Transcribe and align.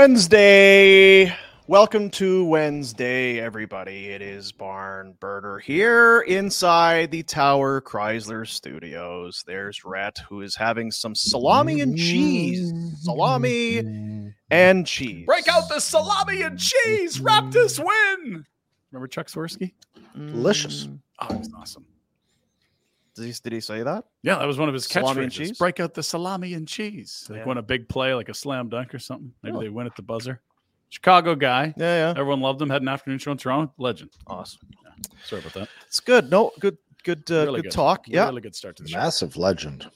Wednesday. 0.00 1.30
Welcome 1.66 2.08
to 2.12 2.46
Wednesday, 2.46 3.38
everybody. 3.38 4.08
It 4.08 4.22
is 4.22 4.50
Barn 4.50 5.14
Burner 5.20 5.58
here 5.58 6.22
inside 6.22 7.10
the 7.10 7.22
Tower 7.22 7.82
Chrysler 7.82 8.48
Studios. 8.48 9.44
There's 9.46 9.84
Rhett, 9.84 10.16
who 10.26 10.40
is 10.40 10.56
having 10.56 10.90
some 10.90 11.14
salami 11.14 11.82
and 11.82 11.98
cheese. 11.98 12.72
Salami 13.02 14.32
and 14.50 14.86
cheese. 14.86 15.26
Break 15.26 15.48
out 15.48 15.68
the 15.68 15.80
salami 15.80 16.40
and 16.40 16.58
cheese. 16.58 17.20
Raptors 17.20 17.78
win. 17.78 18.46
Remember 18.92 19.06
Chuck 19.06 19.26
Swirsky? 19.26 19.74
Delicious. 20.16 20.86
Mm. 20.86 21.00
Oh, 21.18 21.34
it 21.34 21.38
was 21.40 21.50
awesome. 21.54 21.84
Did 23.20 23.26
he, 23.26 23.34
did 23.42 23.52
he 23.52 23.60
say 23.60 23.82
that? 23.82 24.04
Yeah, 24.22 24.36
that 24.38 24.46
was 24.46 24.58
one 24.58 24.68
of 24.68 24.74
his 24.74 24.84
Salami 24.86 25.26
catchphrases. 25.26 25.32
cheese? 25.32 25.58
Break 25.58 25.78
out 25.80 25.94
the 25.94 26.02
salami 26.02 26.54
and 26.54 26.66
cheese. 26.66 27.26
Like 27.28 27.38
Yeah. 27.40 27.44
won 27.44 27.58
a 27.58 27.62
big 27.62 27.88
play, 27.88 28.14
like 28.14 28.28
a 28.28 28.34
slam 28.34 28.68
dunk 28.68 28.94
or 28.94 28.98
something. 28.98 29.32
Maybe 29.42 29.52
Really? 29.52 29.66
they 29.66 29.70
win 29.70 29.86
at 29.86 29.94
the 29.96 30.02
buzzer. 30.02 30.40
Chicago 30.88 31.34
guy. 31.34 31.72
Yeah, 31.76 32.12
yeah. 32.12 32.20
Everyone 32.20 32.40
loved 32.40 32.60
him. 32.60 32.68
Had 32.70 32.82
an 32.82 32.88
afternoon 32.88 33.18
show 33.18 33.30
in 33.32 33.38
Toronto. 33.38 33.72
Legend. 33.78 34.10
Awesome. 34.26 34.60
Sorry 35.24 35.40
about 35.40 35.52
that. 35.54 35.68
It's 35.86 36.00
good. 36.00 36.30
No, 36.30 36.50
good, 36.58 36.76
good, 37.04 37.22
uh, 37.30 37.44
Really 37.44 37.62
good, 37.62 37.70
talk. 37.70 38.08
Yeah. 38.08 38.26
Really 38.26 38.40
good 38.40 38.56
start 38.56 38.76
to 38.76 38.82
the 38.82 38.88
show. 38.88 38.98
Massive 38.98 39.36
legend. 39.36 39.88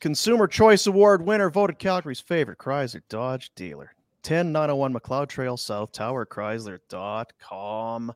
Consumer 0.00 0.46
Choice 0.46 0.86
Award 0.86 1.22
winner, 1.26 1.50
voted 1.50 1.78
Calgary's 1.78 2.20
favorite 2.20 2.58
Chrysler 2.58 3.02
Dodge 3.08 3.50
dealer. 3.54 3.94
10901 4.22 4.92
Macleod 4.92 5.28
Trail 5.28 5.56
South 5.56 5.90
Tower 5.92 6.24
Chrysler.com. 6.26 8.12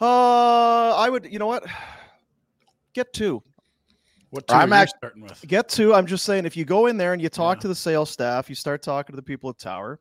Uh, 0.00 0.96
I 0.96 1.08
would, 1.08 1.30
you 1.30 1.38
know 1.38 1.46
what? 1.46 1.64
Get 2.94 3.12
two. 3.12 3.42
What 4.30 4.46
two 4.48 4.54
I'm 4.54 4.72
are 4.72 4.76
you 4.76 4.82
act- 4.82 4.94
starting 4.96 5.22
with? 5.22 5.44
Get 5.46 5.68
two. 5.68 5.94
I'm 5.94 6.06
just 6.06 6.24
saying, 6.24 6.44
if 6.46 6.56
you 6.56 6.64
go 6.64 6.86
in 6.86 6.96
there 6.96 7.12
and 7.12 7.20
you 7.22 7.28
talk 7.28 7.58
Yeah. 7.58 7.62
to 7.62 7.68
the 7.68 7.74
sales 7.74 8.10
staff, 8.10 8.48
you 8.48 8.54
start 8.54 8.82
talking 8.82 9.12
to 9.12 9.16
the 9.16 9.22
people 9.22 9.50
at 9.50 9.58
Tower, 9.58 10.00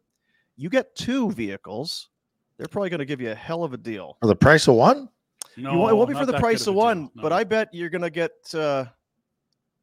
you 0.55 0.69
get 0.69 0.95
two 0.95 1.31
vehicles. 1.31 2.09
They're 2.57 2.67
probably 2.67 2.89
going 2.89 2.99
to 2.99 3.05
give 3.05 3.19
you 3.21 3.31
a 3.31 3.35
hell 3.35 3.63
of 3.63 3.73
a 3.73 3.77
deal. 3.77 4.17
For 4.21 4.27
the 4.27 4.35
price 4.35 4.67
of 4.67 4.75
one? 4.75 5.09
you 5.55 5.65
won't, 5.67 5.91
it 5.91 5.95
won't 5.95 6.09
be 6.09 6.15
for 6.15 6.25
the 6.25 6.39
price 6.39 6.65
good 6.65 6.71
of 6.71 6.75
a 6.75 6.79
deal. 6.79 6.85
one, 6.85 7.11
but 7.15 7.31
I 7.33 7.43
bet 7.43 7.69
you're 7.73 7.89
going 7.89 8.01
to 8.03 8.09
get 8.09 8.31
uh, 8.55 8.85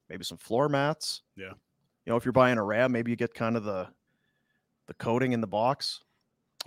maybe 0.09 0.25
some 0.25 0.39
floor 0.39 0.69
mats. 0.69 1.23
Yeah. 1.37 1.51
You 2.07 2.11
know, 2.13 2.17
if 2.17 2.25
you're 2.25 2.33
buying 2.33 2.59
a 2.59 2.63
Ram, 2.65 2.91
maybe 2.93 3.11
you 3.11 3.17
get 3.17 3.35
kind 3.35 3.57
of 3.57 3.65
the 3.65 3.89
the 4.89 4.95
coating 4.95 5.31
in 5.33 5.41
the 5.41 5.47
box. 5.47 6.01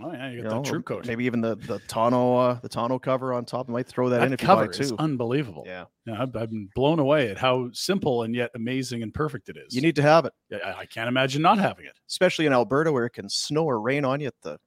Oh 0.02 0.12
yeah, 0.12 0.30
you 0.32 0.38
You 0.38 0.44
got 0.44 0.50
know, 0.52 0.62
that 0.64 0.70
true 0.70 0.82
coat. 0.82 1.06
Maybe 1.06 1.24
even 1.26 1.40
the 1.40 1.56
the 1.56 1.80
tonneau 1.88 2.36
uh, 2.38 2.60
the 2.62 2.70
tonneau 2.70 2.98
cover 3.00 3.32
on 3.34 3.46
top. 3.46 3.70
Might 3.70 3.88
throw 3.88 4.10
that, 4.10 4.20
that 4.20 4.28
in 4.28 4.34
if 4.34 4.40
cover 4.40 4.64
you 4.64 4.70
buy 4.70 4.78
two. 4.78 4.96
unbelievable. 4.98 5.64
yeah, 5.68 5.86
Yeah, 6.06 6.22
I've, 6.22 6.36
I've 6.36 6.50
been 6.50 6.68
blown 6.74 6.98
away 7.00 7.30
at 7.30 7.38
how 7.38 7.70
simple 7.74 8.24
and 8.24 8.34
yet 8.36 8.50
amazing 8.56 9.04
and 9.04 9.14
perfect 9.14 9.50
it 9.50 9.58
is. 9.58 9.76
you 9.76 9.82
need 9.82 9.96
to 9.98 10.02
have 10.02 10.26
it, 10.26 10.34
Yeah, 10.50 10.58
I, 10.66 10.80
I 10.80 10.86
can't 10.88 11.08
imagine 11.08 11.42
not 11.44 11.60
having 11.60 11.86
it. 11.86 11.94
especially 12.10 12.48
in 12.48 12.54
Alberta 12.54 12.92
where 12.92 13.06
it 13.06 13.12
can 13.12 13.30
snow 13.30 13.66
or 13.66 13.80
rain 13.82 14.04
on 14.04 14.20
you 14.20 14.28
at 14.28 14.34
the 14.42 14.58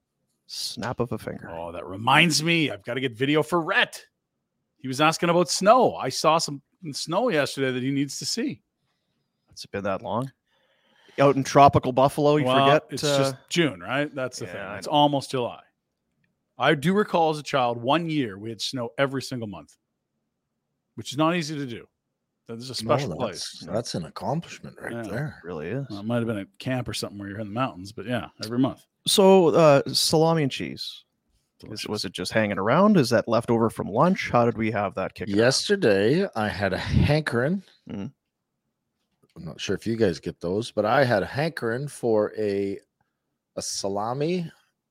snap 0.46 1.00
of 1.00 1.10
a 1.10 1.18
finger. 1.18 1.50
Oh, 1.50 1.72
that 1.72 1.84
reminds 1.86 2.42
me, 2.44 2.70
I've 2.70 2.84
got 2.84 2.94
to 2.94 3.00
get 3.00 3.12
video 3.12 3.42
for 3.42 3.60
Rhett. 3.60 4.00
He 4.78 4.86
was 4.86 5.00
asking 5.00 5.30
about 5.30 5.50
snow. 5.50 5.96
I 5.96 6.08
saw 6.08 6.38
some 6.38 6.62
snow 6.92 7.30
yesterday 7.30 7.72
that 7.72 7.82
he 7.82 7.90
needs 7.90 8.20
to 8.20 8.26
see. 8.26 8.62
It's 9.50 9.66
been 9.66 9.82
that 9.84 10.02
long. 10.02 10.30
Out 11.18 11.36
in 11.36 11.44
tropical 11.44 11.92
Buffalo, 11.92 12.36
you 12.36 12.44
Well, 12.44 12.66
forget. 12.66 12.84
it's 12.90 13.04
uh, 13.04 13.18
just 13.18 13.34
June, 13.48 13.80
right? 13.80 14.14
That's 14.14 14.38
the 14.38 14.46
yeah, 14.46 14.52
thing. 14.70 14.78
It's 14.78 14.86
almost 14.86 15.30
July. 15.30 15.60
I 16.58 16.74
do 16.74 16.92
recall 16.94 17.30
as 17.30 17.38
a 17.38 17.42
child, 17.42 17.80
one 17.80 18.08
year 18.08 18.38
we 18.38 18.48
had 18.50 18.60
snow 18.60 18.90
every 18.98 19.22
single 19.22 19.48
month, 19.48 19.76
which 20.94 21.12
is 21.12 21.18
not 21.18 21.34
easy 21.36 21.56
to 21.56 21.66
do. 21.66 21.86
That 22.48 22.58
is 22.58 22.66
a 22.68 22.84
No, 22.84 22.96
special 22.96 23.08
that's, 23.10 23.18
place. 23.58 23.64
that's 23.72 23.94
an 23.94 24.04
accomplishment 24.04 24.76
right 24.80 24.92
Yeah. 24.92 25.02
there. 25.02 25.40
really 25.42 25.68
is. 25.68 25.86
Well, 25.90 26.00
it 26.00 26.04
might 26.06 26.18
have 26.18 26.26
been 26.26 26.38
a 26.38 26.46
camp 26.58 26.86
or 26.88 26.94
something 26.94 27.18
where 27.18 27.28
you're 27.28 27.40
in 27.40 27.48
the 27.48 27.52
mountains, 27.52 27.92
but 27.92 28.06
yeah, 28.06 28.28
every 28.44 28.58
month. 28.58 28.84
So, 29.06 29.48
uh, 29.48 29.82
salami 29.88 30.42
and 30.44 30.52
cheese. 30.52 31.02
Is, 31.70 31.86
was 31.88 32.04
it 32.04 32.12
just 32.12 32.32
hanging 32.32 32.58
around? 32.58 32.98
Is 32.98 33.08
that 33.10 33.26
left 33.26 33.50
over 33.50 33.70
from 33.70 33.88
lunch? 33.88 34.28
How 34.30 34.44
did 34.44 34.58
we 34.58 34.70
have 34.72 34.94
that 34.96 35.14
kicked? 35.14 35.30
around? 35.30 35.38
Yesterday, 35.38 36.28
I 36.36 36.48
had 36.48 36.72
a 36.74 36.78
hankering. 36.78 37.62
Mhm. 37.90 38.12
I'm 39.36 39.44
not 39.44 39.60
sure 39.60 39.76
if 39.76 39.86
you 39.86 39.96
guys 39.96 40.18
get 40.18 40.40
those, 40.40 40.70
but 40.70 40.86
I 40.86 41.04
had 41.04 41.22
a 41.22 41.26
hankering 41.26 41.88
for 41.88 42.32
a 42.38 42.78
a 43.56 43.62
salami 43.62 44.50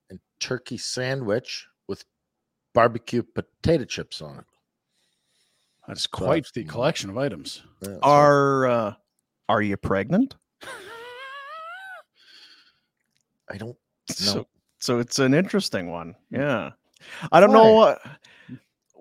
and 0.10 0.20
turkey 0.40 0.78
sandwich 0.78 1.68
with 1.88 2.06
barbecue 2.74 3.24
potato 3.24 3.86
chips 3.86 4.22
on 4.22 4.40
it. 4.40 4.46
That's 5.88 6.08
quite 6.08 6.44
that's 6.44 6.52
the 6.52 6.64
collection 6.66 7.10
of 7.10 7.18
items. 7.18 7.64
Yeah, 7.82 7.88
so 7.90 8.00
Are 8.04 8.68
uh, 8.68 8.94
are 9.50 9.62
you 9.62 9.78
pregnant? 9.78 10.36
I 13.50 13.58
don't 13.58 13.78
So, 14.08 14.48
so 14.80 15.00
it's 15.00 15.20
an 15.20 15.34
interesting 15.34 15.90
one. 15.92 16.16
Yeah, 16.30 16.72
I 17.32 17.40
don't 17.40 17.52
know. 17.52 17.74
Why? 17.74 17.98
what 17.98 18.02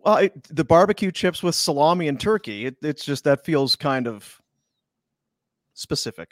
well, 0.04 0.16
it, 0.18 0.42
the 0.54 0.64
barbecue 0.64 1.10
chips 1.10 1.42
with 1.42 1.54
salami 1.54 2.08
and 2.08 2.20
turkey. 2.20 2.66
It, 2.66 2.76
it's 2.82 3.04
just 3.04 3.24
that 3.24 3.44
feels 3.44 3.74
kind 3.74 4.06
of 4.06 4.40
specific. 5.74 6.30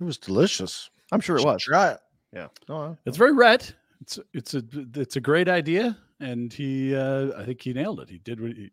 It 0.00 0.04
was 0.04 0.18
delicious. 0.18 0.90
I'm 1.12 1.20
sure 1.20 1.36
it 1.36 1.44
was. 1.44 1.62
Try 1.62 1.90
it. 1.90 2.00
Yeah. 2.32 2.48
No, 2.68 2.96
It's 3.04 3.16
very 3.16 3.32
red. 3.32 3.68
It's 4.00 4.18
it's 4.32 4.54
a 4.54 4.62
it's 4.94 5.16
a 5.16 5.20
great 5.20 5.48
idea, 5.48 5.96
and 6.20 6.52
he 6.52 6.94
uh, 6.94 7.30
I 7.38 7.44
think 7.44 7.62
he 7.62 7.72
nailed 7.72 8.00
it. 8.00 8.10
He 8.10 8.18
did 8.18 8.40
what 8.40 8.52
he, 8.52 8.70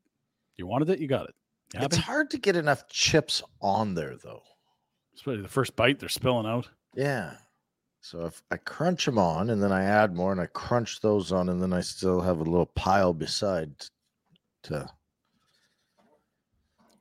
you 0.58 0.68
wanted 0.68 0.90
it, 0.90 1.00
you 1.00 1.08
got 1.08 1.28
it. 1.28 1.36
You 1.74 1.82
It's 1.82 1.98
hard 1.98 2.30
to 2.32 2.38
get 2.38 2.56
enough 2.56 2.88
chips 2.88 3.42
on 3.62 3.94
there, 3.94 4.16
though. 4.24 4.42
Especially 5.16 5.42
the 5.42 5.48
first 5.48 5.76
bite, 5.76 6.00
they're 6.00 6.10
spilling 6.10 6.46
out. 6.46 6.68
Yeah. 6.96 7.34
So 8.02 8.26
if 8.26 8.42
I 8.52 8.58
crunch 8.58 9.06
them 9.06 9.20
on 9.20 9.52
and 9.52 9.62
then 9.62 9.72
I 9.72 9.84
add 9.84 10.16
more 10.16 10.32
and 10.32 10.42
I 10.42 10.48
crunch 10.48 11.02
those 11.02 11.32
on 11.32 11.50
and 11.50 11.62
then 11.62 11.72
I 11.72 11.82
still 11.82 12.20
have 12.20 12.40
a 12.40 12.44
little 12.44 12.66
pile 12.66 13.14
beside 13.14 13.72
to 14.64 14.90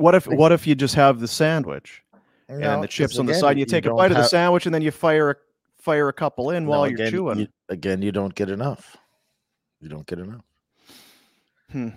what 0.00 0.14
if 0.14 0.26
what 0.26 0.52
if 0.52 0.66
you 0.66 0.74
just 0.74 0.94
have 0.94 1.20
the 1.20 1.28
sandwich 1.28 2.02
No, 2.48 2.74
and 2.74 2.82
the 2.82 2.88
chips 2.88 3.18
on 3.18 3.26
the 3.26 3.32
again, 3.32 3.40
side? 3.40 3.50
And 3.52 3.60
you 3.60 3.66
take 3.66 3.84
a 3.84 3.88
don't 3.88 3.96
bite 3.96 4.10
of 4.10 4.16
the 4.16 4.24
sandwich 4.24 4.66
and 4.66 4.74
then 4.74 4.82
you 4.82 4.90
fire 4.90 5.30
a 5.30 5.36
fire 5.82 6.08
a 6.08 6.12
couple 6.12 6.50
in 6.50 6.64
no, 6.64 6.70
while 6.70 6.88
you're 6.90 7.10
chewing. 7.10 7.38
you- 7.40 7.48
again, 7.68 8.02
you 8.02 8.12
don't 8.12 8.34
get 8.34 8.50
enough. 8.50 8.96
You 9.80 9.88
don't 9.88 10.06
get 10.06 10.18
enough. 10.18 10.44
Hmm. 11.72 11.88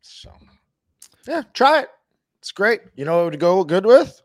So 0.00 0.30
yeah, 1.26 1.42
try 1.54 1.80
it. 1.82 1.88
It's 2.40 2.52
great. 2.52 2.80
You 2.96 3.04
know 3.04 3.18
what 3.24 3.30
would 3.32 3.40
go 3.40 3.62
good 3.64 3.86
with? 3.86 4.20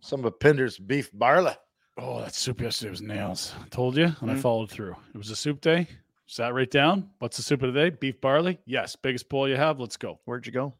Some 0.00 0.24
of 0.24 0.38
Pinder's 0.40 0.78
beef 0.78 1.10
barley. 1.14 1.52
Oh, 1.98 2.20
that 2.20 2.34
soup 2.34 2.60
yesterday 2.60 2.90
was 2.90 3.02
nails. 3.02 3.54
I 3.62 3.68
told 3.68 3.96
you, 3.96 4.06
and 4.20 4.30
I 4.30 4.34
Mhm. 4.34 4.40
followed 4.40 4.70
through. 4.70 4.96
It 5.14 5.18
was 5.18 5.30
a 5.30 5.36
soup 5.36 5.60
day. 5.60 5.86
Sat 6.26 6.54
right 6.54 6.70
down. 6.70 7.10
What's 7.18 7.36
the 7.36 7.42
soup 7.42 7.62
of 7.62 7.72
the 7.72 7.78
day? 7.80 7.90
Beef 7.90 8.20
barley. 8.20 8.58
Yes, 8.64 8.96
biggest 8.96 9.28
bowl 9.28 9.48
you 9.48 9.56
have. 9.56 9.78
Let's 9.78 9.96
go. 9.98 10.18
Where'd 10.24 10.46
you 10.46 10.52
go? 10.52 10.74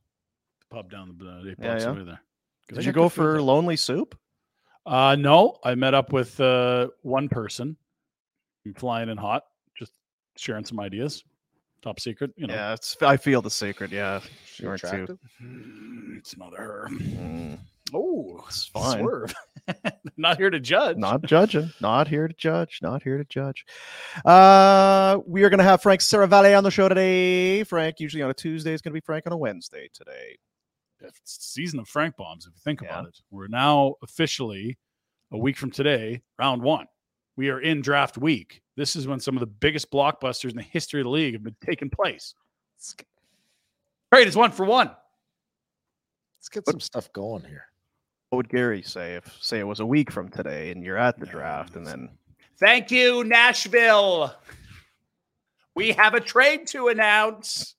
Pub 0.72 0.90
down 0.90 1.14
the 1.18 1.28
uh, 1.28 1.38
eight 1.50 1.56
Yeah, 1.58 1.66
blocks 1.68 1.82
yeah. 1.84 1.90
away 1.90 2.04
there. 2.04 2.20
'Cause 2.68 2.78
I 2.78 2.80
Did 2.80 2.84
you 2.86 2.92
go 2.92 3.08
for 3.08 3.32
there. 3.34 3.42
lonely 3.42 3.76
soup? 3.76 4.18
Uh, 4.86 5.14
no, 5.16 5.58
I 5.64 5.74
met 5.74 5.94
up 5.94 6.12
with 6.12 6.40
uh, 6.40 6.88
one 7.02 7.28
person. 7.28 7.76
I'm 8.66 8.74
flying 8.74 9.08
in 9.08 9.16
hot, 9.18 9.44
just 9.76 9.92
sharing 10.36 10.64
some 10.64 10.80
ideas. 10.80 11.22
Top 11.82 11.98
secret, 12.00 12.30
you 12.36 12.46
know. 12.46 12.54
Yeah, 12.54 12.72
it's. 12.74 12.96
I 13.02 13.16
feel 13.16 13.42
the 13.42 13.50
secret. 13.50 13.90
Yeah, 13.90 14.20
She 14.46 14.62
sure 14.62 14.78
too. 14.78 14.86
attractive? 14.86 15.18
It's 16.16 16.36
not 16.36 16.56
her. 16.56 16.88
Mm, 16.90 17.58
Oh, 17.92 18.42
it's 18.48 18.66
fine. 18.66 19.00
swerve. 19.00 19.34
not 20.16 20.36
here 20.38 20.48
to 20.48 20.60
judge. 20.60 20.96
Not 20.96 21.22
judging. 21.24 21.72
Not 21.80 22.06
here 22.08 22.26
to 22.28 22.34
judge. 22.34 22.78
Not 22.82 23.02
here 23.02 23.18
to 23.18 23.24
judge. 23.24 23.66
Uh, 24.24 25.18
we 25.26 25.42
are 25.42 25.50
going 25.50 25.58
to 25.58 25.64
have 25.64 25.82
Frank 25.82 26.00
Seravalli 26.00 26.56
on 26.56 26.64
the 26.64 26.70
show 26.70 26.88
today. 26.88 27.64
Frank, 27.64 27.98
usually 28.00 28.22
on 28.22 28.30
a 28.30 28.34
Tuesday, 28.34 28.72
is 28.72 28.80
going 28.80 28.92
to 28.92 29.00
be 29.00 29.04
Frank 29.04 29.26
on 29.26 29.32
a 29.32 29.36
Wednesday 29.36 29.88
today. 29.92 30.38
It's 31.04 31.36
the 31.38 31.42
season 31.44 31.78
of 31.78 31.88
Frank 31.88 32.16
bombs. 32.16 32.46
If 32.46 32.52
you 32.54 32.60
think 32.62 32.80
Yeah. 32.80 32.88
about 32.88 33.08
it, 33.08 33.20
we're 33.30 33.48
now 33.48 33.94
officially 34.02 34.78
a 35.30 35.38
week 35.38 35.56
from 35.56 35.70
today, 35.70 36.22
round 36.38 36.62
one. 36.62 36.86
We 37.36 37.48
are 37.48 37.60
in 37.60 37.80
draft 37.80 38.18
week. 38.18 38.62
This 38.76 38.94
is 38.96 39.06
when 39.06 39.20
some 39.20 39.36
of 39.36 39.40
the 39.40 39.46
biggest 39.46 39.90
blockbusters 39.90 40.50
in 40.50 40.56
the 40.56 40.62
history 40.62 41.00
of 41.00 41.04
the 41.04 41.10
league 41.10 41.32
have 41.34 41.42
been 41.42 41.56
taking 41.64 41.88
place. 41.90 42.34
Great, 44.10 44.26
it's 44.26 44.36
one 44.36 44.52
for 44.52 44.66
one. 44.66 44.88
Let's 46.38 46.48
get 46.50 46.66
some 46.66 46.80
stuff 46.80 47.10
going 47.12 47.44
here. 47.44 47.66
What 48.28 48.36
would 48.36 48.48
Gary 48.48 48.82
say 48.82 49.14
if, 49.14 49.38
say, 49.42 49.58
it 49.60 49.66
was 49.66 49.80
a 49.80 49.86
week 49.86 50.10
from 50.10 50.28
today 50.28 50.70
and 50.70 50.82
you're 50.84 50.98
at 50.98 51.18
the 51.18 51.26
draft 51.26 51.76
and 51.76 51.86
then 51.86 52.10
Thank 52.58 52.90
you, 52.90 53.24
Nashville. 53.24 54.34
We 55.74 55.92
have 55.92 56.14
a 56.14 56.20
trade 56.20 56.66
to 56.68 56.88
announce. 56.88 57.74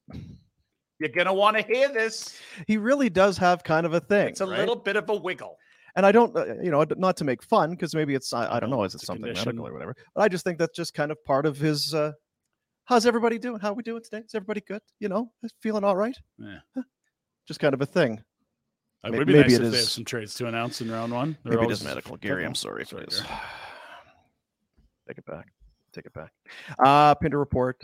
You're 1.03 1.11
going 1.11 1.27
to 1.27 1.33
want 1.33 1.57
to 1.57 1.63
hear 1.63 1.89
this. 1.91 2.39
he 2.65 2.77
really 2.77 3.09
does 3.09 3.37
have 3.37 3.61
kind 3.61 3.85
of 3.85 3.93
a 3.93 3.99
thing. 3.99 4.29
It's 4.29 4.39
a 4.39 4.47
right? 4.47 4.57
little 4.57 4.77
bit 4.77 4.95
of 4.95 5.09
a 5.09 5.15
wiggle. 5.15 5.57
and 5.97 6.05
I 6.05 6.13
don't, 6.13 6.33
uh, 6.33 6.45
you 6.61 6.71
know, 6.71 6.85
not 6.95 7.17
to 7.17 7.25
make 7.25 7.43
fun 7.43 7.71
because 7.71 7.93
maybe 7.93 8.15
it's, 8.15 8.31
I, 8.31 8.55
I 8.55 8.59
don't 8.61 8.69
know, 8.69 8.85
is 8.85 8.93
it 8.93 8.99
it's 9.01 9.05
something 9.05 9.25
condition. 9.25 9.47
medical 9.47 9.67
or 9.67 9.73
whatever? 9.73 9.95
But 10.15 10.21
I 10.21 10.27
just 10.29 10.45
think 10.45 10.59
that's 10.59 10.75
just 10.77 10.93
kind 10.93 11.11
of 11.11 11.21
part 11.25 11.45
of 11.45 11.57
his. 11.57 11.93
uh 11.93 12.13
How's 12.85 13.05
everybody 13.05 13.37
doing? 13.37 13.59
How 13.59 13.71
are 13.71 13.73
we 13.73 13.83
doing 13.83 14.01
today? 14.01 14.19
Is 14.25 14.33
everybody 14.33 14.61
good? 14.61 14.81
You 15.01 15.09
know, 15.09 15.29
feeling 15.61 15.83
all 15.83 15.97
right? 15.97 16.15
Yeah. 16.37 16.59
Just 17.49 17.59
kind 17.59 17.73
of 17.73 17.81
a 17.81 17.85
thing. 17.85 18.23
It 19.03 19.11
May- 19.11 19.17
would 19.17 19.27
be 19.27 19.33
maybe 19.33 19.49
nice 19.49 19.59
it 19.59 19.65
if 19.65 19.71
they 19.71 19.77
have 19.79 19.89
some 19.89 20.05
trades 20.05 20.33
to 20.35 20.47
announce 20.47 20.79
in 20.79 20.89
round 20.89 21.11
one. 21.11 21.37
They're 21.43 21.51
Maybe 21.51 21.61
it 21.61 21.63
always 21.65 21.79
is 21.79 21.83
medical. 21.85 22.15
Gary, 22.15 22.45
I'm 22.45 22.55
sorry 22.55 22.83
if 22.83 22.89
Sorry, 22.89 23.03
it 23.03 23.11
is. 23.11 23.21
Take 25.07 25.17
it 25.17 25.25
back. 25.25 25.47
Take 25.91 26.05
it 26.05 26.13
back. 26.13 26.31
Uh 26.79 27.13
Pinder 27.15 27.37
report. 27.39 27.81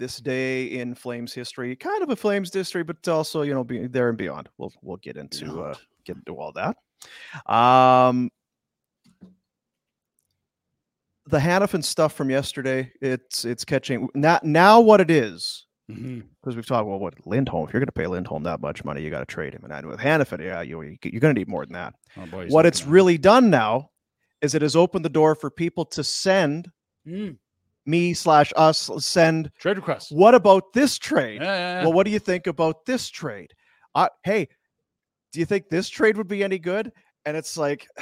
This 0.00 0.16
day 0.16 0.64
in 0.64 0.94
Flames 0.94 1.34
history, 1.34 1.76
kind 1.76 2.02
of 2.02 2.08
a 2.08 2.16
Flames 2.16 2.52
history, 2.52 2.82
but 2.82 3.06
also 3.06 3.42
you 3.42 3.52
know 3.52 3.62
be 3.62 3.86
there 3.86 4.08
and 4.08 4.16
beyond. 4.16 4.48
We'll 4.56 4.72
we'll 4.82 4.96
get 4.96 5.16
into 5.16 5.60
uh, 5.60 5.74
get 6.04 6.16
into 6.16 6.40
all 6.40 6.52
that. 6.52 6.76
Um, 7.52 8.30
the 11.26 11.38
Hanifin 11.38 11.84
stuff 11.84 12.14
from 12.14 12.30
yesterday, 12.30 12.90
it's 13.02 13.44
it's 13.44 13.64
catching 13.64 14.08
now. 14.14 14.40
Now 14.42 14.80
what 14.80 15.02
it 15.02 15.10
is 15.10 15.66
because 15.86 16.56
we've 16.56 16.66
talked 16.66 16.88
well, 16.88 16.98
what 16.98 17.14
Lindholm. 17.26 17.68
If 17.68 17.74
you're 17.74 17.80
going 17.80 17.86
to 17.86 17.92
pay 17.92 18.06
Lindholm 18.06 18.42
that 18.44 18.60
much 18.60 18.84
money, 18.84 19.02
you 19.02 19.10
got 19.10 19.20
to 19.20 19.26
trade 19.26 19.52
him. 19.52 19.64
And 19.70 19.86
with 19.86 20.00
Hanifin, 20.00 20.42
yeah, 20.42 20.62
you 20.62 20.80
you're 20.80 21.20
going 21.20 21.34
to 21.34 21.38
need 21.38 21.48
more 21.48 21.66
than 21.66 21.74
that 21.74 21.94
Oh, 22.16 22.26
boy, 22.26 22.46
what 22.48 22.64
it's 22.64 22.86
really 22.86 23.18
done 23.18 23.50
now 23.50 23.90
is 24.40 24.54
it 24.54 24.62
has 24.62 24.76
opened 24.76 25.04
the 25.04 25.10
door 25.10 25.34
for 25.34 25.50
people 25.50 25.84
to 25.84 26.02
send 26.02 26.70
Mm. 27.06 27.36
Me 27.86 28.12
slash 28.14 28.52
us 28.56 28.90
send 28.98 29.50
trade 29.58 29.76
requests. 29.76 30.10
what 30.12 30.34
about 30.34 30.72
this 30.72 30.98
trade 30.98 31.40
Yeah, 31.40 31.54
yeah, 31.54 31.74
yeah. 31.78 31.82
well 31.82 31.92
what 31.92 32.04
do 32.06 32.12
you 32.12 32.18
think 32.18 32.46
about 32.46 32.84
this 32.86 33.08
trade 33.08 33.52
uh, 33.94 34.08
hey 34.24 34.48
do 35.32 35.40
you 35.40 35.46
think 35.46 35.68
this 35.68 35.88
trade 35.88 36.16
would 36.16 36.28
be 36.28 36.44
any 36.44 36.58
good 36.58 36.92
and 37.24 37.36
it's 37.36 37.56
like 37.56 37.86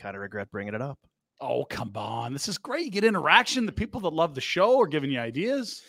kind 0.00 0.14
of 0.16 0.22
regret 0.22 0.50
bringing 0.50 0.74
it 0.74 0.82
up 0.82 0.98
oh, 1.40 1.64
come 1.64 1.92
on. 1.94 2.32
This 2.32 2.48
is 2.48 2.58
great. 2.58 2.84
You 2.86 2.90
get 2.90 3.04
interaction. 3.04 3.64
The 3.64 3.70
people 3.70 4.00
that 4.00 4.12
love 4.12 4.34
the 4.34 4.40
show 4.40 4.80
are 4.80 4.88
giving 4.88 5.08
you 5.08 5.20
ideas. 5.20 5.82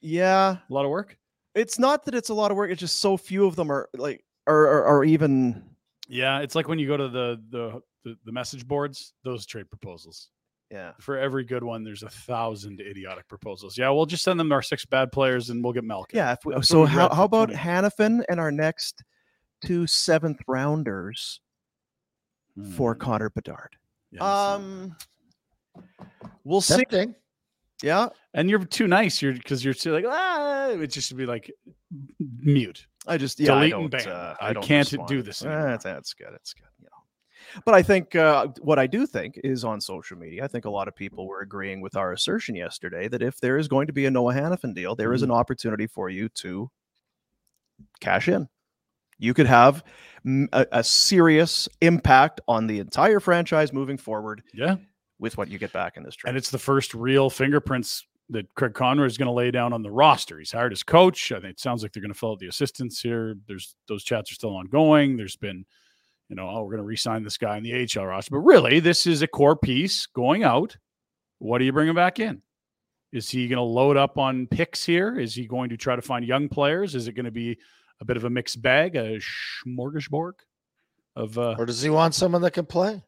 yeah 0.00 0.56
A 0.70 0.72
lot 0.72 0.86
of 0.86 0.90
work. 0.90 1.18
it's 1.54 1.78
not 1.78 2.06
that 2.06 2.14
it's 2.14 2.30
a 2.30 2.34
lot 2.34 2.50
of 2.50 2.56
work 2.56 2.70
it's 2.70 2.80
just 2.80 3.00
so 3.00 3.18
few 3.18 3.44
of 3.46 3.54
them 3.54 3.70
are 3.70 3.90
like 3.98 4.24
are, 4.46 4.66
are, 4.66 4.84
are 4.84 5.04
even 5.04 5.62
Yeah, 6.08 6.38
it's 6.40 6.54
like 6.54 6.68
when 6.68 6.78
you 6.78 6.86
go 6.86 6.96
to 6.96 7.08
the 7.08 7.38
the 7.50 7.80
the, 8.04 8.16
the 8.24 8.32
message 8.32 8.66
boards, 8.66 9.12
those 9.24 9.44
trade 9.46 9.68
proposals. 9.70 10.28
Yeah 10.70 10.92
For 11.00 11.18
every 11.18 11.44
good 11.44 11.62
one, 11.62 11.84
there's 11.84 12.02
a 12.02 12.08
thousand 12.08 12.80
idiotic 12.80 13.28
proposals. 13.28 13.76
Yeah, 13.78 13.90
we'll 13.90 14.06
just 14.06 14.24
send 14.24 14.40
them 14.40 14.50
our 14.52 14.62
six 14.62 14.84
bad 14.84 15.12
players 15.12 15.50
and 15.50 15.62
we'll 15.62 15.72
get 15.72 15.84
Malkin. 15.84 16.16
yeah 16.16 16.32
if 16.32 16.38
we, 16.44 16.60
so 16.62 16.84
how, 16.84 17.12
how 17.14 17.24
about 17.24 17.50
20. 17.50 17.54
Hanifin 17.60 18.24
and 18.28 18.40
our 18.40 18.50
next 18.50 19.02
two 19.64 19.86
seventh 19.86 20.40
rounders 20.48 21.40
for 22.76 22.94
Mm. 22.94 23.00
Connor 23.00 23.30
Bedard. 23.30 23.76
Yeah, 24.12 24.16
it's- 24.18 24.60
Um, 24.60 24.96
we'll 26.44 26.60
see. 26.60 26.76
Tempting. 26.76 27.14
Yeah, 27.82 28.08
and 28.32 28.48
you're 28.48 28.64
too 28.64 28.86
nice. 28.86 29.20
You're 29.20 29.32
because 29.34 29.64
you're 29.64 29.74
too 29.74 29.92
like 29.92 30.04
ah. 30.08 30.68
It 30.68 30.86
just 30.86 31.08
should 31.08 31.16
be 31.16 31.26
like 31.26 31.50
mute. 32.40 32.86
I 33.06 33.18
just 33.18 33.38
yeah, 33.40 33.52
I 33.54 33.68
Delete 33.68 33.74
and 33.74 33.90
don't, 33.90 34.04
ban. 34.04 34.08
uh, 34.12 34.34
I 34.40 34.52
don't 34.52 34.64
can't 34.64 34.86
respond. 34.90 35.08
do 35.08 35.20
this 35.22 35.42
Eh, 35.44 35.48
anymore. 35.48 35.70
That's, 35.70 35.84
that's 35.84 36.14
good. 36.14 36.28
That's 36.30 36.54
good. 36.54 36.66
But 37.64 37.74
I 37.74 37.82
think 37.82 38.14
uh, 38.16 38.48
what 38.60 38.78
I 38.78 38.86
do 38.86 39.06
think 39.06 39.38
is 39.44 39.64
on 39.64 39.80
social 39.80 40.16
media. 40.18 40.44
I 40.44 40.48
think 40.48 40.64
a 40.64 40.70
lot 40.70 40.88
of 40.88 40.96
people 40.96 41.26
were 41.26 41.40
agreeing 41.40 41.80
with 41.80 41.96
our 41.96 42.12
assertion 42.12 42.54
yesterday 42.54 43.08
that 43.08 43.22
if 43.22 43.38
there 43.40 43.58
is 43.58 43.68
going 43.68 43.86
to 43.86 43.92
be 43.92 44.06
a 44.06 44.10
Noah 44.10 44.34
Hanifin 44.34 44.74
deal, 44.74 44.94
there 44.94 45.12
is 45.12 45.22
Mm-hmm. 45.22 45.30
an 45.30 45.36
opportunity 45.36 45.86
for 45.86 46.08
you 46.10 46.28
to 46.30 46.70
cash 48.00 48.28
in. 48.28 48.48
You 49.18 49.34
could 49.34 49.46
have 49.46 49.84
a, 50.52 50.66
a 50.72 50.84
serious 50.84 51.68
impact 51.80 52.40
on 52.48 52.66
the 52.66 52.80
entire 52.80 53.20
franchise 53.20 53.72
moving 53.72 53.96
forward 53.96 54.42
Yeah, 54.52 54.76
with 55.18 55.36
what 55.38 55.48
you 55.48 55.58
get 55.58 55.72
back 55.72 55.96
in 55.96 56.02
this 56.02 56.16
trade. 56.16 56.30
and 56.30 56.36
it's 56.38 56.50
the 56.50 56.58
first 56.58 56.94
real 56.94 57.30
fingerprints 57.30 58.04
that 58.30 58.52
Craig 58.54 58.74
Conroy 58.74 59.06
is 59.06 59.18
going 59.18 59.26
to 59.26 59.32
lay 59.32 59.50
down 59.50 59.72
on 59.72 59.82
the 59.82 59.90
roster. 59.90 60.38
He's 60.38 60.50
hired 60.50 60.72
his 60.72 60.82
coach. 60.82 61.30
I 61.30 61.36
think 61.36 61.52
it 61.52 61.60
sounds 61.60 61.82
like 61.82 61.92
they're 61.92 62.00
going 62.02 62.12
to 62.12 62.18
fill 62.18 62.32
out 62.32 62.38
the 62.38 62.48
assistants 62.48 63.00
here. 63.00 63.34
There's 63.46 63.76
those 63.86 64.02
chats 64.02 64.32
are 64.32 64.34
still 64.34 64.56
ongoing. 64.56 65.16
There's 65.16 65.36
been, 65.36 65.64
you 66.28 66.36
know, 66.36 66.48
oh, 66.48 66.62
we're 66.62 66.70
going 66.70 66.78
to 66.78 66.84
re-sign 66.84 67.22
this 67.22 67.36
guy 67.36 67.56
in 67.56 67.62
the 67.62 67.72
AHL 67.74 68.06
roster, 68.06 68.30
but 68.32 68.38
really, 68.38 68.80
this 68.80 69.06
is 69.06 69.22
a 69.22 69.26
core 69.26 69.56
piece 69.56 70.06
going 70.06 70.42
out. 70.42 70.76
What 71.38 71.58
do 71.58 71.64
you 71.64 71.72
bring 71.72 71.88
him 71.88 71.94
back 71.94 72.18
in? 72.18 72.42
Is 73.12 73.28
he 73.30 73.46
going 73.46 73.58
to 73.58 73.62
load 73.62 73.96
up 73.96 74.18
on 74.18 74.46
picks 74.46 74.84
here? 74.84 75.18
Is 75.18 75.34
he 75.34 75.46
going 75.46 75.68
to 75.68 75.76
try 75.76 75.94
to 75.94 76.02
find 76.02 76.24
young 76.24 76.48
players? 76.48 76.94
Is 76.94 77.06
it 77.06 77.12
going 77.12 77.26
to 77.26 77.30
be 77.30 77.58
a 78.00 78.04
bit 78.04 78.16
of 78.16 78.24
a 78.24 78.30
mixed 78.30 78.60
bag, 78.60 78.96
a 78.96 79.20
smorgasbord 79.66 80.32
of 81.14 81.38
uh, 81.38 81.54
Or 81.58 81.66
does 81.66 81.82
he 81.82 81.90
want 81.90 82.14
someone 82.14 82.42
that 82.42 82.52
can 82.52 82.66
play? 82.66 83.02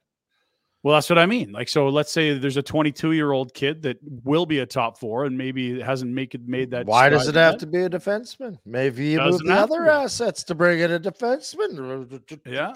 Well, 0.86 0.94
that's 0.94 1.10
what 1.10 1.18
I 1.18 1.26
mean. 1.26 1.50
Like, 1.50 1.68
so 1.68 1.88
let's 1.88 2.12
say 2.12 2.38
there's 2.38 2.56
a 2.56 2.62
22 2.62 3.10
year 3.10 3.32
old 3.32 3.52
kid 3.54 3.82
that 3.82 3.98
will 4.22 4.46
be 4.46 4.60
a 4.60 4.66
top 4.66 5.00
four 5.00 5.24
and 5.24 5.36
maybe 5.36 5.80
hasn't 5.80 6.12
make 6.12 6.36
it 6.36 6.46
made 6.46 6.70
that. 6.70 6.86
Why 6.86 7.08
does 7.08 7.22
it 7.26 7.30
stride 7.30 7.42
have 7.42 7.52
yet. 7.54 7.58
to 7.58 7.66
be 7.66 7.82
a 7.82 7.90
defenseman? 7.90 8.60
Maybe 8.64 9.06
you 9.06 9.18
move 9.18 9.32
Doesn't 9.32 9.46
the 9.48 9.52
other 9.54 9.84
to. 9.86 9.92
assets 9.92 10.44
to 10.44 10.54
bring 10.54 10.78
in 10.78 10.92
a 10.92 11.00
defenseman. 11.00 12.38
Yeah. 12.46 12.72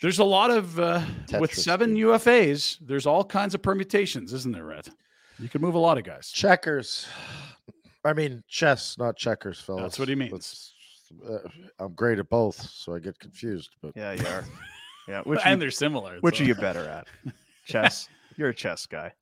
There's 0.00 0.18
a 0.18 0.24
lot 0.24 0.50
of 0.50 0.80
uh, 0.80 1.02
with 1.38 1.52
seven 1.52 1.92
dude. 1.92 2.06
UFAs. 2.06 2.78
There's 2.80 3.04
all 3.04 3.22
kinds 3.22 3.54
of 3.54 3.60
permutations, 3.60 4.32
isn't 4.32 4.52
there, 4.54 4.64
Red? 4.64 4.88
You 5.38 5.50
can 5.50 5.60
move 5.60 5.74
a 5.74 5.78
lot 5.78 5.98
of 5.98 6.04
guys. 6.04 6.30
Checkers. 6.30 7.06
I 8.02 8.14
mean, 8.14 8.42
chess, 8.48 8.96
not 8.96 9.18
checkers, 9.18 9.60
fellas. 9.60 9.82
That's 9.82 9.98
what 9.98 10.08
he 10.08 10.14
means. 10.14 10.32
Let's- 10.32 10.72
uh, 11.28 11.46
I'm 11.78 11.92
great 11.92 12.18
at 12.18 12.30
both, 12.30 12.58
so 12.70 12.94
I 12.94 12.98
get 12.98 13.18
confused. 13.18 13.76
But 13.82 13.92
yeah, 13.94 14.12
you 14.12 14.26
are. 14.26 14.46
Yeah, 15.08 15.22
which 15.22 15.40
and 15.44 15.52
you, 15.58 15.60
they're 15.60 15.70
similar. 15.70 16.18
which 16.20 16.38
so- 16.38 16.44
are 16.44 16.46
you 16.46 16.54
better 16.68 16.86
at? 16.88 17.06
Chess. 17.66 18.08
You're 18.36 18.48
a 18.50 18.54
chess 18.54 18.86
guy. 18.86 19.12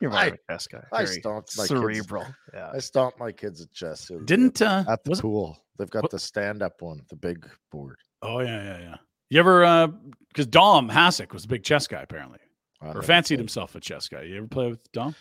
You're 0.00 0.10
more 0.10 0.20
I- 0.20 0.26
of 0.26 0.34
a 0.34 0.52
chess 0.52 0.66
guy. 0.66 0.84
I 0.92 1.04
Very 1.04 1.20
stomped 1.20 1.56
my 1.56 1.62
kids. 1.66 1.68
cerebral. 1.80 2.26
Yeah. 2.54 2.70
I 2.74 2.78
stomped 2.78 3.18
my 3.18 3.32
kids 3.32 3.60
at 3.62 3.72
chess. 3.72 4.06
the 4.08 4.18
Didn't 4.24 4.60
uh, 4.62 4.84
at 4.88 5.02
the 5.04 5.10
was 5.10 5.18
it- 5.18 5.22
pool. 5.22 5.58
They've 5.78 5.90
got 5.90 6.02
what- 6.02 6.10
the 6.12 6.18
stand-up 6.18 6.80
one, 6.80 7.00
the 7.10 7.16
big 7.16 7.48
board. 7.72 7.96
Oh 8.22 8.40
yeah, 8.40 8.62
yeah, 8.62 8.78
yeah. 8.78 8.96
You 9.30 9.40
ever 9.40 9.64
uh 9.64 9.88
because 10.28 10.46
Dom 10.46 10.88
Hasek 10.90 11.32
was 11.32 11.44
a 11.44 11.48
big 11.48 11.64
chess 11.64 11.86
guy 11.86 12.02
apparently, 12.02 12.38
I 12.80 12.88
or 12.92 13.02
fancied 13.02 13.34
played. 13.36 13.40
himself 13.40 13.74
a 13.74 13.80
chess 13.80 14.08
guy. 14.08 14.22
You 14.22 14.36
ever 14.38 14.46
play 14.46 14.68
with 14.68 14.92
Dom? 14.92 15.14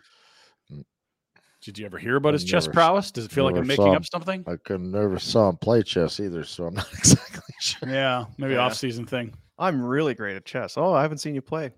Did 1.63 1.79
you 1.79 1.86
ever 1.86 1.98
hear 1.98 2.17
about 2.17 2.29
I 2.29 2.33
his 2.33 2.43
chess 2.43 2.65
never 2.65 2.72
s- 2.72 2.75
prowess? 2.75 3.12
Does 3.12 3.25
it 3.25 3.31
feel 3.31 3.45
like 3.45 3.55
I'm 3.55 3.65
making 3.65 3.86
saw 3.86 3.93
up 3.93 4.05
something? 4.05 4.43
I 4.48 4.57
could 4.65 4.81
never 4.81 5.17
saw 5.17 5.48
him 5.50 5.55
play 5.57 5.81
chess 5.81 6.19
either, 6.19 6.43
so 6.43 6.65
I'm 6.65 6.74
not 6.75 6.91
exactly 6.93 7.41
sure. 7.62 7.88
Yeah, 7.89 8.25
maybe 8.38 8.53
Yeah. 8.55 8.60
off 8.60 8.74
season 8.75 9.05
thing. 9.05 9.33
I'm 9.57 9.83
really 9.83 10.13
great 10.13 10.36
at 10.36 10.45
chess. 10.45 10.77
Oh, 10.77 10.93
I 10.93 11.01
haven't 11.01 11.19
seen 11.19 11.36
you 11.36 11.41
play. 11.41 11.72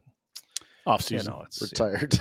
Off 0.88 1.01
You 1.10 1.20
season. 1.20 1.34
know, 1.34 1.44
it's 1.46 1.62
Retired. 1.62 2.13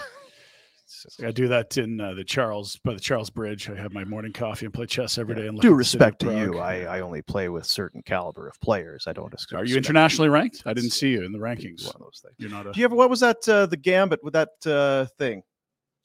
it's 0.85 1.17
I 1.23 1.31
do 1.31 1.49
that 1.49 1.77
in 1.77 2.01
uh, 2.01 2.15
the 2.15 2.25
Charles 2.25 2.77
by 2.85 2.95
the 2.95 3.01
Charles 3.01 3.31
Bridge. 3.31 3.69
I 3.69 3.77
have 3.77 3.93
my 3.93 4.05
morning 4.05 4.33
coffee 4.33 4.65
and 4.65 4.73
play 4.75 4.87
chess 4.87 5.19
every 5.19 5.35
yeah. 5.35 5.43
day. 5.43 5.49
And 5.49 5.57
look 5.57 5.63
Due 5.63 5.75
at 5.75 5.79
the 5.79 5.85
city 5.85 6.05
of 6.05 6.07
respect 6.09 6.21
to 6.23 6.39
you, 6.39 6.59
I, 6.59 6.97
I 6.97 7.01
only 7.01 7.21
play 7.23 7.49
with 7.51 7.67
certain 7.67 8.03
caliber 8.03 8.49
of 8.49 8.59
players. 8.61 9.07
I 9.07 9.13
don't. 9.13 9.31
Discuss. 9.31 9.61
Are 9.61 9.65
you 9.65 9.77
internationally 9.77 10.29
ranked? 10.31 10.63
I 10.65 10.73
didn't 10.73 10.91
see 10.91 11.11
you 11.11 11.23
in 11.23 11.33
the 11.33 11.39
rankings. 11.39 11.85
One 11.85 11.95
of 11.97 12.01
those 12.01 12.23
things. 12.25 12.35
You're 12.39 12.51
not 12.51 12.67
a. 12.67 12.73
Do 12.73 12.81
you 12.81 12.87
ever? 12.87 12.95
What 12.95 13.11
was 13.11 13.21
that? 13.21 13.47
Uh, 13.47 13.67
the 13.67 13.77
Gambit 13.77 14.25
with 14.25 14.33
that 14.33 14.51
uh, 14.67 15.07
thing? 15.19 15.43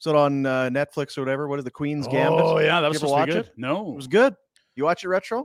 Is 0.00 0.06
it 0.06 0.16
on 0.16 0.46
uh, 0.46 0.70
Netflix 0.70 1.18
or 1.18 1.22
whatever? 1.22 1.46
What 1.48 1.58
is 1.58 1.64
the 1.64 1.70
Queen's 1.70 2.06
Gambit? 2.06 2.40
Oh 2.42 2.58
yeah, 2.58 2.80
that 2.80 2.88
was 2.88 3.00
You 3.02 3.08
ever 3.08 3.08
supposed 3.08 3.26
to 3.28 3.32
be 3.32 3.38
watch 3.38 3.46
good. 3.46 3.52
No, 3.56 3.92
It 3.92 3.96
was 3.96 4.06
good. 4.06 4.34
You 4.76 4.84
watch 4.84 5.04
it 5.04 5.08
retro? 5.08 5.44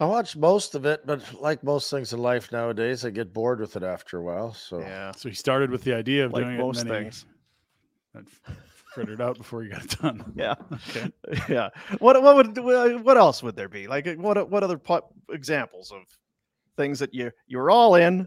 I 0.00 0.06
watched 0.06 0.36
most 0.36 0.74
of 0.74 0.86
it, 0.86 1.06
but 1.06 1.22
like 1.40 1.62
most 1.62 1.90
things 1.90 2.12
in 2.14 2.20
life 2.20 2.50
nowadays, 2.52 3.04
I 3.04 3.10
get 3.10 3.32
bored 3.34 3.60
with 3.60 3.76
it 3.76 3.82
after 3.82 4.18
a 4.18 4.22
while. 4.22 4.54
So 4.54 4.80
Yeah. 4.80 5.12
So 5.12 5.28
he 5.28 5.34
started 5.34 5.70
with 5.70 5.82
the 5.84 5.92
idea 5.94 6.24
of 6.24 6.32
Like 6.32 6.44
doing 6.44 6.56
most 6.56 6.78
it, 6.78 6.80
and 6.82 6.90
then 6.90 7.02
things. 7.04 7.26
he 8.14 8.20
that 8.20 8.56
frittered 8.94 9.20
out 9.20 9.36
before 9.36 9.62
he 9.62 9.68
got 9.68 9.84
it 9.84 9.98
done. 10.00 10.32
Yeah. 10.36 10.54
Okay. 10.88 11.10
yeah. 11.48 11.68
What 11.98 12.22
what 12.22 12.34
would 12.36 13.04
what 13.04 13.16
else 13.18 13.42
would 13.42 13.54
there 13.56 13.68
be? 13.68 13.86
Like 13.88 14.06
what 14.16 14.48
what 14.50 14.62
other 14.64 14.78
po- 14.78 15.12
examples 15.30 15.92
of 15.92 16.02
things 16.76 16.98
that 17.00 17.12
you 17.12 17.30
you 17.46 17.58
were 17.58 17.70
all 17.70 17.94
in 17.96 18.20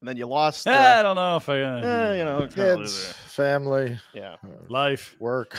and 0.00 0.08
then 0.08 0.16
you 0.16 0.26
lost? 0.26 0.66
Eh, 0.68 0.70
I 0.72 1.00
Uh, 1.00 1.02
don't 1.02 1.16
know 1.16 1.36
if 1.36 1.48
I. 1.48 1.60
Uh, 1.60 1.80
eh, 1.82 2.18
you 2.18 2.24
know, 2.24 2.46
kids, 2.46 3.12
family, 3.26 3.98
Yeah. 4.14 4.36
uh, 4.44 4.48
life. 4.68 5.16
work. 5.18 5.58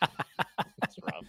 That's 0.00 0.98
rough. 1.02 1.24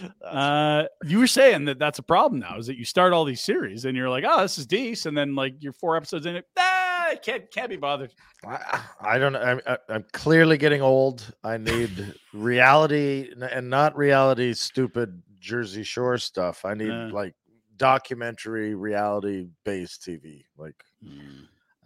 That's- 0.00 0.34
Uh, 0.34 0.86
you 1.04 1.18
were 1.18 1.26
saying 1.26 1.64
that 1.66 1.78
that's 1.78 1.98
a 1.98 2.02
problem 2.02 2.40
now. 2.40 2.58
Is 2.58 2.66
that 2.66 2.76
you 2.76 2.84
start 2.84 3.12
all 3.12 3.24
these 3.24 3.40
series 3.40 3.84
and 3.84 3.96
you're 3.96 4.10
like, 4.10 4.24
oh, 4.26 4.42
this 4.42 4.58
is 4.58 4.66
decent, 4.66 5.10
and 5.10 5.18
then 5.18 5.34
like 5.34 5.54
you're 5.60 5.72
four 5.72 5.96
episodes 5.96 6.26
in 6.26 6.36
it, 6.36 6.46
ah, 6.58 7.08
I 7.10 7.14
can't 7.16 7.50
can't 7.50 7.68
be 7.70 7.76
bothered. 7.76 8.12
I, 8.46 8.80
I 9.00 9.18
don't 9.18 9.32
know. 9.32 9.40
I'm, 9.40 9.60
I- 9.66 9.78
I'm 9.88 10.04
clearly 10.12 10.58
getting 10.58 10.82
old. 10.82 11.24
I 11.44 11.56
need 11.56 12.14
reality 12.32 13.30
and 13.40 13.70
not 13.70 13.96
reality, 13.96 14.52
stupid 14.54 15.22
Jersey 15.38 15.82
Shore 15.84 16.18
stuff. 16.18 16.64
I 16.64 16.74
need 16.74 16.88
Yeah. 16.88 17.10
like 17.12 17.34
documentary, 17.76 18.74
reality 18.74 19.48
based 19.64 20.02
TV. 20.02 20.44
Like 20.56 20.82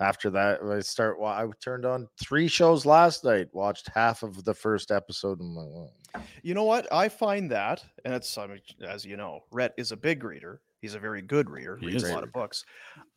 after 0.00 0.30
that, 0.30 0.62
I 0.62 0.80
start. 0.80 1.20
wa- 1.20 1.32
I 1.32 1.46
turned 1.62 1.84
on 1.84 2.08
three 2.18 2.48
shows 2.48 2.86
last 2.86 3.24
night. 3.24 3.48
Watched 3.52 3.90
half 3.94 4.22
of 4.22 4.44
the 4.44 4.54
first 4.54 4.90
episode. 4.90 5.40
And 5.40 5.50
I'm 5.50 5.56
like, 5.56 5.68
"Well, 5.70 6.24
You 6.42 6.54
know 6.54 6.64
what? 6.64 6.92
I 6.92 7.08
find 7.08 7.50
that, 7.50 7.84
and 8.04 8.14
it's 8.14 8.36
I 8.36 8.46
mean, 8.46 8.60
as 8.82 9.04
you 9.04 9.16
know, 9.16 9.40
Rhett 9.52 9.74
is 9.76 9.92
a 9.92 9.96
big 9.96 10.24
reader. 10.24 10.60
He's 10.80 10.94
a 10.94 10.98
very 10.98 11.22
good 11.22 11.50
reader. 11.50 11.76
He 11.76 11.86
reads 11.88 12.04
a 12.04 12.14
lot 12.14 12.24
of 12.24 12.32
books. 12.32 12.64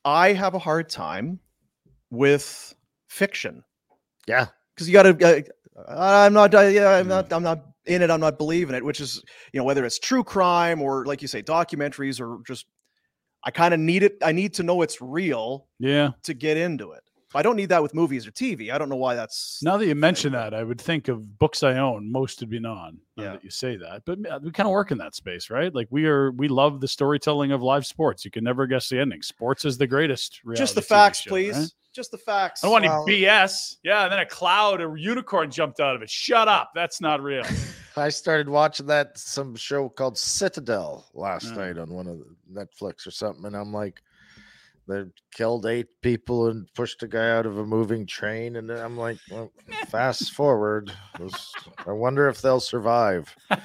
I 0.03 0.33
have 0.33 0.53
a 0.53 0.59
hard 0.59 0.89
time 0.89 1.39
with 2.11 2.75
fiction 3.07 3.63
yeah, 4.27 4.47
because 4.75 4.87
you 4.87 4.93
got 4.93 5.03
to. 5.03 5.45
Uh, 5.75 6.25
I'm 6.25 6.33
not. 6.33 6.53
Uh, 6.53 6.61
yeah, 6.61 6.89
I'm 6.89 7.07
not. 7.07 7.31
I'm 7.31 7.43
not 7.43 7.65
in 7.85 8.01
it. 8.01 8.09
I'm 8.09 8.19
not 8.19 8.37
believing 8.37 8.75
it. 8.75 8.83
Which 8.83 9.01
is, 9.01 9.21
you 9.51 9.59
know, 9.59 9.63
whether 9.63 9.85
it's 9.85 9.99
true 9.99 10.23
crime 10.23 10.81
or, 10.81 11.05
like 11.05 11.21
you 11.21 11.27
say, 11.27 11.41
documentaries 11.41 12.19
or 12.21 12.41
just. 12.45 12.65
I 13.43 13.51
kind 13.51 13.73
of 13.73 13.79
need 13.79 14.03
it. 14.03 14.17
I 14.21 14.31
need 14.31 14.53
to 14.55 14.63
know 14.63 14.81
it's 14.81 15.01
real 15.01 15.67
Yeah. 15.79 16.11
to 16.23 16.33
get 16.33 16.57
into 16.57 16.91
it. 16.91 17.01
I 17.35 17.41
don't 17.41 17.55
need 17.55 17.69
that 17.69 17.81
with 17.81 17.95
movies 17.95 18.27
or 18.27 18.31
TV. 18.31 18.69
I 18.71 18.77
don't 18.77 18.89
know 18.89 18.95
why 18.95 19.15
that's. 19.15 19.59
Now 19.63 19.75
that 19.77 19.87
you 19.87 19.95
mention 19.95 20.33
that, 20.33 20.53
I 20.53 20.61
would 20.61 20.79
think 20.79 21.07
of 21.07 21.39
books 21.39 21.63
I 21.63 21.77
own. 21.79 22.11
Most 22.11 22.39
would 22.41 22.49
be 22.51 22.59
non. 22.59 22.99
Now 23.17 23.23
Yeah. 23.23 23.31
that 23.31 23.43
you 23.43 23.49
say 23.49 23.75
that, 23.77 24.03
but 24.05 24.19
we 24.43 24.51
kind 24.51 24.67
of 24.67 24.71
work 24.71 24.91
in 24.91 24.99
that 24.99 25.15
space, 25.15 25.49
right? 25.49 25.73
Like 25.73 25.87
we 25.89 26.05
are, 26.05 26.31
we 26.31 26.47
love 26.47 26.79
the 26.79 26.87
storytelling 26.87 27.51
of 27.51 27.63
live 27.63 27.87
sports. 27.87 28.23
You 28.23 28.29
can 28.29 28.43
never 28.43 28.67
guess 28.67 28.87
the 28.87 28.99
ending. 28.99 29.23
Sports 29.23 29.65
is 29.65 29.79
the 29.79 29.87
greatest. 29.87 30.41
just 30.55 30.75
the 30.75 30.81
TV 30.81 30.85
facts, 30.85 31.21
show, 31.21 31.29
please. 31.29 31.57
right? 31.57 31.67
Just 31.93 32.11
the 32.11 32.17
facts. 32.17 32.63
I 32.63 32.67
don't 32.67 32.71
want 32.73 32.85
Well- 32.85 33.03
any 33.07 33.21
BS. 33.21 33.77
Yeah, 33.83 34.03
and 34.03 34.11
then 34.11 34.19
a 34.19 34.25
cloud, 34.25 34.81
a 34.81 34.91
unicorn 34.97 35.51
jumped 35.51 35.79
out 35.79 35.95
of 35.95 36.01
it. 36.01 36.09
Shut 36.09 36.47
up. 36.47 36.71
That's 36.73 36.99
not 36.99 37.21
real. 37.21 37.43
I 37.95 38.09
started 38.09 38.49
watching 38.49 38.87
that 38.87 39.17
some 39.17 39.55
show 39.55 39.87
called 39.89 40.17
Citadel 40.17 41.05
last 41.13 41.45
Yeah. 41.51 41.57
night 41.57 41.77
on 41.77 41.93
one 41.93 42.07
of 42.07 42.17
the 42.17 42.35
Netflix 42.51 43.05
or 43.05 43.11
something, 43.11 43.45
and 43.45 43.55
I'm 43.55 43.71
like, 43.71 44.01
they 44.87 45.03
killed 45.33 45.65
eight 45.67 45.87
people 46.01 46.47
and 46.47 46.67
pushed 46.73 47.03
a 47.03 47.07
guy 47.07 47.29
out 47.31 47.45
of 47.45 47.57
a 47.59 47.65
moving 47.65 48.05
train, 48.07 48.55
and 48.57 48.67
then 48.69 48.79
I'm 48.79 48.97
like, 48.97 49.17
well, 49.29 49.51
fast 49.87 50.33
forward, 50.33 50.91
I 51.85 51.91
wonder 51.91 52.27
if 52.27 52.41
they'll 52.41 52.59
survive. 52.59 53.33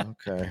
Okay, 0.00 0.50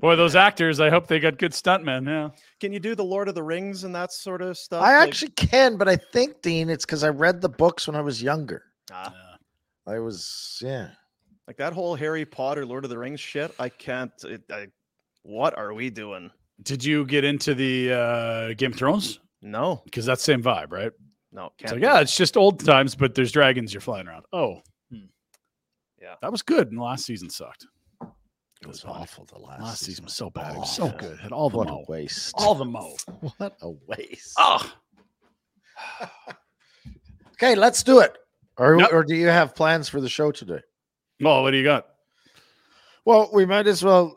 Boy, 0.00 0.16
those 0.16 0.36
actors, 0.36 0.80
I 0.80 0.90
hope 0.90 1.06
they 1.06 1.18
got 1.20 1.38
good 1.38 1.52
stuntmen. 1.52 2.06
Yeah. 2.06 2.30
Can 2.60 2.72
you 2.72 2.78
do 2.80 2.94
the 2.94 3.04
Lord 3.04 3.28
of 3.28 3.34
the 3.34 3.42
Rings 3.42 3.84
and 3.84 3.94
that 3.94 4.12
sort 4.12 4.42
of 4.42 4.56
stuff? 4.56 4.82
I 4.82 4.98
Like- 4.98 5.08
actually 5.08 5.30
can, 5.32 5.76
but 5.76 5.88
I 5.88 5.96
think 5.96 6.42
Dean, 6.42 6.68
it's 6.70 6.84
because 6.84 7.04
I 7.04 7.08
read 7.08 7.40
the 7.40 7.48
books 7.48 7.86
when 7.86 7.96
I 7.96 8.00
was 8.00 8.22
younger. 8.22 8.62
Ah, 8.92 9.14
I 9.86 9.98
was, 9.98 10.58
yeah. 10.62 10.88
like 11.46 11.56
that 11.56 11.72
whole 11.72 11.94
Harry 11.94 12.24
Potter, 12.24 12.64
Lord 12.66 12.84
of 12.84 12.90
the 12.90 12.98
Rings 12.98 13.20
shit. 13.20 13.52
I 13.58 13.68
can't. 13.68 14.12
It, 14.24 14.42
I, 14.50 14.66
what 15.22 15.56
are 15.58 15.72
we 15.74 15.90
doing? 15.90 16.30
Did 16.62 16.84
you 16.84 17.04
get 17.04 17.24
into 17.24 17.54
the 17.54 17.92
uh, 17.92 18.54
Game 18.54 18.72
of 18.72 18.78
Thrones? 18.78 19.18
No, 19.40 19.82
Because 19.84 20.06
that's 20.06 20.22
same 20.22 20.42
vibe, 20.42 20.70
right? 20.70 20.92
no, 21.32 21.46
It's 21.58 21.70
can't. 21.70 21.72
like, 21.72 21.82
yeah, 21.82 21.98
it. 21.98 22.02
it's 22.02 22.16
just 22.16 22.36
old 22.36 22.64
times, 22.64 22.94
but 22.94 23.14
there's 23.16 23.32
dragons 23.32 23.74
you're 23.74 23.80
flying 23.80 24.06
around. 24.06 24.24
Oh, 24.32 24.60
hmm. 24.90 25.06
Yeah. 26.00 26.14
that 26.22 26.30
was 26.30 26.42
good. 26.42 26.68
And 26.68 26.78
the 26.78 26.82
last 26.82 27.04
season 27.06 27.28
sucked. 27.30 27.66
It 28.62 28.68
was 28.68 28.80
funny. 28.82 28.94
awful. 29.00 29.24
The 29.26 29.38
last, 29.38 29.60
Last 29.62 29.84
season 29.84 30.04
was 30.04 30.14
so 30.14 30.30
bad. 30.30 30.54
It 30.54 30.58
was 30.58 30.74
so 30.74 30.88
good. 30.90 31.18
Had 31.18 31.32
all 31.32 31.50
the 31.50 31.58
What 31.58 31.68
mo. 31.68 31.84
waste. 31.88 32.32
All 32.36 32.54
the 32.54 32.64
mo. 32.64 32.94
what 33.38 33.56
a 33.60 33.70
waste. 33.86 34.34
Oh, 34.38 34.72
Okay, 37.34 37.54
let's 37.56 37.82
do 37.82 37.98
it. 37.98 38.16
Or, 38.56 38.78
Yep. 38.78 38.92
or 38.92 39.02
do 39.04 39.16
you 39.16 39.26
have 39.28 39.54
plans 39.54 39.88
for 39.88 40.00
the 40.00 40.08
show 40.08 40.30
today? 40.30 40.60
Well, 41.20 41.42
what 41.42 41.50
do 41.50 41.56
you 41.56 41.64
got? 41.64 41.86
Well, 43.04 43.30
we 43.32 43.44
might 43.46 43.66
as 43.66 43.82
well. 43.82 44.16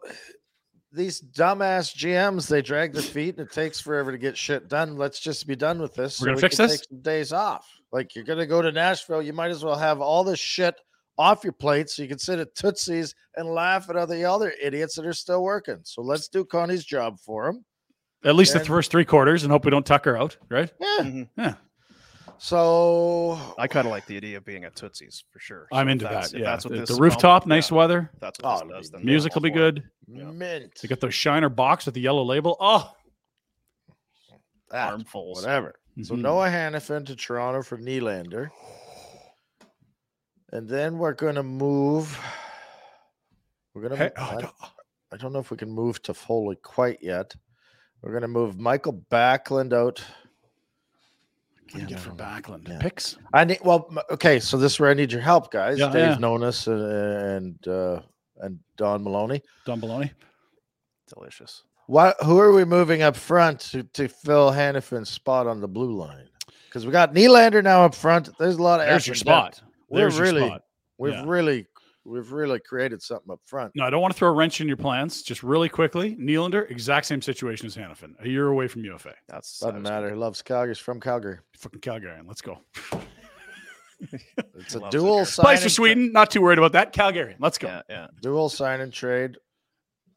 These 0.91 1.21
dumbass 1.21 1.95
GMs, 1.95 2.47
they 2.47 2.61
drag 2.61 2.93
their 2.93 3.01
feet 3.01 3.37
and 3.39 3.47
it 3.47 3.53
takes 3.53 3.79
forever 3.79 4.11
to 4.11 4.17
get 4.17 4.37
shit 4.37 4.69
done. 4.69 4.95
Let's 4.95 5.19
just 5.19 5.47
be 5.47 5.55
done 5.55 5.81
with 5.81 5.95
this. 5.95 6.21
We're 6.21 6.27
gonna 6.27 6.35
we 6.35 6.41
fix 6.41 6.57
can 6.57 6.67
this? 6.67 6.79
Take 6.81 6.89
some 6.89 7.01
days 7.01 7.33
off. 7.33 7.67
Like 7.91 8.13
you're 8.15 8.23
gonna 8.25 8.45
go 8.45 8.61
to 8.61 8.71
Nashville, 8.71 9.21
you 9.21 9.33
might 9.33 9.49
as 9.51 9.63
well 9.63 9.75
have 9.75 10.01
all 10.01 10.23
this 10.23 10.39
shit 10.39 10.75
off 11.17 11.43
your 11.43 11.53
plate 11.53 11.89
so 11.89 12.01
you 12.01 12.07
can 12.09 12.19
sit 12.19 12.39
at 12.39 12.53
Tootsie's 12.55 13.15
and 13.35 13.47
laugh 13.47 13.89
at 13.89 13.95
other 13.95 14.25
other 14.27 14.53
idiots 14.61 14.95
that 14.95 15.05
are 15.05 15.13
still 15.13 15.43
working. 15.43 15.79
So 15.83 16.01
let's 16.01 16.27
do 16.27 16.43
Connie's 16.45 16.83
job 16.85 17.19
for 17.19 17.47
him. 17.47 17.63
At 18.23 18.35
least 18.35 18.53
the 18.53 18.59
first 18.59 18.89
three 18.91 19.05
quarters, 19.05 19.43
and 19.43 19.51
hope 19.51 19.65
we 19.65 19.71
don't 19.71 19.85
tuck 19.85 20.05
her 20.05 20.17
out. 20.17 20.35
Right? 20.49 20.71
Yeah. 20.79 20.97
Mhm. 21.01 21.29
Yeah. 21.37 21.53
So 22.37 23.39
I 23.57 23.67
kind 23.67 23.85
of 23.87 23.91
like 23.91 24.05
the 24.07 24.17
idea 24.17 24.37
of 24.37 24.45
being 24.45 24.65
at 24.65 24.75
Tootsie's 24.75 25.23
for 25.31 25.39
sure. 25.39 25.67
I'm 25.71 25.87
So 25.87 25.91
into 25.91 26.05
that's- 26.05 26.31
that. 26.31 26.39
Yeah. 26.39 26.45
that's 26.45 26.65
what 26.65 26.73
The, 26.73 26.79
this 26.81 26.89
the 26.89 27.01
rooftop, 27.01 27.43
about, 27.43 27.47
nice 27.49 27.71
yeah, 27.71 27.77
weather. 27.77 28.11
That's 28.19 28.39
Oh, 28.43 28.55
what 28.55 28.65
it'll 28.65 28.77
this 28.81 28.89
does. 28.89 28.99
be 29.01 29.05
Music 29.05 29.33
will 29.35 29.41
be 29.41 29.49
all 29.51 29.55
for 29.55 29.67
it. 29.67 29.75
good. 29.75 29.83
Yeah. 30.07 30.23
mint. 30.31 30.73
They 30.81 30.87
got 30.87 30.99
those 30.99 31.13
shiner 31.15 31.49
box 31.49 31.85
with 31.85 31.95
the 31.95 32.01
yellow 32.01 32.23
label. 32.23 32.57
Oh, 32.59 32.91
that, 34.71 34.91
Armfuls. 34.93 35.35
whatever. 35.35 35.75
So 36.03 36.15
Mhm. 36.15 36.19
Noah 36.21 36.49
Hanifin 36.49 37.05
to 37.05 37.15
Toronto 37.15 37.61
for 37.61 37.77
Nylander. 37.77 38.49
And 40.51 40.67
then 40.67 40.97
we're 40.97 41.13
going 41.13 41.35
to 41.35 41.43
move. 41.43 42.17
We're 43.73 43.81
going 43.81 43.93
to. 43.93 43.97
Hey, 43.97 44.11
oh, 44.17 44.23
I, 44.23 44.41
no. 44.41 44.51
I 45.11 45.17
don't 45.17 45.33
know 45.33 45.39
if 45.39 45.51
we 45.51 45.57
can 45.57 45.71
move 45.71 46.01
Toffoli 46.01 46.61
quite 46.61 46.99
yet. 47.01 47.35
We're 48.01 48.11
going 48.11 48.21
to 48.21 48.27
move 48.27 48.59
Michael 48.59 49.03
Backlund 49.09 49.73
out. 49.73 49.99
what 49.99 51.73
do 51.73 51.79
you 51.79 51.85
Again, 51.85 51.87
get 51.87 51.97
I 51.97 52.01
for 52.01 52.09
don't. 52.09 52.19
Backlund? 52.19 52.67
Yeah. 52.67 52.79
Picks? 52.79 53.17
I 53.33 53.45
need 53.45 53.59
well, 53.63 53.89
okay. 54.11 54.39
So 54.39 54.57
this 54.57 54.73
is 54.73 54.79
where 54.79 54.91
I 54.91 54.93
need 54.93 55.11
your 55.11 55.21
help, 55.21 55.51
guys. 55.51 55.79
Yeah, 55.79 55.91
Dave 55.91 56.09
yeah. 56.09 56.17
Nonis 56.17 56.67
and 56.67 57.57
and, 57.65 57.67
uh, 57.67 58.01
and 58.41 58.59
Don 58.77 59.03
Maloney. 59.03 59.41
Don 59.65 59.79
Maloney. 59.79 60.11
Delicious. 61.13 61.63
What? 61.87 62.15
Who 62.23 62.39
are 62.39 62.51
we 62.51 62.65
moving 62.65 63.01
up 63.01 63.15
front 63.15 63.59
to, 63.71 63.83
to 63.83 64.07
fill 64.07 64.51
Hanifin's 64.51 65.09
spot 65.09 65.47
on 65.47 65.61
the 65.61 65.67
blue 65.67 65.93
line? 65.95 66.27
Because 66.67 66.85
we 66.85 66.91
got 66.91 67.13
Nylander 67.13 67.63
now 67.63 67.85
up 67.85 67.95
front. 67.95 68.29
There's 68.37 68.57
a 68.57 68.61
lot 68.61 68.79
of 68.79 68.87
There's 68.87 69.07
effort 69.07 69.25
your 69.25 69.41
depth. 69.41 69.61
Spot. 69.87 69.89
We're 69.89 70.09
really- 70.09 70.47
spot. 70.47 70.61
We've 70.97 71.13
Yeah. 71.13 71.23
really, 71.25 71.67
we've 72.05 72.31
really 72.31 72.59
created 72.59 73.01
something 73.01 73.29
up 73.31 73.41
front. 73.45 73.73
No, 73.75 73.83
I 73.85 73.89
don't 73.89 74.01
want 74.01 74.13
to 74.13 74.17
throw 74.17 74.29
a 74.29 74.33
wrench 74.33 74.61
in 74.61 74.67
your 74.67 74.77
plans. 74.77 75.21
Just 75.23 75.43
really 75.43 75.67
quickly, 75.69 76.15
Nylander, 76.15 76.69
exact 76.71 77.05
same 77.07 77.21
situation 77.21 77.65
as 77.67 77.75
Hanifin. 77.75 78.13
A 78.23 78.27
year 78.29 78.47
away 78.47 78.67
from 78.67 78.85
UFA. 78.85 79.13
That's 79.27 79.59
Doesn't 79.59 79.81
matter. 79.81 80.09
He 80.09 80.15
loves 80.15 80.41
Calgary. 80.41 80.69
He's 80.69 80.79
from 80.79 80.99
Calgary. 81.01 81.39
Fucking 81.57 81.81
Calgarian. 81.81 82.27
Let's 82.27 82.41
go. 82.41 82.59
It's 84.55 84.75
a 84.75 84.89
dual 84.89 85.17
here. 85.17 85.25
sign. 85.25 85.43
Place 85.43 85.59
for 85.59 85.65
and- 85.65 85.71
Sweden. 85.71 86.11
Not 86.11 86.31
too 86.31 86.41
worried 86.41 86.57
about 86.59 86.73
that. 86.73 86.93
Calgarian. 86.93 87.35
Let's 87.39 87.57
go. 87.57 87.67
Yeah, 87.67 87.81
yeah. 87.89 88.07
Dual 88.21 88.49
sign 88.49 88.81
and 88.81 88.91
trade. 88.93 89.37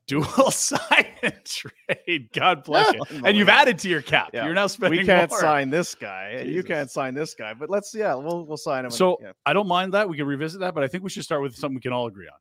Dual 0.09 0.25
sign 0.50 1.07
and 1.23 1.35
trade. 1.45 2.31
God 2.33 2.65
bless 2.65 2.88
oh, 2.99 3.05
you. 3.15 3.23
And 3.25 3.37
you've 3.37 3.49
added 3.50 3.79
to 3.81 3.88
your 3.88 4.03
cap. 4.03 4.31
Yeah. 4.33 4.47
You're 4.47 4.55
now 4.55 4.67
spending 4.67 5.00
We 5.00 5.07
can't 5.07 5.31
more. 5.31 5.38
sign 5.41 5.69
this 5.71 5.95
guy. 5.95 6.31
and 6.38 6.50
You 6.50 6.65
can't 6.65 6.91
sign 6.91 7.15
this 7.15 7.35
guy. 7.35 7.55
But 7.55 7.69
let's 7.71 7.95
yeah, 7.95 8.15
we'll 8.15 8.45
we'll 8.47 8.57
sign 8.57 8.81
him. 8.81 8.85
and- 8.87 8.95
So 8.95 9.19
yeah. 9.23 9.33
I 9.47 9.53
don't 9.53 9.69
mind 9.69 9.93
that. 9.95 10.09
We 10.09 10.17
can 10.17 10.27
revisit 10.27 10.61
that, 10.61 10.75
but 10.75 10.83
I 10.83 10.88
think 10.88 11.05
we 11.05 11.11
should 11.11 11.25
start 11.25 11.43
with 11.43 11.55
something 11.55 11.77
we 11.77 11.81
can 11.83 11.93
all 11.93 12.07
agree 12.07 12.27
on. 12.27 12.38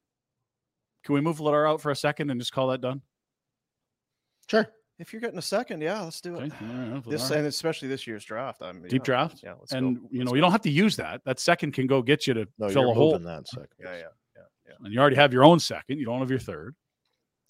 Can 1.04 1.14
we 1.14 1.22
move 1.22 1.38
Vladar 1.38 1.70
out 1.70 1.80
for 1.82 1.92
a 1.92 1.96
second 1.96 2.32
and 2.32 2.40
just 2.42 2.52
call 2.54 2.68
that 2.70 2.82
done? 2.82 3.02
Sure. 4.50 4.68
if 5.00 5.12
you're 5.14 5.20
getting 5.20 5.38
a 5.38 5.42
second, 5.42 5.82
yeah, 5.82 6.02
let's 6.02 6.22
do 6.22 6.36
it. 6.36 6.52
Okay. 6.54 6.56
all 6.62 6.92
right, 6.94 7.04
This 7.06 7.30
and 7.32 7.46
especially 7.46 7.88
this 7.90 8.08
year's 8.08 8.24
draft. 8.26 8.62
I'm 8.62 8.82
Deep 8.84 8.94
yeah, 8.94 9.00
draft. 9.00 9.42
Yeah, 9.44 9.54
let's 9.60 9.74
and 9.74 9.98
go. 9.98 10.08
you 10.10 10.20
Let's 10.20 10.26
know, 10.26 10.32
go. 10.32 10.36
you 10.36 10.42
don't 10.42 10.52
have 10.52 10.62
to 10.62 10.70
use 10.72 10.96
that. 10.96 11.22
That 11.26 11.40
second 11.40 11.74
can 11.74 11.86
go 11.86 12.02
get 12.02 12.28
you 12.28 12.34
to 12.34 12.48
No, 12.58 12.70
fill 12.70 12.84
you're 12.84 12.92
a 12.92 12.94
hole. 12.96 13.12
moving 13.12 13.28
that 13.28 13.48
second. 13.48 13.68
Yeah, 13.80 13.92
yeah, 13.92 13.98
yeah, 14.36 14.42
yeah. 14.68 14.74
and 14.86 14.94
you 14.94 15.00
already 15.02 15.18
have 15.18 15.34
your 15.34 15.44
own 15.44 15.60
second. 15.60 16.00
You 16.00 16.06
don't 16.06 16.20
have 16.20 16.30
your 16.30 16.40
third. 16.40 16.76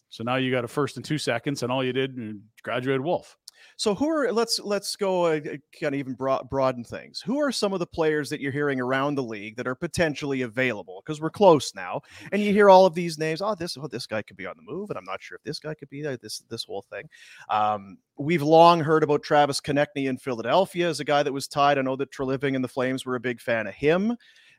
So 0.09 0.23
now 0.23 0.35
you 0.35 0.51
got 0.51 0.63
a 0.63 0.67
first 0.67 0.95
and 0.95 1.05
two 1.05 1.17
seconds, 1.17 1.63
and 1.63 1.71
all 1.71 1.83
you 1.83 1.93
did 1.93 2.15
you 2.15 2.39
graduated 2.63 3.01
Wolf. 3.01 3.37
So 3.75 3.93
who 3.93 4.09
are 4.09 4.31
let's 4.31 4.59
let's 4.59 4.95
go 4.95 5.25
uh, 5.25 5.39
kind 5.79 5.93
of 5.93 5.95
even 5.95 6.13
broad, 6.13 6.49
broaden 6.49 6.83
things. 6.83 7.21
Who 7.21 7.39
are 7.39 7.51
some 7.51 7.73
of 7.73 7.79
the 7.79 7.85
players 7.85 8.29
that 8.29 8.39
you're 8.39 8.51
hearing 8.51 8.79
around 8.79 9.15
the 9.15 9.23
league 9.23 9.55
that 9.57 9.67
are 9.67 9.75
potentially 9.75 10.41
available? 10.41 11.03
Because 11.05 11.21
we're 11.21 11.29
close 11.29 11.75
now, 11.75 12.01
and 12.31 12.41
you 12.41 12.53
hear 12.53 12.69
all 12.69 12.85
of 12.85 12.95
these 12.95 13.17
names. 13.17 13.41
Oh, 13.41 13.55
this 13.55 13.77
oh, 13.77 13.87
this 13.87 14.07
guy 14.07 14.21
could 14.21 14.37
be 14.37 14.47
on 14.47 14.55
the 14.57 14.71
move, 14.71 14.89
and 14.89 14.97
I'm 14.97 15.05
not 15.05 15.21
sure 15.21 15.35
if 15.35 15.43
this 15.43 15.59
guy 15.59 15.75
could 15.75 15.89
be 15.89 16.01
there. 16.01 16.17
This 16.17 16.39
this 16.49 16.63
whole 16.63 16.85
thing. 16.89 17.07
Um, 17.49 17.97
we've 18.17 18.41
long 18.41 18.79
heard 18.79 19.03
about 19.03 19.23
Travis 19.23 19.61
Konecny 19.61 20.07
in 20.07 20.17
Philadelphia 20.17 20.89
as 20.89 20.99
a 20.99 21.05
guy 21.05 21.21
that 21.23 21.33
was 21.33 21.47
tied. 21.47 21.77
I 21.77 21.81
know 21.81 21.95
that 21.97 22.11
Treliving 22.11 22.55
and 22.55 22.63
the 22.63 22.69
Flames 22.69 23.05
were 23.05 23.15
a 23.15 23.19
big 23.19 23.39
fan 23.39 23.67
of 23.67 23.75
him. 23.75 24.15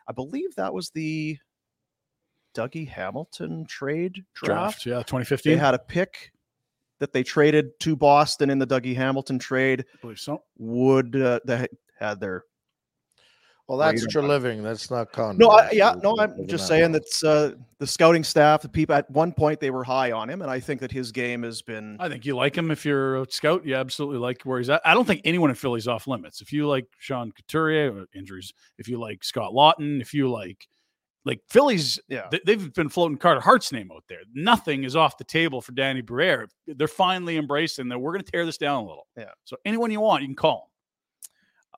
I 0.08 0.12
believe 0.12 0.54
that 0.54 0.72
was 0.72 0.90
the 0.90 1.38
Dougie 2.58 2.88
Hamilton 2.88 3.64
trade 3.66 4.24
draft. 4.34 4.82
Draft, 4.82 4.86
yeah, 4.86 4.96
They 4.96 5.02
2015. 5.04 5.58
had 5.58 5.74
a 5.74 5.78
pick 5.78 6.32
that 6.98 7.12
they 7.12 7.22
traded 7.22 7.78
to 7.80 7.94
Boston 7.94 8.50
in 8.50 8.58
the 8.58 8.66
Dougie 8.66 8.96
Hamilton 8.96 9.38
trade. 9.38 9.84
I 9.94 9.98
believe 10.00 10.18
so. 10.18 10.42
Would 10.58 11.14
uh, 11.14 11.38
they 11.44 11.68
had 12.00 12.18
their 12.18 12.42
Well, 13.68 13.78
Well, 13.78 13.86
that's 13.86 14.02
you 14.02 14.08
true 14.08 14.22
don't- 14.22 14.28
living. 14.30 14.62
That's 14.64 14.90
not 14.90 15.12
con. 15.12 15.38
no, 15.38 15.50
I, 15.50 15.70
yeah, 15.70 15.94
no. 16.02 16.16
I'm 16.18 16.46
just 16.48 16.66
saying 16.66 16.90
that's 16.92 17.22
uh, 17.22 17.52
the 17.78 17.86
scouting 17.86 18.24
staff. 18.24 18.62
The 18.62 18.68
people 18.68 18.96
at 18.96 19.08
one 19.12 19.30
point 19.32 19.60
they 19.60 19.70
were 19.70 19.84
high 19.84 20.10
on 20.10 20.28
him, 20.28 20.42
and 20.42 20.50
I 20.50 20.58
think 20.58 20.80
that 20.80 20.90
his 20.90 21.12
game 21.12 21.44
has 21.44 21.62
been. 21.62 21.96
I 22.00 22.08
think 22.08 22.24
you 22.26 22.34
like 22.34 22.56
him 22.58 22.70
if 22.72 22.84
you're 22.84 23.22
a 23.22 23.30
scout. 23.30 23.64
You 23.64 23.76
absolutely 23.76 24.18
like 24.18 24.42
where 24.42 24.58
he's 24.58 24.70
at. 24.70 24.80
I 24.84 24.94
don't 24.94 25.04
think 25.06 25.20
anyone 25.24 25.50
in 25.50 25.56
Philly's 25.56 25.86
off 25.86 26.08
limits. 26.08 26.40
If 26.40 26.52
you 26.52 26.66
like 26.66 26.86
Sean 26.98 27.30
Couturier, 27.30 27.96
uh, 28.00 28.04
injuries. 28.14 28.52
If 28.78 28.88
you 28.88 28.98
like 28.98 29.22
Scott 29.22 29.52
Laughton, 29.52 30.00
if 30.00 30.12
you 30.14 30.28
like 30.30 30.66
like 31.28 31.40
Philly's, 31.48 32.00
Yeah. 32.08 32.26
they, 32.32 32.40
they've 32.44 32.72
been 32.74 32.88
floating 32.88 33.16
Carter 33.18 33.40
Hart's 33.40 33.70
name 33.70 33.90
out 33.94 34.02
there. 34.08 34.18
Nothing 34.34 34.82
is 34.82 34.96
off 34.96 35.16
the 35.18 35.24
table 35.24 35.60
for 35.60 35.70
Danny 35.72 36.00
Briere. 36.00 36.48
They're 36.66 36.88
finally 36.88 37.36
embracing 37.36 37.88
that 37.90 37.98
we're 38.00 38.12
going 38.12 38.24
to 38.24 38.30
tear 38.32 38.44
this 38.46 38.58
down 38.58 38.82
a 38.82 38.86
little. 38.88 39.06
Yeah. 39.16 39.30
So 39.44 39.56
anyone 39.64 39.90
you 39.92 40.00
want, 40.00 40.22
you 40.22 40.28
can 40.28 40.34
call 40.36 40.70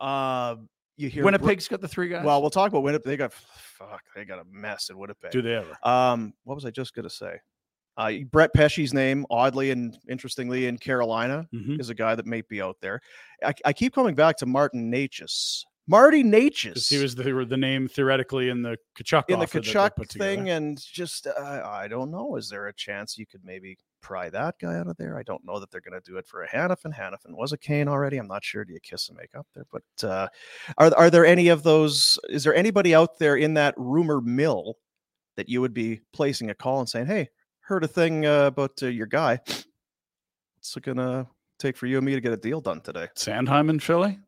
Uh, 0.01 0.57
you 0.97 1.09
hear 1.09 1.25
Winnipeg's 1.25 1.69
got 1.69 1.81
the 1.81 1.89
three 1.89 2.09
guys. 2.09 2.25
Well, 2.25 2.41
we'll 2.41 2.51
talk 2.51 2.71
about 2.71 2.83
Winnipeg. 2.83 3.05
They 3.07 3.17
got 3.17 3.33
fuck. 3.33 4.03
They 4.15 4.25
got 4.25 4.39
a 4.39 4.45
mess 4.51 4.89
in 4.91 4.99
Winnipeg. 4.99 5.31
do 5.31 5.43
they 5.43 5.55
ever? 5.55 5.77
Um, 5.83 6.33
what 6.45 6.55
was 6.55 6.65
I 6.65 6.71
just 6.71 6.95
gonna 6.95 7.11
say? 7.11 7.39
Uh, 7.97 8.13
Brett 8.31 8.55
Pesce's 8.55 8.95
name, 8.95 9.27
oddly 9.31 9.71
and 9.73 9.97
interestingly, 10.09 10.67
in 10.67 10.79
Carolina, 10.79 11.47
Mhm. 11.55 11.81
is 11.81 11.91
a 11.91 11.95
guy 11.95 12.15
that 12.15 12.25
may 12.27 12.41
be 12.43 12.63
out 12.63 12.77
there. 12.81 13.01
I, 13.45 13.53
I 13.65 13.73
keep 13.73 13.95
coming 13.95 14.15
back 14.15 14.37
to 14.39 14.47
Martin 14.47 14.91
Necas. 14.91 15.65
Marty 15.91 16.23
Necas. 16.23 16.89
He 16.89 17.03
was 17.03 17.17
the, 17.17 17.25
the 17.45 17.57
name 17.57 17.89
theoretically 17.89 18.49
in 18.49 18.63
the 18.63 18.79
Tkachuk 18.97 19.25
in 19.29 19.41
the 19.41 19.45
offer 19.45 19.59
that 19.59 19.65
they 19.67 19.73
Tkachuk 19.73 20.09
together. 20.09 20.37
thing, 20.37 20.51
and 20.51 20.81
just 20.81 21.27
uh, 21.27 21.63
I 21.65 21.89
don't 21.89 22.13
know. 22.13 22.37
Is 22.37 22.49
there 22.49 22.69
a 22.69 22.73
chance 22.73 23.19
you 23.19 23.27
could 23.27 23.45
maybe 23.45 23.77
pry 24.01 24.31
that 24.31 24.55
guy 24.61 24.77
out 24.77 24.87
of 24.87 24.97
there? 24.99 25.19
I 25.19 25.25
don't 25.25 25.45
know 25.45 25.59
that 25.59 25.73
they're 25.73 25.81
going 25.81 26.01
to 26.01 26.09
do 26.09 26.17
it 26.17 26.29
for 26.29 26.45
a 26.45 26.49
Hanifin. 26.49 26.97
Hanifin 26.97 27.37
was 27.37 27.53
a 27.53 27.59
Kane 27.59 27.89
already. 27.89 28.19
I'm 28.19 28.29
not 28.29 28.45
sure. 28.45 28.65
Do 28.65 28.73
you 28.73 28.79
kiss 28.79 29.09
and 29.09 29.19
make 29.19 29.35
up 29.35 29.49
there? 29.53 29.67
But 29.73 30.09
uh, 30.09 30.29
are 30.79 30.95
are 30.97 31.11
there 31.11 31.27
any 31.27 31.49
of 31.49 31.65
those? 31.65 32.21
Is 32.29 32.45
there 32.45 32.55
anybody 32.55 32.95
out 32.95 33.19
there 33.19 33.35
in 33.35 33.55
that 33.55 33.75
rumor 33.77 34.21
mill 34.21 34.77
that 35.37 35.49
you 35.49 35.61
would 35.61 35.75
be 35.75 36.03
placing 36.13 36.51
a 36.51 36.55
call 36.55 36.79
and 36.79 36.89
saying, 36.89 37.07
"Hey, 37.07 37.31
heard 37.63 37.83
a 37.83 37.89
thing 37.89 38.27
uh, 38.27 38.47
about 38.47 38.81
uh, 38.81 38.87
your 38.87 39.07
guy. 39.07 39.41
What's 40.55 40.77
it 40.77 40.85
gonna 40.85 41.27
take 41.59 41.77
for 41.77 41.87
you 41.87 41.97
and 41.97 42.07
me 42.07 42.15
to 42.15 42.21
get 42.21 42.33
a 42.33 42.37
deal 42.37 42.61
done 42.61 42.81
today?" 42.81 43.09
Sanheim 43.17 43.71
in 43.71 43.81
Philly, 43.81 44.21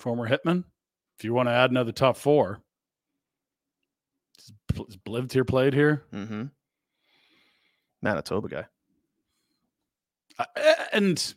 former 0.00 0.28
hitman. 0.28 0.64
If 1.18 1.24
you 1.24 1.32
want 1.34 1.48
to 1.48 1.52
add 1.52 1.70
another 1.70 1.92
top 1.92 2.16
four, 2.16 2.60
is 4.38 4.52
Bl- 5.04 5.20
here 5.32 5.44
played 5.44 5.74
here, 5.74 6.04
Mm-hmm. 6.12 6.44
Manitoba 8.02 8.48
guy. 8.48 8.64
Uh, 10.38 10.44
and 10.92 11.34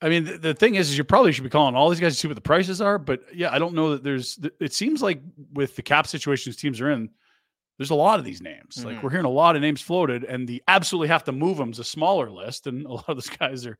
I 0.00 0.08
mean 0.08 0.24
the, 0.24 0.38
the 0.38 0.54
thing 0.54 0.76
is, 0.76 0.90
is 0.90 0.96
you 0.98 1.04
probably 1.04 1.32
should 1.32 1.44
be 1.44 1.50
calling 1.50 1.74
all 1.74 1.90
these 1.90 2.00
guys 2.00 2.14
to 2.14 2.18
see 2.20 2.28
what 2.28 2.34
the 2.36 2.40
prices 2.40 2.80
are. 2.80 2.98
But 2.98 3.22
yeah, 3.34 3.52
I 3.52 3.58
don't 3.58 3.74
know 3.74 3.90
that 3.90 4.04
there's. 4.04 4.38
It 4.60 4.72
seems 4.72 5.02
like 5.02 5.20
with 5.52 5.74
the 5.76 5.82
cap 5.82 6.06
situations 6.06 6.56
teams 6.56 6.80
are 6.80 6.90
in, 6.90 7.10
there's 7.78 7.90
a 7.90 7.94
lot 7.94 8.18
of 8.18 8.24
these 8.24 8.40
names. 8.40 8.84
Like 8.84 8.96
Mhm. 8.98 9.02
we're 9.02 9.10
hearing 9.10 9.26
a 9.26 9.30
lot 9.30 9.56
of 9.56 9.62
names 9.62 9.80
floated, 9.82 10.24
and 10.24 10.46
the 10.48 10.62
absolutely 10.68 11.08
have 11.08 11.24
to 11.24 11.32
move 11.32 11.56
them 11.58 11.70
is 11.70 11.78
a 11.80 11.84
smaller 11.84 12.30
list, 12.30 12.66
and 12.66 12.86
a 12.86 12.92
lot 12.92 13.08
of 13.08 13.16
those 13.16 13.28
guys 13.28 13.66
are. 13.66 13.76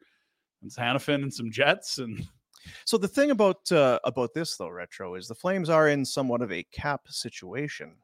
It's 0.63 0.77
Hanifin 0.77 1.23
and 1.23 1.33
some 1.33 1.51
Jets, 1.51 1.99
and 1.99 2.27
So 2.85 2.99
the 2.99 3.09
thing 3.09 3.31
about 3.31 3.71
uh, 3.73 3.99
about 4.05 4.35
this 4.35 4.57
though, 4.57 4.69
retro, 4.69 5.15
is 5.15 5.29
the 5.29 5.35
Flames 5.35 5.69
are 5.71 5.89
in 5.89 6.05
somewhat 6.05 6.43
of 6.43 6.53
a 6.53 6.63
cap 6.73 7.03
situation 7.09 7.95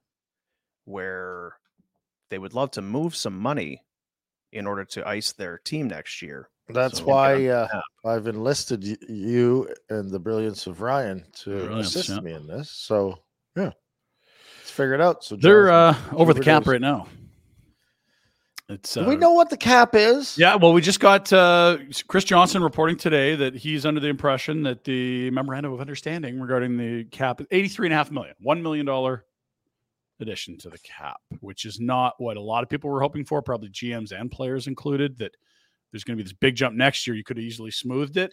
where 0.85 1.57
they 2.31 2.39
would 2.39 2.55
love 2.55 2.71
to 2.73 2.83
move 2.83 3.15
some 3.15 3.39
money 3.39 3.83
in 4.53 4.67
order 4.67 4.85
to 4.85 5.07
ice 5.09 5.33
their 5.33 5.59
team 5.59 5.89
next 5.89 6.21
year. 6.23 6.49
That's 6.69 6.99
So- 6.99 7.05
why 7.05 7.47
uh, 7.49 7.69
I've 8.05 8.27
enlisted 8.27 8.83
y- 8.85 8.97
you 9.09 9.69
and 9.91 10.11
the 10.11 10.19
brilliance 10.19 10.67
of 10.67 10.81
Ryan 10.81 11.25
to 11.43 11.51
Brilliance, 11.51 11.95
assist 11.97 12.09
yeah. 12.11 12.21
me 12.21 12.33
in 12.33 12.47
this. 12.47 12.71
So 12.71 13.19
yeah, 13.57 13.73
let's 14.59 14.71
figure 14.71 14.95
it 14.95 15.01
out. 15.01 15.25
So 15.25 15.37
they're 15.37 15.71
uh, 15.71 15.97
over 16.13 16.33
the 16.35 16.41
cap 16.43 16.67
right 16.67 16.81
now. 16.81 17.07
It's 18.69 18.95
Do 18.95 19.03
uh, 19.03 19.09
we 19.09 19.17
know 19.17 19.33
what 19.33 19.51
the 19.51 19.57
cap 19.57 19.95
is? 19.95 20.39
Yeah, 20.39 20.55
well, 20.55 20.73
we 20.73 20.81
just 20.81 21.01
got 21.01 21.33
uh, 21.33 21.79
Chris 22.07 22.25
Johnston 22.25 22.63
reporting 22.63 22.97
today 22.97 23.35
that 23.35 23.55
he's 23.55 23.85
under 23.85 24.01
the 24.01 24.09
impression 24.09 24.63
that 24.63 24.85
the 24.85 25.31
memorandum 25.31 25.73
of 25.73 25.81
understanding 25.81 26.41
regarding 26.41 26.77
the 26.77 27.05
cap 27.05 27.41
is 27.41 27.47
83 27.51 27.89
and 27.89 27.93
a 27.93 27.97
half 27.97 28.11
million, 28.11 28.35
$1 28.45 28.63
million 28.63 29.19
addition 30.21 30.57
to 30.59 30.71
the 30.71 30.79
cap, 30.79 31.21
which 31.41 31.65
is 31.65 31.81
not 31.81 32.15
what 32.19 32.37
a 32.37 32.41
lot 32.41 32.63
of 32.63 32.71
people 32.71 32.89
were 32.89 33.03
hoping 33.03 33.25
for, 33.25 33.43
probably 33.43 33.69
GMs 33.69 34.13
and 34.19 34.31
players 34.31 34.67
included, 34.67 35.19
that 35.19 35.37
there's 35.91 36.05
going 36.05 36.17
to 36.17 36.23
be 36.23 36.25
this 36.25 36.33
big 36.33 36.55
jump 36.55 36.75
next 36.75 37.07
year. 37.07 37.15
You 37.15 37.25
could 37.25 37.37
have 37.37 37.45
easily 37.45 37.71
smoothed 37.71 38.17
it, 38.17 38.33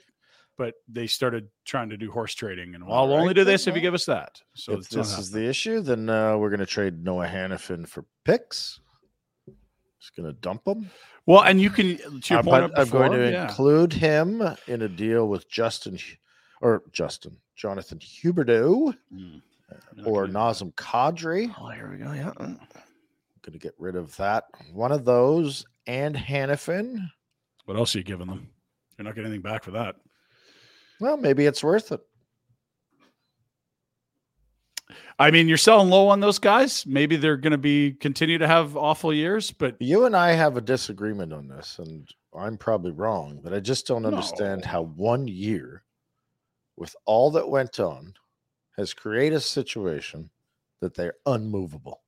but 0.58 0.76
they 0.88 1.08
started 1.08 1.48
trying 1.66 1.90
to 1.90 1.98
do 1.98 2.12
horse 2.12 2.34
trading. 2.34 2.76
And 2.76 2.88
well, 2.88 3.08
we'll 3.08 3.18
only 3.18 3.34
do 3.34 3.44
this 3.44 3.68
if 3.68 3.76
you 3.76 3.82
give 3.82 3.94
us 3.94 4.06
that. 4.06 4.40
So 4.56 4.74
if 4.74 4.90
this 4.90 5.18
is 5.18 5.32
the 5.32 5.46
issue, 5.46 5.82
then 5.82 6.10
uh, 6.10 6.38
we're 6.38 6.50
going 6.50 6.60
to 6.60 6.66
trade 6.66 7.04
Noah 7.04 7.28
Hanifin 7.28 7.88
for 7.88 8.06
picks. 8.24 8.80
Just 10.00 10.16
going 10.16 10.28
to 10.28 10.34
dump 10.40 10.64
them. 10.64 10.90
well, 11.26 11.42
and 11.42 11.60
you 11.62 11.70
can, 11.70 11.98
to 12.22 12.34
your 12.34 12.40
Uh, 12.40 12.44
point, 12.44 12.72
I'm 12.76 12.90
going 12.90 13.12
to 13.12 13.32
yeah. 13.32 13.44
include 13.48 13.92
him 13.94 14.42
in 14.68 14.82
a 14.84 14.88
deal 14.90 15.28
with 15.28 15.50
Justin 15.50 16.00
or 16.62 16.84
Justin 16.92 17.36
Jonathan 17.56 18.00
Huberdeau 18.00 18.96
Mm. 19.14 19.42
or. 20.06 20.26
Nazem 20.28 20.74
Kadri. 20.76 21.54
Oh, 21.60 21.68
here 21.70 21.90
we 21.92 21.98
go. 21.98 22.12
Yeah. 22.14 22.32
going 22.38 23.54
to 23.54 23.60
get 23.60 23.74
rid 23.78 23.96
of 23.96 24.16
that. 24.18 24.46
One 24.74 24.92
of 24.92 25.06
those 25.06 25.66
and 25.88 26.16
Hanifin. 26.16 27.10
What 27.66 27.78
else 27.78 27.94
are 27.96 28.00
you 28.00 28.04
giving 28.04 28.28
them? 28.28 28.50
You're 28.98 29.06
not 29.06 29.16
getting 29.16 29.32
anything 29.32 29.42
back 29.42 29.64
for 29.64 29.72
that. 29.72 29.96
Well, 31.00 31.18
maybe 31.18 31.46
it's 31.46 31.64
worth 31.64 31.92
it. 31.92 32.02
I 35.20 35.32
mean, 35.32 35.48
you're 35.48 35.58
selling 35.58 35.90
low 35.90 36.08
on 36.08 36.20
those 36.20 36.40
guys. 36.40 36.86
Maybe 36.86 37.16
they're 37.16 37.38
going 37.38 37.52
to 37.52 37.58
be 37.58 37.92
continue 37.94 38.38
to 38.38 38.48
have 38.48 38.76
awful 38.78 39.14
years, 39.14 39.52
but 39.52 39.76
You 39.80 40.06
and 40.06 40.16
I 40.16 40.32
have 40.32 40.58
a 40.58 40.62
disagreement 40.62 41.34
on 41.34 41.48
this, 41.48 41.78
and 41.80 42.08
I'm 42.38 42.58
probably 42.58 42.92
wrong, 42.92 43.40
but 43.44 43.54
I 43.54 43.60
just 43.60 43.86
don't 43.88 44.06
understand 44.06 44.62
No. 44.62 44.68
how 44.70 44.82
one 44.84 45.28
year, 45.28 45.84
with 46.78 46.96
all 47.06 47.30
that 47.32 47.48
went 47.50 47.80
on, 47.80 48.14
has 48.78 48.94
created 48.94 49.36
a 49.36 49.42
situation 49.42 50.30
that 50.80 50.96
they're 50.96 51.16
unmovable. 51.26 52.02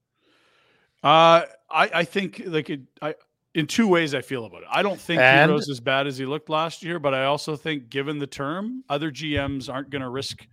uh, 1.03 1.43
I, 1.69 1.89
I 1.93 2.03
think 2.05 2.41
like 2.45 2.69
it, 2.69 2.81
I 3.01 3.15
in 3.53 3.67
two 3.67 3.87
ways 3.87 4.13
I 4.15 4.21
feel 4.21 4.45
about 4.45 4.61
it. 4.61 4.67
I 4.71 4.81
don't 4.81 4.99
think 4.99 5.19
And- 5.21 5.49
Heroes 5.49 5.69
as 5.69 5.81
bad 5.81 6.07
as 6.07 6.17
he 6.17 6.25
looked 6.25 6.49
last 6.49 6.83
year, 6.83 6.99
but 6.99 7.13
I 7.13 7.25
also 7.25 7.57
think, 7.57 7.89
given 7.89 8.17
the 8.17 8.27
term, 8.27 8.83
other 8.87 9.11
GMs 9.11 9.71
aren't 9.71 9.89
going 9.89 10.01
to 10.03 10.09
risk. 10.09 10.47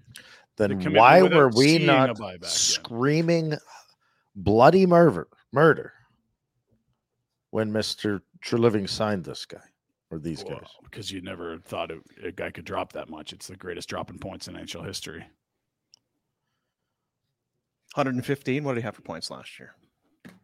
Then 0.59 0.71
commitment 0.71 0.97
why 0.97 1.23
were 1.23 1.49
we 1.49 1.79
not 1.79 2.17
buyback, 2.17 2.43
yeah. 2.43 2.49
screaming 2.49 3.55
bloody 4.35 4.87
murder 4.87 5.29
murder 5.53 5.93
when 7.51 7.71
Mr. 7.73 8.21
Treliving 8.45 8.89
signed 8.89 9.25
this 9.25 9.47
guy 9.47 9.59
or 10.11 10.19
these 10.19 10.45
Well, 10.45 10.59
guys? 10.59 10.69
because 10.83 11.11
you 11.11 11.23
never 11.23 11.59
thought 11.59 11.91
it, 11.91 12.01
a 12.25 12.33
guy 12.33 12.51
could 12.51 12.65
drop 12.65 12.93
that 12.93 13.09
much. 13.09 13.33
It's 13.33 13.47
the 13.47 13.57
greatest 13.57 13.89
drop 13.89 14.11
in 14.11 14.19
points 14.19 14.49
in 14.49 14.55
NHL 14.55 14.85
history. 14.85 15.25
115. 17.95 18.65
What 18.65 18.75
did 18.75 18.81
he 18.81 18.85
have 18.85 18.97
for 18.97 19.03
points 19.03 19.31
last 19.31 19.59
year? 19.59 19.75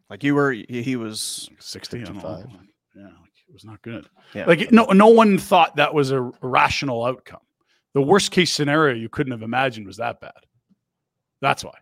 Like 0.09 0.23
you 0.23 0.35
were, 0.35 0.51
he, 0.51 0.81
he 0.81 0.95
was. 0.95 1.49
60, 1.59 2.01
I 2.01 2.03
don't 2.03 2.15
know. 2.15 2.21
55. 2.21 2.59
Yeah, 2.95 3.03
like, 3.03 3.11
it 3.47 3.53
was 3.53 3.65
not 3.65 3.81
good. 3.81 4.07
Yeah. 4.33 4.45
Like 4.45 4.71
no, 4.71 4.85
no 4.85 5.07
one 5.07 5.37
thought 5.37 5.75
that 5.75 5.93
was 5.93 6.11
a 6.11 6.21
rational 6.41 7.05
outcome. 7.05 7.41
The 7.95 8.01
worst 8.01 8.29
case 8.31 8.51
scenario 8.53 8.93
you 8.93 9.09
couldn't 9.09 9.31
have 9.31 9.41
imagined 9.41 9.87
was 9.87 9.97
that 9.97 10.19
bad. 10.21 10.33
That's 11.41 11.63
why. 11.63 11.73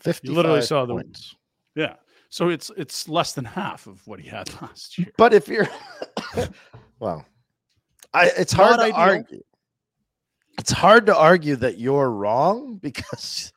55 0.00 0.34
literally 0.34 0.62
saw 0.62 0.86
the- 0.86 0.94
points. 0.94 1.34
Yeah. 1.74 1.96
So 2.30 2.48
it's 2.48 2.70
it's 2.76 3.08
less 3.08 3.32
than 3.34 3.44
half 3.44 3.86
of 3.86 4.06
what 4.06 4.20
he 4.20 4.28
had 4.28 4.48
last 4.62 4.96
year. 4.96 5.08
But 5.18 5.34
if 5.34 5.48
you're, 5.48 5.68
well, 7.00 7.26
I 8.14 8.30
it's 8.38 8.52
hard 8.52 8.76
Not 8.76 8.76
to 8.78 8.82
ideal. 8.84 8.96
argue. 8.96 9.42
It's 10.58 10.70
hard 10.72 11.06
to 11.06 11.16
argue 11.16 11.56
that 11.56 11.78
you're 11.78 12.10
wrong 12.10 12.76
because 12.82 13.52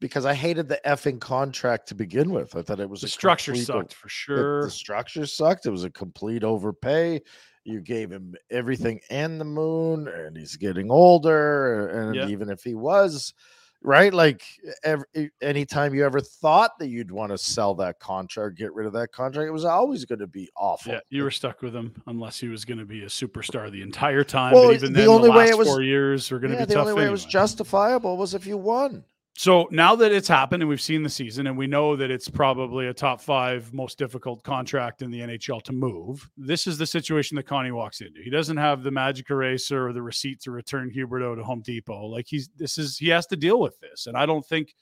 because 0.00 0.24
I 0.24 0.32
hated 0.32 0.68
the 0.68 0.80
effing 0.86 1.20
contract 1.20 1.88
to 1.88 1.94
begin 1.94 2.30
with. 2.30 2.54
I 2.56 2.62
thought 2.62 2.80
it 2.80 2.88
was 2.88 3.00
The 3.02 3.06
a 3.08 3.10
structure 3.10 3.52
complete 3.52 3.70
o- 3.70 3.80
sucked 3.80 3.94
for 3.94 4.06
the- 4.06 4.10
sure. 4.10 4.64
The 4.64 4.70
structure 4.70 5.26
sucked. 5.26 5.66
It 5.66 5.70
was 5.70 5.84
a 5.84 5.90
complete 5.90 6.44
overpay. 6.44 7.20
You 7.68 7.80
gave 7.80 8.10
him 8.10 8.34
everything 8.50 9.00
and 9.10 9.38
the 9.40 9.44
moon, 9.44 10.08
and 10.08 10.36
he's 10.36 10.56
getting 10.56 10.90
older. 10.90 11.88
And 11.88 12.14
Yeah. 12.14 12.28
even 12.28 12.48
if 12.48 12.62
he 12.64 12.74
was 12.74 13.34
right, 13.82 14.12
like 14.12 14.42
every, 14.82 15.04
anytime 15.42 15.94
you 15.94 16.04
ever 16.04 16.20
thought 16.20 16.78
that 16.78 16.88
you'd 16.88 17.10
want 17.10 17.30
to 17.30 17.38
sell 17.38 17.74
that 17.76 18.00
contract, 18.00 18.56
get 18.56 18.72
rid 18.72 18.86
of 18.86 18.92
that 18.94 19.12
contract, 19.12 19.46
it 19.46 19.52
was 19.52 19.64
always 19.66 20.04
going 20.06 20.18
to 20.18 20.26
be 20.26 20.48
awful. 20.56 20.94
Yeah, 20.94 21.00
you 21.10 21.22
were 21.22 21.30
stuck 21.30 21.60
with 21.62 21.76
him 21.76 21.92
unless 22.06 22.40
he 22.40 22.48
was 22.48 22.64
going 22.64 22.78
to 22.78 22.86
be 22.86 23.02
a 23.02 23.06
superstar 23.06 23.70
the 23.70 23.82
entire 23.82 24.24
time. 24.24 24.54
Well, 24.54 24.68
but 24.68 24.74
even 24.74 24.92
the 24.94 25.00
then, 25.00 25.08
only 25.08 25.28
the 25.28 25.36
way 25.36 25.48
it 25.50 25.58
was- 25.58 25.68
four 25.68 25.82
years 25.82 26.32
are 26.32 26.38
going 26.38 26.52
to 26.52 26.56
Yeah, 26.58 26.64
be 26.64 26.68
the 26.70 26.74
tough. 26.74 26.88
only 26.88 26.94
way 26.94 27.06
it 27.06 27.10
was 27.12 27.24
justifiable 27.26 28.16
was 28.16 28.34
if 28.34 28.46
you 28.46 28.56
won. 28.56 29.04
So 29.36 29.68
now 29.70 29.94
that 29.94 30.10
it's 30.10 30.26
happened 30.26 30.64
and 30.64 30.68
we've 30.68 30.80
seen 30.80 31.04
the 31.04 31.08
season 31.08 31.46
and 31.46 31.56
we 31.56 31.68
know 31.68 31.94
that 31.94 32.10
it's 32.10 32.28
probably 32.28 32.88
a 32.88 32.92
top 32.92 33.20
five 33.20 33.72
most 33.72 33.96
difficult 33.96 34.42
contract 34.42 35.00
in 35.00 35.12
the 35.12 35.20
NHL 35.20 35.62
to 35.62 35.72
move, 35.72 36.28
this 36.36 36.66
is 36.66 36.76
the 36.76 36.86
situation 36.86 37.36
that 37.36 37.44
Connie 37.44 37.70
walks 37.70 38.00
into. 38.00 38.20
He 38.20 38.30
doesn't 38.30 38.56
have 38.56 38.82
the 38.82 38.90
magic 38.90 39.30
eraser 39.30 39.86
or 39.86 39.92
the 39.92 40.02
receipt 40.02 40.40
to 40.40 40.50
return 40.50 40.90
Huberdeau 40.90 41.36
to 41.36 41.44
Home 41.44 41.62
Depot. 41.62 42.06
Like 42.06 42.26
he's 42.26 42.48
this 42.56 42.78
is 42.78 42.98
he 42.98 43.10
has 43.10 43.28
to 43.28 43.36
deal 43.36 43.60
with 43.60 43.78
this. 43.78 44.08
And 44.08 44.16
I 44.16 44.26
don't 44.26 44.44
think 44.44 44.74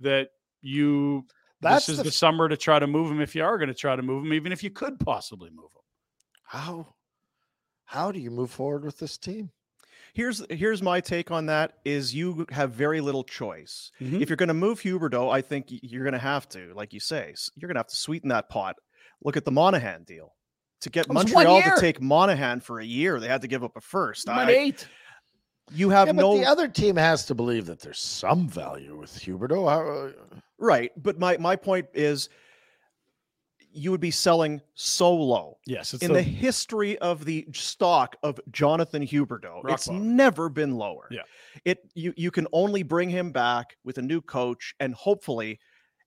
that 0.00 0.30
you 0.60 1.24
That's 1.60 1.86
this 1.86 1.90
is 1.90 1.98
the 1.98 2.04
the, 2.04 2.10
summer 2.10 2.48
to 2.48 2.56
try 2.56 2.80
to 2.80 2.88
move 2.88 3.12
him 3.12 3.20
if 3.20 3.36
you 3.36 3.44
are 3.44 3.58
going 3.58 3.68
to 3.68 3.74
try 3.74 3.94
to 3.94 4.02
move 4.02 4.24
him, 4.24 4.32
even 4.32 4.50
if 4.50 4.64
you 4.64 4.70
could 4.70 4.98
possibly 4.98 5.50
move 5.50 5.70
him. 5.72 5.82
How 6.42 6.94
how 7.84 8.10
do 8.10 8.18
you 8.18 8.32
move 8.32 8.50
forward 8.50 8.84
with 8.84 8.98
this 8.98 9.18
team? 9.18 9.50
Here's 10.14 10.44
here's 10.50 10.82
my 10.82 11.00
take 11.00 11.30
on 11.30 11.46
that: 11.46 11.74
is 11.84 12.14
you 12.14 12.46
have 12.50 12.72
very 12.72 13.00
little 13.00 13.24
choice. 13.24 13.90
Mhm. 14.00 14.20
If 14.20 14.28
you're 14.28 14.36
going 14.36 14.48
to 14.48 14.54
move 14.54 14.80
Huberdeau, 14.80 15.30
I 15.32 15.40
think 15.42 15.66
you're 15.68 16.04
going 16.04 16.12
to 16.14 16.18
have 16.18 16.48
to, 16.50 16.72
like 16.74 16.92
you 16.92 17.00
say, 17.00 17.34
you're 17.56 17.68
going 17.68 17.76
to 17.76 17.80
have 17.80 17.86
to 17.88 17.96
sweeten 17.96 18.28
that 18.30 18.48
pot. 18.48 18.76
Look 19.22 19.36
at 19.36 19.44
the 19.44 19.50
Monahan 19.52 20.04
deal. 20.04 20.34
To 20.82 20.90
get 20.90 21.06
It 21.06 21.08
was 21.10 21.24
one 21.26 21.44
Montreal 21.44 21.62
to 21.76 21.80
take 21.80 22.00
Monahan 22.00 22.60
for 22.60 22.80
a 22.80 22.84
year, 22.84 23.20
they 23.20 23.28
had 23.28 23.42
to 23.42 23.48
give 23.48 23.62
up 23.62 23.76
a 23.76 23.80
first. 23.82 24.28
I- 24.28 24.50
eight. 24.50 24.88
you 25.72 25.90
have 25.90 26.08
Yeah, 26.08 26.12
but 26.14 26.22
no 26.22 26.38
the 26.38 26.46
other 26.46 26.66
team 26.68 26.96
has 26.96 27.26
to 27.26 27.34
believe 27.34 27.66
that 27.66 27.80
there's 27.80 28.00
some 28.00 28.48
value 28.48 28.96
with 28.96 29.12
Huberdeau. 29.12 29.68
How, 29.68 30.12
right, 30.58 30.90
but 30.96 31.18
my 31.18 31.36
my 31.36 31.54
point 31.54 31.86
is, 31.94 32.28
you 33.72 33.90
would 33.90 34.00
be 34.00 34.10
selling 34.10 34.60
so 34.74 35.14
low. 35.14 35.58
Yes, 35.66 35.94
it's 35.94 36.02
in 36.02 36.12
the 36.12 36.22
history 36.22 36.98
of 36.98 37.24
the 37.24 37.46
stock 37.52 38.16
of 38.22 38.40
Jonathan 38.50 39.06
Huberdeau, 39.06 39.62
it's 39.68 39.86
bottom. 39.86 40.16
never 40.16 40.48
been 40.48 40.76
lower. 40.76 41.08
Yeah. 41.10 41.22
It 41.64 41.78
you 41.94 42.12
you 42.16 42.30
can 42.30 42.46
only 42.52 42.82
bring 42.82 43.08
him 43.08 43.32
back 43.32 43.76
with 43.84 43.98
a 43.98 44.02
new 44.02 44.20
coach 44.20 44.74
and 44.80 44.94
hopefully 44.94 45.60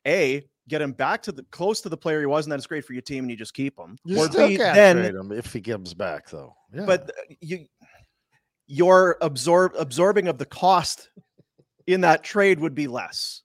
a 0.07 0.43
get 0.67 0.81
him 0.81 0.93
back 0.93 1.21
to 1.23 1.31
the 1.31 1.43
close 1.51 1.81
to 1.81 1.89
the 1.89 1.97
player 1.97 2.19
he 2.19 2.25
was 2.25 2.45
and 2.45 2.51
that's 2.51 2.67
great 2.67 2.85
for 2.85 2.93
your 2.93 3.01
team 3.01 3.25
and 3.25 3.31
you 3.31 3.37
just 3.37 3.53
keep 3.53 3.77
him. 3.77 3.97
you 4.05 4.17
or 4.17 4.27
still 4.27 4.47
B, 4.47 4.57
can't 4.57 4.75
then 4.75 4.95
trade 4.97 5.15
him 5.15 5.31
if 5.31 5.51
he 5.51 5.61
comes 5.61 5.93
back, 5.93 6.29
though. 6.29 6.55
Yeah. 6.73 6.85
but 6.85 7.09
uh, 7.09 7.33
you 7.39 7.65
your 8.67 9.17
absorb 9.21 9.73
absorbing 9.77 10.27
of 10.27 10.37
the 10.37 10.45
cost 10.45 11.09
in 11.87 12.01
that 12.01 12.23
trade 12.23 12.59
would 12.59 12.75
be 12.75 12.87
less. 12.87 13.41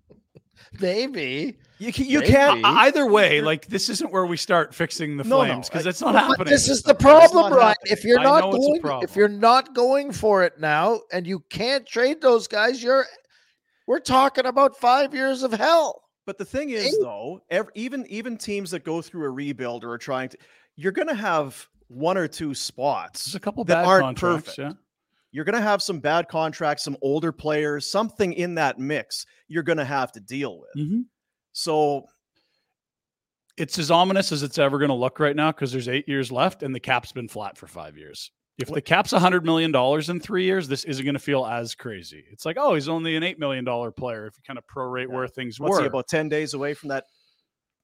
maybe 0.80 1.58
You 1.78 1.92
can, 1.92 2.06
you 2.06 2.20
Maybe. 2.20 2.32
can't 2.32 2.64
either 2.64 3.06
way, 3.06 3.40
like 3.42 3.66
this 3.66 3.88
isn't 3.90 4.10
where 4.10 4.24
we 4.24 4.36
start 4.38 4.74
fixing 4.74 5.16
the 5.18 5.24
No, 5.24 5.42
no, 5.42 5.44
flames 5.48 5.68
because 5.68 5.86
I- 5.86 5.90
it's 5.90 6.00
not 6.00 6.14
But 6.14 6.20
happening. 6.24 6.46
this 6.52 6.68
is 6.70 6.82
the 6.82 6.94
problem, 6.94 7.50
not 7.50 7.56
Ryan. 7.56 7.68
happening. 7.68 7.92
If 7.92 8.04
you're 8.04 8.22
not 8.22 8.40
know 8.44 8.54
it's 8.56 8.66
a 8.78 8.80
going, 8.80 9.02
if 9.02 9.14
you're 9.16 9.28
not 9.28 9.74
going 9.74 10.12
for 10.12 10.42
it 10.42 10.58
now, 10.58 11.00
and 11.12 11.26
you 11.26 11.40
can't 11.50 11.86
trade 11.86 12.20
those 12.22 12.46
guys, 12.48 12.82
you're 12.82 13.04
we're 13.86 14.00
talking 14.00 14.46
about 14.46 14.76
five 14.78 15.14
years 15.14 15.42
of 15.42 15.52
hell. 15.52 16.02
But 16.24 16.38
the 16.38 16.44
thing 16.44 16.70
is, 16.70 16.86
Eight. 16.86 16.94
though, 17.02 17.42
ev- 17.50 17.68
even 17.74 18.06
even 18.08 18.36
teams 18.38 18.70
that 18.70 18.82
go 18.84 19.02
through 19.02 19.24
a 19.26 19.30
rebuild 19.30 19.84
or 19.84 19.92
are 19.92 19.98
trying 19.98 20.30
to, 20.30 20.38
you're 20.76 20.92
going 20.92 21.08
to 21.08 21.14
have 21.14 21.68
one 21.88 22.16
or 22.16 22.26
two 22.26 22.52
spots 22.54 23.26
There's 23.26 23.34
a 23.36 23.40
couple 23.40 23.62
that 23.64 23.74
bad 23.82 23.86
aren't 23.86 24.02
contracts. 24.18 24.56
perfect. 24.56 24.58
Yeah. 24.58 24.72
You're 25.30 25.44
going 25.44 25.54
to 25.54 25.60
have 25.60 25.82
some 25.82 26.00
bad 26.00 26.26
contracts, 26.28 26.82
some 26.82 26.96
older 27.02 27.30
players, 27.30 27.86
something 27.88 28.32
in 28.32 28.54
that 28.54 28.78
mix 28.78 29.26
you're 29.48 29.62
going 29.62 29.78
to 29.78 29.84
have 29.84 30.10
to 30.12 30.20
deal 30.20 30.58
with. 30.58 30.70
Mhm. 30.88 31.04
So 31.56 32.04
It's 33.56 33.78
as 33.78 33.90
ominous 33.90 34.30
as 34.30 34.42
it's 34.42 34.58
ever 34.58 34.78
going 34.78 34.90
to 34.90 34.94
look 34.94 35.18
right 35.18 35.34
now 35.34 35.50
because 35.50 35.72
there's 35.72 35.88
eight 35.88 36.06
years 36.06 36.30
left 36.30 36.62
and 36.62 36.74
the 36.74 36.80
cap's 36.80 37.12
been 37.12 37.28
flat 37.28 37.56
for 37.56 37.66
five 37.66 37.96
years. 37.96 38.30
If 38.58 38.68
the 38.68 38.82
cap's 38.82 39.14
a 39.14 39.18
hundred 39.18 39.44
million 39.44 39.72
dollars 39.72 40.10
in 40.10 40.20
three 40.20 40.44
years, 40.44 40.68
this 40.68 40.84
isn't 40.84 41.04
going 41.04 41.14
to 41.14 41.18
feel 41.18 41.46
as 41.46 41.74
crazy. 41.74 42.24
It's 42.30 42.44
like, 42.44 42.56
oh, 42.58 42.74
he's 42.74 42.88
only 42.88 43.16
an 43.16 43.22
eight 43.22 43.38
million 43.38 43.64
dollar 43.64 43.90
player 43.90 44.26
if 44.26 44.34
you 44.36 44.42
kind 44.46 44.58
of 44.58 44.64
prorate 44.66 45.08
where 45.08 45.26
things 45.28 45.58
what's 45.58 45.76
were. 45.76 45.80
he 45.80 45.86
about 45.86 46.08
10 46.08 46.28
days 46.28 46.52
away 46.52 46.74
from 46.74 46.90
that 46.90 47.04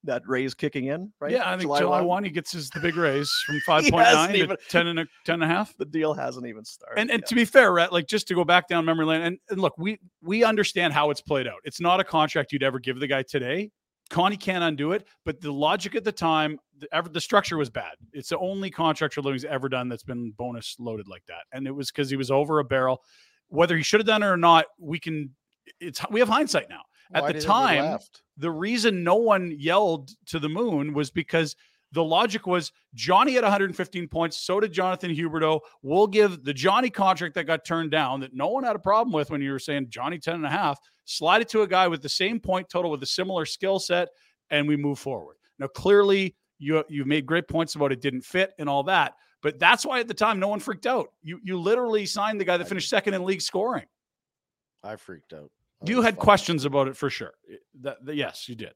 that 0.05 0.23
raise 0.27 0.55
kicking 0.55 0.87
in, 0.87 1.13
right? 1.21 1.31
Yeah, 1.31 1.49
I 1.49 1.57
think 1.57 1.63
July, 1.77 2.01
1? 2.01 2.05
one 2.05 2.25
he 2.25 2.31
gets 2.31 2.53
his 2.53 2.71
the 2.71 2.81
big 2.81 2.97
raise 2.97 3.31
from 3.47 3.61
five 3.67 3.83
point 3.85 4.05
nine 4.05 4.31
to 4.31 4.37
even- 4.37 4.57
ten 4.69 4.87
and 4.89 5.01
a 5.01 5.07
ten 5.25 5.35
and 5.35 5.45
a 5.45 5.47
half. 5.47 5.77
The 5.77 5.85
deal 5.85 6.15
hasn't 6.15 6.47
even 6.47 6.65
started. 6.65 7.01
And 7.01 7.11
and 7.11 7.21
yet. 7.21 7.29
to 7.29 7.35
be 7.35 7.45
fair, 7.45 7.73
Rhett, 7.73 7.93
like 7.93 8.07
just 8.07 8.29
to 8.29 8.35
go 8.35 8.45
back 8.45 8.69
down 8.69 8.85
memory 8.85 9.07
lane, 9.07 9.23
and, 9.23 9.39
and 9.51 9.61
look, 9.61 9.75
we 9.79 9.99
we 10.23 10.45
understand 10.45 10.93
how 10.93 11.11
it's 11.11 11.21
played 11.21 11.47
out. 11.47 11.61
It's 11.65 11.81
not 11.81 12.01
a 12.01 12.05
contract 12.05 12.53
you'd 12.53 12.63
ever 12.63 12.79
give 12.79 12.99
the 12.99 13.07
guy 13.07 13.23
today. 13.23 13.71
Connie 14.11 14.37
can't 14.37 14.63
undo 14.63 14.93
it, 14.93 15.07
but 15.25 15.41
the 15.41 15.51
logic 15.51 15.95
at 15.95 16.05
the 16.05 16.13
time, 16.13 16.59
the, 16.79 16.87
ever, 16.93 17.09
the 17.09 17.21
structure 17.21 17.57
was 17.57 17.71
bad. 17.71 17.93
It's 18.13 18.29
the 18.29 18.39
only 18.39 18.71
contract 18.71 19.15
Treliving's 19.15 19.47
ever 19.47 19.71
done 19.71 19.89
that's 19.89 20.03
been 20.03 20.33
bonus 20.33 20.77
loaded 20.79 21.09
like 21.09 21.23
that, 21.29 21.45
and 21.53 21.67
it 21.67 21.71
was 21.71 21.91
because 21.91 22.11
he 22.11 22.17
was 22.17 22.31
over 22.31 22.59
a 22.59 22.65
barrel. 22.65 23.03
Whether 23.49 23.77
he 23.77 23.83
should 23.83 24.01
have 24.01 24.07
done 24.07 24.23
it 24.23 24.27
or 24.27 24.37
not, 24.37 24.67
we 24.79 24.99
can. 24.99 25.31
It's 25.81 26.01
we 26.11 26.21
have 26.21 26.29
hindsight 26.29 26.69
now. 26.69 26.83
At 27.15 27.25
the 27.27 27.41
time, 27.47 27.85
the 28.37 28.51
reason 28.51 29.05
no 29.05 29.17
one 29.17 29.55
yelled 29.59 30.11
to 30.27 30.39
the 30.39 30.49
moon 30.49 30.95
was 30.95 31.11
because 31.11 31.57
the 31.93 32.03
logic 32.03 32.47
was 32.47 32.73
Johnny 32.95 33.35
had 33.35 33.45
115 33.45 34.09
points, 34.09 34.39
so 34.39 34.61
did 34.61 34.73
Jonathan 34.73 35.15
Huberdeau. 35.15 35.61
We'll 35.83 36.07
give 36.07 36.43
the 36.43 36.55
Johnny 36.55 36.89
contract 36.91 37.35
that 37.35 37.45
got 37.45 37.65
turned 37.65 37.91
down 37.91 38.21
that 38.21 38.35
no 38.35 38.49
one 38.49 38.65
had 38.65 38.77
a 38.77 38.81
problem 38.81 39.13
with 39.13 39.31
when 39.31 39.43
you 39.43 39.53
were 39.53 39.59
saying 39.59 39.87
Johnny 39.91 40.19
10 40.19 40.37
and 40.37 40.47
a 40.47 40.51
half, 40.51 40.81
slide 41.05 41.43
it 41.43 41.49
to 41.51 41.63
a 41.63 41.67
guy 41.67 41.89
with 41.89 42.03
the 42.03 42.09
same 42.09 42.41
point 42.41 42.69
total 42.71 42.91
with 42.91 43.03
a 43.03 43.07
similar 43.07 43.45
skill 43.45 43.79
set, 43.79 44.09
and 44.51 44.67
we 44.67 44.77
move 44.77 44.99
forward. 44.99 45.37
Now, 45.59 45.67
clearly, 45.67 46.35
you 46.59 46.83
you 46.89 47.05
made 47.05 47.27
great 47.27 47.49
points 47.49 47.75
about 47.75 47.93
it 47.93 48.01
didn't 48.01 48.23
fit 48.23 48.53
and 48.59 48.69
all 48.69 48.85
that, 48.85 49.15
but 49.43 49.59
that's 49.59 49.85
why 49.85 50.01
at 50.01 50.09
the 50.09 50.15
time 50.15 50.39
no 50.39 50.49
one 50.49 50.61
freaked 50.61 50.87
out. 50.87 51.09
You 51.23 51.41
you 51.43 51.59
literally 51.61 52.07
signed 52.07 52.41
the 52.41 52.45
guy 52.45 52.57
that 52.57 52.69
finished 52.69 52.89
second 52.89 53.15
in 53.15 53.25
league 53.25 53.43
scoring. 53.43 53.87
I 54.83 54.97
freaked 54.97 55.33
out. 55.33 55.51
I 55.85 55.91
You 55.91 56.03
had 56.03 56.15
fucking- 56.15 56.25
questions 56.25 56.65
about 56.65 56.89
it 56.89 56.97
for 56.97 57.11
sure. 57.11 57.33
That, 57.81 58.05
that- 58.05 58.15
yes, 58.17 58.49
you 58.49 58.55
did. 58.55 58.75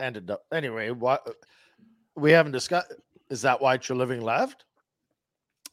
ended 0.00 0.30
up 0.30 0.42
anyway. 0.52 0.90
What 0.90 1.26
we 2.16 2.30
haven't 2.32 2.52
discussed 2.52 2.92
is 3.30 3.42
that 3.42 3.60
why 3.60 3.78
Treliving 3.78 4.22
left? 4.22 4.64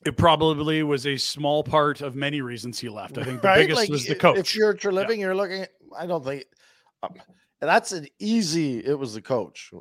It 0.06 0.18
probably 0.18 0.84
was 0.84 1.06
a 1.08 1.18
small 1.18 1.64
part 1.64 2.02
of 2.02 2.16
many 2.16 2.42
reasons 2.42 2.80
he 2.80 2.90
left. 2.90 3.18
I 3.18 3.24
think 3.24 3.42
the 3.42 3.48
Right? 3.48 3.58
biggest 3.60 3.82
Like, 3.82 3.90
was 3.90 4.06
the 4.06 4.16
coach. 4.16 4.38
If 4.38 4.56
you're 4.56 4.74
Treliving, 4.74 5.20
you're 5.20 5.36
looking. 5.36 5.62
At, 5.64 5.72
I 5.98 6.06
don't 6.06 6.24
think. 6.24 6.46
Um, 7.04 7.14
that's 7.62 7.92
an 7.92 8.08
easy. 8.20 8.80
It 8.86 8.98
was 8.98 9.14
the 9.14 9.22
coach. 9.22 9.72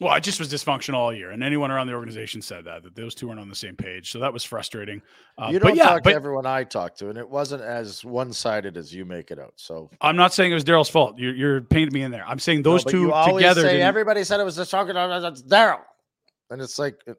Well, 0.00 0.14
it 0.14 0.22
just 0.22 0.38
was 0.38 0.52
dysfunctional 0.52 0.94
all 0.94 1.12
year, 1.12 1.32
and 1.32 1.42
anyone 1.42 1.72
around 1.72 1.88
the 1.88 1.92
organization 1.92 2.40
said 2.40 2.64
that 2.66 2.84
that 2.84 2.94
those 2.94 3.16
two 3.16 3.28
weren't 3.28 3.40
on 3.40 3.48
the 3.48 3.54
same 3.56 3.74
page. 3.74 4.12
So 4.12 4.20
that 4.20 4.32
was 4.32 4.44
frustrating. 4.44 5.02
Uh, 5.36 5.48
you 5.50 5.58
but 5.58 5.68
don't 5.68 5.76
yeah, 5.76 5.84
talk 5.86 6.04
but 6.04 6.10
to 6.10 6.16
everyone 6.16 6.46
I 6.46 6.62
talked 6.62 6.98
to, 7.00 7.08
and 7.08 7.18
it 7.18 7.28
wasn't 7.28 7.62
as 7.62 8.04
one 8.04 8.32
sided 8.32 8.76
as 8.76 8.94
you 8.94 9.04
make 9.04 9.32
it 9.32 9.40
out. 9.40 9.54
So 9.56 9.90
I'm 10.00 10.14
not 10.14 10.32
saying 10.32 10.52
it 10.52 10.54
was 10.54 10.64
Daryl's 10.64 10.88
fault. 10.88 11.18
You're, 11.18 11.34
you're 11.34 11.60
painting 11.62 11.94
me 11.94 12.02
in 12.02 12.12
there. 12.12 12.24
I'm 12.28 12.38
saying 12.38 12.62
those 12.62 12.86
No, 12.86 12.92
two 12.92 13.32
together. 13.34 13.62
Say, 13.62 13.82
everybody 13.82 14.22
said 14.22 14.38
it 14.38 14.44
was 14.44 14.54
just 14.56 14.70
talking 14.70 14.92
about 14.92 15.20
that's 15.20 15.42
Daryl, 15.42 15.80
and 16.50 16.62
it's 16.62 16.78
like 16.78 16.94
uh, 17.08 17.14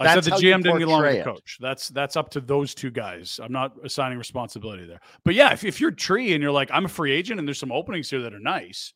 I 0.00 0.14
said 0.14 0.24
the 0.24 0.30
GM 0.30 0.62
didn't 0.62 0.78
get 0.78 0.88
along 0.88 1.02
with 1.02 1.18
the 1.18 1.24
coach. 1.24 1.58
That's 1.60 1.88
that's 1.88 2.16
up 2.16 2.30
to 2.30 2.40
those 2.40 2.74
two 2.74 2.90
guys. 2.90 3.38
I'm 3.42 3.52
not 3.52 3.74
assigning 3.84 4.16
responsibility 4.16 4.86
there. 4.86 5.00
But 5.22 5.34
yeah, 5.34 5.52
if, 5.52 5.64
if 5.64 5.82
you're 5.82 5.90
Tree 5.90 6.32
and 6.32 6.42
you're 6.42 6.50
like, 6.50 6.70
I'm 6.72 6.86
a 6.86 6.88
free 6.88 7.12
agent 7.12 7.38
and 7.38 7.46
there's 7.46 7.58
some 7.58 7.72
openings 7.72 8.08
here 8.08 8.22
that 8.22 8.32
are 8.32 8.40
nice, 8.40 8.94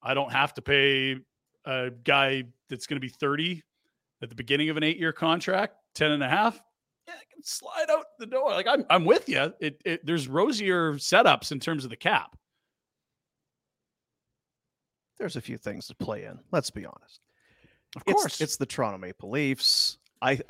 I 0.00 0.14
don't 0.14 0.30
have 0.30 0.54
to 0.54 0.62
pay 0.62 1.16
a 1.64 1.90
guy 2.04 2.44
that's 2.68 2.86
going 2.86 2.96
to 2.96 3.00
be 3.00 3.08
30 3.08 3.62
at 4.22 4.28
the 4.28 4.34
beginning 4.34 4.70
of 4.70 4.76
an 4.76 4.82
eight 4.82 4.98
year 4.98 5.12
contract, 5.12 5.74
10 5.94 6.12
and 6.12 6.22
a 6.22 6.28
half. 6.28 6.60
Yeah, 7.08 7.14
I 7.14 7.24
can 7.32 7.42
slide 7.42 7.90
out 7.90 8.04
the 8.18 8.26
door. 8.26 8.50
Like 8.50 8.66
I'm, 8.66 8.84
I'm 8.90 9.04
with 9.04 9.28
you. 9.28 9.52
It, 9.60 9.80
it, 9.84 10.06
there's 10.06 10.28
rosier 10.28 10.94
setups 10.94 11.52
in 11.52 11.60
terms 11.60 11.84
of 11.84 11.90
the 11.90 11.96
cap. 11.96 12.36
There's 15.18 15.36
a 15.36 15.40
few 15.40 15.58
things 15.58 15.86
to 15.88 15.94
play 15.94 16.24
in. 16.24 16.38
Let's 16.50 16.70
be 16.70 16.86
honest. 16.86 17.20
Of 17.96 18.04
course, 18.04 18.40
it's, 18.40 18.56
the 18.56 18.66
Toronto 18.66 18.98
Maple 18.98 19.30
Leafs. 19.30 19.98
I 20.22 20.40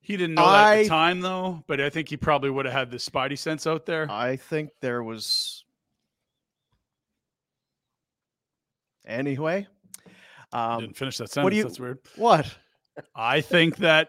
he 0.00 0.16
didn't 0.16 0.36
know 0.36 0.50
that 0.50 0.78
at 0.78 0.82
the 0.84 0.88
time 0.88 1.20
though, 1.20 1.62
but 1.66 1.80
I 1.80 1.90
think 1.90 2.08
he 2.08 2.16
probably 2.16 2.50
would 2.50 2.64
have 2.64 2.74
had 2.74 2.90
the 2.90 2.96
spidey 2.96 3.38
sense 3.38 3.66
out 3.66 3.84
there. 3.84 4.10
I 4.10 4.36
think 4.36 4.70
there 4.80 5.02
was. 5.02 5.64
Anyway, 9.06 9.66
um, 10.52 10.80
didn't 10.80 10.96
finish 10.96 11.18
that 11.18 11.30
sentence. 11.30 11.44
what 11.44 11.52
sentence. 11.52 11.76
do 11.76 11.82
you- 11.82 11.88
That's 11.94 12.16
weird. 12.16 12.44
what? 12.46 12.58
I 13.14 13.40
think 13.40 13.76
that 13.78 14.08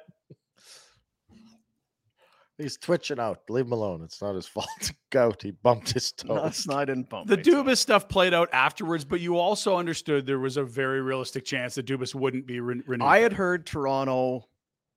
he's 2.58 2.78
twitching 2.78 3.20
out. 3.20 3.40
Leave 3.50 3.66
him 3.66 3.72
alone. 3.72 4.02
It's 4.04 4.22
not 4.22 4.36
his 4.36 4.48
fault. 4.48 4.68
Gout. 5.12 5.42
He 5.42 5.52
bumped 5.52 5.92
his 5.92 6.12
toe. 6.12 6.36
No, 6.36 6.46
it's 6.46 6.68
not 6.68 6.90
in 6.90 7.04
bump. 7.04 7.28
the 7.28 7.38
me, 7.38 7.44
so- 7.44 7.52
Dubas 7.64 7.78
stuff 7.78 8.10
played 8.10 8.34
out 8.34 8.50
afterwards, 8.52 9.06
but 9.06 9.20
you 9.22 9.38
also 9.38 9.78
understood 9.78 10.26
there 10.26 10.40
was 10.40 10.58
a 10.58 10.64
very 10.64 11.02
realistic 11.02 11.46
chance 11.46 11.76
that 11.76 11.86
Dubas 11.86 12.14
wouldn't 12.16 12.46
be 12.48 12.60
re- 12.60 12.82
renewed. 12.86 13.06
I 13.08 13.20
had 13.20 13.34
heard 13.34 13.66
Toronto 13.66 14.48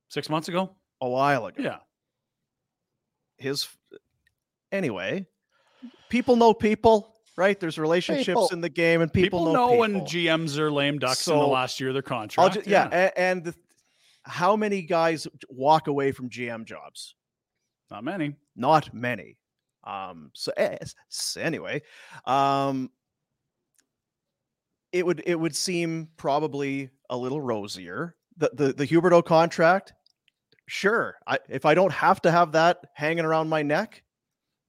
six 0.08 0.28
months 0.30 0.48
ago. 0.48 0.74
a 1.00 1.08
while 1.08 1.46
ago. 1.46 1.62
Yeah, 1.62 1.78
His 3.36 3.68
anyway, 4.70 5.26
people 6.08 6.36
know 6.36 6.54
people, 6.54 7.11
right? 7.36 7.58
There's 7.58 7.78
relationships 7.78 8.26
People- 8.26 8.48
in 8.52 8.60
the 8.60 8.68
game, 8.68 9.00
and 9.00 9.12
people, 9.12 9.40
people, 9.40 9.52
know, 9.52 9.70
know, 9.70 9.76
when. 9.76 10.00
GMs 10.02 10.58
are 10.58 10.70
lame 10.70 10.98
ducks 10.98 11.26
in 11.26 11.34
the 11.36 11.46
last 11.46 11.80
year 11.80 11.90
of 11.90 11.94
their 11.94 12.02
I'll 12.06 12.18
contract. 12.20 12.54
ju- 12.54 12.62
yeah, 12.70 12.88
a- 12.92 13.18
and 13.18 13.44
the, 13.44 13.54
how 14.24 14.54
many 14.56 14.82
guys 14.82 15.26
walk 15.48 15.86
away 15.88 16.12
from 16.12 16.28
GM 16.30 16.64
jobs? 16.64 17.14
not 17.90 18.04
many. 18.04 18.34
Not 18.56 18.94
many. 18.94 19.36
Um. 19.84 20.30
So 20.34 20.52
eh, 20.56 20.78
s- 20.80 20.94
s- 21.10 21.36
anyway, 21.38 21.82
um, 22.24 22.90
it 24.92 25.04
would 25.04 25.22
it 25.26 25.34
would 25.38 25.54
seem 25.56 26.08
probably 26.16 26.90
a 27.10 27.16
little 27.16 27.40
rosier. 27.40 28.14
The 28.36 28.50
the 28.54 28.72
the 28.72 28.86
Huberdeau 28.86 29.24
contract, 29.24 29.92
sure. 30.68 31.16
I, 31.26 31.38
if 31.48 31.66
I 31.66 31.74
don't 31.74 31.92
have 31.92 32.22
to 32.22 32.30
have 32.30 32.52
that 32.52 32.78
hanging 32.94 33.24
around 33.24 33.48
my 33.48 33.62
neck, 33.62 34.02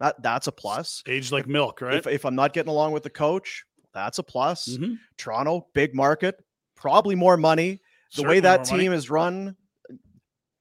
that 0.04 0.22
that's 0.22 0.48
a 0.48 0.52
plus. 0.52 1.02
Aged 1.08 1.32
like 1.32 1.48
milk, 1.48 1.80
right? 1.82 1.96
If 1.96 2.08
if 2.08 2.26
I'm 2.26 2.36
not 2.36 2.52
getting 2.54 2.70
along 2.70 2.92
with 2.92 3.04
the 3.04 3.10
coach, 3.10 3.64
that's 3.94 4.20
a 4.20 4.24
plus. 4.24 4.68
Mhm. 4.68 4.98
Toronto, 5.18 5.68
big 5.74 5.96
market, 5.96 6.36
probably 6.76 7.16
more 7.16 7.38
money. 7.38 7.74
The 8.12 8.18
Certainly 8.18 8.36
way 8.36 8.40
that 8.42 8.60
more 8.62 8.72
money. 8.72 8.84
team 8.84 8.94
is 8.94 9.10
run, 9.10 9.56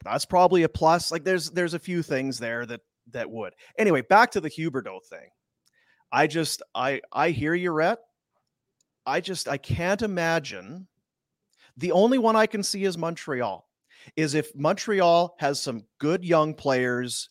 that's 0.04 0.24
probably 0.24 0.62
a 0.62 0.68
plus. 0.68 1.10
Like 1.10 1.24
there's 1.24 1.50
there's 1.50 1.74
a 1.74 1.78
few 1.78 2.02
things 2.02 2.38
there 2.38 2.64
that 2.66 2.80
that 3.10 3.30
would. 3.30 3.52
Anyway, 3.76 4.02
back 4.02 4.30
to 4.32 4.40
the 4.40 4.48
Huberdeau 4.50 5.04
thing. 5.04 5.28
I 6.12 6.28
just 6.28 6.62
I 6.74 7.00
I 7.12 7.30
hear 7.30 7.54
you, 7.54 7.72
Rhett. 7.72 7.98
I 9.04 9.20
just 9.20 9.48
I 9.48 9.56
can't 9.58 10.02
imagine. 10.02 10.86
The 11.76 11.90
only 11.90 12.18
one 12.18 12.36
I 12.36 12.46
can 12.46 12.62
see 12.62 12.84
is 12.84 12.96
Montreal. 12.96 13.66
Is 14.14 14.34
if 14.34 14.54
Montreal 14.54 15.34
has 15.38 15.60
some 15.60 15.84
good 15.98 16.24
young 16.24 16.54
players 16.54 17.28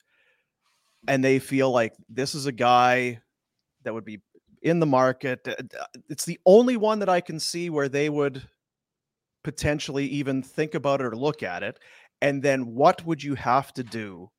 and 1.08 1.24
they 1.24 1.40
feel 1.40 1.72
like 1.72 1.94
this 2.10 2.36
is 2.36 2.46
a 2.46 2.52
guy 2.52 3.20
that 3.84 3.94
would 3.94 4.06
be 4.06 4.20
in 4.62 4.80
the 4.80 4.86
market. 4.86 5.40
uh, 5.48 5.56
uh, 5.80 5.86
It's 6.10 6.26
the 6.26 6.40
only 6.46 6.78
one 6.78 7.00
that 7.00 7.10
I 7.10 7.22
can 7.22 7.40
see 7.40 7.70
where 7.70 7.90
they 7.90 8.10
would 8.10 8.42
potentially 9.44 10.06
even 10.08 10.44
think 10.44 10.76
about 10.76 11.02
it 11.02 11.06
or 11.06 11.16
look 11.16 11.44
at 11.44 11.64
it. 11.64 11.80
And 12.22 12.44
then 12.44 12.76
what 12.76 13.04
would 13.06 13.24
you 13.24 13.36
have 13.36 13.74
to 13.74 13.84
do? 13.84 14.30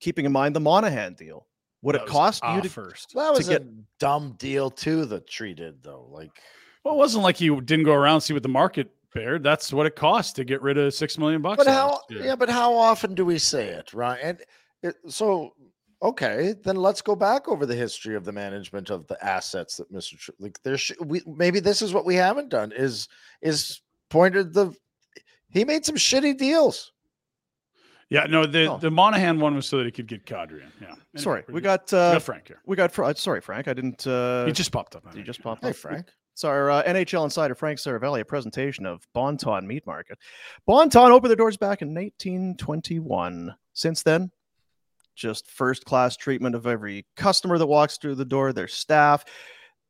Keeping 0.00 0.24
in 0.24 0.32
mind 0.32 0.54
the 0.56 0.60
Monahan 0.60 1.14
deal. 1.14 1.46
Would 1.82 1.94
That 1.94 2.02
it 2.02 2.08
cost 2.08 2.42
you 2.42 2.48
off 2.48 2.62
to 2.62 2.68
first? 2.68 3.12
Well, 3.14 3.32
That 3.32 3.38
was 3.38 3.48
get- 3.48 3.62
a 3.62 3.66
dumb 4.00 4.34
deal 4.38 4.70
too. 4.70 5.04
That 5.04 5.28
Tree 5.28 5.54
did 5.54 5.82
though. 5.82 6.08
Like 6.10 6.30
Well, 6.84 6.94
it 6.94 6.98
wasn't 6.98 7.22
like 7.22 7.36
he 7.36 7.48
didn't 7.48 7.84
go 7.84 7.92
around 7.94 8.14
and 8.14 8.22
see 8.24 8.32
what 8.34 8.42
the 8.42 8.48
market 8.48 8.88
bared. 9.14 9.44
That's 9.44 9.72
what 9.72 9.86
it 9.86 9.94
cost 9.94 10.34
to 10.36 10.44
get 10.44 10.60
rid 10.62 10.76
of 10.78 10.92
six 10.92 11.16
million 11.18 11.40
bucks. 11.42 11.58
But 11.64 11.72
how? 11.72 11.90
last. 11.90 12.04
Yeah, 12.10 12.34
but 12.34 12.48
how 12.50 12.74
often 12.74 13.14
do 13.14 13.24
we 13.24 13.38
say 13.38 13.68
it, 13.68 13.94
right? 13.94 14.18
And 14.20 14.42
it, 14.82 14.94
so, 15.08 15.54
okay, 16.02 16.54
then 16.64 16.76
let's 16.76 17.02
go 17.02 17.16
back 17.16 17.48
over 17.48 17.66
the 17.66 17.74
history 17.74 18.14
of 18.14 18.24
the 18.24 18.32
management 18.32 18.90
of 18.90 19.06
the 19.08 19.22
assets 19.24 19.76
that 19.76 19.90
Mister 19.90 20.16
Tr- 20.16 20.30
like. 20.38 20.58
There, 20.62 20.76
sh- 20.78 20.92
we 21.04 21.22
maybe 21.26 21.60
this 21.60 21.82
is 21.82 21.92
what 21.92 22.04
we 22.06 22.14
haven't 22.14 22.48
done 22.48 22.72
is 22.72 23.08
is 23.42 23.80
pointed 24.10 24.52
the. 24.54 24.72
He 25.50 25.64
made 25.64 25.84
some 25.84 25.96
shitty 25.96 26.36
deals. 26.38 26.92
Yeah, 28.10 28.24
no, 28.24 28.46
the, 28.46 28.66
Oh. 28.70 28.78
the 28.78 28.90
Monahan 28.90 29.38
one 29.38 29.54
was 29.54 29.66
so 29.66 29.76
that 29.78 29.84
he 29.86 29.90
could 29.92 30.06
get 30.06 30.24
Kadri 30.24 30.62
in. 30.62 30.72
Yeah. 30.80 30.86
Anyway, 30.88 31.00
sorry, 31.16 31.44
we're 31.48 31.54
we 31.54 31.60
got 31.60 31.90
we 31.92 31.98
uh 31.98 32.12
got 32.14 32.22
Frank 32.22 32.46
here. 32.48 32.60
we 32.64 32.74
got 32.76 32.90
Fra- 32.92 33.14
sorry, 33.16 33.40
Frank. 33.42 33.68
I 33.68 33.74
didn't 33.74 34.06
uh 34.06 34.46
He 34.46 34.52
just 34.52 34.72
popped 34.72 34.96
up. 34.96 35.02
He 35.14 35.22
just 35.22 35.42
popped 35.42 35.62
Hey, 35.64 35.70
up. 35.70 35.76
Frank. 35.76 36.06
It's 36.32 36.44
our 36.44 36.70
uh, 36.70 36.82
NHL 36.84 37.24
insider 37.24 37.54
Frank 37.56 37.80
Seravalli, 37.80 38.20
a 38.20 38.24
presentation 38.24 38.86
of 38.86 39.04
Bonton 39.12 39.66
Meat 39.66 39.84
Market. 39.86 40.18
Bonton 40.66 41.10
opened 41.10 41.30
their 41.30 41.36
doors 41.36 41.56
back 41.56 41.82
in 41.82 41.92
1921. 41.92 43.54
Since 43.74 44.02
then, 44.04 44.30
just 45.18 45.50
first 45.50 45.84
class 45.84 46.16
treatment 46.16 46.54
of 46.54 46.66
every 46.66 47.04
customer 47.16 47.58
that 47.58 47.66
walks 47.66 47.98
through 47.98 48.14
the 48.14 48.24
door, 48.24 48.52
their 48.52 48.68
staff. 48.68 49.24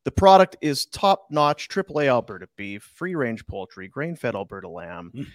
The 0.04 0.10
product 0.10 0.56
is 0.60 0.86
top 0.86 1.26
notch 1.30 1.68
AAA 1.68 2.06
Alberta 2.06 2.48
beef, 2.56 2.82
free 2.94 3.14
range 3.14 3.46
poultry, 3.46 3.88
grain 3.88 4.16
fed 4.16 4.34
Alberta 4.34 4.68
lamb. 4.68 5.12
Mm. 5.14 5.26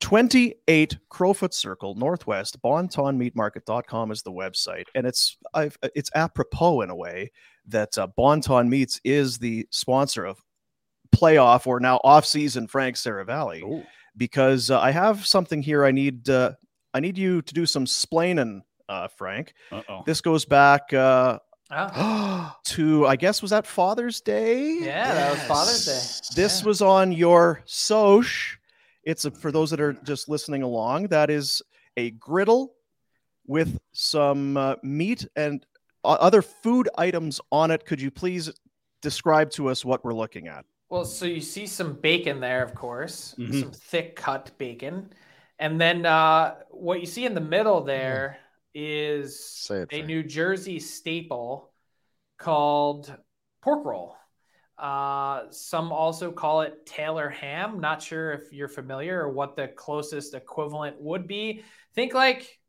28 0.00 0.98
Crowfoot 1.10 1.52
Circle 1.52 1.94
Northwest, 1.96 2.60
bontonmeatmarket.com 2.62 4.10
is 4.12 4.22
the 4.22 4.32
website. 4.32 4.84
And 4.94 5.06
it's 5.06 5.36
I've, 5.54 5.76
it's 5.94 6.10
apropos 6.14 6.82
in 6.82 6.90
a 6.90 6.96
way 6.96 7.32
that 7.66 7.98
uh, 7.98 8.06
Bonton 8.06 8.70
Meats 8.70 9.00
is 9.04 9.38
the 9.38 9.66
sponsor 9.70 10.24
of 10.24 10.38
playoff 11.14 11.66
or 11.66 11.80
now 11.80 12.00
off-season 12.04 12.68
Frank 12.68 12.96
Seravalli 12.96 13.62
Ooh. 13.62 13.82
because 14.16 14.70
uh, 14.70 14.80
I 14.80 14.90
have 14.90 15.26
something 15.26 15.62
here 15.62 15.84
I 15.84 15.90
need 15.90 16.28
uh, 16.28 16.52
I 16.94 17.00
need 17.00 17.18
you 17.18 17.42
to 17.42 17.54
do 17.54 17.66
some 17.66 17.84
splaining, 17.84 18.62
uh, 18.88 19.08
Frank. 19.08 19.54
Uh-oh. 19.70 20.02
This 20.06 20.20
goes 20.20 20.44
back 20.44 20.92
uh, 20.92 21.38
Oh, 21.70 22.54
to 22.64 23.06
I 23.06 23.16
guess 23.16 23.42
was 23.42 23.50
that 23.50 23.66
Father's 23.66 24.20
Day? 24.20 24.78
yeah, 24.80 25.12
that 25.14 25.30
was 25.32 25.42
Father's 25.42 25.84
Day. 25.84 26.34
This 26.42 26.60
Yeah. 26.62 26.66
was 26.66 26.82
on 26.82 27.12
your 27.12 27.62
Soch. 27.66 28.56
It's 29.04 29.24
a, 29.24 29.30
for 29.30 29.52
those 29.52 29.70
that 29.70 29.80
are 29.80 29.92
just 29.92 30.28
listening 30.28 30.62
along. 30.62 31.08
That 31.08 31.30
is 31.30 31.62
a 31.96 32.10
griddle 32.12 32.74
with 33.46 33.78
some 33.92 34.56
uh, 34.56 34.76
meat 34.82 35.26
and 35.36 35.64
o- 36.04 36.10
other 36.12 36.42
food 36.42 36.88
items 36.96 37.40
on 37.52 37.70
it. 37.70 37.84
Could 37.86 38.00
you 38.00 38.10
please 38.10 38.50
describe 39.02 39.50
to 39.52 39.68
us 39.68 39.84
what 39.84 40.04
we're 40.04 40.14
looking 40.14 40.48
at? 40.48 40.64
Well, 40.90 41.04
so 41.04 41.26
you 41.26 41.40
see 41.42 41.66
some 41.66 41.94
bacon 41.94 42.40
there, 42.40 42.62
of 42.62 42.74
course, 42.74 43.34
Mhm. 43.38 43.60
some 43.60 43.72
thick 43.72 44.16
cut 44.16 44.50
bacon, 44.56 45.12
and 45.58 45.78
then 45.78 46.06
uh, 46.06 46.54
what 46.70 47.00
you 47.00 47.06
see 47.06 47.26
in 47.26 47.34
the 47.34 47.40
middle 47.42 47.82
there 47.82 48.38
is 48.78 49.70
a. 49.70 50.02
New 50.02 50.22
Jersey 50.22 50.78
staple 50.78 51.72
called 52.38 53.12
pork 53.60 53.84
roll. 53.84 54.16
Uh, 54.78 55.50
some 55.50 55.90
also 55.90 56.30
call 56.30 56.60
it 56.60 56.86
Taylor 56.86 57.28
ham. 57.28 57.80
Not 57.80 58.00
sure 58.00 58.32
if 58.32 58.52
you're 58.52 58.68
familiar 58.68 59.20
or 59.20 59.32
what 59.32 59.56
the 59.56 59.66
closest 59.66 60.34
equivalent 60.34 61.00
would 61.00 61.26
be. 61.26 61.64
Think 61.96 62.14
like 62.14 62.60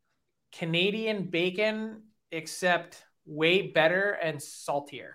Canadian 0.50 1.30
bacon, 1.30 2.02
except 2.32 3.04
way 3.24 3.68
better 3.68 4.18
and 4.20 4.42
saltier. 4.42 5.14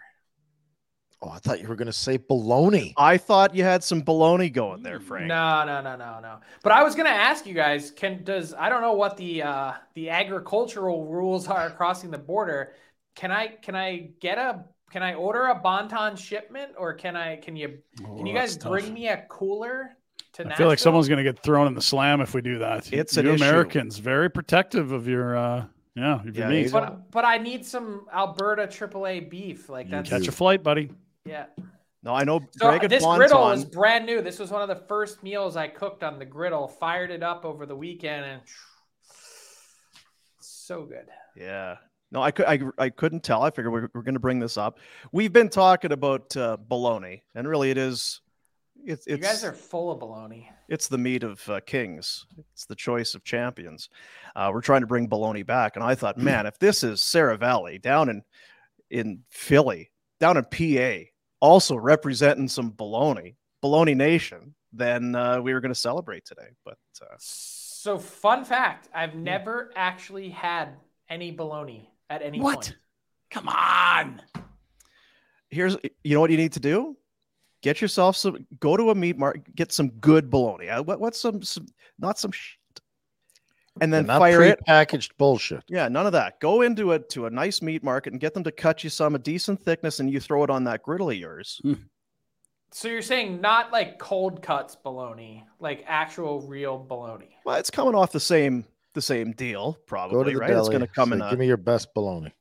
Oh, 1.21 1.29
I 1.29 1.39
thought 1.39 1.61
you 1.61 1.67
were 1.67 1.75
going 1.75 1.87
to 1.87 1.93
say 1.93 2.17
baloney. 2.17 2.93
I 2.97 3.17
thought 3.17 3.55
you 3.55 3.63
had 3.63 3.83
some 3.83 4.01
baloney 4.03 4.51
going 4.51 4.83
there, 4.83 4.99
Frank. 4.99 5.27
No, 5.27 5.63
no, 5.65 5.81
no, 5.81 5.95
no, 5.95 6.19
no. 6.21 6.39
But 6.61 6.71
I 6.73 6.83
was 6.83 6.93
gonna 6.93 7.09
ask 7.09 7.45
you 7.47 7.53
guys, 7.53 7.89
can 7.89 8.23
does 8.23 8.53
I 8.53 8.69
don't 8.69 8.81
know 8.81 8.93
what 8.93 9.17
the 9.17 9.41
uh 9.43 9.73
the 9.95 10.09
agricultural 10.09 11.05
rules 11.05 11.47
are 11.47 11.69
crossing 11.71 12.11
the 12.11 12.17
border. 12.17 12.73
Can 13.15 13.31
I 13.31 13.47
can 13.47 13.75
I 13.75 14.09
get 14.19 14.37
a 14.37 14.65
can 14.91 15.01
I 15.03 15.13
order 15.15 15.47
a 15.47 15.55
Bon 15.55 15.87
Ton 15.87 16.15
shipment 16.15 16.73
or 16.77 16.93
can 16.93 17.15
I 17.15 17.37
can 17.37 17.55
you 17.55 17.79
can 17.97 18.27
you 18.27 18.33
Oh, 18.33 18.35
guys 18.35 18.57
tough. 18.57 18.71
bring 18.71 18.93
me 18.93 19.07
a 19.07 19.25
cooler 19.29 19.95
to 20.33 20.45
I 20.47 20.55
feel 20.55 20.67
like 20.67 20.79
someone's 20.79 21.07
going 21.07 21.23
to 21.23 21.23
get 21.23 21.41
thrown 21.41 21.65
in 21.65 21.73
the 21.73 21.81
slam 21.81 22.19
if 22.21 22.33
we 22.33 22.41
do 22.41 22.59
that. 22.59 22.91
It's 22.91 23.15
you 23.15 23.21
an 23.21 23.27
issue. 23.27 23.43
Americans 23.43 23.97
very 23.99 24.29
protective 24.29 24.91
of 24.91 25.07
your 25.07 25.37
uh 25.37 25.65
yeah, 25.95 26.19
of 26.19 26.25
your 26.25 26.51
Yeah, 26.51 26.63
meat. 26.63 26.71
but 26.73 27.09
but 27.09 27.23
I 27.23 27.37
need 27.37 27.65
some 27.65 28.05
Alberta 28.13 28.67
AAA 28.67 29.29
beef. 29.29 29.69
Like 29.69 29.85
You 29.87 29.91
that's 29.91 30.09
catch 30.09 30.27
a 30.27 30.31
flight, 30.33 30.61
buddy. 30.61 30.91
Yeah. 31.25 31.45
No, 32.03 32.13
I 32.13 32.23
know 32.23 32.39
So 32.51 32.77
this 32.87 33.03
griddle 33.03 33.49
is 33.49 33.65
brand 33.65 34.05
new. 34.05 34.21
This 34.21 34.37
was 34.37 34.51
one 34.51 34.61
of 34.61 34.67
the 34.67 34.85
first 34.87 35.23
meals 35.23 35.57
I 35.57 35.67
cooked 35.67 36.03
on 36.03 36.19
the 36.19 36.25
griddle. 36.25 36.67
Fired 36.67 37.09
it 37.09 37.23
up 37.23 37.45
over 37.45 37.65
the 37.65 37.75
weekend 37.75 38.25
and 38.25 38.41
so 40.39 40.85
good. 40.85 41.07
Yeah. 41.35 41.77
No, 42.11 42.21
I 42.21 42.31
could 42.31 42.45
I, 42.45 42.59
I 42.77 42.89
couldn't 42.89 43.23
tell. 43.23 43.41
I 43.41 43.49
figured 43.49 43.73
we're, 43.73 43.89
we're 43.93 44.03
going 44.03 44.13
to 44.13 44.19
bring 44.19 44.39
this 44.39 44.57
up. 44.57 44.79
We've 45.11 45.33
been 45.33 45.49
talking 45.49 45.91
about 45.91 46.35
uh, 46.37 46.57
bologna, 46.67 47.23
and 47.33 47.47
really, 47.47 47.71
it 47.71 47.77
is. 47.77 48.21
It's 48.85 49.07
You 49.07 49.17
guys 49.17 49.43
are 49.43 49.51
full 49.51 49.91
of 49.91 49.99
baloney. 49.99 50.45
it's 50.69 50.87
the 50.87 50.97
meat 50.99 51.23
of 51.23 51.47
uh, 51.49 51.59
kings. 51.65 52.27
It's 52.53 52.65
the 52.67 52.75
choice 52.75 53.15
of 53.15 53.23
champions. 53.23 53.89
Uh, 54.35 54.51
we're 54.53 54.61
trying 54.61 54.81
to 54.81 54.87
bring 54.87 55.07
bologna 55.07 55.41
back, 55.41 55.75
and 55.75 55.83
I 55.83 55.95
thought, 55.95 56.19
man, 56.19 56.45
if 56.45 56.59
this 56.59 56.83
is 56.83 57.01
Seravalli 57.01 57.81
down 57.81 58.09
in 58.09 58.21
in 58.91 59.23
Philly, 59.29 59.91
down 60.19 60.37
in 60.37 60.43
PA, 60.43 61.09
also 61.39 61.75
representing 61.75 62.47
some 62.47 62.71
baloney, 62.71 63.35
baloney 63.63 63.95
nation, 63.95 64.55
then 64.73 65.15
uh, 65.15 65.41
we 65.41 65.53
were 65.53 65.61
going 65.61 65.73
to 65.73 65.79
celebrate 65.79 66.25
today. 66.25 66.49
But 66.63 66.77
uh, 67.01 67.15
So, 67.19 67.97
fun 67.97 68.43
fact 68.45 68.89
I've 68.93 69.15
never 69.15 69.71
actually 69.75 70.29
had 70.29 70.69
any 71.09 71.35
baloney 71.35 71.87
at 72.09 72.21
any 72.21 72.39
What? 72.39 72.55
point. 72.55 72.77
Come 73.31 73.47
on. 73.49 74.21
here's 75.49 75.77
you 76.03 76.13
know 76.15 76.21
what 76.21 76.31
you 76.31 76.37
need 76.37 76.53
to 76.53 76.59
do 76.59 76.95
get 77.61 77.81
yourself 77.81 78.15
some 78.15 78.45
go 78.59 78.77
to 78.77 78.89
a 78.91 78.95
meat 78.95 79.17
market 79.17 79.55
get 79.55 79.71
some 79.71 79.89
good 79.99 80.29
bologna 80.29 80.69
Uh, 80.69 80.81
what, 80.83 80.99
what's 80.99 81.19
some, 81.19 81.41
some 81.41 81.65
not 81.99 82.17
some 82.19 82.31
shit 82.31 82.57
and 83.81 83.91
then 83.93 84.05
not 84.05 84.19
fire 84.19 84.41
it 84.41 84.59
packaged 84.65 85.17
bullshit. 85.17 85.63
yeah 85.67 85.87
none 85.87 86.05
of 86.05 86.11
that 86.13 86.39
go 86.39 86.61
into 86.61 86.91
it 86.91 87.09
to 87.09 87.25
a 87.25 87.29
nice 87.29 87.61
meat 87.61 87.83
market 87.83 88.13
and 88.13 88.19
get 88.21 88.33
them 88.33 88.43
to 88.43 88.51
cut 88.51 88.83
you 88.83 88.89
some 88.89 89.15
a 89.15 89.19
decent 89.19 89.61
thickness 89.61 89.99
and 89.99 90.09
you 90.09 90.19
throw 90.19 90.43
it 90.43 90.49
on 90.49 90.63
that 90.63 90.81
griddle 90.83 91.09
of 91.09 91.15
yours 91.17 91.61
So, 92.71 92.87
you're 92.89 93.01
saying 93.01 93.39
not 93.41 93.71
like 93.71 93.99
cold 93.99 94.41
cuts 94.41 94.75
baloney, 94.83 95.43
like 95.59 95.83
actual 95.87 96.41
real 96.41 96.85
baloney. 96.89 97.29
well 97.45 97.55
it's 97.57 97.69
coming 97.69 97.95
off 97.95 98.11
the 98.11 98.19
same 98.19 98.65
the 98.93 99.01
same 99.01 99.31
deal 99.33 99.73
Go 99.73 99.77
to 99.77 99.85
probably 99.87 100.33
the 100.33 100.39
right 100.39 100.47
deli. 100.47 100.59
it's 100.59 100.69
going 100.69 100.81
to 100.81 100.87
come 100.87 101.09
say, 101.09 101.15
in 101.15 101.21
a, 101.21 101.29
Give 101.29 101.39
me 101.39 101.47
your 101.47 101.57
best 101.57 101.93
bologna. 101.93 102.31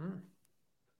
Hmm. 0.00 0.10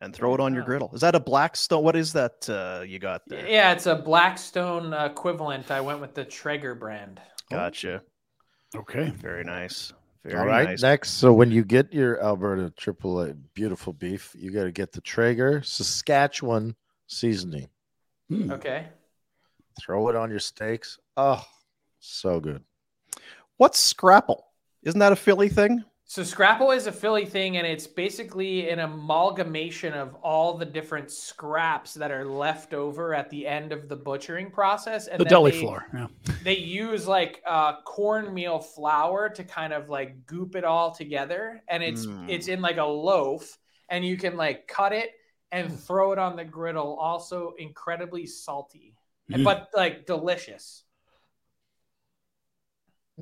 and 0.01 0.13
throw 0.13 0.35
it 0.35 0.41
on 0.41 0.53
your 0.55 0.65
griddle 0.65 0.91
is 0.93 1.03
that 1.03 1.15
a 1.15 1.21
blackstone 1.21 1.85
what 1.85 1.95
is 1.95 2.13
that 2.15 2.49
uh, 2.51 2.83
you 2.85 2.99
got 2.99 3.23
there 3.29 3.47
Yeah, 3.49 3.71
it's 3.73 3.87
a 3.87 3.95
Blackstone 3.95 4.93
equivalent. 4.93 5.71
I 5.71 5.81
went 5.81 6.01
with 6.01 6.15
the 6.15 6.25
Traeger 6.25 6.75
brand. 6.75 7.21
Gotcha 7.51 8.03
Okay. 8.77 9.11
very 9.11 9.45
nice 9.45 9.93
very 10.25 10.39
All 10.41 10.47
right. 10.47 10.69
nice 10.69 10.83
Next, 10.83 11.13
so 11.13 11.33
when 11.33 11.51
you 11.51 11.65
get 11.65 11.93
your 11.95 12.23
Alberta 12.23 12.73
AAA 12.77 13.37
beautiful 13.55 13.93
beef, 13.93 14.35
you 14.37 14.51
got 14.51 14.65
to 14.65 14.73
get 14.73 14.93
the 14.93 15.01
Traeger 15.01 15.63
Saskatchewan 15.63 16.75
seasoning. 17.07 17.69
Hmm. 18.29 18.51
Okay. 18.51 18.89
Throw 19.81 20.09
it 20.09 20.17
on 20.17 20.29
your 20.29 20.41
steaks. 20.41 20.99
Oh, 21.17 21.43
so 22.01 22.41
good. 22.41 22.63
what's 23.57 23.79
scrapple 23.79 24.45
isn't 24.83 24.99
that 25.01 25.13
a 25.13 25.17
philly 25.17 25.49
thing 25.49 25.83
So 26.11 26.23
Scrapple 26.23 26.71
is 26.71 26.87
a 26.87 26.93
Philly 26.93 27.27
thing, 27.27 27.59
and 27.59 27.67
it's 27.67 27.87
basically 27.87 28.71
an 28.71 28.79
amalgamation 28.79 29.93
of 29.93 30.15
all 30.23 30.57
the 30.57 30.65
different 30.65 31.11
scraps 31.11 31.93
that 31.93 32.11
are 32.11 32.25
left 32.25 32.73
over 32.73 33.13
at 33.13 33.29
the 33.29 33.47
end 33.47 33.73
of 33.73 33.91
the 33.91 33.97
butchering 33.97 34.51
process. 34.51 35.07
And 35.07 35.21
The 35.21 35.27
deli 35.27 35.51
they, 35.51 35.61
floor. 35.61 35.85
Yeah. 35.93 36.07
They 36.45 36.57
use 36.57 37.07
like 37.07 37.43
uh, 37.47 37.83
cornmeal 37.85 38.59
flour 38.59 39.29
to 39.29 39.45
kind 39.45 39.75
of 39.75 39.91
like 39.91 40.25
goop 40.25 40.57
it 40.57 40.65
all 40.65 40.93
together, 40.93 41.63
and 41.69 41.83
it's 41.83 42.07
Mm. 42.07 42.31
it's 42.31 42.49
in 42.49 42.63
like 42.63 42.79
a 42.79 42.85
loaf, 42.87 43.59
and 43.91 44.03
you 44.03 44.17
can 44.17 44.35
like 44.39 44.67
cut 44.67 44.95
it 44.95 45.11
and 45.53 45.79
throw 45.79 46.13
it 46.13 46.19
on 46.19 46.37
the 46.37 46.45
griddle. 46.45 46.97
Also 46.99 47.53
incredibly 47.59 48.25
salty, 48.25 48.95
Mm. 49.31 49.45
but 49.45 49.69
like 49.77 50.07
delicious. 50.07 50.85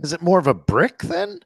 Is 0.00 0.12
it 0.12 0.22
more 0.22 0.38
of 0.38 0.46
a 0.46 0.54
brick 0.54 0.98
then? 0.98 1.40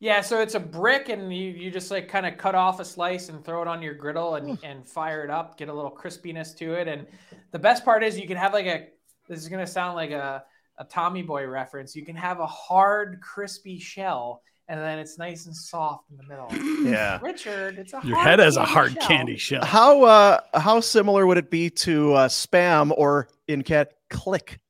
Yeah, 0.00 0.20
so 0.20 0.40
it's 0.40 0.54
a 0.54 0.60
brick, 0.60 1.08
and 1.08 1.34
you, 1.34 1.50
you 1.50 1.70
just 1.72 1.90
like 1.90 2.08
kind 2.08 2.24
of 2.24 2.36
cut 2.36 2.54
off 2.54 2.78
a 2.78 2.84
slice 2.84 3.30
and 3.30 3.44
throw 3.44 3.62
it 3.62 3.68
on 3.68 3.82
your 3.82 3.94
griddle 3.94 4.36
and, 4.36 4.56
and 4.62 4.86
fire 4.88 5.24
it 5.24 5.30
up, 5.30 5.58
get 5.58 5.68
a 5.68 5.74
little 5.74 5.90
crispiness 5.90 6.56
to 6.58 6.74
it. 6.74 6.86
And 6.86 7.04
the 7.50 7.58
best 7.58 7.84
part 7.84 8.04
is 8.04 8.18
you 8.18 8.28
can 8.28 8.36
have 8.36 8.52
like 8.52 8.66
a 8.66 8.86
this 9.28 9.40
is 9.40 9.48
gonna 9.48 9.66
sound 9.66 9.96
like 9.96 10.10
a, 10.12 10.44
a 10.78 10.84
Tommy 10.84 11.22
Boy 11.22 11.46
reference. 11.46 11.96
You 11.96 12.04
can 12.04 12.14
have 12.14 12.38
a 12.38 12.46
hard, 12.46 13.20
crispy 13.20 13.80
shell, 13.80 14.40
and 14.68 14.78
then 14.78 15.00
it's 15.00 15.18
nice 15.18 15.46
and 15.46 15.56
soft 15.56 16.04
in 16.12 16.16
the 16.16 16.22
middle. 16.22 16.48
yeah 16.88 17.18
Richard, 17.20 17.78
it's 17.78 17.92
a 17.92 18.00
Your 18.04 18.16
hard 18.16 18.28
head 18.28 18.38
has 18.38 18.56
a 18.56 18.64
hard 18.64 18.92
shell. 18.92 19.08
candy 19.08 19.36
shell. 19.36 19.64
How 19.64 20.04
uh 20.04 20.40
how 20.54 20.78
similar 20.78 21.26
would 21.26 21.38
it 21.38 21.50
be 21.50 21.70
to 21.70 22.14
uh, 22.14 22.28
spam 22.28 22.92
or 22.96 23.26
in 23.48 23.62
cat 23.62 23.94
click? 24.10 24.60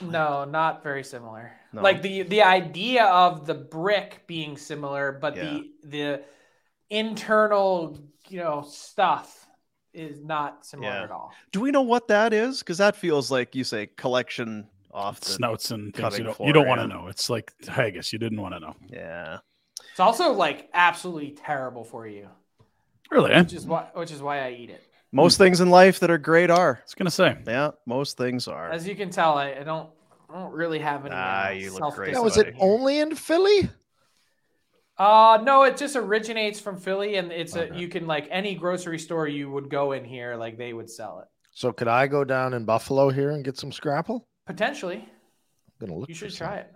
No, 0.00 0.44
not 0.44 0.84
very 0.84 1.02
similar. 1.02 1.57
No. 1.72 1.82
Like 1.82 2.00
the 2.02 2.22
the 2.22 2.42
idea 2.42 3.04
of 3.04 3.46
the 3.46 3.54
brick 3.54 4.24
being 4.26 4.56
similar, 4.56 5.12
but 5.12 5.36
Yeah. 5.36 5.44
the 5.44 5.70
the 5.84 6.24
internal 6.90 7.98
you 8.28 8.38
know 8.40 8.62
stuff 8.68 9.46
is 9.92 10.22
not 10.22 10.64
similar 10.66 10.88
Yeah. 10.90 11.02
at 11.04 11.10
all. 11.10 11.32
Do 11.52 11.60
we 11.60 11.70
know 11.70 11.82
what 11.82 12.08
that 12.08 12.32
is? 12.32 12.60
Because 12.60 12.78
that 12.78 12.96
feels 12.96 13.30
like 13.30 13.54
you 13.54 13.64
say 13.64 13.86
collection 13.86 14.68
off 14.92 15.20
the 15.20 15.26
Snouts 15.30 15.70
and 15.70 15.92
things 15.94 16.00
cutting 16.00 16.20
you 16.26 16.32
don't, 16.32 16.46
you 16.46 16.52
don't 16.52 16.66
want 16.66 16.80
to 16.80 16.86
know. 16.86 17.08
It's 17.08 17.28
like 17.28 17.52
haggis. 17.66 18.12
You 18.12 18.18
didn't 18.18 18.40
want 18.40 18.54
to 18.54 18.60
know. 18.60 18.74
yeah. 18.88 19.38
It's 19.90 20.00
also 20.00 20.32
like 20.32 20.68
absolutely 20.74 21.32
terrible 21.32 21.84
for 21.84 22.06
you, 22.06 22.28
Really? 23.10 23.34
Which 23.34 23.52
is 23.52 23.66
why 23.66 23.88
which 23.94 24.10
is 24.12 24.22
why 24.22 24.44
I 24.46 24.50
eat 24.52 24.70
it. 24.70 24.82
Most 25.10 25.38
things 25.38 25.60
in 25.60 25.70
life 25.70 26.00
that 26.00 26.10
are 26.10 26.18
great 26.18 26.50
are. 26.50 26.76
I 26.80 26.82
was 26.84 26.94
gonna 26.94 27.10
say. 27.10 27.36
Yeah, 27.46 27.70
most 27.86 28.16
things 28.16 28.46
are. 28.46 28.70
As 28.70 28.86
you 28.86 28.94
can 28.94 29.10
tell, 29.10 29.36
I, 29.38 29.52
I 29.52 29.62
don't 29.64 29.88
I 30.30 30.40
don't 30.40 30.52
really 30.52 30.78
have 30.78 31.06
any. 31.06 31.14
Ah, 31.16 31.46
uh, 31.46 31.50
you 31.50 31.72
look 31.72 31.94
great, 31.94 32.12
Now, 32.12 32.26
is 32.26 32.36
it 32.36 32.54
only 32.58 32.98
in 32.98 33.14
Philly? 33.14 33.70
Uh 34.98 35.38
no, 35.44 35.62
it 35.62 35.76
just 35.76 35.94
originates 35.94 36.58
from 36.58 36.76
Philly, 36.76 37.16
and 37.16 37.30
it's 37.30 37.54
a 37.54 37.70
you 37.74 37.88
can 37.88 38.06
like 38.06 38.26
any 38.30 38.54
grocery 38.56 38.98
store 38.98 39.28
you 39.28 39.50
would 39.50 39.70
go 39.70 39.92
in 39.92 40.04
here, 40.04 40.34
like 40.36 40.58
they 40.58 40.72
would 40.72 40.90
sell 40.90 41.20
it 41.20 41.28
So 41.52 41.72
could 41.72 41.86
I 41.88 42.08
go 42.08 42.24
down 42.24 42.52
in 42.52 42.64
Buffalo 42.64 43.08
here 43.10 43.30
and 43.30 43.44
get 43.44 43.56
some 43.56 43.72
scrapple? 43.72 44.26
potentially. 44.46 44.96
I'm 45.80 45.86
gonna 45.86 45.98
look. 46.00 46.08
You 46.08 46.14
should 46.14 46.34
try 46.34 46.56
it. 46.56 46.72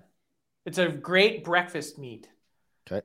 It's 0.67 0.79
a 0.79 0.89
great 0.89 1.43
breakfast 1.43 1.99
meat. 1.99 2.29
Okay. 2.87 3.05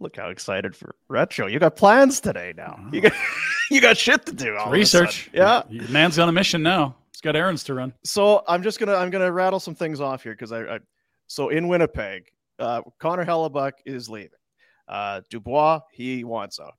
Look 0.00 0.16
how 0.16 0.30
excited 0.30 0.74
for 0.74 0.96
retro. 1.08 1.46
You 1.46 1.58
got 1.60 1.76
plans 1.76 2.20
today 2.20 2.52
now. 2.56 2.88
You 2.92 3.00
got 3.02 3.12
you 3.70 3.80
got 3.80 3.96
shit 3.96 4.26
to 4.26 4.32
do. 4.32 4.56
all 4.56 4.70
Research. 4.72 5.30
Yeah. 5.32 5.62
Man's 5.90 6.18
on 6.18 6.28
a 6.28 6.32
mission 6.32 6.62
now. 6.62 6.96
He's 7.18 7.22
got 7.22 7.34
errands 7.34 7.64
to 7.64 7.74
run. 7.74 7.92
So 8.04 8.44
I'm 8.46 8.62
just 8.62 8.78
gonna 8.78 8.94
I'm 8.94 9.10
gonna 9.10 9.32
rattle 9.32 9.58
some 9.58 9.74
things 9.74 10.00
off 10.00 10.22
here 10.22 10.34
because 10.34 10.52
I, 10.52 10.76
I 10.76 10.78
so 11.26 11.48
in 11.48 11.66
Winnipeg, 11.66 12.28
uh, 12.60 12.82
Connor 13.00 13.24
Hellebuyck 13.24 13.72
is 13.84 14.08
leaving. 14.08 14.38
Uh, 14.86 15.22
Dubois, 15.28 15.80
he 15.90 16.22
wants 16.22 16.60
out. 16.60 16.74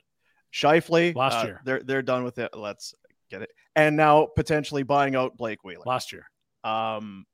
Scheifele, 0.54 1.14
Last 1.14 1.44
uh, 1.44 1.46
year. 1.46 1.62
they're 1.66 1.84
they're 1.84 2.02
done 2.02 2.24
with 2.24 2.38
it. 2.38 2.52
Let's 2.56 2.96
get 3.30 3.42
it. 3.42 3.50
And 3.76 3.98
now 3.98 4.30
potentially 4.34 4.84
buying 4.84 5.14
out 5.14 5.36
Blake 5.36 5.66
Wheeler. 5.66 5.84
Last 5.86 6.14
year. 6.14 6.26
Um, 6.64 7.26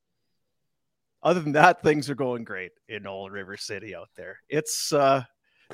other 1.22 1.42
than 1.42 1.52
that, 1.52 1.84
things 1.84 2.10
are 2.10 2.16
going 2.16 2.44
great 2.44 2.72
in 2.90 3.06
Old 3.06 3.32
River 3.32 3.56
City 3.56 3.94
out 3.94 4.10
there. 4.16 4.40
It's 4.50 4.92
uh, 4.92 5.26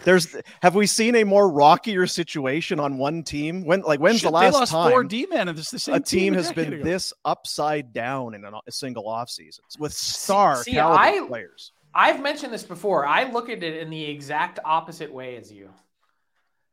there's 0.03 0.35
have 0.61 0.75
we 0.75 0.87
seen 0.87 1.15
a 1.15 1.23
more 1.23 1.49
rockier 1.49 2.07
situation 2.07 2.79
on 2.79 2.97
one 2.97 3.23
team? 3.23 3.65
When 3.65 3.81
like 3.81 3.99
when's 3.99 4.19
Shit, 4.19 4.27
the 4.27 4.31
last 4.31 4.53
they 4.53 4.59
lost 4.59 4.71
time 4.71 4.91
four 4.91 5.03
D 5.03 5.27
men 5.29 5.47
and 5.49 5.57
it's 5.57 5.71
the 5.71 5.79
same 5.79 5.95
a 5.95 5.99
team 5.99 6.33
has 6.33 6.51
been 6.51 6.73
ago. 6.73 6.83
this 6.83 7.13
upside 7.25 7.93
down 7.93 8.33
in 8.33 8.45
an- 8.45 8.53
a 8.65 8.71
single 8.71 9.05
offseason 9.05 9.59
with 9.79 9.93
star 9.93 10.63
see, 10.63 10.73
caliber 10.73 10.99
I- 11.01 11.27
players? 11.27 11.71
I've 11.93 12.21
mentioned 12.21 12.53
this 12.53 12.63
before. 12.63 13.05
I 13.05 13.29
look 13.29 13.49
at 13.49 13.63
it 13.63 13.81
in 13.81 13.89
the 13.89 14.05
exact 14.05 14.59
opposite 14.63 15.11
way 15.13 15.35
as 15.35 15.51
you. 15.51 15.69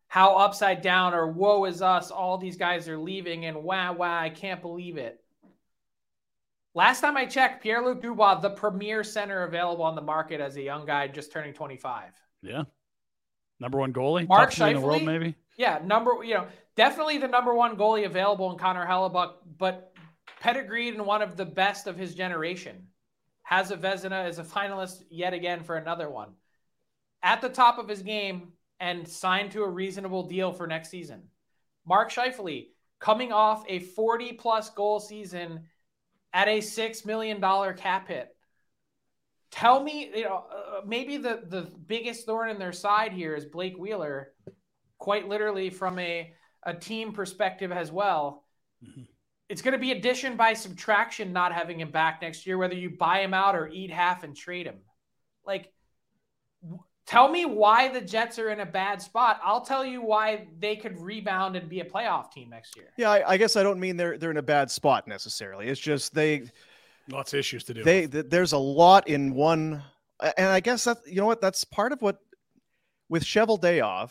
How 0.06 0.36
upside 0.36 0.80
down 0.80 1.12
or 1.12 1.26
woe 1.26 1.64
is 1.64 1.82
us, 1.82 2.12
all 2.12 2.38
these 2.38 2.56
guys 2.56 2.88
are 2.88 2.96
leaving 2.96 3.44
and 3.44 3.64
wow, 3.64 3.92
wow, 3.94 4.18
I 4.18 4.30
can't 4.30 4.62
believe 4.62 4.96
it. 4.96 5.20
Last 6.74 7.00
time 7.00 7.16
I 7.16 7.26
checked, 7.26 7.62
Pierre 7.64 7.84
Luc 7.84 8.00
Dubois, 8.00 8.36
the 8.40 8.50
premier 8.50 9.02
center 9.02 9.42
available 9.42 9.84
on 9.84 9.96
the 9.96 10.02
market 10.02 10.40
as 10.40 10.56
a 10.56 10.62
young 10.62 10.86
guy 10.86 11.08
just 11.08 11.32
turning 11.32 11.52
25. 11.52 12.12
Yeah. 12.40 12.62
Number 13.60 13.78
one 13.78 13.92
goalie. 13.92 14.28
Mark 14.28 14.50
top 14.50 14.56
two 14.56 14.64
in 14.64 14.74
the 14.74 14.80
world, 14.80 15.02
Scheifele? 15.02 15.06
maybe. 15.06 15.34
Yeah, 15.56 15.80
number, 15.84 16.22
you 16.22 16.34
know, 16.34 16.46
definitely 16.76 17.18
the 17.18 17.28
number 17.28 17.52
one 17.52 17.76
goalie 17.76 18.06
available 18.06 18.50
in 18.52 18.58
Connor 18.58 18.86
Hellebuyck, 18.86 19.32
but 19.58 19.92
pedigreed 20.40 20.94
and 20.94 21.04
one 21.04 21.22
of 21.22 21.36
the 21.36 21.44
best 21.44 21.86
of 21.86 21.96
his 21.96 22.14
generation. 22.14 22.86
Has 23.42 23.70
a 23.70 23.76
Vezina 23.76 24.24
as 24.26 24.38
a 24.38 24.44
finalist 24.44 25.02
yet 25.10 25.32
again 25.32 25.62
for 25.62 25.76
another 25.76 26.10
one. 26.10 26.28
At 27.22 27.40
the 27.40 27.48
top 27.48 27.78
of 27.78 27.88
his 27.88 28.02
game 28.02 28.52
and 28.78 29.08
signed 29.08 29.52
to 29.52 29.62
a 29.62 29.68
reasonable 29.68 30.28
deal 30.28 30.52
for 30.52 30.66
next 30.66 30.90
season. 30.90 31.22
Mark 31.86 32.12
Scheifele 32.12 32.68
coming 33.00 33.32
off 33.32 33.64
a 33.68 33.78
40 33.80 34.34
plus 34.34 34.70
goal 34.70 35.00
season 35.00 35.64
at 36.32 36.48
a 36.48 36.58
$6 36.58 37.06
million 37.06 37.40
cap 37.74 38.08
hit. 38.08 38.36
Tell 39.50 39.82
me, 39.82 40.10
you 40.14 40.24
know, 40.24 40.44
uh, 40.52 40.80
maybe 40.86 41.16
the, 41.16 41.42
the 41.48 41.70
biggest 41.86 42.26
thorn 42.26 42.50
in 42.50 42.58
their 42.58 42.72
side 42.72 43.12
here 43.12 43.34
is 43.34 43.46
Blake 43.46 43.78
Wheeler, 43.78 44.32
quite 44.98 45.28
literally 45.28 45.70
from 45.70 45.98
a, 45.98 46.32
a 46.64 46.74
team 46.74 47.12
perspective 47.12 47.72
as 47.72 47.90
well. 47.90 48.44
Mhm. 48.84 49.06
It's 49.48 49.62
going 49.62 49.72
to 49.72 49.78
be 49.78 49.92
addition 49.92 50.36
by 50.36 50.52
subtraction 50.52 51.32
not 51.32 51.54
having 51.54 51.80
him 51.80 51.90
back 51.90 52.20
next 52.20 52.46
year, 52.46 52.58
whether 52.58 52.74
you 52.74 52.90
buy 52.90 53.20
him 53.20 53.32
out 53.32 53.56
or 53.56 53.68
eat 53.68 53.90
half 53.90 54.22
and 54.22 54.36
trade 54.36 54.66
him. 54.66 54.80
Like, 55.46 55.72
w- 56.62 56.82
tell 57.06 57.28
me 57.28 57.46
why 57.46 57.88
the 57.88 58.02
Jets 58.02 58.38
are 58.38 58.50
in 58.50 58.60
a 58.60 58.66
bad 58.66 59.00
spot. 59.00 59.40
I'll 59.42 59.64
tell 59.64 59.86
you 59.86 60.02
why 60.02 60.48
they 60.58 60.76
could 60.76 61.00
rebound 61.00 61.56
and 61.56 61.66
be 61.66 61.80
a 61.80 61.84
playoff 61.86 62.30
team 62.30 62.50
next 62.50 62.76
year. 62.76 62.92
Yeah, 62.98 63.10
I, 63.10 63.30
I 63.30 63.36
guess 63.38 63.56
I 63.56 63.62
don't 63.62 63.80
mean 63.80 63.96
they're 63.96 64.18
they're 64.18 64.30
in 64.30 64.36
a 64.36 64.42
bad 64.42 64.70
spot 64.70 65.08
necessarily. 65.08 65.68
It's 65.68 65.80
just 65.80 66.12
they 66.14 66.50
Lots 67.10 67.32
of 67.32 67.38
issues 67.38 67.64
to 67.64 67.74
do. 67.74 67.82
they 67.82 68.06
th- 68.06 68.26
there's 68.28 68.52
a 68.52 68.58
lot 68.58 69.08
in 69.08 69.34
one, 69.34 69.82
and 70.36 70.48
I 70.48 70.60
guess 70.60 70.84
that 70.84 70.98
you 71.06 71.16
know 71.16 71.26
what 71.26 71.40
that's 71.40 71.64
part 71.64 71.92
of 71.92 72.02
what 72.02 72.18
with 73.08 73.24
Cheveldayoff. 73.24 74.10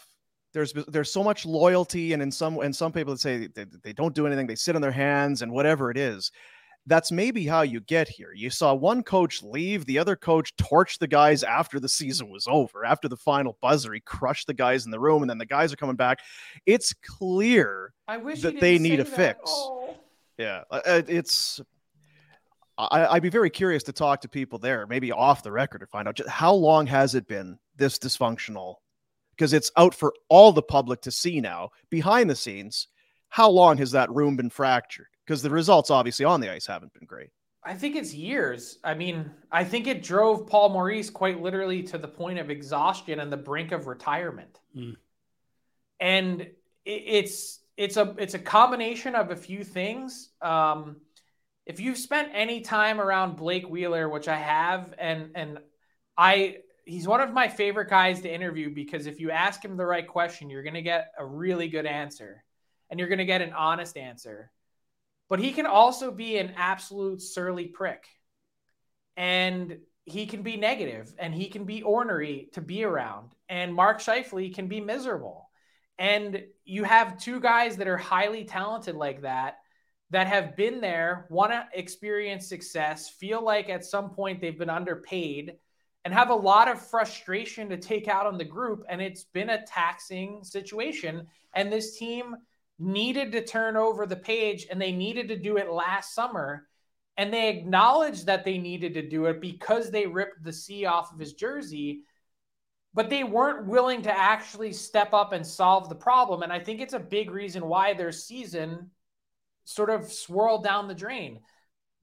There's 0.53 0.73
there's 0.87 1.11
so 1.11 1.23
much 1.23 1.45
loyalty, 1.45 2.13
and 2.13 2.21
in 2.23 2.31
some 2.31 2.57
and 2.59 2.75
some 2.75 2.91
people 2.91 3.13
that 3.13 3.19
say 3.19 3.47
they, 3.47 3.65
they 3.83 3.93
don't 3.93 4.15
do 4.15 4.25
anything, 4.25 4.47
they 4.47 4.55
sit 4.55 4.75
on 4.75 4.81
their 4.81 4.91
hands, 4.91 5.41
and 5.41 5.51
whatever 5.51 5.91
it 5.91 5.97
is. 5.97 6.31
That's 6.89 7.11
maybe 7.11 7.45
how 7.45 7.63
you 7.63 7.81
get 7.81 8.07
here. 8.07 8.31
You 8.33 8.49
saw 8.49 8.73
one 8.73 9.03
coach 9.03 9.43
leave, 9.43 9.85
the 9.85 9.99
other 9.99 10.15
coach 10.15 10.55
torch 10.55 10.99
the 10.99 11.07
guys 11.07 11.43
after 11.43 11.81
the 11.81 11.89
season 11.89 12.29
was 12.29 12.47
over. 12.49 12.85
After 12.85 13.09
the 13.09 13.17
final 13.17 13.57
buzzer, 13.61 13.91
he 13.91 13.99
crushed 13.99 14.47
the 14.47 14.53
guys 14.53 14.85
in 14.85 14.91
the 14.91 14.99
room, 14.99 15.21
and 15.21 15.29
then 15.29 15.37
the 15.37 15.45
guys 15.45 15.73
are 15.73 15.75
coming 15.75 15.97
back. 15.97 16.19
It's 16.65 16.93
clear 16.93 17.93
I 18.07 18.15
wish 18.15 18.41
That 18.41 18.61
they 18.61 18.79
need 18.79 19.01
a 19.01 19.03
that. 19.03 19.15
fix. 19.15 19.39
Oh. 19.45 19.97
Yeah, 20.37 20.63
uh, 20.71 20.79
uh, 20.85 21.01
it's. 21.09 21.59
I, 22.77 23.07
I'd 23.07 23.23
be 23.23 23.29
very 23.29 23.49
curious 23.49 23.83
to 23.83 23.93
talk 23.93 24.21
to 24.21 24.29
people 24.29 24.59
there, 24.59 24.85
maybe 24.87 25.11
off 25.11 25.43
the 25.43 25.51
record, 25.51 25.79
to 25.79 25.87
find 25.87 26.07
out 26.07 26.15
just 26.15 26.29
how 26.29 26.53
long 26.53 26.85
has 26.87 27.15
it 27.15 27.27
been 27.27 27.57
this 27.75 27.97
dysfunctional? 27.97 28.75
Because 29.31 29.53
it's 29.53 29.71
out 29.77 29.93
for 29.93 30.13
all 30.29 30.51
the 30.51 30.61
public 30.61 31.01
to 31.01 31.11
see 31.11 31.41
now, 31.41 31.69
behind 31.89 32.29
the 32.29 32.35
scenes. 32.35 32.87
How 33.29 33.49
long 33.49 33.77
has 33.77 33.91
that 33.91 34.09
room 34.11 34.35
been 34.37 34.49
fractured? 34.49 35.07
Because 35.25 35.41
the 35.41 35.49
results, 35.49 35.91
obviously, 35.91 36.25
on 36.25 36.39
the 36.39 36.51
ice 36.51 36.65
haven't 36.65 36.93
been 36.93 37.05
great. 37.05 37.29
I 37.63 37.73
think 37.73 37.97
it's 37.97 38.13
years. 38.13 38.79
I 38.83 38.93
mean, 38.93 39.29
I 39.51 39.65
think 39.65 39.87
it 39.87 40.01
drove 40.01 40.47
Paul 40.47 40.69
Maurice 40.69 41.09
quite 41.09 41.41
literally 41.41 41.83
to 41.83 41.97
the 41.97 42.07
point 42.07 42.39
of 42.39 42.49
exhaustion 42.49 43.19
and 43.19 43.31
the 43.31 43.37
brink 43.37 43.73
of 43.73 43.87
retirement. 43.87 44.59
Hmm. 44.73 44.91
And 45.99 46.41
it, 46.41 46.53
it's 46.85 47.59
it's 47.75 47.97
a 47.97 48.15
it's 48.17 48.35
a 48.35 48.39
combination 48.39 49.15
of 49.15 49.31
a 49.31 49.35
few 49.35 49.65
things. 49.65 50.29
Um, 50.41 51.01
if 51.67 51.79
you've 51.79 51.97
spent 51.97 52.29
any 52.33 52.61
time 52.61 52.99
around 52.99 53.35
Blake 53.35 53.69
Wheeler, 53.69 54.09
which 54.09 54.27
I 54.27 54.37
have, 54.37 54.93
and 54.97 55.31
and 55.35 55.59
I 56.17 56.57
he's 56.85 57.07
one 57.07 57.21
of 57.21 57.33
my 57.33 57.47
favorite 57.49 57.89
guys 57.89 58.21
to 58.21 58.33
interview 58.33 58.73
because 58.73 59.05
if 59.05 59.19
you 59.19 59.29
ask 59.29 59.63
him 59.63 59.77
the 59.77 59.85
right 59.85 60.07
question, 60.07 60.49
you're 60.49 60.63
to 60.73 60.81
get 60.81 61.11
a 61.19 61.25
really 61.25 61.67
good 61.67 61.85
answer, 61.85 62.43
and 62.89 62.99
you're 62.99 63.09
to 63.19 63.25
get 63.25 63.41
an 63.41 63.53
honest 63.53 63.97
answer 63.97 64.51
but 65.29 65.39
he 65.39 65.51
can 65.51 65.65
also 65.65 66.11
be 66.11 66.37
an 66.37 66.53
absolute 66.55 67.21
surly 67.21 67.65
prick. 67.65 68.07
And 69.15 69.79
he 70.05 70.25
can 70.25 70.41
be 70.41 70.55
negative 70.55 71.13
and 71.17 71.33
he 71.33 71.47
can 71.47 71.65
be 71.65 71.81
ornery 71.83 72.49
to 72.53 72.61
be 72.61 72.83
around. 72.83 73.33
And 73.49 73.73
Mark 73.73 73.99
Scheifele 73.99 74.53
can 74.53 74.67
be 74.67 74.79
miserable. 74.79 75.49
And 75.97 76.43
you 76.63 76.83
have 76.83 77.19
two 77.19 77.39
guys 77.41 77.77
that 77.77 77.87
are 77.87 77.97
highly 77.97 78.45
talented 78.45 78.95
like 78.95 79.23
that, 79.23 79.57
that 80.09 80.27
have 80.27 80.55
been 80.55 80.79
there, 80.79 81.25
want 81.29 81.51
to 81.51 81.67
experience 81.73 82.47
success, 82.47 83.09
feel 83.09 83.43
like 83.43 83.69
at 83.69 83.83
some 83.83 84.09
point 84.09 84.39
they've 84.39 84.57
been 84.57 84.69
underpaid, 84.69 85.55
and 86.05 86.13
have 86.13 86.29
a 86.29 86.35
lot 86.35 86.69
of 86.69 86.81
frustration 86.81 87.67
to 87.67 87.75
take 87.75 88.07
out 88.07 88.25
on 88.25 88.37
the 88.37 88.45
group. 88.45 88.85
And 88.87 89.01
it's 89.01 89.25
been 89.25 89.49
a 89.49 89.65
taxing 89.65 90.41
situation. 90.43 91.27
And 91.53 91.69
this 91.69 91.97
team 91.97 92.37
needed 92.79 93.33
to 93.33 93.43
turn 93.43 93.75
over 93.75 94.05
the 94.05 94.15
page 94.15 94.67
and 94.71 94.81
they 94.81 94.93
needed 94.93 95.27
to 95.27 95.37
do 95.37 95.57
it 95.57 95.69
last 95.69 96.15
summer. 96.15 96.67
And 97.17 97.33
they 97.33 97.49
acknowledged 97.49 98.27
that 98.27 98.45
they 98.45 98.57
needed 98.57 98.93
to 98.93 99.09
do 99.09 99.25
it 99.25 99.41
because 99.41 99.91
they 99.91 100.05
ripped 100.05 100.43
the 100.43 100.53
C 100.53 100.85
off 100.85 101.11
of 101.11 101.19
his 101.19 101.33
jersey, 101.33 102.03
but 102.93 103.09
they 103.09 103.25
weren't 103.25 103.67
willing 103.67 104.03
to 104.03 104.17
actually 104.17 104.71
step 104.71 105.13
up 105.13 105.33
and 105.33 105.45
solve 105.45 105.89
the 105.89 105.95
problem. 105.95 106.41
And 106.41 106.53
I 106.53 106.59
think 106.59 106.79
it's 106.79 106.93
a 106.93 106.99
big 106.99 107.31
reason 107.31 107.65
why 107.65 107.93
their 107.93 108.13
season 108.13 108.91
sort 109.67 109.89
of 109.89 110.11
swirled 110.11 110.63
down 110.63 110.87
the 110.87 110.95
drain. 110.95 111.39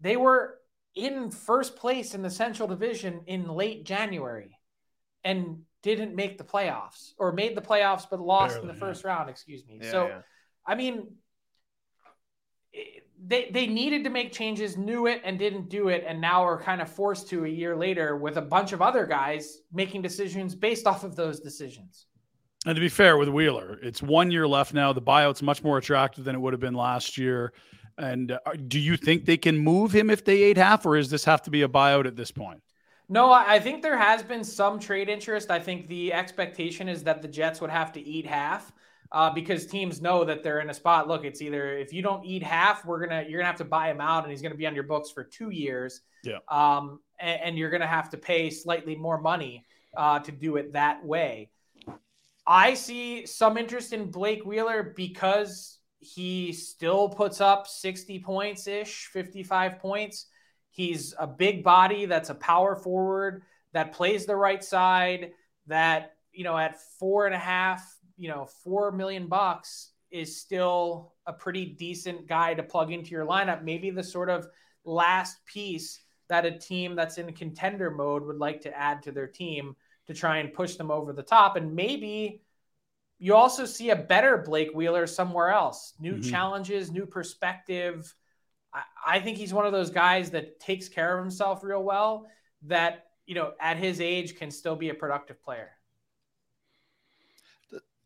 They 0.01 0.17
were 0.17 0.59
in 0.95 1.31
first 1.31 1.77
place 1.77 2.15
in 2.15 2.23
the 2.23 2.31
Central 2.31 2.69
Division 2.69 3.23
in 3.27 3.49
late 3.49 3.85
January 3.85 4.59
and 5.25 5.63
didn't 5.83 6.15
make 6.15 6.37
the 6.37 6.45
playoffs 6.45 7.13
or 7.19 7.33
made 7.33 7.57
the 7.57 7.63
playoffs 7.63 8.07
but 8.09 8.21
lost 8.21 8.57
in 8.57 8.63
Barely, 8.63 8.75
the 8.75 8.75
yeah. 8.75 8.93
first 8.93 9.05
round, 9.05 9.31
excuse 9.31 9.67
me. 9.67 9.81
Yeah, 9.83 9.91
so 9.91 10.07
yeah. 10.09 10.21
I 10.67 10.75
mean, 10.75 11.09
they 13.27 13.51
they 13.51 13.67
needed 13.67 14.05
to 14.05 14.11
make 14.11 14.33
changes, 14.33 14.77
knew 14.77 15.07
it, 15.07 15.23
and 15.25 15.39
didn't 15.39 15.71
do 15.71 15.89
it, 15.89 16.05
and 16.07 16.21
now 16.21 16.45
are 16.45 16.61
kind 16.61 16.83
of 16.83 16.91
forced 16.91 17.29
to 17.31 17.47
a 17.47 17.49
year 17.49 17.75
later 17.75 18.17
with 18.17 18.37
a 18.37 18.43
bunch 18.43 18.73
of 18.73 18.83
other 18.83 19.07
guys 19.07 19.61
making 19.73 20.03
decisions 20.03 20.55
based 20.55 20.87
off 20.87 21.03
of 21.03 21.17
those 21.17 21.41
decisions. 21.41 22.07
And 22.65 22.75
to 22.75 22.81
be 22.81 22.89
fair 22.89 23.19
with 23.19 23.29
Wheeler, 23.29 23.79
it's 23.83 24.03
one 24.03 24.31
year 24.31 24.49
left 24.49 24.73
now. 24.73 24.93
The 24.93 25.03
buyout's 25.03 25.43
much 25.43 25.63
more 25.63 25.79
attractive 25.79 26.25
than 26.25 26.35
it 26.35 26.39
would 26.39 26.53
have 26.53 26.61
been 26.61 26.75
last 26.75 27.19
year. 27.19 27.53
And 27.99 28.33
uh, 28.33 28.39
do 28.69 28.81
you 28.81 28.97
think 28.97 29.25
they 29.25 29.37
can 29.37 29.57
move 29.57 29.93
him 29.93 30.11
if 30.11 30.25
they 30.25 30.43
ate 30.45 30.57
half, 30.57 30.85
or 30.87 30.97
does 30.97 31.11
this 31.11 31.25
have 31.25 31.43
to 31.43 31.51
be 31.51 31.63
a 31.63 31.69
buyout 31.69 32.07
at 32.07 32.17
this 32.17 32.31
point? 32.31 32.61
No, 33.09 33.31
I 33.31 33.55
I 33.55 33.61
think 33.61 33.83
there 33.83 33.99
has 33.99 34.23
been 34.23 34.43
some 34.43 34.79
trade 34.79 35.09
interest. 35.09 35.51
I 35.51 35.61
think 35.61 35.89
the 35.89 36.13
expectation 36.13 36.89
is 36.89 37.05
that 37.05 37.23
the 37.23 37.29
Jets 37.29 37.61
would 37.61 37.71
have 37.71 37.93
to 37.93 38.01
eat 38.01 38.27
half 38.27 38.73
uh, 39.13 39.31
because 39.31 39.67
teams 39.67 40.01
know 40.01 40.25
that 40.25 40.43
they're 40.43 40.61
in 40.61 40.71
a 40.71 40.75
spot. 40.75 41.07
Look, 41.07 41.25
it's 41.25 41.43
either 41.43 41.77
if 41.77 41.93
you 41.93 42.03
don't 42.03 42.25
eat 42.25 42.43
half, 42.43 42.85
we're 42.85 43.07
gonna 43.07 43.25
you're 43.29 43.39
gonna 43.39 43.51
have 43.51 43.59
to 43.59 43.65
buy 43.65 43.91
him 43.91 44.01
out, 44.01 44.25
and 44.25 44.31
he's 44.31 44.43
gonna 44.43 44.55
be 44.55 44.67
on 44.67 44.75
your 44.75 44.85
books 44.85 45.11
for 45.11 45.23
two 45.23 45.51
years. 45.51 46.01
Yeah. 46.25 46.39
Um, 46.49 47.01
and, 47.21 47.41
and 47.43 47.59
you're 47.59 47.71
gonna 47.71 47.87
have 47.87 48.11
to 48.11 48.17
pay 48.17 48.51
slightly 48.51 48.97
more 48.97 49.21
money 49.21 49.65
uh, 49.97 50.19
to 50.21 50.33
do 50.33 50.57
it 50.57 50.73
that 50.73 51.05
way. 51.05 51.51
I 52.47 52.75
see 52.75 53.27
some 53.27 53.57
interest 53.57 53.93
in 53.93 54.11
Blake 54.11 54.45
Wheeler 54.45 54.93
because 54.95 55.79
he 56.01 56.53
still 56.53 57.09
puts 57.09 57.41
up 57.41 57.67
60 57.67 58.19
points 58.21 58.67
ish, 58.67 59.07
55 59.13 59.79
points. 59.79 60.27
He's 60.71 61.15
a 61.19 61.27
big 61.27 61.65
body 61.65 62.05
that's 62.05 62.31
a 62.31 62.35
power 62.35 62.77
forward 62.77 63.43
that 63.73 63.93
plays 63.93 64.27
the 64.27 64.37
right 64.37 64.63
side, 64.63 65.33
that, 65.67 66.17
you 66.33 66.45
know, 66.45 66.57
at 66.57 66.81
four 66.99 67.27
and 67.27 67.35
a 67.35 67.39
half, 67.39 67.83
you 68.19 68.29
know, 68.29 68.47
four 68.63 68.93
million 68.93 69.27
bucks 69.27 69.93
is 70.11 70.41
still 70.41 71.15
a 71.27 71.33
pretty 71.33 71.65
decent 71.65 72.29
guy 72.29 72.55
to 72.55 72.63
plug 72.63 72.93
into 72.93 73.11
your 73.11 73.27
lineup. 73.27 73.65
Maybe 73.65 73.91
the 73.91 74.03
sort 74.03 74.29
of 74.29 74.47
last 74.85 75.45
piece 75.47 76.01
that 76.29 76.45
a 76.45 76.59
team 76.59 76.95
that's 76.95 77.19
in 77.19 77.33
contender 77.33 77.91
mode 77.91 78.25
would 78.25 78.39
like 78.39 78.61
to 78.63 78.77
add 78.77 79.03
to 79.03 79.13
their 79.13 79.27
team 79.27 79.75
to 80.07 80.15
try 80.15 80.39
and 80.39 80.53
push 80.53 80.77
them 80.77 80.91
over 80.91 81.13
the 81.13 81.23
top. 81.23 81.57
And 81.57 81.75
maybe 81.75 82.43
you 83.19 83.35
also 83.35 83.65
see 83.65 83.91
a 83.91 83.97
better 83.97 84.39
Blake 84.39 84.71
Wheeler 84.75 85.07
somewhere 85.07 85.51
else. 85.51 85.95
New 85.99 86.15
mm-hmm. 86.15 86.31
challenges, 86.31 86.91
new 86.91 87.07
perspective. 87.07 88.15
I, 88.73 88.83
I 89.07 89.21
think 89.21 89.39
he's 89.39 89.55
one 89.55 89.67
of 89.67 89.73
those 89.73 89.91
guys 89.91 90.31
that 90.31 90.61
takes 90.61 90.89
care 90.89 91.17
of 91.17 91.25
himself 91.25 91.63
real 91.63 91.83
well. 91.83 92.27
That 92.63 93.07
you 93.27 93.35
know, 93.35 93.53
at 93.61 93.77
his 93.77 94.01
age, 94.01 94.37
can 94.37 94.51
still 94.51 94.77
be 94.77 94.91
a 94.91 94.95
productive 94.95 95.43
player. 95.43 95.71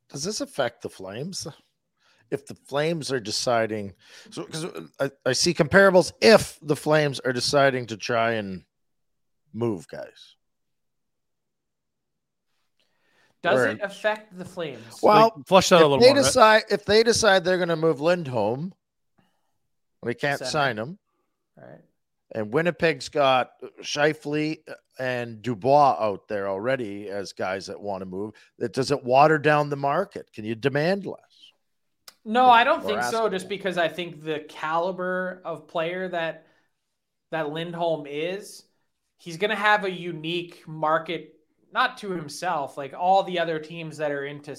Does 0.08 0.24
this 0.24 0.40
affect 0.40 0.82
the 0.82 0.88
Flames? 0.88 1.46
If 2.30 2.46
the 2.46 2.54
Flames 2.54 3.10
are 3.10 3.20
deciding, 3.20 3.94
so 4.30 4.44
because 4.44 4.66
I, 5.00 5.10
I 5.24 5.32
see 5.32 5.54
comparables, 5.54 6.12
if 6.20 6.58
the 6.62 6.76
Flames 6.76 7.20
are 7.20 7.32
deciding 7.32 7.86
to 7.86 7.96
try 7.96 8.32
and 8.32 8.64
move 9.52 9.88
guys. 9.88 10.36
Does 13.42 13.64
it 13.64 13.80
affect 13.82 14.36
the 14.36 14.44
Flames? 14.44 15.00
Well, 15.02 15.32
like, 15.36 15.46
flush 15.46 15.68
that 15.68 15.80
a 15.80 15.86
little 15.86 16.00
they 16.00 16.12
more. 16.12 16.22
Decide, 16.22 16.54
right? 16.54 16.64
If 16.70 16.84
they 16.84 17.02
decide 17.02 17.44
they're 17.44 17.56
going 17.56 17.68
to 17.68 17.76
move 17.76 18.00
Lindholm, 18.00 18.74
we 20.02 20.14
can't 20.14 20.38
Center. 20.38 20.50
sign 20.50 20.78
him. 20.78 20.98
Right. 21.56 21.80
And 22.34 22.52
Winnipeg's 22.52 23.08
got 23.08 23.52
Scheifele 23.80 24.58
and 24.98 25.40
Dubois 25.40 25.96
out 25.98 26.28
there 26.28 26.48
already 26.48 27.08
as 27.08 27.32
guys 27.32 27.66
that 27.66 27.80
want 27.80 28.02
to 28.02 28.06
move. 28.06 28.34
That 28.58 28.72
does 28.72 28.90
it 28.90 29.02
water 29.02 29.38
down 29.38 29.70
the 29.70 29.76
market? 29.76 30.30
Can 30.32 30.44
you 30.44 30.54
demand 30.54 31.06
less? 31.06 31.18
No, 32.24 32.50
I 32.50 32.64
don't 32.64 32.84
think 32.84 33.02
so. 33.04 33.28
Just 33.30 33.48
because 33.48 33.78
I 33.78 33.88
think 33.88 34.22
the 34.22 34.40
caliber 34.40 35.40
of 35.44 35.66
player 35.66 36.08
that 36.08 36.46
that 37.30 37.50
Lindholm 37.50 38.06
is, 38.06 38.64
he's 39.16 39.38
going 39.38 39.50
to 39.50 39.56
have 39.56 39.84
a 39.84 39.90
unique 39.90 40.66
market, 40.68 41.37
not 41.72 41.98
to 41.98 42.10
himself, 42.10 42.76
like 42.76 42.94
all 42.98 43.22
the 43.22 43.38
other 43.38 43.58
teams 43.58 43.98
that 43.98 44.10
are 44.10 44.24
into, 44.24 44.56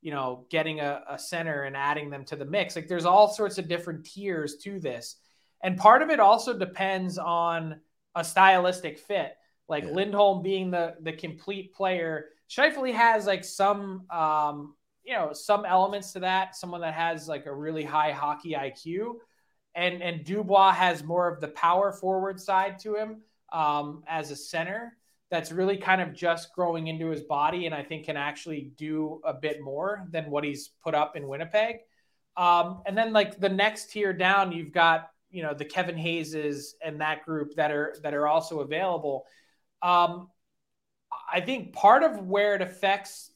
you 0.00 0.10
know, 0.10 0.46
getting 0.50 0.80
a, 0.80 1.02
a 1.08 1.18
center 1.18 1.62
and 1.62 1.76
adding 1.76 2.10
them 2.10 2.24
to 2.26 2.36
the 2.36 2.44
mix. 2.44 2.76
Like 2.76 2.88
there's 2.88 3.04
all 3.04 3.32
sorts 3.32 3.58
of 3.58 3.68
different 3.68 4.04
tiers 4.04 4.56
to 4.58 4.78
this. 4.78 5.16
And 5.62 5.76
part 5.76 6.02
of 6.02 6.10
it 6.10 6.20
also 6.20 6.58
depends 6.58 7.18
on 7.18 7.80
a 8.14 8.24
stylistic 8.24 8.98
fit. 8.98 9.34
Like 9.68 9.84
yeah. 9.84 9.92
Lindholm 9.92 10.42
being 10.42 10.70
the 10.70 10.96
the 11.00 11.12
complete 11.12 11.72
player, 11.72 12.26
Scheifele 12.50 12.92
has 12.92 13.26
like 13.26 13.44
some 13.44 14.04
um, 14.10 14.74
you 15.04 15.14
know 15.14 15.32
some 15.32 15.64
elements 15.64 16.12
to 16.12 16.20
that. 16.20 16.56
Someone 16.56 16.80
that 16.82 16.94
has 16.94 17.28
like 17.28 17.46
a 17.46 17.54
really 17.54 17.84
high 17.84 18.12
hockey 18.12 18.52
IQ, 18.52 19.14
and 19.74 20.02
and 20.02 20.24
Dubois 20.24 20.72
has 20.72 21.02
more 21.04 21.28
of 21.28 21.40
the 21.40 21.48
power 21.48 21.92
forward 21.92 22.40
side 22.40 22.80
to 22.80 22.96
him 22.96 23.22
um, 23.52 24.02
as 24.06 24.30
a 24.30 24.36
center. 24.36 24.96
That's 25.32 25.50
really 25.50 25.78
kind 25.78 26.02
of 26.02 26.12
just 26.12 26.54
growing 26.54 26.88
into 26.88 27.08
his 27.08 27.22
body, 27.22 27.64
and 27.64 27.74
I 27.74 27.82
think 27.82 28.04
can 28.04 28.18
actually 28.18 28.70
do 28.76 29.22
a 29.24 29.32
bit 29.32 29.62
more 29.62 30.06
than 30.10 30.30
what 30.30 30.44
he's 30.44 30.68
put 30.84 30.94
up 30.94 31.16
in 31.16 31.26
Winnipeg. 31.26 31.76
Um, 32.36 32.82
and 32.86 32.96
then 32.96 33.14
like 33.14 33.40
the 33.40 33.48
next 33.48 33.90
tier 33.90 34.12
down, 34.12 34.52
you've 34.52 34.72
got 34.72 35.08
you 35.30 35.42
know 35.42 35.54
the 35.54 35.64
Kevin 35.64 35.96
Hayeses 35.96 36.74
and 36.84 37.00
that 37.00 37.24
group 37.24 37.54
that 37.54 37.70
are 37.70 37.96
that 38.02 38.12
are 38.12 38.28
also 38.28 38.60
available. 38.60 39.24
Um, 39.80 40.28
I 41.32 41.40
think 41.40 41.72
part 41.72 42.02
of 42.02 42.20
where 42.26 42.54
it 42.54 42.60
affects 42.60 43.32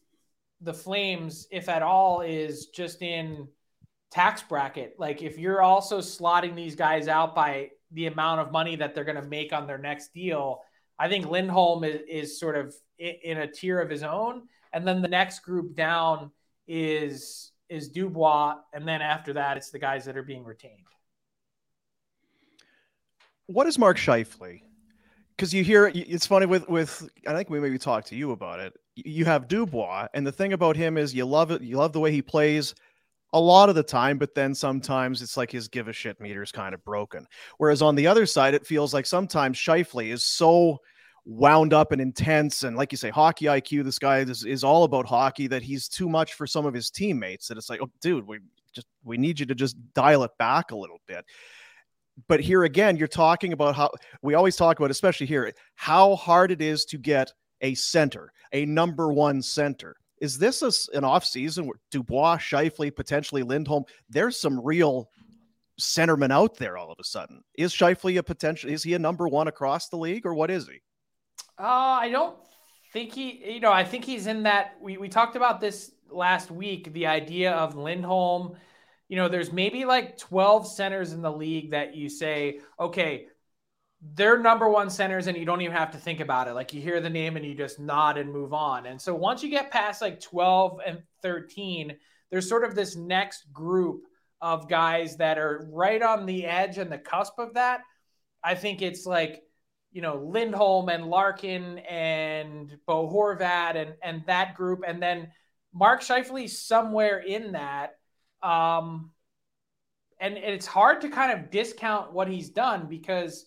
the 0.61 0.75
Flames, 0.75 1.47
if 1.51 1.71
at 1.71 1.83
all, 1.83 2.21
is 2.21 2.67
just 2.67 3.01
in 3.01 3.49
tax 4.11 4.43
bracket. 4.43 4.97
Like 4.99 5.23
if 5.23 5.39
you're 5.39 5.63
also 5.63 6.01
slotting 6.01 6.55
these 6.55 6.77
guys 6.77 7.09
out 7.09 7.35
by 7.35 7.71
the 7.93 8.07
amount 8.07 8.41
of 8.41 8.53
money 8.53 8.77
that 8.77 8.95
they're 8.95 9.05
going 9.05 9.21
to 9.21 9.29
make 9.29 9.55
on 9.55 9.67
their 9.67 9.79
next 9.79 10.13
deal, 10.13 10.63
I 10.99 11.09
think 11.09 11.27
Lindholm 11.27 11.85
is, 11.85 12.01
is 12.09 12.41
sort 12.41 12.57
of 12.57 12.75
in 12.99 13.39
a 13.39 13.47
tier 13.47 13.81
of 13.81 13.91
his 13.91 14.03
own, 14.03 14.43
and 14.73 14.87
then 14.87 15.03
the 15.03 15.09
next 15.09 15.41
group 15.41 15.75
down 15.75 16.31
is 16.67 17.53
is 17.69 17.89
Dubois, 17.89 18.57
and 18.73 18.87
then 18.87 19.03
after 19.03 19.33
that, 19.35 19.57
it's 19.57 19.71
the 19.71 19.79
guys 19.79 20.05
that 20.05 20.17
are 20.17 20.23
being 20.23 20.45
retained 20.45 20.87
what 23.47 23.67
is 23.67 23.79
Mark 23.79 23.97
Scheifele? 23.97 24.63
Because 25.37 25.53
you 25.53 25.63
hear 25.63 25.91
it's 25.95 26.27
funny 26.27 26.47
with 26.47 26.69
with 26.69 27.09
I 27.27 27.35
think 27.35 27.51
we 27.51 27.61
maybe 27.61 27.79
talked 27.79 28.09
to 28.09 28.17
you 28.17 28.33
about 28.33 28.61
it. 28.61 28.75
You 28.95 29.25
have 29.27 29.49
Dubois, 29.49 30.09
and 30.15 30.27
the 30.27 30.33
thing 30.33 30.53
about 30.53 30.77
him 30.77 30.97
is 30.97 31.15
you 31.15 31.27
love 31.27 31.51
it. 31.51 31.63
You 31.63 31.77
love 31.77 31.93
the 31.93 32.01
way 32.01 32.11
he 32.11 32.23
plays 32.23 32.75
a 33.33 33.41
lot 33.41 33.69
of 33.69 33.75
the 33.75 33.83
time, 33.83 34.19
but 34.19 34.35
then 34.35 34.55
sometimes 34.55 35.23
it's 35.23 35.37
like 35.37 35.51
his 35.51 35.69
give 35.69 35.89
a 35.89 35.93
shit 35.93 36.21
meter 36.21 36.43
is 36.43 36.53
kind 36.53 36.75
of 36.75 36.85
broken. 36.85 37.27
Whereas 37.59 37.83
on 37.83 37.95
the 37.95 38.07
other 38.07 38.27
side, 38.27 38.55
it 38.55 38.67
feels 38.67 38.95
like 38.95 39.07
sometimes 39.07 39.59
Scheifele 39.59 40.13
is 40.13 40.25
so 40.25 40.79
wound 41.25 41.75
up 41.75 41.93
and 41.93 42.01
intense, 42.01 42.63
and 42.63 42.77
like 42.77 42.93
you 42.93 42.99
say, 42.99 43.11
hockey 43.11 43.47
IQ. 43.47 43.85
This 43.85 43.99
guy 43.99 44.19
is, 44.19 44.45
is 44.45 44.65
all 44.65 44.85
about 44.85 45.07
hockey. 45.07 45.49
That 45.49 45.63
he's 45.63 45.89
too 45.89 46.09
much 46.09 46.35
for 46.35 46.47
some 46.47 46.67
of 46.67 46.75
his 46.75 46.91
teammates. 46.91 47.49
That 47.49 47.59
it's 47.59 47.69
like, 47.69 47.83
oh, 47.83 47.91
dude, 48.01 48.27
we 48.27 48.39
just 48.73 48.87
we 49.05 49.17
need 49.17 49.41
you 49.41 49.47
to 49.47 49.55
just 49.55 49.77
dial 49.95 50.23
it 50.23 50.31
back 50.39 50.71
a 50.71 50.77
little 50.77 51.01
bit 51.07 51.25
but 52.29 52.41
here 52.41 52.65
again, 52.65 52.97
you're 52.97 53.09
talking 53.09 53.53
about 53.53 53.75
how 53.75 53.91
we 54.23 54.35
always 54.35 54.57
talk 54.57 54.79
about, 54.79 54.91
especially 54.91 55.27
here, 55.27 55.53
how 55.75 56.17
hard 56.17 56.51
it 56.51 56.63
is 56.63 56.85
to 56.87 56.99
get 56.99 57.33
a 57.61 57.75
center, 57.75 58.33
a 58.53 58.65
number 58.65 59.13
one 59.13 59.43
center. 59.43 59.97
Is 60.21 60.39
this 60.39 60.63
a, 60.63 60.97
an 60.97 61.05
off 61.05 61.25
season 61.25 61.67
where 61.67 61.79
Dubois, 61.91 62.39
Scheifele, 62.39 62.95
potentially 62.95 63.43
Lindholm? 63.43 63.85
There's 64.09 64.39
some 64.39 64.65
real 64.65 65.11
centermen 65.81 66.31
out 66.31 66.57
there 66.57 66.79
all 66.79 66.91
of 66.91 66.99
a 66.99 67.05
sudden. 67.05 67.43
Is 67.57 67.73
Scheifele 67.73 68.19
a 68.19 68.23
potential? 68.23 68.71
Is 68.71 68.83
he 68.83 68.95
a 68.95 68.99
number 68.99 69.29
one 69.29 69.49
across 69.49 69.89
the 69.89 69.99
league, 69.99 70.27
or 70.27 70.35
what 70.35 70.51
is 70.51 70.67
he? 70.67 70.81
Uh, 71.59 71.99
I 72.01 72.11
don't 72.11 72.37
think 72.93 73.13
he. 73.13 73.55
You 73.55 73.61
know, 73.61 73.73
I 73.73 73.85
think 73.85 74.05
he's 74.05 74.27
in 74.27 74.45
that. 74.45 74.77
We 74.81 74.97
we 74.97 75.09
talked 75.09 75.37
about 75.37 75.61
this 75.61 75.93
last 76.11 76.51
week. 76.51 76.93
The 76.93 77.07
idea 77.07 77.53
of 77.53 77.77
Lindholm 77.77 78.57
you 79.09 79.17
know, 79.17 79.29
there's 79.29 79.53
maybe 79.53 79.85
like 79.85 80.19
12 80.19 80.67
centers 80.67 81.13
in 81.13 81.23
the 81.23 81.31
league 81.31 81.71
that 81.71 81.95
you 81.95 82.09
say, 82.09 82.61
okay, 82.79 83.29
they're 84.01 84.39
number 84.39 84.69
one 84.69 84.91
centers 84.91 85.27
and 85.27 85.37
you 85.37 85.45
don't 85.45 85.61
even 85.63 85.77
have 85.77 85.91
to 85.93 85.99
think 85.99 86.21
about 86.21 86.49
it. 86.49 86.55
Like 86.55 86.73
you 86.73 86.81
hear 86.81 87.01
the 87.01 87.11
name 87.11 87.37
and 87.37 87.45
you 87.45 87.55
just 87.55 87.81
nod 87.81 88.19
and 88.19 88.33
move 88.33 88.53
on. 88.53 88.87
And 88.87 89.01
so 89.01 89.15
once 89.15 89.43
you 89.43 89.51
get 89.51 89.71
past 89.71 90.03
like 90.03 90.21
12 90.21 90.81
and 90.87 91.03
13, 91.23 91.97
there's 92.31 92.49
sort 92.49 92.65
of 92.65 92.75
this 92.75 92.97
next 92.97 93.53
group 93.53 94.03
of 94.41 94.69
guys 94.69 95.17
that 95.17 95.39
are 95.39 95.67
right 95.73 96.03
on 96.03 96.27
the 96.27 96.45
edge 96.45 96.79
and 96.79 96.93
the 96.93 96.99
cusp 96.99 97.39
of 97.39 97.55
that. 97.55 97.81
I 98.45 98.55
think 98.55 98.83
it's 98.83 99.07
like, 99.07 99.43
you 99.93 100.03
know, 100.03 100.17
Lindholm 100.17 100.89
and 100.89 101.07
Larkin 101.07 101.79
and 101.79 102.77
Bo 102.87 103.09
Horvat 103.09 103.77
and, 103.77 103.95
and 104.03 104.23
that 104.27 104.55
group. 104.55 104.83
And 104.87 105.03
then 105.03 105.29
Mark 105.73 106.03
Scheifele 106.03 106.51
somewhere 106.51 107.19
in 107.19 107.53
that 107.53 107.95
um, 108.43 109.11
and 110.21 110.37
it's 110.37 110.67
hard 110.67 111.01
to 111.03 111.09
kind 111.09 111.33
of 111.33 111.51
discount 111.51 112.13
what 112.13 112.29
he's 112.29 112.49
done 112.49 112.87
because 112.89 113.47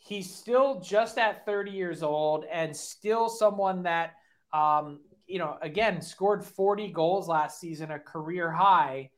he's 0.00 0.34
still 0.34 0.80
just 0.80 1.18
at 1.18 1.46
30 1.46 1.70
years 1.70 2.02
old 2.02 2.44
and 2.50 2.76
still 2.76 3.28
someone 3.28 3.84
that, 3.84 4.14
um, 4.52 5.00
you 5.26 5.38
know, 5.38 5.56
again, 5.62 6.02
scored 6.02 6.44
40 6.44 6.88
goals 6.88 7.28
last 7.28 7.60
season, 7.60 7.90
a 7.90 7.98
career 7.98 8.50
high 8.50 9.10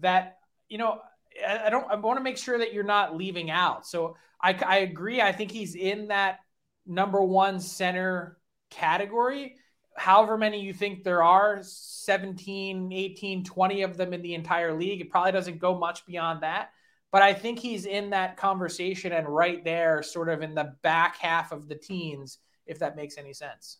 that, 0.00 0.38
you 0.68 0.78
know, 0.78 1.00
I 1.46 1.70
don't, 1.70 1.88
I 1.88 1.94
want 1.94 2.18
to 2.18 2.24
make 2.24 2.36
sure 2.36 2.58
that 2.58 2.74
you're 2.74 2.82
not 2.82 3.16
leaving 3.16 3.50
out. 3.50 3.86
So 3.86 4.16
I, 4.42 4.52
I 4.66 4.78
agree. 4.78 5.20
I 5.20 5.30
think 5.30 5.52
he's 5.52 5.76
in 5.76 6.08
that 6.08 6.40
number 6.86 7.22
one 7.22 7.60
center 7.60 8.38
category 8.70 9.56
however 9.96 10.38
many 10.38 10.60
you 10.60 10.72
think 10.72 11.02
there 11.02 11.22
are 11.22 11.60
17 11.62 12.92
18 12.92 13.44
20 13.44 13.82
of 13.82 13.96
them 13.96 14.12
in 14.12 14.22
the 14.22 14.34
entire 14.34 14.76
league 14.76 15.00
it 15.00 15.10
probably 15.10 15.32
doesn't 15.32 15.58
go 15.58 15.76
much 15.76 16.06
beyond 16.06 16.42
that 16.42 16.70
but 17.12 17.22
i 17.22 17.32
think 17.32 17.58
he's 17.58 17.86
in 17.86 18.10
that 18.10 18.36
conversation 18.36 19.12
and 19.12 19.28
right 19.28 19.64
there 19.64 20.02
sort 20.02 20.28
of 20.28 20.42
in 20.42 20.54
the 20.54 20.74
back 20.82 21.16
half 21.16 21.52
of 21.52 21.68
the 21.68 21.74
teens 21.74 22.38
if 22.66 22.78
that 22.78 22.96
makes 22.96 23.18
any 23.18 23.32
sense 23.32 23.78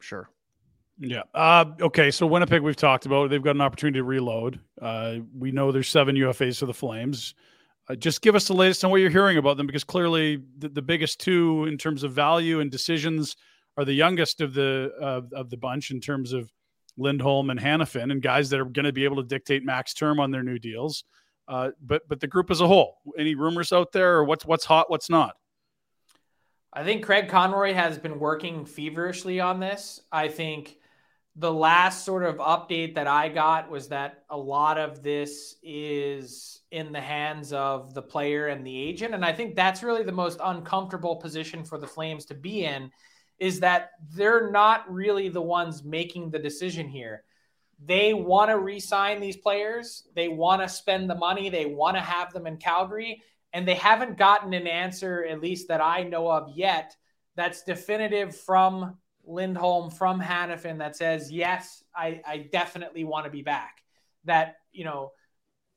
sure 0.00 0.30
yeah. 1.00 1.22
Uh, 1.32 1.64
okay. 1.80 2.10
So 2.10 2.26
Winnipeg, 2.26 2.62
we've 2.62 2.76
talked 2.76 3.06
about. 3.06 3.30
They've 3.30 3.42
got 3.42 3.54
an 3.54 3.60
opportunity 3.60 4.00
to 4.00 4.04
reload. 4.04 4.58
Uh, 4.80 5.18
we 5.36 5.52
know 5.52 5.70
there's 5.70 5.88
seven 5.88 6.16
UFAs 6.16 6.58
to 6.58 6.66
the 6.66 6.74
Flames. 6.74 7.34
Uh, 7.88 7.94
just 7.94 8.20
give 8.20 8.34
us 8.34 8.48
the 8.48 8.54
latest 8.54 8.84
on 8.84 8.90
what 8.90 9.00
you're 9.00 9.10
hearing 9.10 9.38
about 9.38 9.56
them, 9.56 9.66
because 9.66 9.84
clearly 9.84 10.42
the, 10.58 10.68
the 10.68 10.82
biggest 10.82 11.20
two 11.20 11.64
in 11.66 11.78
terms 11.78 12.02
of 12.02 12.12
value 12.12 12.60
and 12.60 12.70
decisions 12.70 13.36
are 13.76 13.84
the 13.84 13.92
youngest 13.92 14.40
of 14.40 14.54
the 14.54 14.92
uh, 15.00 15.22
of 15.32 15.50
the 15.50 15.56
bunch 15.56 15.90
in 15.90 16.00
terms 16.00 16.32
of 16.32 16.50
Lindholm 16.96 17.50
and 17.50 17.60
Hanifin, 17.60 18.10
and 18.10 18.20
guys 18.20 18.50
that 18.50 18.60
are 18.60 18.64
going 18.64 18.84
to 18.84 18.92
be 18.92 19.04
able 19.04 19.16
to 19.16 19.22
dictate 19.22 19.64
max 19.64 19.94
term 19.94 20.18
on 20.18 20.32
their 20.32 20.42
new 20.42 20.58
deals. 20.58 21.04
Uh, 21.48 21.70
but 21.80 22.06
but 22.08 22.20
the 22.20 22.26
group 22.26 22.50
as 22.50 22.60
a 22.60 22.66
whole, 22.66 22.98
any 23.18 23.34
rumors 23.34 23.72
out 23.72 23.90
there, 23.92 24.16
or 24.16 24.24
what's 24.24 24.44
what's 24.44 24.66
hot, 24.66 24.90
what's 24.90 25.08
not? 25.08 25.34
I 26.72 26.84
think 26.84 27.04
Craig 27.04 27.28
Conroy 27.28 27.72
has 27.72 27.98
been 27.98 28.20
working 28.20 28.66
feverishly 28.66 29.40
on 29.40 29.58
this. 29.58 30.02
I 30.12 30.28
think 30.28 30.76
the 31.36 31.52
last 31.52 32.04
sort 32.04 32.24
of 32.24 32.36
update 32.36 32.96
that 32.96 33.06
I 33.06 33.28
got 33.28 33.70
was 33.70 33.88
that 33.88 34.24
a 34.28 34.36
lot 34.36 34.76
of 34.76 35.02
this 35.02 35.54
is 35.62 36.60
in 36.70 36.92
the 36.92 37.00
hands 37.00 37.52
of 37.52 37.94
the 37.94 38.02
player 38.02 38.48
and 38.48 38.66
the 38.66 38.76
agent. 38.76 39.14
And 39.14 39.24
I 39.24 39.32
think 39.32 39.54
that's 39.54 39.82
really 39.82 40.02
the 40.02 40.12
most 40.12 40.40
uncomfortable 40.42 41.16
position 41.16 41.64
for 41.64 41.78
the 41.78 41.86
Flames 41.86 42.26
to 42.26 42.34
be 42.34 42.64
in 42.64 42.90
is 43.38 43.60
that 43.60 43.92
they're 44.14 44.50
not 44.50 44.92
really 44.92 45.28
the 45.28 45.40
ones 45.40 45.84
making 45.84 46.30
the 46.30 46.40
decision 46.40 46.88
here. 46.88 47.22
They 47.84 48.12
want 48.12 48.50
to 48.50 48.58
re 48.58 48.80
sign 48.80 49.20
these 49.20 49.36
players, 49.36 50.04
they 50.14 50.28
want 50.28 50.62
to 50.62 50.68
spend 50.68 51.08
the 51.08 51.14
money, 51.14 51.48
they 51.48 51.66
want 51.66 51.96
to 51.96 52.00
have 52.00 52.32
them 52.32 52.46
in 52.46 52.56
Calgary, 52.56 53.22
and 53.52 53.66
they 53.66 53.74
haven't 53.74 54.18
gotten 54.18 54.52
an 54.52 54.66
answer, 54.66 55.24
at 55.24 55.40
least 55.40 55.68
that 55.68 55.80
I 55.80 56.02
know 56.02 56.30
of 56.30 56.50
yet, 56.56 56.96
that's 57.36 57.62
definitive 57.62 58.36
from 58.36 58.96
Lindholm, 59.24 59.90
from 59.90 60.20
Hanifin 60.20 60.78
that 60.78 60.96
says, 60.96 61.30
yes, 61.30 61.84
I, 61.94 62.20
I 62.26 62.48
definitely 62.50 63.04
want 63.04 63.26
to 63.26 63.30
be 63.30 63.42
back. 63.42 63.84
That, 64.24 64.56
you 64.72 64.84
know, 64.84 65.12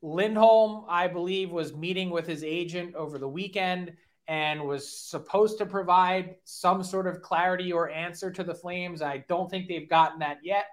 Lindholm, 0.02 0.86
I 0.90 1.08
believe, 1.08 1.52
was 1.52 1.76
meeting 1.76 2.10
with 2.10 2.26
his 2.26 2.44
agent 2.44 2.96
over 2.96 3.20
the 3.20 3.28
weekend 3.28 3.94
and 4.28 4.64
was 4.64 4.90
supposed 4.90 5.58
to 5.60 5.66
provide 5.66 6.36
some 6.46 6.84
sort 6.84 7.06
of 7.06 7.22
clarity 7.22 7.72
or 7.72 7.90
answer 7.90 8.32
to 8.32 8.44
the 8.44 8.56
Flames. 8.56 9.02
I 9.02 9.24
don't 9.28 9.50
think 9.50 9.68
they've 9.68 9.90
gotten 9.90 10.20
that 10.20 10.40
yet. 10.44 10.66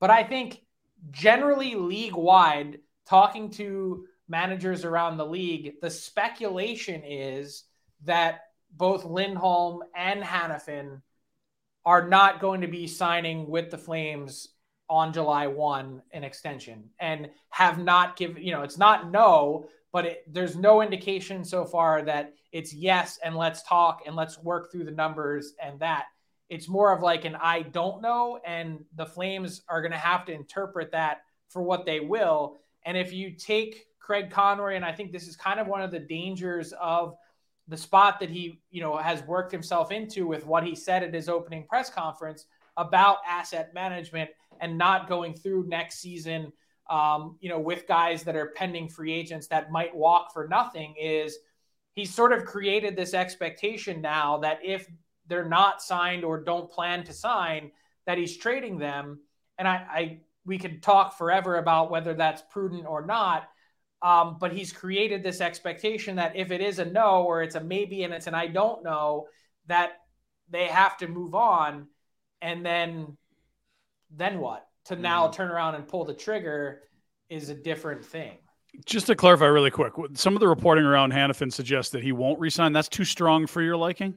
But 0.00 0.10
I 0.10 0.24
think 0.24 0.62
generally 1.10 1.74
league 1.74 2.16
wide, 2.16 2.80
talking 3.06 3.50
to 3.50 4.06
managers 4.28 4.84
around 4.84 5.16
the 5.16 5.26
league, 5.26 5.74
the 5.80 5.90
speculation 5.90 7.02
is 7.04 7.64
that 8.04 8.42
both 8.72 9.04
Lindholm 9.04 9.82
and 9.94 10.22
Hanifin 10.22 11.02
are 11.84 12.08
not 12.08 12.40
going 12.40 12.60
to 12.60 12.68
be 12.68 12.86
signing 12.86 13.48
with 13.48 13.70
the 13.70 13.78
Flames 13.78 14.48
on 14.88 15.12
July 15.12 15.46
1 15.46 16.02
an 16.12 16.24
extension 16.24 16.90
and 16.98 17.30
have 17.50 17.78
not 17.78 18.16
given, 18.16 18.42
you 18.42 18.52
know, 18.52 18.62
it's 18.62 18.78
not 18.78 19.10
no, 19.10 19.66
but 19.92 20.04
it, 20.04 20.24
there's 20.32 20.56
no 20.56 20.82
indication 20.82 21.44
so 21.44 21.64
far 21.64 22.02
that 22.02 22.34
it's 22.52 22.74
yes 22.74 23.18
and 23.24 23.36
let's 23.36 23.62
talk 23.62 24.02
and 24.06 24.16
let's 24.16 24.38
work 24.38 24.70
through 24.70 24.84
the 24.84 24.90
numbers 24.90 25.54
and 25.62 25.78
that. 25.80 26.06
It's 26.50 26.68
more 26.68 26.92
of 26.92 27.02
like 27.02 27.24
an 27.24 27.36
I 27.36 27.62
don't 27.62 28.02
know, 28.02 28.40
and 28.44 28.84
the 28.96 29.06
Flames 29.06 29.62
are 29.68 29.80
going 29.80 29.92
to 29.92 29.98
have 29.98 30.26
to 30.26 30.32
interpret 30.32 30.92
that 30.92 31.22
for 31.48 31.62
what 31.62 31.86
they 31.86 32.00
will. 32.00 32.58
And 32.84 32.96
if 32.98 33.12
you 33.12 33.30
take 33.30 33.86
Craig 34.00 34.30
Conroy, 34.30 34.74
and 34.74 34.84
I 34.84 34.92
think 34.92 35.12
this 35.12 35.28
is 35.28 35.36
kind 35.36 35.60
of 35.60 35.68
one 35.68 35.80
of 35.80 35.90
the 35.90 36.00
dangers 36.00 36.74
of 36.80 37.16
the 37.68 37.76
spot 37.76 38.18
that 38.18 38.28
he, 38.28 38.60
you 38.70 38.82
know, 38.82 38.96
has 38.96 39.22
worked 39.22 39.52
himself 39.52 39.92
into 39.92 40.26
with 40.26 40.44
what 40.44 40.64
he 40.64 40.74
said 40.74 41.04
at 41.04 41.14
his 41.14 41.28
opening 41.28 41.64
press 41.68 41.88
conference 41.88 42.46
about 42.76 43.18
asset 43.28 43.72
management 43.72 44.30
and 44.60 44.76
not 44.76 45.08
going 45.08 45.34
through 45.34 45.68
next 45.68 46.00
season, 46.00 46.52
um, 46.88 47.36
you 47.40 47.48
know, 47.48 47.60
with 47.60 47.86
guys 47.86 48.24
that 48.24 48.34
are 48.34 48.52
pending 48.56 48.88
free 48.88 49.12
agents 49.12 49.46
that 49.46 49.70
might 49.70 49.94
walk 49.94 50.32
for 50.32 50.48
nothing 50.48 50.94
is 51.00 51.38
he's 51.92 52.12
sort 52.12 52.32
of 52.32 52.44
created 52.44 52.96
this 52.96 53.14
expectation 53.14 54.00
now 54.00 54.38
that 54.38 54.58
if 54.64 54.88
they're 55.30 55.48
not 55.48 55.80
signed 55.80 56.24
or 56.24 56.42
don't 56.42 56.70
plan 56.70 57.04
to 57.04 57.14
sign, 57.14 57.70
that 58.04 58.18
he's 58.18 58.36
trading 58.36 58.78
them. 58.78 59.20
And 59.56 59.66
I, 59.66 59.74
I 59.74 60.20
we 60.44 60.58
could 60.58 60.82
talk 60.82 61.16
forever 61.16 61.56
about 61.56 61.90
whether 61.90 62.12
that's 62.12 62.42
prudent 62.50 62.86
or 62.86 63.06
not. 63.06 63.48
Um, 64.02 64.38
but 64.40 64.52
he's 64.52 64.72
created 64.72 65.22
this 65.22 65.42
expectation 65.42 66.16
that 66.16 66.34
if 66.34 66.50
it 66.50 66.62
is 66.62 66.78
a 66.78 66.86
no 66.86 67.22
or 67.22 67.42
it's 67.42 67.54
a 67.54 67.60
maybe 67.60 68.02
and 68.02 68.14
it's 68.14 68.26
an 68.26 68.34
I 68.34 68.46
don't 68.46 68.82
know, 68.82 69.28
that 69.66 69.92
they 70.48 70.66
have 70.66 70.96
to 70.98 71.06
move 71.06 71.34
on. 71.34 71.86
And 72.42 72.64
then 72.64 73.16
then 74.10 74.40
what? 74.40 74.66
To 74.86 74.96
now 74.96 75.28
mm. 75.28 75.32
turn 75.32 75.50
around 75.50 75.76
and 75.76 75.86
pull 75.86 76.04
the 76.04 76.14
trigger 76.14 76.82
is 77.28 77.48
a 77.48 77.54
different 77.54 78.04
thing. 78.04 78.38
Just 78.86 79.06
to 79.08 79.14
clarify 79.14 79.46
really 79.46 79.70
quick, 79.70 79.92
some 80.14 80.34
of 80.34 80.40
the 80.40 80.48
reporting 80.48 80.84
around 80.84 81.12
Hanifin 81.12 81.52
suggests 81.52 81.92
that 81.92 82.02
he 82.02 82.12
won't 82.12 82.38
resign. 82.38 82.72
That's 82.72 82.88
too 82.88 83.04
strong 83.04 83.46
for 83.46 83.62
your 83.62 83.76
liking? 83.76 84.14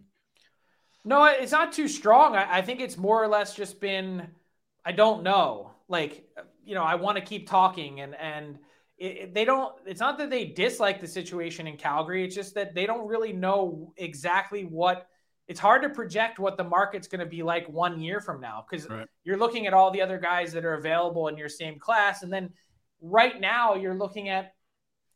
No, 1.05 1.25
it's 1.25 1.51
not 1.51 1.73
too 1.73 1.87
strong. 1.87 2.35
I, 2.35 2.59
I 2.59 2.61
think 2.61 2.79
it's 2.79 2.97
more 2.97 3.21
or 3.21 3.27
less 3.27 3.55
just 3.55 3.79
been, 3.79 4.27
I 4.85 4.93
don't 4.93 5.23
know. 5.23 5.71
Like, 5.87 6.27
you 6.63 6.75
know, 6.75 6.83
I 6.83 6.95
want 6.95 7.17
to 7.17 7.23
keep 7.23 7.47
talking 7.47 7.99
and, 8.01 8.15
and, 8.15 8.59
it, 8.97 9.33
they 9.33 9.43
don't 9.43 9.73
it's 9.85 9.99
not 9.99 10.17
that 10.19 10.29
they 10.29 10.45
dislike 10.45 11.01
the 11.01 11.07
situation 11.07 11.67
in 11.67 11.77
Calgary 11.77 12.23
it's 12.23 12.35
just 12.35 12.53
that 12.55 12.75
they 12.75 12.85
don't 12.85 13.07
really 13.07 13.33
know 13.33 13.91
exactly 13.97 14.63
what 14.63 15.07
it's 15.47 15.59
hard 15.59 15.81
to 15.81 15.89
project 15.89 16.39
what 16.39 16.57
the 16.57 16.63
market's 16.63 17.07
going 17.07 17.19
to 17.19 17.25
be 17.25 17.43
like 17.43 17.67
1 17.67 17.99
year 17.99 18.21
from 18.21 18.39
now 18.39 18.63
cuz 18.69 18.87
right. 18.89 19.07
you're 19.23 19.37
looking 19.37 19.65
at 19.67 19.73
all 19.73 19.89
the 19.89 20.01
other 20.01 20.19
guys 20.19 20.53
that 20.53 20.63
are 20.63 20.75
available 20.75 21.27
in 21.27 21.37
your 21.37 21.49
same 21.49 21.79
class 21.79 22.21
and 22.23 22.31
then 22.31 22.53
right 23.01 23.41
now 23.41 23.73
you're 23.73 23.97
looking 23.97 24.29
at 24.29 24.53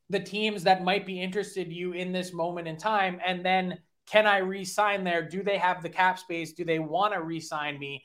the 0.09 0.19
teams 0.19 0.63
that 0.63 0.83
might 0.83 1.05
be 1.05 1.21
interested 1.21 1.71
you 1.71 1.93
in 1.93 2.11
this 2.11 2.33
moment 2.33 2.67
in 2.67 2.77
time 2.77 3.21
and 3.25 3.45
then 3.45 3.77
can 4.07 4.25
I 4.25 4.37
re-sign 4.37 5.03
there? 5.03 5.21
Do 5.21 5.43
they 5.43 5.57
have 5.57 5.83
the 5.83 5.89
cap 5.89 6.17
space? 6.17 6.53
Do 6.53 6.63
they 6.63 6.79
want 6.79 7.13
to 7.13 7.21
re-sign 7.21 7.77
me? 7.77 8.03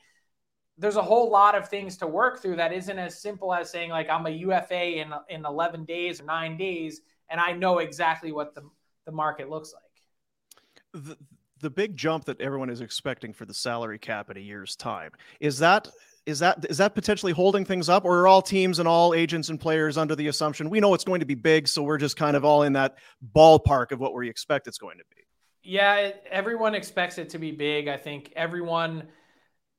There's 0.77 0.97
a 0.97 1.01
whole 1.01 1.31
lot 1.31 1.55
of 1.55 1.69
things 1.69 1.97
to 1.97 2.07
work 2.07 2.41
through 2.41 2.57
that 2.57 2.73
isn't 2.73 2.99
as 2.99 3.21
simple 3.21 3.53
as 3.53 3.71
saying 3.71 3.89
like 3.89 4.09
I'm 4.09 4.25
a 4.25 4.31
UFA 4.31 4.99
in 4.99 5.13
in 5.29 5.45
11 5.45 5.85
days 5.85 6.19
or 6.19 6.25
9 6.25 6.57
days 6.57 7.01
and 7.29 7.39
I 7.39 7.53
know 7.53 7.79
exactly 7.79 8.31
what 8.31 8.53
the 8.53 8.63
the 9.05 9.11
market 9.11 9.49
looks 9.49 9.73
like. 9.73 11.03
The 11.03 11.17
the 11.59 11.69
big 11.69 11.95
jump 11.95 12.25
that 12.25 12.41
everyone 12.41 12.69
is 12.69 12.81
expecting 12.81 13.33
for 13.33 13.45
the 13.45 13.53
salary 13.53 13.97
cap 13.97 14.29
in 14.29 14.37
a 14.37 14.39
year's 14.39 14.75
time 14.75 15.11
is 15.39 15.59
that 15.59 15.87
is 16.25 16.39
that 16.39 16.65
is 16.69 16.77
that 16.77 16.93
potentially 16.93 17.31
holding 17.31 17.63
things 17.63 17.87
up 17.87 18.03
or 18.03 18.19
are 18.19 18.27
all 18.27 18.41
teams 18.41 18.79
and 18.79 18.87
all 18.87 19.13
agents 19.13 19.49
and 19.49 19.59
players 19.59 19.97
under 19.97 20.15
the 20.15 20.27
assumption 20.27 20.69
we 20.69 20.79
know 20.79 20.93
it's 20.93 21.05
going 21.05 21.21
to 21.21 21.25
be 21.25 21.35
big 21.35 21.67
so 21.67 21.81
we're 21.81 21.97
just 21.97 22.17
kind 22.17 22.35
of 22.35 22.43
all 22.43 22.63
in 22.63 22.73
that 22.73 22.97
ballpark 23.33 23.91
of 23.91 23.99
what 23.99 24.13
we 24.13 24.29
expect 24.29 24.67
it's 24.67 24.77
going 24.77 24.97
to 24.97 25.05
be 25.15 25.22
yeah 25.63 26.11
everyone 26.29 26.75
expects 26.75 27.17
it 27.17 27.29
to 27.29 27.39
be 27.39 27.51
big 27.51 27.87
i 27.87 27.97
think 27.97 28.31
everyone 28.35 29.07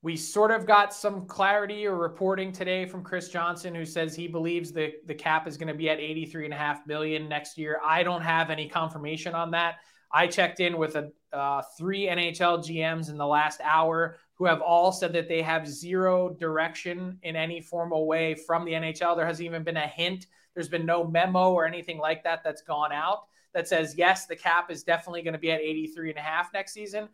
we 0.05 0.19
sort 0.19 0.51
of 0.51 0.67
got 0.67 0.93
some 0.93 1.25
clarity 1.25 1.87
or 1.87 1.97
reporting 1.97 2.53
today 2.53 2.85
from 2.85 3.03
Chris 3.03 3.31
Johnston, 3.31 3.75
who 3.75 3.87
says 3.87 4.15
he 4.15 4.29
believes 4.29 4.71
the, 4.71 4.93
the 5.07 5.15
cap 5.15 5.49
is 5.49 5.57
going 5.57 5.69
to 5.69 5.75
be 5.75 5.89
at 5.89 5.99
83.5 5.99 6.87
million 6.87 7.27
next 7.27 7.57
year. 7.57 7.81
I 7.83 8.03
don't 8.03 8.21
have 8.21 8.51
any 8.51 8.69
confirmation 8.69 9.35
on 9.35 9.51
that. 9.53 9.77
I 10.13 10.27
checked 10.27 10.61
in 10.61 10.77
with 10.77 10.97
a, 10.97 11.11
uh, 11.33 11.63
three 11.79 12.03
NHL 12.03 12.59
GMs 12.59 13.09
in 13.09 13.17
the 13.17 13.27
last 13.27 13.63
hour 13.65 14.19
who 14.35 14.45
have 14.45 14.61
all 14.61 14.93
said 14.93 15.15
that 15.15 15.27
they 15.27 15.41
have 15.41 15.67
zero 15.67 16.29
direction 16.39 17.19
in 17.23 17.35
any 17.35 17.63
formal 17.63 18.07
way 18.07 18.35
from 18.35 18.67
the 18.67 18.73
NHL. 18.73 19.17
There 19.17 19.27
hasn't 19.27 19.47
even 19.47 19.65
been 19.65 19.79
a 19.79 19.87
hint. 19.87 20.27
There's 20.53 20.69
been 20.69 20.85
no 20.85 21.07
memo 21.07 21.53
or 21.53 21.65
anything 21.65 21.97
like 21.97 22.23
that 22.25 22.45
that's 22.45 22.61
gone 22.61 22.93
out 22.93 23.21
that 23.55 23.69
says, 23.69 23.95
yes, 23.97 24.27
the 24.27 24.37
cap 24.37 24.71
is 24.71 24.83
definitely 24.83 25.23
going 25.23 25.33
to 25.33 25.39
be 25.39 25.53
at 25.53 25.61
83.5 25.61 26.47
next 26.53 26.73
season. 26.73 27.09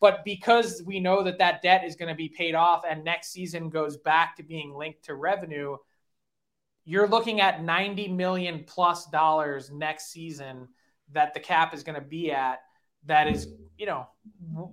But 0.00 0.24
because 0.24 0.82
we 0.84 0.98
know 0.98 1.22
that 1.22 1.38
that 1.38 1.62
debt 1.62 1.84
is 1.84 1.94
going 1.94 2.08
to 2.08 2.14
be 2.14 2.28
paid 2.28 2.54
off 2.54 2.82
and 2.88 3.04
next 3.04 3.32
season 3.32 3.70
goes 3.70 3.96
back 3.96 4.36
to 4.36 4.42
being 4.42 4.74
linked 4.74 5.04
to 5.04 5.14
revenue, 5.14 5.76
you're 6.84 7.08
looking 7.08 7.40
at 7.40 7.62
90 7.62 8.08
million 8.08 8.64
plus 8.66 9.06
dollars 9.06 9.70
next 9.70 10.10
season 10.10 10.68
that 11.12 11.32
the 11.32 11.40
cap 11.40 11.72
is 11.74 11.82
going 11.82 11.94
to 11.94 12.06
be 12.06 12.32
at. 12.32 12.60
That 13.06 13.28
is, 13.28 13.48
you 13.76 13.86
know, 13.86 14.06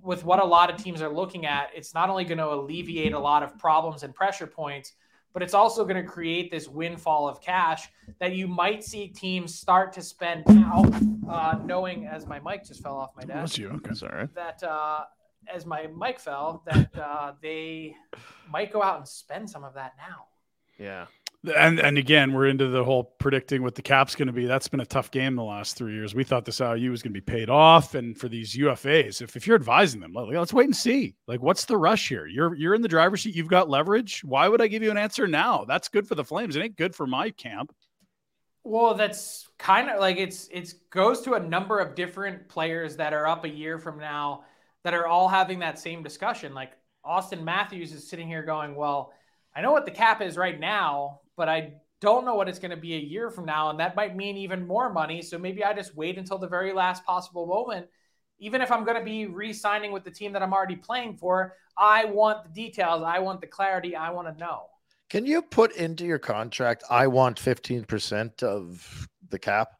with 0.02 0.24
what 0.24 0.40
a 0.40 0.44
lot 0.44 0.70
of 0.70 0.82
teams 0.82 1.02
are 1.02 1.12
looking 1.12 1.46
at, 1.46 1.70
it's 1.74 1.94
not 1.94 2.08
only 2.10 2.24
going 2.24 2.38
to 2.38 2.50
alleviate 2.50 3.12
a 3.12 3.18
lot 3.18 3.42
of 3.42 3.58
problems 3.58 4.02
and 4.02 4.14
pressure 4.14 4.46
points, 4.46 4.94
but 5.32 5.42
it's 5.42 5.54
also 5.54 5.84
going 5.84 6.02
to 6.02 6.08
create 6.08 6.50
this 6.50 6.68
windfall 6.68 7.28
of 7.28 7.40
cash 7.40 7.88
that 8.18 8.34
you 8.34 8.46
might 8.46 8.84
see 8.84 9.08
teams 9.08 9.54
start 9.54 9.92
to 9.94 10.02
spend 10.02 10.44
now, 10.48 10.84
uh, 11.28 11.58
knowing 11.64 12.06
as 12.06 12.26
my 12.26 12.38
mic 12.40 12.64
just 12.64 12.82
fell 12.82 12.96
off 12.96 13.10
my 13.16 13.22
desk. 13.22 13.38
That's 13.38 13.58
you. 13.58 13.68
Okay, 13.70 13.94
sorry. 13.94 14.28
That 14.34 14.62
uh, 14.62 15.04
as 15.52 15.66
my 15.66 15.88
mic 15.96 16.18
fell, 16.18 16.62
that 16.66 16.96
uh, 16.98 17.32
they 17.40 17.96
might 18.50 18.72
go 18.72 18.82
out 18.82 18.98
and 18.98 19.08
spend 19.08 19.48
some 19.48 19.64
of 19.64 19.74
that 19.74 19.92
now. 19.96 20.26
Yeah. 20.78 21.06
And 21.44 21.80
and 21.80 21.98
again, 21.98 22.32
we're 22.32 22.46
into 22.46 22.68
the 22.68 22.84
whole 22.84 23.02
predicting 23.02 23.62
what 23.62 23.74
the 23.74 23.82
cap's 23.82 24.14
going 24.14 24.28
to 24.28 24.32
be. 24.32 24.46
That's 24.46 24.68
been 24.68 24.78
a 24.78 24.86
tough 24.86 25.10
game 25.10 25.34
the 25.34 25.42
last 25.42 25.76
three 25.76 25.94
years. 25.94 26.14
We 26.14 26.22
thought 26.22 26.44
this 26.44 26.60
IU 26.60 26.90
was 26.90 27.02
going 27.02 27.12
to 27.12 27.20
be 27.20 27.20
paid 27.20 27.50
off, 27.50 27.96
and 27.96 28.16
for 28.16 28.28
these 28.28 28.54
UFAs, 28.56 29.20
if, 29.20 29.34
if 29.34 29.46
you're 29.46 29.56
advising 29.56 30.00
them, 30.00 30.12
let's 30.14 30.52
wait 30.52 30.66
and 30.66 30.76
see. 30.76 31.16
Like, 31.26 31.42
what's 31.42 31.64
the 31.64 31.76
rush 31.76 32.08
here? 32.08 32.28
You're 32.28 32.54
you're 32.54 32.76
in 32.76 32.82
the 32.82 32.88
driver's 32.88 33.22
seat. 33.22 33.34
You've 33.34 33.48
got 33.48 33.68
leverage. 33.68 34.22
Why 34.22 34.46
would 34.46 34.62
I 34.62 34.68
give 34.68 34.84
you 34.84 34.92
an 34.92 34.96
answer 34.96 35.26
now? 35.26 35.64
That's 35.66 35.88
good 35.88 36.06
for 36.06 36.14
the 36.14 36.24
Flames. 36.24 36.54
It 36.54 36.62
ain't 36.62 36.76
good 36.76 36.94
for 36.94 37.08
my 37.08 37.30
camp. 37.30 37.74
Well, 38.62 38.94
that's 38.94 39.48
kind 39.58 39.90
of 39.90 39.98
like 39.98 40.18
it's 40.18 40.48
it's 40.52 40.74
goes 40.90 41.22
to 41.22 41.34
a 41.34 41.40
number 41.40 41.80
of 41.80 41.96
different 41.96 42.48
players 42.48 42.96
that 42.96 43.12
are 43.12 43.26
up 43.26 43.44
a 43.44 43.48
year 43.48 43.78
from 43.78 43.98
now 43.98 44.44
that 44.84 44.94
are 44.94 45.08
all 45.08 45.28
having 45.28 45.58
that 45.58 45.80
same 45.80 46.04
discussion. 46.04 46.54
Like 46.54 46.72
Auston 47.04 47.42
Matthews 47.42 47.92
is 47.92 48.08
sitting 48.08 48.28
here 48.28 48.44
going, 48.44 48.76
well, 48.76 49.12
I 49.54 49.60
know 49.60 49.72
what 49.72 49.84
the 49.84 49.90
cap 49.90 50.22
is 50.22 50.36
right 50.36 50.58
now, 50.58 51.20
but 51.42 51.48
I 51.48 51.72
don't 52.00 52.24
know 52.24 52.36
what 52.36 52.48
it's 52.48 52.60
going 52.60 52.70
to 52.70 52.76
be 52.76 52.94
a 52.94 53.00
year 53.00 53.28
from 53.28 53.46
now. 53.46 53.70
And 53.70 53.80
that 53.80 53.96
might 53.96 54.14
mean 54.14 54.36
even 54.36 54.64
more 54.64 54.92
money. 54.92 55.20
So 55.22 55.36
maybe 55.36 55.64
I 55.64 55.74
just 55.74 55.96
wait 55.96 56.16
until 56.16 56.38
the 56.38 56.46
very 56.46 56.72
last 56.72 57.04
possible 57.04 57.46
moment. 57.46 57.88
Even 58.38 58.60
if 58.60 58.70
I'm 58.70 58.84
going 58.84 58.96
to 58.96 59.04
be 59.04 59.26
re 59.26 59.52
signing 59.52 59.90
with 59.90 60.04
the 60.04 60.10
team 60.12 60.32
that 60.34 60.40
I'm 60.40 60.52
already 60.52 60.76
playing 60.76 61.16
for, 61.16 61.56
I 61.76 62.04
want 62.04 62.44
the 62.44 62.50
details. 62.50 63.02
I 63.02 63.18
want 63.18 63.40
the 63.40 63.48
clarity. 63.48 63.96
I 63.96 64.10
want 64.10 64.28
to 64.28 64.38
know. 64.38 64.66
Can 65.10 65.26
you 65.26 65.42
put 65.42 65.72
into 65.72 66.04
your 66.04 66.20
contract, 66.20 66.84
I 66.88 67.08
want 67.08 67.40
15% 67.40 68.44
of 68.44 69.08
the 69.28 69.40
cap? 69.40 69.72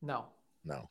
No. 0.00 0.24
No. 0.64 0.88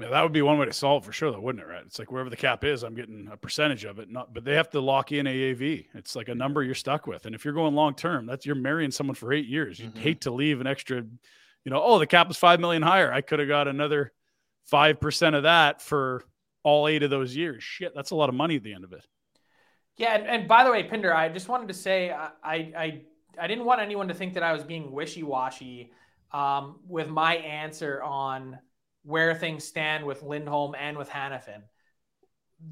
Yeah, 0.00 0.08
that 0.08 0.22
would 0.22 0.32
be 0.32 0.42
one 0.42 0.58
way 0.58 0.66
to 0.66 0.72
solve 0.72 1.04
for 1.04 1.12
sure, 1.12 1.30
though, 1.30 1.40
wouldn't 1.40 1.62
it? 1.62 1.68
Right? 1.68 1.82
It's 1.84 1.98
like 1.98 2.10
wherever 2.10 2.30
the 2.30 2.36
cap 2.36 2.64
is, 2.64 2.82
I'm 2.82 2.94
getting 2.94 3.28
a 3.30 3.36
percentage 3.36 3.84
of 3.84 3.98
it. 3.98 4.10
Not, 4.10 4.32
but 4.32 4.44
they 4.44 4.54
have 4.54 4.70
to 4.70 4.80
lock 4.80 5.12
in 5.12 5.26
AAV. 5.26 5.86
It's 5.94 6.16
like 6.16 6.28
a 6.28 6.34
number 6.34 6.62
you're 6.62 6.74
stuck 6.74 7.06
with, 7.06 7.26
and 7.26 7.34
if 7.34 7.44
you're 7.44 7.54
going 7.54 7.74
long 7.74 7.94
term, 7.94 8.26
that's 8.26 8.46
you're 8.46 8.54
marrying 8.54 8.90
someone 8.90 9.14
for 9.14 9.32
eight 9.32 9.46
years. 9.46 9.78
You'd 9.78 9.94
Mhm. 9.94 9.98
hate 9.98 10.20
to 10.22 10.30
leave 10.30 10.60
an 10.60 10.66
extra, 10.66 10.98
you 10.98 11.70
know, 11.70 11.82
oh, 11.82 11.98
the 11.98 12.06
cap 12.06 12.28
was 12.28 12.36
five 12.36 12.60
million 12.60 12.82
higher. 12.82 13.12
I 13.12 13.20
could 13.20 13.38
have 13.38 13.48
got 13.48 13.68
another 13.68 14.12
five 14.66 15.00
percent 15.00 15.36
of 15.36 15.42
that 15.42 15.82
for 15.82 16.24
all 16.62 16.88
eight 16.88 17.02
of 17.02 17.10
those 17.10 17.34
years. 17.36 17.62
Shit, 17.62 17.94
that's 17.94 18.10
a 18.10 18.16
lot 18.16 18.28
of 18.28 18.34
money 18.34 18.56
at 18.56 18.62
the 18.62 18.72
end 18.74 18.84
of 18.84 18.92
it. 18.92 19.06
Yeah, 19.96 20.14
and, 20.14 20.26
and 20.26 20.48
by 20.48 20.64
the 20.64 20.70
way, 20.70 20.82
Pinder, 20.84 21.14
I 21.14 21.28
just 21.28 21.48
wanted 21.48 21.68
to 21.68 21.74
say 21.74 22.10
I, 22.10 22.30
I 22.42 22.54
I 22.54 23.02
I 23.38 23.46
didn't 23.46 23.64
want 23.64 23.80
anyone 23.80 24.08
to 24.08 24.14
think 24.14 24.34
that 24.34 24.42
I 24.42 24.52
was 24.52 24.64
being 24.64 24.92
wishy 24.92 25.22
washy 25.22 25.92
um, 26.32 26.80
with 26.86 27.08
my 27.08 27.36
answer 27.36 28.02
on 28.02 28.58
where 29.02 29.34
things 29.34 29.64
stand 29.64 30.04
with 30.04 30.22
Lindholm 30.22 30.74
and 30.78 30.96
with 30.96 31.08
Hanifin. 31.08 31.62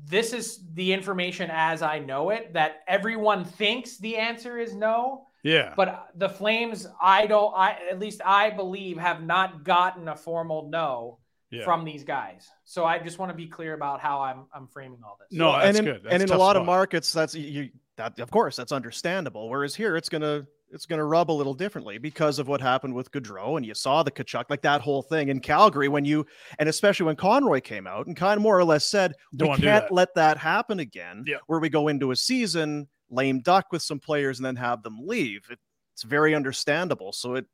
This 0.04 0.32
is 0.32 0.60
the 0.74 0.92
information 0.92 1.50
as 1.50 1.80
I 1.80 1.98
know 1.98 2.30
it. 2.30 2.52
That 2.52 2.82
everyone 2.86 3.44
thinks 3.44 3.96
the 3.96 4.16
answer 4.16 4.58
is 4.58 4.74
no, 4.74 5.26
Yeah, 5.42 5.72
but 5.76 6.08
the 6.14 6.28
Flames, 6.28 6.86
I 7.00 7.26
don't. 7.26 7.54
I 7.56 7.78
at 7.90 7.98
least 7.98 8.20
I 8.24 8.50
believe 8.50 8.98
have 8.98 9.22
not 9.22 9.64
gotten 9.64 10.08
a 10.08 10.16
formal 10.16 10.68
no 10.68 11.18
yeah. 11.50 11.64
from 11.64 11.84
these 11.84 12.04
guys. 12.04 12.48
So 12.64 12.84
I 12.84 12.98
just 12.98 13.18
want 13.18 13.30
to 13.30 13.36
be 13.36 13.46
clear 13.46 13.74
about 13.74 14.00
how 14.00 14.20
I'm 14.20 14.46
I'm 14.52 14.66
framing 14.66 15.00
all 15.04 15.16
this. 15.18 15.36
no, 15.36 15.52
that's 15.52 15.78
and 15.78 15.88
in, 15.88 15.94
good. 15.94 16.02
That's 16.04 16.12
and 16.14 16.22
in 16.22 16.28
a 16.28 16.32
tough 16.32 16.38
lot 16.38 16.56
of 16.56 16.66
markets, 16.66 17.12
that's 17.12 17.34
you. 17.34 17.70
That 17.96 18.20
of 18.20 18.30
course 18.30 18.56
that's 18.56 18.72
understandable. 18.72 19.48
Whereas 19.48 19.74
here, 19.74 19.96
it's 19.96 20.08
gonna 20.08 20.46
it's 20.70 20.86
gonna 20.86 21.04
rub 21.04 21.30
a 21.30 21.32
little 21.32 21.54
differently 21.54 21.98
because 21.98 22.38
of 22.38 22.48
what 22.48 22.60
happened 22.60 22.94
with 22.94 23.10
Gaudreau, 23.10 23.56
and 23.56 23.64
you 23.64 23.74
saw 23.74 24.02
the 24.02 24.10
Tkachuk, 24.10 24.44
like 24.50 24.62
that 24.62 24.80
whole 24.80 25.02
thing 25.02 25.28
in 25.28 25.40
Calgary 25.40 25.88
when 25.88 26.04
you, 26.04 26.26
and 26.58 26.68
especially 26.68 27.06
when 27.06 27.16
Conroy 27.16 27.60
came 27.60 27.86
out 27.86 28.06
and 28.06 28.16
kind 28.16 28.36
of 28.36 28.42
more 28.42 28.58
or 28.58 28.64
less 28.64 28.86
said, 28.86 29.14
Don't 29.36 29.50
we 29.50 29.56
can't 29.56 29.84
that." 29.86 29.92
let 29.92 30.14
that 30.14 30.36
happen 30.38 30.80
again. 30.80 31.24
Yeah. 31.26 31.36
Where 31.46 31.60
we 31.60 31.68
go 31.68 31.88
into 31.88 32.10
a 32.10 32.16
season 32.16 32.88
lame 33.10 33.40
duck 33.40 33.66
with 33.72 33.80
some 33.82 33.98
players 33.98 34.38
and 34.38 34.44
then 34.46 34.56
have 34.56 34.82
them 34.82 34.98
leave. 35.06 35.46
It, 35.50 35.58
it's 35.94 36.02
very 36.02 36.34
understandable. 36.34 37.12
So 37.12 37.36
it 37.36 37.46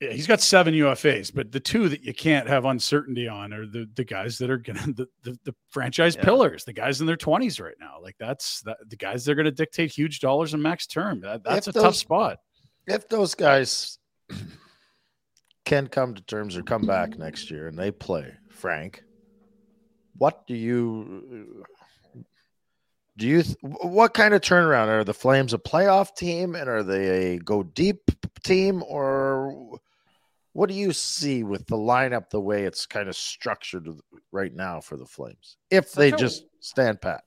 Yeah, 0.00 0.10
he's 0.12 0.26
got 0.28 0.40
seven 0.40 0.74
UFAs, 0.74 1.34
but 1.34 1.50
the 1.52 1.60
two 1.60 1.88
that 1.88 2.02
you 2.02 2.14
can't 2.14 2.48
have 2.48 2.64
uncertainty 2.64 3.26
on 3.28 3.52
are 3.52 3.66
the 3.66 3.88
the 3.94 4.04
guys 4.04 4.38
that 4.38 4.48
are 4.50 4.58
gonna 4.58 4.80
the 4.94 5.06
the, 5.24 5.38
the 5.44 5.54
franchise 5.70 6.14
Yeah. 6.16 6.24
pillars, 6.24 6.64
the 6.64 6.72
guys 6.72 7.00
in 7.00 7.06
their 7.08 7.16
twenties 7.16 7.58
right 7.60 7.74
now. 7.80 7.96
Like 8.00 8.14
that's 8.18 8.60
that, 8.62 8.78
the 8.88 8.96
guys 8.96 9.24
that 9.24 9.32
are 9.32 9.34
gonna 9.34 9.50
dictate 9.50 9.90
huge 9.92 10.20
dollars 10.20 10.54
in 10.54 10.62
max 10.62 10.86
term. 10.86 11.20
That, 11.20 11.42
that's 11.44 11.66
If 11.68 11.74
a 11.76 11.80
tough 11.80 11.96
spot. 11.96 12.38
If 12.86 13.08
those 13.08 13.34
guys 13.34 13.98
can 15.64 15.86
come 15.86 16.14
to 16.14 16.22
terms 16.22 16.56
or 16.56 16.62
come 16.62 16.82
back 16.82 17.18
next 17.18 17.50
year 17.50 17.68
and 17.68 17.78
they 17.78 17.90
play, 17.90 18.32
Frank, 18.48 19.04
what 20.16 20.46
do 20.46 20.54
you 20.54 21.64
do? 23.16 23.26
You 23.26 23.42
th- 23.42 23.56
what 23.62 24.14
kind 24.14 24.34
of 24.34 24.40
turnaround 24.40 24.88
are 24.88 25.04
the 25.04 25.14
Flames 25.14 25.54
a 25.54 25.58
playoff 25.58 26.14
team 26.16 26.54
and 26.54 26.68
are 26.68 26.82
they 26.82 27.34
a 27.34 27.38
go 27.38 27.62
deep 27.62 28.10
team 28.42 28.82
or 28.86 29.78
what 30.54 30.68
do 30.68 30.74
you 30.74 30.92
see 30.92 31.44
with 31.44 31.66
the 31.66 31.76
lineup 31.76 32.28
the 32.30 32.40
way 32.40 32.64
it's 32.64 32.84
kind 32.84 33.08
of 33.08 33.16
structured 33.16 33.88
right 34.32 34.54
now 34.54 34.80
for 34.80 34.96
the 34.96 35.06
Flames 35.06 35.56
if 35.70 35.88
Such 35.88 35.98
they 35.98 36.12
a- 36.12 36.16
just 36.16 36.44
stand 36.60 37.00
pat? 37.00 37.24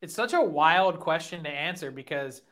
It's 0.00 0.14
such 0.14 0.34
a 0.34 0.40
wild 0.40 1.00
question 1.00 1.42
to 1.44 1.50
answer 1.50 1.90
because 1.90 2.42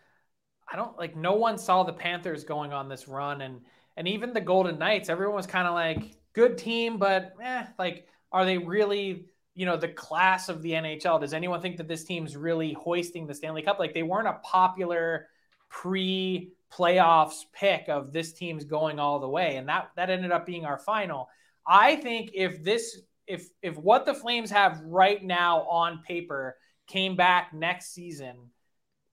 I 0.71 0.77
don't 0.77 0.97
like 0.99 1.17
no 1.17 1.35
one 1.35 1.59
saw 1.59 1.83
the 1.83 1.93
Panthers 1.93 2.45
going 2.45 2.73
on 2.73 2.89
this 2.89 3.09
run 3.09 3.43
and 3.43 3.61
and 3.97 4.09
even 4.09 4.33
the 4.33 4.41
Golden 4.41 4.79
Knights, 4.79 5.09
everyone 5.09 5.37
was 5.37 5.47
kind 5.47 5.69
of 5.69 5.75
like 5.75 6.17
good 6.33 6.57
team, 6.57 6.99
but 6.99 7.35
eh, 7.43 7.67
like 7.79 8.07
are 8.31 8.45
they 8.45 8.59
really, 8.59 9.27
you 9.55 9.67
know, 9.67 9.77
the 9.77 9.89
class 9.89 10.49
of 10.49 10.63
the 10.63 10.73
NHL? 10.73 11.21
Does 11.21 11.35
anyone 11.35 11.61
think 11.61 11.77
that 11.77 11.89
this 11.89 12.05
team's 12.05 12.37
really 12.37 12.73
hoisting 12.73 13.27
the 13.27 13.35
Stanley 13.35 13.63
Cup? 13.63 13.79
Like 13.79 13.93
they 13.93 14.03
weren't 14.03 14.29
a 14.29 14.41
popular 14.43 15.29
pre 15.69 16.53
playoffs 16.73 17.45
pick 17.53 17.89
of 17.89 18.13
this 18.13 18.33
team's 18.33 18.65
going 18.65 18.99
all 18.99 19.21
the 19.21 19.29
way. 19.29 19.57
And 19.57 19.69
that 19.69 19.91
that 19.97 20.11
ended 20.11 20.33
up 20.33 20.47
being 20.47 20.65
our 20.65 20.79
final. 20.79 21.29
I 21.67 21.97
think 21.97 22.31
if 22.35 22.65
this 22.65 23.01
if 23.27 23.49
if 23.61 23.77
what 23.77 24.07
the 24.07 24.15
Flames 24.15 24.51
have 24.51 24.81
right 24.85 25.23
now 25.23 25.63
on 25.63 26.03
paper 26.03 26.57
came 26.87 27.15
back 27.15 27.53
next 27.53 27.93
season, 27.93 28.37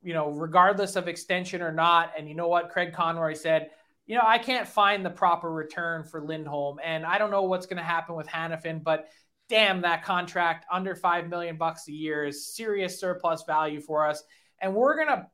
you 0.02 0.14
know, 0.14 0.30
regardless 0.30 0.95
of 0.95 1.08
extension 1.08 1.62
or 1.62 1.72
not. 1.72 2.14
And 2.18 2.28
you 2.28 2.36
know 2.36 2.47
what? 2.47 2.70
Craig 2.70 2.93
Conroy 2.93 3.34
said, 3.34 3.70
you 4.06 4.16
know, 4.16 4.24
I 4.26 4.38
can't 4.38 4.68
find 4.68 5.06
the 5.06 5.10
proper 5.10 5.52
return 5.52 6.04
for 6.04 6.22
Lindholm. 6.22 6.80
And 6.84 7.06
I 7.06 7.18
don't 7.18 7.32
know 7.32 7.43
what's 7.43 7.66
going 7.66 7.78
to 7.78 7.84
happen 7.84 8.16
with 8.16 8.28
Hanifin, 8.28 8.84
but 8.84 9.08
damn, 9.50 9.82
that 9.82 10.04
contract 10.04 10.66
under 10.72 10.95
five 10.95 11.28
million 11.28 11.58
bucks 11.58 11.88
a 11.88 11.91
year 11.91 12.26
is 12.26 12.56
serious 12.56 13.00
surplus 13.00 13.43
value 13.45 13.82
for 13.82 14.08
us. 14.08 14.24
And 14.62 14.74
we're 14.74 14.95
going 14.95 15.08
to, 15.08 15.28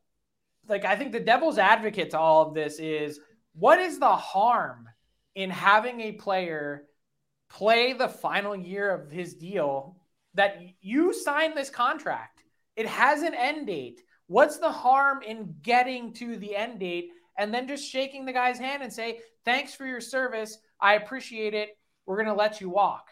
like, 0.68 0.84
I 0.84 0.96
think 0.96 1.12
the 1.12 1.20
devil's 1.20 1.58
advocate 1.58 2.12
to 2.12 2.20
all 2.20 2.48
of 2.48 2.54
this 2.54 2.80
is 2.80 3.20
what 3.54 3.80
is 3.80 4.00
the 4.00 4.16
harm 4.16 4.90
in 5.36 5.50
having 5.50 6.02
a 6.02 6.14
player 6.14 6.84
play 7.50 7.94
the 7.94 8.08
final 8.08 8.56
year 8.56 8.90
of 8.94 9.12
his 9.12 9.36
deal 9.36 9.98
that 10.34 10.60
you 10.82 11.14
signed 11.14 11.56
this 11.56 11.70
contract? 11.70 12.44
It 12.76 12.88
has 12.88 13.22
an 13.22 13.34
end 13.34 13.68
date. 13.68 14.02
What's 14.28 14.58
the 14.58 14.72
harm 14.72 15.22
in 15.22 15.56
getting 15.62 16.14
to 16.14 16.38
the 16.38 16.56
end 16.56 16.80
date 16.80 17.12
and 17.38 17.54
then 17.54 17.68
just 17.68 17.90
shaking 17.90 18.26
the 18.26 18.34
guy's 18.34 18.58
hand 18.58 18.82
and 18.82 18.92
say, 18.92 19.20
thanks 19.44 19.74
for 19.74 19.86
your 19.86 20.02
service. 20.02 20.58
I 20.80 20.96
appreciate 20.96 21.54
it. 21.54 21.78
We're 22.06 22.18
going 22.18 22.28
to 22.28 22.34
let 22.34 22.62
you 22.62 22.70
walk. 22.70 23.10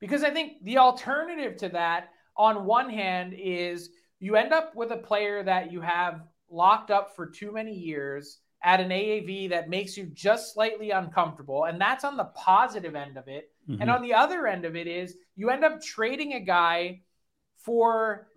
Because 0.00 0.24
I 0.24 0.30
think 0.30 0.64
the 0.64 0.78
alternative 0.78 1.56
to 1.58 1.68
that, 1.70 2.08
on 2.36 2.64
one 2.64 2.88
hand, 2.88 3.34
is 3.36 3.90
you 4.18 4.36
end 4.36 4.52
up 4.52 4.74
with 4.74 4.92
a 4.92 4.96
player 4.96 5.42
that 5.42 5.70
you 5.70 5.80
have 5.80 6.22
locked 6.50 6.90
up 6.90 7.14
for 7.14 7.26
too 7.26 7.52
many 7.52 7.74
years 7.74 8.38
at 8.62 8.80
an 8.80 8.90
AAV 8.90 9.50
that 9.50 9.70
makes 9.70 9.96
you 9.96 10.06
just 10.06 10.52
slightly 10.52 10.90
uncomfortable. 10.90 11.64
And 11.64 11.80
that's 11.80 12.04
on 12.04 12.16
the 12.16 12.24
positive 12.24 12.94
end 12.94 13.16
of 13.16 13.28
it. 13.28 13.50
Mm-hmm. 13.68 13.82
And 13.82 13.90
on 13.90 14.02
the 14.02 14.14
other 14.14 14.46
end 14.46 14.64
of 14.64 14.76
it 14.76 14.86
is 14.86 15.16
you 15.36 15.50
end 15.50 15.64
up 15.64 15.82
trading 15.82 16.34
a 16.34 16.40
guy 16.40 17.00
for 17.58 18.28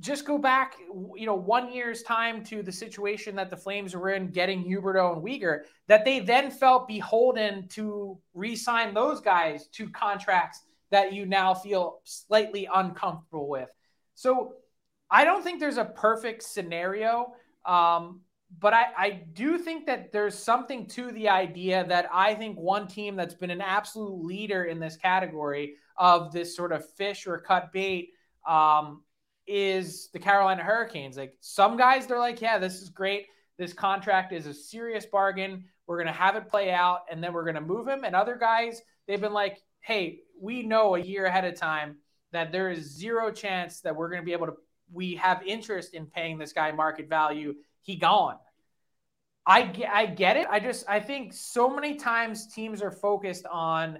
just 0.00 0.24
go 0.26 0.38
back, 0.38 0.74
you 1.14 1.26
know, 1.26 1.34
one 1.34 1.72
year's 1.72 2.02
time 2.02 2.42
to 2.44 2.62
the 2.62 2.72
situation 2.72 3.36
that 3.36 3.50
the 3.50 3.56
Flames 3.56 3.94
were 3.94 4.10
in 4.10 4.30
getting 4.30 4.64
Huberdeau 4.64 5.14
and 5.14 5.22
Weegar, 5.22 5.60
that 5.86 6.04
they 6.04 6.20
then 6.20 6.50
felt 6.50 6.88
beholden 6.88 7.68
to 7.68 8.18
re-sign 8.34 8.94
those 8.94 9.20
guys 9.20 9.68
to 9.68 9.88
contracts 9.90 10.62
that 10.90 11.12
you 11.12 11.26
now 11.26 11.54
feel 11.54 12.00
slightly 12.04 12.68
uncomfortable 12.72 13.48
with. 13.48 13.68
So 14.14 14.54
I 15.10 15.24
don't 15.24 15.42
think 15.42 15.60
there's 15.60 15.78
a 15.78 15.84
perfect 15.84 16.42
scenario. 16.42 17.34
Um, 17.66 18.22
but 18.58 18.74
I, 18.74 18.86
I 18.96 19.10
do 19.32 19.58
think 19.58 19.86
that 19.86 20.12
there's 20.12 20.38
something 20.38 20.86
to 20.88 21.10
the 21.12 21.28
idea 21.28 21.86
that 21.86 22.08
I 22.12 22.34
think 22.34 22.58
one 22.58 22.86
team 22.86 23.16
that's 23.16 23.34
been 23.34 23.50
an 23.50 23.60
absolute 23.60 24.24
leader 24.24 24.64
in 24.64 24.78
this 24.78 24.96
category 24.96 25.76
of 25.96 26.32
this 26.32 26.54
sort 26.54 26.72
of 26.72 26.88
fish 26.94 27.26
or 27.26 27.38
cut 27.38 27.72
bait 27.72 28.10
um, 28.46 29.02
is 29.46 30.08
the 30.12 30.18
Carolina 30.18 30.62
Hurricanes. 30.62 31.16
Like 31.16 31.34
some 31.40 31.76
guys, 31.76 32.06
they're 32.06 32.18
like, 32.18 32.40
yeah, 32.40 32.58
this 32.58 32.80
is 32.80 32.88
great. 32.88 33.26
This 33.58 33.72
contract 33.72 34.32
is 34.32 34.46
a 34.46 34.54
serious 34.54 35.06
bargain. 35.06 35.64
We're 35.86 35.96
going 35.96 36.06
to 36.06 36.12
have 36.12 36.36
it 36.36 36.48
play 36.48 36.70
out 36.72 37.00
and 37.10 37.22
then 37.22 37.32
we're 37.32 37.44
going 37.44 37.56
to 37.56 37.60
move 37.60 37.88
him. 37.88 38.04
And 38.04 38.14
other 38.14 38.36
guys, 38.36 38.82
they've 39.06 39.20
been 39.20 39.32
like, 39.32 39.58
hey, 39.80 40.20
we 40.40 40.62
know 40.62 40.94
a 40.94 41.00
year 41.00 41.26
ahead 41.26 41.44
of 41.44 41.54
time 41.56 41.96
that 42.32 42.52
there 42.52 42.70
is 42.70 42.96
zero 42.96 43.30
chance 43.30 43.80
that 43.80 43.94
we're 43.94 44.08
going 44.08 44.22
to 44.22 44.26
be 44.26 44.32
able 44.32 44.46
to, 44.46 44.54
we 44.92 45.16
have 45.16 45.42
interest 45.44 45.94
in 45.94 46.06
paying 46.06 46.38
this 46.38 46.52
guy 46.52 46.72
market 46.72 47.08
value. 47.08 47.54
He 47.82 47.96
gone. 47.96 48.36
I 49.44 49.72
I 49.92 50.06
get 50.06 50.36
it. 50.36 50.46
I 50.48 50.60
just, 50.60 50.88
I 50.88 51.00
think 51.00 51.32
so 51.32 51.68
many 51.68 51.96
times 51.96 52.46
teams 52.46 52.80
are 52.80 52.92
focused 52.92 53.44
on, 53.46 53.98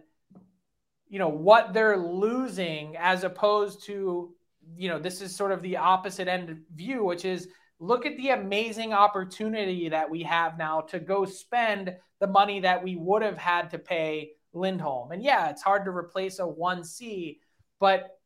you 1.08 1.18
know, 1.18 1.28
what 1.28 1.72
they're 1.72 1.96
losing 1.96 2.96
as 2.96 3.24
opposed 3.24 3.84
to, 3.86 4.32
you 4.76 4.88
know, 4.88 4.98
this 4.98 5.20
is 5.20 5.34
sort 5.34 5.52
of 5.52 5.62
the 5.62 5.76
opposite 5.76 6.28
end 6.28 6.62
view, 6.74 7.04
which 7.04 7.24
is 7.24 7.48
look 7.78 8.06
at 8.06 8.16
the 8.16 8.30
amazing 8.30 8.92
opportunity 8.92 9.88
that 9.88 10.08
we 10.08 10.22
have 10.22 10.56
now 10.56 10.80
to 10.80 11.00
go 11.00 11.24
spend 11.24 11.96
the 12.20 12.26
money 12.26 12.60
that 12.60 12.82
we 12.82 12.96
would 12.96 13.22
have 13.22 13.38
had 13.38 13.70
to 13.70 13.78
pay 13.78 14.30
Lindholm. 14.52 15.10
And 15.10 15.22
yeah, 15.22 15.50
it's 15.50 15.62
hard 15.62 15.84
to 15.84 15.90
replace 15.90 16.38
a 16.38 16.42
1C, 16.42 17.38
but 17.80 18.18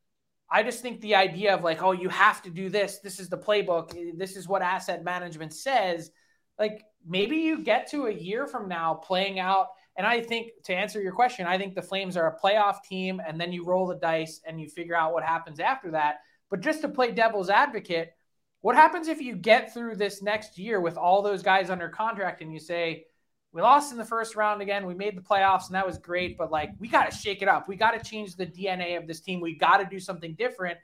I 0.50 0.62
just 0.62 0.82
think 0.82 1.00
the 1.00 1.14
idea 1.14 1.54
of 1.54 1.64
like, 1.64 1.82
oh, 1.82 1.92
you 1.92 2.08
have 2.08 2.42
to 2.42 2.50
do 2.50 2.68
this. 2.68 2.98
This 2.98 3.18
is 3.18 3.28
the 3.28 3.38
playbook. 3.38 3.96
This 4.16 4.36
is 4.36 4.46
what 4.46 4.62
asset 4.62 5.02
management 5.02 5.54
says. 5.54 6.10
Like 6.58 6.84
maybe 7.06 7.36
you 7.36 7.62
get 7.62 7.90
to 7.90 8.06
a 8.06 8.12
year 8.12 8.46
from 8.46 8.68
now 8.68 8.94
playing 8.94 9.38
out. 9.38 9.68
And 9.96 10.06
I 10.06 10.20
think 10.20 10.48
to 10.64 10.74
answer 10.74 11.00
your 11.00 11.12
question, 11.12 11.46
I 11.46 11.56
think 11.56 11.74
the 11.74 11.82
Flames 11.82 12.16
are 12.16 12.28
a 12.28 12.38
playoff 12.38 12.82
team, 12.84 13.20
and 13.26 13.40
then 13.40 13.52
you 13.52 13.64
roll 13.64 13.86
the 13.86 13.96
dice 13.96 14.42
and 14.46 14.60
you 14.60 14.68
figure 14.68 14.94
out 14.94 15.14
what 15.14 15.24
happens 15.24 15.58
after 15.58 15.90
that. 15.92 16.16
But 16.50 16.60
just 16.60 16.80
to 16.82 16.88
play 16.88 17.10
devil's 17.10 17.50
advocate, 17.50 18.12
what 18.60 18.76
happens 18.76 19.08
if 19.08 19.20
you 19.20 19.36
get 19.36 19.72
through 19.72 19.96
this 19.96 20.22
next 20.22 20.58
year 20.58 20.80
with 20.80 20.96
all 20.96 21.22
those 21.22 21.42
guys 21.42 21.70
under 21.70 21.88
contract 21.88 22.40
and 22.40 22.52
you 22.52 22.58
say, 22.58 23.04
we 23.52 23.62
lost 23.62 23.90
in 23.90 23.96
the 23.98 24.04
first 24.04 24.36
round 24.36 24.60
again. 24.60 24.86
We 24.86 24.94
made 24.94 25.16
the 25.16 25.22
playoffs, 25.22 25.66
and 25.66 25.74
that 25.76 25.86
was 25.86 25.96
great. 25.96 26.36
But 26.36 26.50
like, 26.50 26.70
we 26.78 26.88
got 26.88 27.10
to 27.10 27.16
shake 27.16 27.40
it 27.40 27.48
up. 27.48 27.68
We 27.68 27.76
got 27.76 27.92
to 27.92 28.10
change 28.10 28.36
the 28.36 28.46
DNA 28.46 28.98
of 28.98 29.06
this 29.06 29.20
team. 29.20 29.40
We 29.40 29.56
got 29.56 29.78
to 29.78 29.86
do 29.86 29.98
something 29.98 30.34
different. 30.34 30.78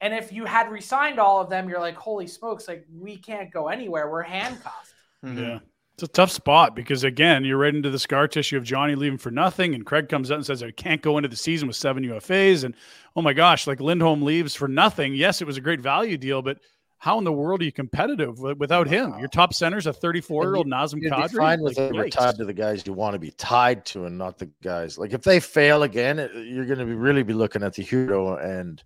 And 0.00 0.14
if 0.14 0.30
you 0.30 0.44
had 0.44 0.70
resigned 0.70 1.18
all 1.18 1.40
of 1.40 1.50
them, 1.50 1.68
you're 1.68 1.80
like, 1.80 1.96
holy 1.96 2.26
smokes, 2.26 2.68
like 2.68 2.86
we 2.94 3.16
can't 3.16 3.50
go 3.50 3.68
anywhere. 3.68 4.10
We're 4.10 4.22
handcuffed. 4.22 4.92
Yeah. 5.24 5.58
It's 5.96 6.02
a 6.02 6.08
tough 6.08 6.30
spot 6.30 6.76
because 6.76 7.04
again, 7.04 7.42
you're 7.42 7.56
right 7.56 7.74
into 7.74 7.88
the 7.88 7.98
scar 7.98 8.28
tissue 8.28 8.58
of 8.58 8.64
Johnny 8.64 8.94
leaving 8.94 9.16
for 9.16 9.30
nothing, 9.30 9.74
and 9.74 9.86
Craig 9.86 10.10
comes 10.10 10.30
out 10.30 10.34
and 10.34 10.44
says 10.44 10.62
I 10.62 10.70
can't 10.70 11.00
go 11.00 11.16
into 11.16 11.30
the 11.30 11.36
season 11.36 11.68
with 11.68 11.76
seven 11.76 12.04
UFAs, 12.04 12.64
and 12.64 12.74
oh 13.16 13.22
my 13.22 13.32
gosh, 13.32 13.66
like 13.66 13.80
Lindholm 13.80 14.20
leaves 14.20 14.54
for 14.54 14.68
nothing. 14.68 15.14
Yes, 15.14 15.40
it 15.40 15.46
was 15.46 15.56
a 15.56 15.60
great 15.62 15.80
value 15.80 16.18
deal, 16.18 16.42
but 16.42 16.58
how 16.98 17.16
in 17.16 17.24
the 17.24 17.32
world 17.32 17.62
are 17.62 17.64
you 17.64 17.72
competitive 17.72 18.38
without 18.38 18.86
him? 18.86 19.18
Your 19.18 19.28
top 19.28 19.54
center's 19.54 19.86
a 19.86 19.92
34 19.94 20.42
year 20.44 20.56
old 20.56 20.66
Nazem 20.66 21.02
Kadri. 21.02 21.38
Fine 21.38 21.62
with 21.62 21.78
like, 21.78 21.94
you're 21.94 22.08
tied 22.10 22.36
to 22.36 22.44
the 22.44 22.52
guys 22.52 22.86
you 22.86 22.92
want 22.92 23.14
to 23.14 23.18
be 23.18 23.30
tied 23.30 23.86
to, 23.86 24.04
and 24.04 24.18
not 24.18 24.36
the 24.36 24.50
guys 24.62 24.98
like 24.98 25.14
if 25.14 25.22
they 25.22 25.40
fail 25.40 25.82
again, 25.82 26.18
you're 26.46 26.66
going 26.66 26.78
to 26.78 26.84
be 26.84 26.94
really 26.94 27.22
be 27.22 27.32
looking 27.32 27.62
at 27.62 27.72
the 27.72 27.82
Huberdeau 27.82 28.44
and 28.44 28.82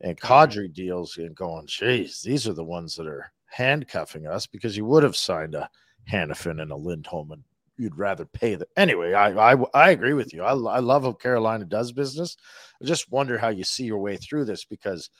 and 0.00 0.20
Kadri 0.20 0.72
deals 0.72 1.18
and 1.18 1.36
going, 1.36 1.68
geez, 1.68 2.20
these 2.20 2.48
are 2.48 2.52
the 2.52 2.64
ones 2.64 2.96
that 2.96 3.06
are 3.06 3.30
handcuffing 3.46 4.26
us 4.26 4.46
because 4.46 4.76
you 4.76 4.84
would 4.84 5.04
have 5.04 5.16
signed 5.16 5.54
a 5.54 5.70
Hanifin 6.10 6.60
and 6.60 6.70
a 6.70 6.76
Lindholm, 6.76 7.32
and 7.32 7.42
you'd 7.76 7.96
rather 7.96 8.24
pay 8.24 8.54
the 8.54 8.66
anyway. 8.76 9.12
I 9.12 9.52
I, 9.52 9.56
I 9.74 9.90
agree 9.90 10.14
with 10.14 10.32
you. 10.32 10.42
I, 10.42 10.52
I 10.52 10.80
love 10.80 11.04
how 11.04 11.12
Carolina 11.12 11.64
does 11.64 11.92
business. 11.92 12.36
I 12.82 12.86
just 12.86 13.10
wonder 13.10 13.38
how 13.38 13.48
you 13.48 13.64
see 13.64 13.84
your 13.84 13.98
way 13.98 14.16
through 14.16 14.44
this 14.44 14.64
because 14.64 15.10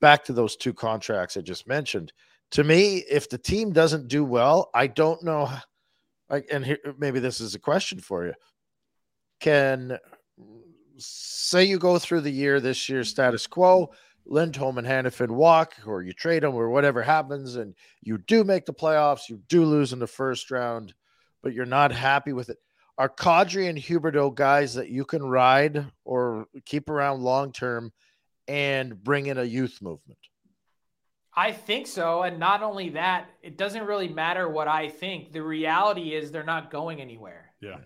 back 0.00 0.24
to 0.24 0.32
those 0.32 0.56
two 0.56 0.72
contracts 0.72 1.36
I 1.36 1.40
just 1.40 1.66
mentioned. 1.66 2.12
To 2.52 2.64
me, 2.64 3.04
if 3.10 3.28
the 3.28 3.38
team 3.38 3.72
doesn't 3.72 4.08
do 4.08 4.24
well, 4.24 4.70
I 4.74 4.86
don't 4.86 5.22
know. 5.22 5.50
Like, 6.30 6.46
and 6.50 6.64
here, 6.64 6.78
maybe 6.98 7.20
this 7.20 7.40
is 7.40 7.54
a 7.54 7.58
question 7.58 8.00
for 8.00 8.26
you. 8.26 8.34
Can 9.40 9.98
say 10.96 11.64
you 11.64 11.78
go 11.78 11.98
through 11.98 12.22
the 12.22 12.30
year 12.30 12.60
this 12.60 12.88
year 12.88 13.04
status 13.04 13.46
quo 13.46 13.90
Lindholm 14.28 14.78
and 14.78 14.86
Hanifin 14.86 15.30
walk, 15.30 15.74
or 15.86 16.02
you 16.02 16.12
trade 16.12 16.42
them, 16.42 16.54
or 16.54 16.70
whatever 16.70 17.02
happens, 17.02 17.56
and 17.56 17.74
you 18.02 18.18
do 18.18 18.44
make 18.44 18.66
the 18.66 18.74
playoffs, 18.74 19.28
you 19.28 19.40
do 19.48 19.64
lose 19.64 19.92
in 19.92 19.98
the 19.98 20.06
first 20.06 20.50
round, 20.50 20.94
but 21.42 21.52
you're 21.54 21.66
not 21.66 21.92
happy 21.92 22.32
with 22.32 22.50
it. 22.50 22.58
Are 22.98 23.08
Kadri 23.08 23.68
and 23.68 23.78
Huberdeau 23.78 24.34
guys 24.34 24.74
that 24.74 24.90
you 24.90 25.04
can 25.04 25.22
ride 25.22 25.86
or 26.04 26.46
keep 26.64 26.90
around 26.90 27.22
long 27.22 27.52
term 27.52 27.92
and 28.48 29.02
bring 29.02 29.26
in 29.26 29.38
a 29.38 29.44
youth 29.44 29.80
movement? 29.80 30.18
I 31.34 31.52
think 31.52 31.86
so. 31.86 32.22
And 32.22 32.40
not 32.40 32.64
only 32.64 32.90
that, 32.90 33.30
it 33.42 33.56
doesn't 33.56 33.86
really 33.86 34.08
matter 34.08 34.48
what 34.48 34.66
I 34.66 34.88
think. 34.88 35.32
The 35.32 35.42
reality 35.42 36.12
is 36.12 36.32
they're 36.32 36.42
not 36.42 36.72
going 36.72 37.00
anywhere. 37.00 37.52
Yeah. 37.60 37.76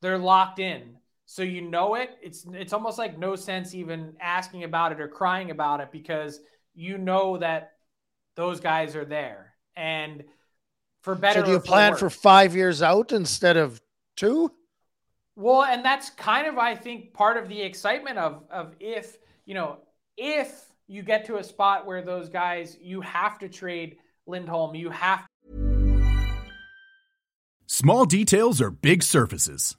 They're 0.00 0.18
locked 0.18 0.60
in. 0.60 0.98
So 1.32 1.42
you 1.42 1.62
know 1.62 1.94
it. 1.94 2.10
It's 2.20 2.44
it's 2.52 2.74
almost 2.74 2.98
like 2.98 3.18
no 3.18 3.36
sense 3.36 3.74
even 3.74 4.12
asking 4.20 4.64
about 4.64 4.92
it 4.92 5.00
or 5.00 5.08
crying 5.08 5.50
about 5.50 5.80
it 5.80 5.90
because 5.90 6.40
you 6.74 6.98
know 6.98 7.38
that 7.38 7.72
those 8.34 8.60
guys 8.60 8.94
are 8.96 9.06
there. 9.06 9.54
And 9.74 10.24
for 11.00 11.14
better, 11.14 11.40
so 11.40 11.46
do 11.46 11.52
you 11.52 11.60
plan 11.60 11.96
for 11.96 12.10
five 12.10 12.54
years 12.54 12.82
out 12.82 13.12
instead 13.12 13.56
of 13.56 13.80
two? 14.14 14.52
Well, 15.34 15.64
and 15.64 15.82
that's 15.82 16.10
kind 16.10 16.46
of 16.46 16.58
I 16.58 16.74
think 16.74 17.14
part 17.14 17.38
of 17.38 17.48
the 17.48 17.62
excitement 17.62 18.18
of 18.18 18.44
of 18.50 18.74
if 18.78 19.16
you 19.46 19.54
know 19.54 19.78
if 20.18 20.66
you 20.86 21.02
get 21.02 21.24
to 21.24 21.38
a 21.38 21.42
spot 21.42 21.86
where 21.86 22.02
those 22.02 22.28
guys 22.28 22.76
you 22.78 23.00
have 23.00 23.38
to 23.38 23.48
trade 23.48 23.96
Lindholm, 24.26 24.74
you 24.74 24.90
have. 24.90 25.26
Small 27.66 28.04
details 28.04 28.60
are 28.60 28.70
big 28.70 29.02
surfaces 29.02 29.78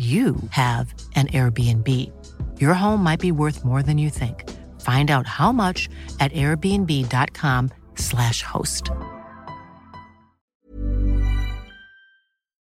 you 0.00 0.36
have 0.48 0.94
an 1.14 1.26
Airbnb. 1.26 1.86
Your 2.58 2.72
home 2.72 3.02
might 3.02 3.20
be 3.20 3.32
worth 3.32 3.66
more 3.66 3.82
than 3.82 3.98
you 3.98 4.08
think. 4.08 4.48
Find 4.80 5.10
out 5.10 5.26
how 5.26 5.52
much 5.52 5.90
at 6.20 6.32
airbnb.com/slash 6.32 8.42
host. 8.42 8.90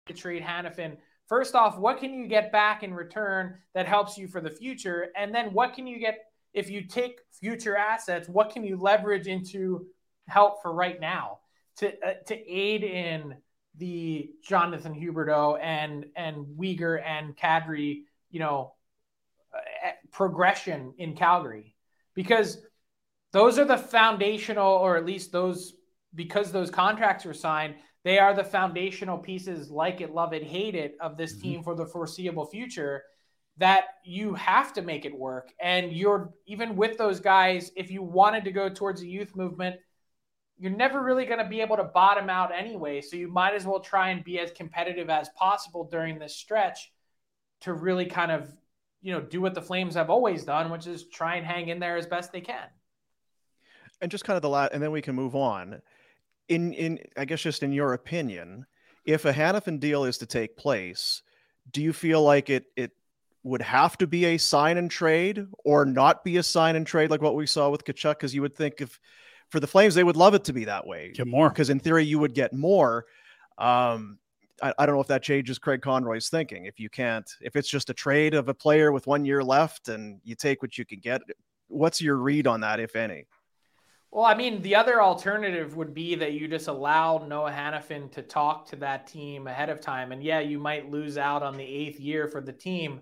To 0.06 0.14
trade 0.14 0.42
Hanifin. 0.42 0.98
First 1.26 1.54
off, 1.54 1.78
what 1.78 1.98
can 1.98 2.12
you 2.12 2.26
get 2.26 2.52
back 2.52 2.82
in 2.82 2.92
return 2.92 3.54
that 3.74 3.88
helps 3.88 4.18
you 4.18 4.28
for 4.28 4.42
the 4.42 4.50
future? 4.50 5.08
And 5.16 5.34
then 5.34 5.54
what 5.54 5.72
can 5.72 5.86
you 5.86 5.98
get 5.98 6.18
if 6.52 6.68
you 6.68 6.82
take 6.82 7.20
future 7.32 7.78
assets? 7.78 8.28
What 8.28 8.50
can 8.50 8.62
you 8.62 8.76
leverage 8.76 9.26
into 9.26 9.86
help 10.28 10.60
for 10.60 10.74
right 10.74 11.00
now 11.00 11.38
to 11.76 11.98
uh, 12.06 12.12
to 12.26 12.50
aid 12.50 12.84
in 12.84 13.36
the 13.82 14.30
Jonathan 14.44 14.94
Huberdeau 14.94 15.58
and 15.60 16.06
and 16.14 16.46
Weegar 16.56 17.04
and 17.04 17.36
Kadri, 17.36 18.02
you 18.30 18.38
know, 18.38 18.74
uh, 19.52 19.90
progression 20.12 20.94
in 20.98 21.16
Calgary 21.16 21.74
because 22.14 22.58
those 23.32 23.58
are 23.58 23.64
the 23.64 23.76
foundational, 23.76 24.70
or 24.70 24.96
at 24.96 25.04
least 25.04 25.32
those 25.32 25.74
because 26.14 26.52
those 26.52 26.70
contracts 26.70 27.24
were 27.24 27.34
signed, 27.34 27.74
they 28.04 28.20
are 28.20 28.34
the 28.34 28.44
foundational 28.44 29.18
pieces, 29.18 29.68
like 29.68 30.00
it, 30.00 30.14
love 30.14 30.32
it, 30.32 30.44
hate 30.44 30.76
it, 30.76 30.94
of 31.00 31.16
this 31.16 31.32
mm-hmm. 31.32 31.42
team 31.42 31.62
for 31.64 31.74
the 31.74 31.86
foreseeable 31.86 32.46
future. 32.46 33.02
That 33.56 33.84
you 34.04 34.34
have 34.34 34.72
to 34.74 34.82
make 34.82 35.04
it 35.04 35.18
work, 35.18 35.50
and 35.60 35.92
you're 35.92 36.32
even 36.46 36.76
with 36.76 36.98
those 36.98 37.18
guys. 37.18 37.72
If 37.74 37.90
you 37.90 38.04
wanted 38.04 38.44
to 38.44 38.52
go 38.52 38.68
towards 38.68 39.02
a 39.02 39.08
youth 39.08 39.34
movement, 39.34 39.76
you're 40.58 40.70
never 40.70 41.02
really 41.02 41.26
going 41.26 41.38
to 41.38 41.48
be 41.48 41.60
able 41.60 41.76
to 41.76 41.84
bottom 41.84 42.30
out 42.30 42.52
anyway. 42.54 43.00
So 43.00 43.16
you 43.16 43.28
might 43.28 43.54
as 43.54 43.66
well 43.66 43.80
try 43.80 44.10
and 44.10 44.22
be 44.22 44.38
as 44.38 44.50
competitive 44.52 45.10
as 45.10 45.28
possible 45.30 45.84
during 45.84 46.18
this 46.18 46.36
stretch 46.36 46.92
to 47.62 47.72
really 47.72 48.06
kind 48.06 48.30
of, 48.30 48.52
you 49.00 49.12
know, 49.12 49.20
do 49.20 49.40
what 49.40 49.54
the 49.54 49.62
Flames 49.62 49.94
have 49.94 50.10
always 50.10 50.44
done, 50.44 50.70
which 50.70 50.86
is 50.86 51.08
try 51.08 51.36
and 51.36 51.46
hang 51.46 51.68
in 51.68 51.80
there 51.80 51.96
as 51.96 52.06
best 52.06 52.32
they 52.32 52.40
can. 52.40 52.66
And 54.00 54.10
just 54.10 54.24
kind 54.24 54.36
of 54.36 54.42
the 54.42 54.48
last, 54.48 54.72
and 54.72 54.82
then 54.82 54.92
we 54.92 55.02
can 55.02 55.14
move 55.14 55.34
on. 55.34 55.80
In, 56.48 56.72
in, 56.74 56.98
I 57.16 57.24
guess, 57.24 57.40
just 57.40 57.62
in 57.62 57.72
your 57.72 57.94
opinion, 57.94 58.66
if 59.04 59.24
a 59.24 59.32
Hanifin 59.32 59.80
deal 59.80 60.04
is 60.04 60.18
to 60.18 60.26
take 60.26 60.56
place, 60.56 61.22
do 61.70 61.82
you 61.82 61.92
feel 61.92 62.22
like 62.22 62.50
it, 62.50 62.66
it 62.76 62.92
would 63.42 63.62
have 63.62 63.98
to 63.98 64.06
be 64.06 64.26
a 64.26 64.38
sign 64.38 64.76
and 64.76 64.90
trade 64.90 65.46
or 65.64 65.84
not 65.84 66.24
be 66.24 66.36
a 66.36 66.42
sign 66.42 66.76
and 66.76 66.86
trade 66.86 67.10
like 67.10 67.22
what 67.22 67.34
we 67.34 67.46
saw 67.46 67.70
with 67.70 67.84
Tkachuk? 67.84 68.10
Because 68.10 68.34
you 68.34 68.42
would 68.42 68.56
think 68.56 68.80
if 68.80 69.00
for 69.52 69.60
the 69.60 69.66
Flames, 69.66 69.94
they 69.94 70.02
would 70.02 70.16
love 70.16 70.34
it 70.34 70.44
to 70.44 70.52
be 70.52 70.64
that 70.64 70.86
way. 70.86 71.12
Get 71.14 71.26
more 71.26 71.50
because 71.50 71.68
in 71.68 71.78
theory 71.78 72.04
you 72.04 72.18
would 72.18 72.34
get 72.34 72.54
more. 72.54 73.04
Um, 73.58 74.18
I, 74.62 74.72
I 74.78 74.86
don't 74.86 74.94
know 74.94 75.00
if 75.02 75.08
that 75.08 75.22
changes 75.22 75.58
Craig 75.58 75.82
Conroy's 75.82 76.30
thinking. 76.30 76.64
If 76.64 76.80
you 76.80 76.88
can't, 76.88 77.30
if 77.42 77.54
it's 77.54 77.68
just 77.68 77.90
a 77.90 77.94
trade 77.94 78.32
of 78.32 78.48
a 78.48 78.54
player 78.54 78.90
with 78.90 79.06
one 79.06 79.26
year 79.26 79.44
left 79.44 79.88
and 79.88 80.20
you 80.24 80.34
take 80.34 80.62
what 80.62 80.78
you 80.78 80.86
can 80.86 81.00
get, 81.00 81.20
what's 81.68 82.00
your 82.00 82.16
read 82.16 82.46
on 82.46 82.62
that, 82.62 82.80
if 82.80 82.96
any? 82.96 83.26
Well, 84.10 84.24
I 84.24 84.34
mean, 84.34 84.62
the 84.62 84.74
other 84.74 85.02
alternative 85.02 85.76
would 85.76 85.94
be 85.94 86.14
that 86.16 86.32
you 86.32 86.48
just 86.48 86.68
allow 86.68 87.24
Noah 87.26 87.50
Hanifin 87.50 88.10
to 88.12 88.22
talk 88.22 88.66
to 88.70 88.76
that 88.76 89.06
team 89.06 89.46
ahead 89.46 89.68
of 89.68 89.80
time. 89.80 90.12
And 90.12 90.22
yeah, 90.22 90.40
you 90.40 90.58
might 90.58 90.90
lose 90.90 91.18
out 91.18 91.42
on 91.42 91.56
the 91.56 91.64
eighth 91.64 92.00
year 92.00 92.26
for 92.26 92.40
the 92.40 92.52
team, 92.52 93.00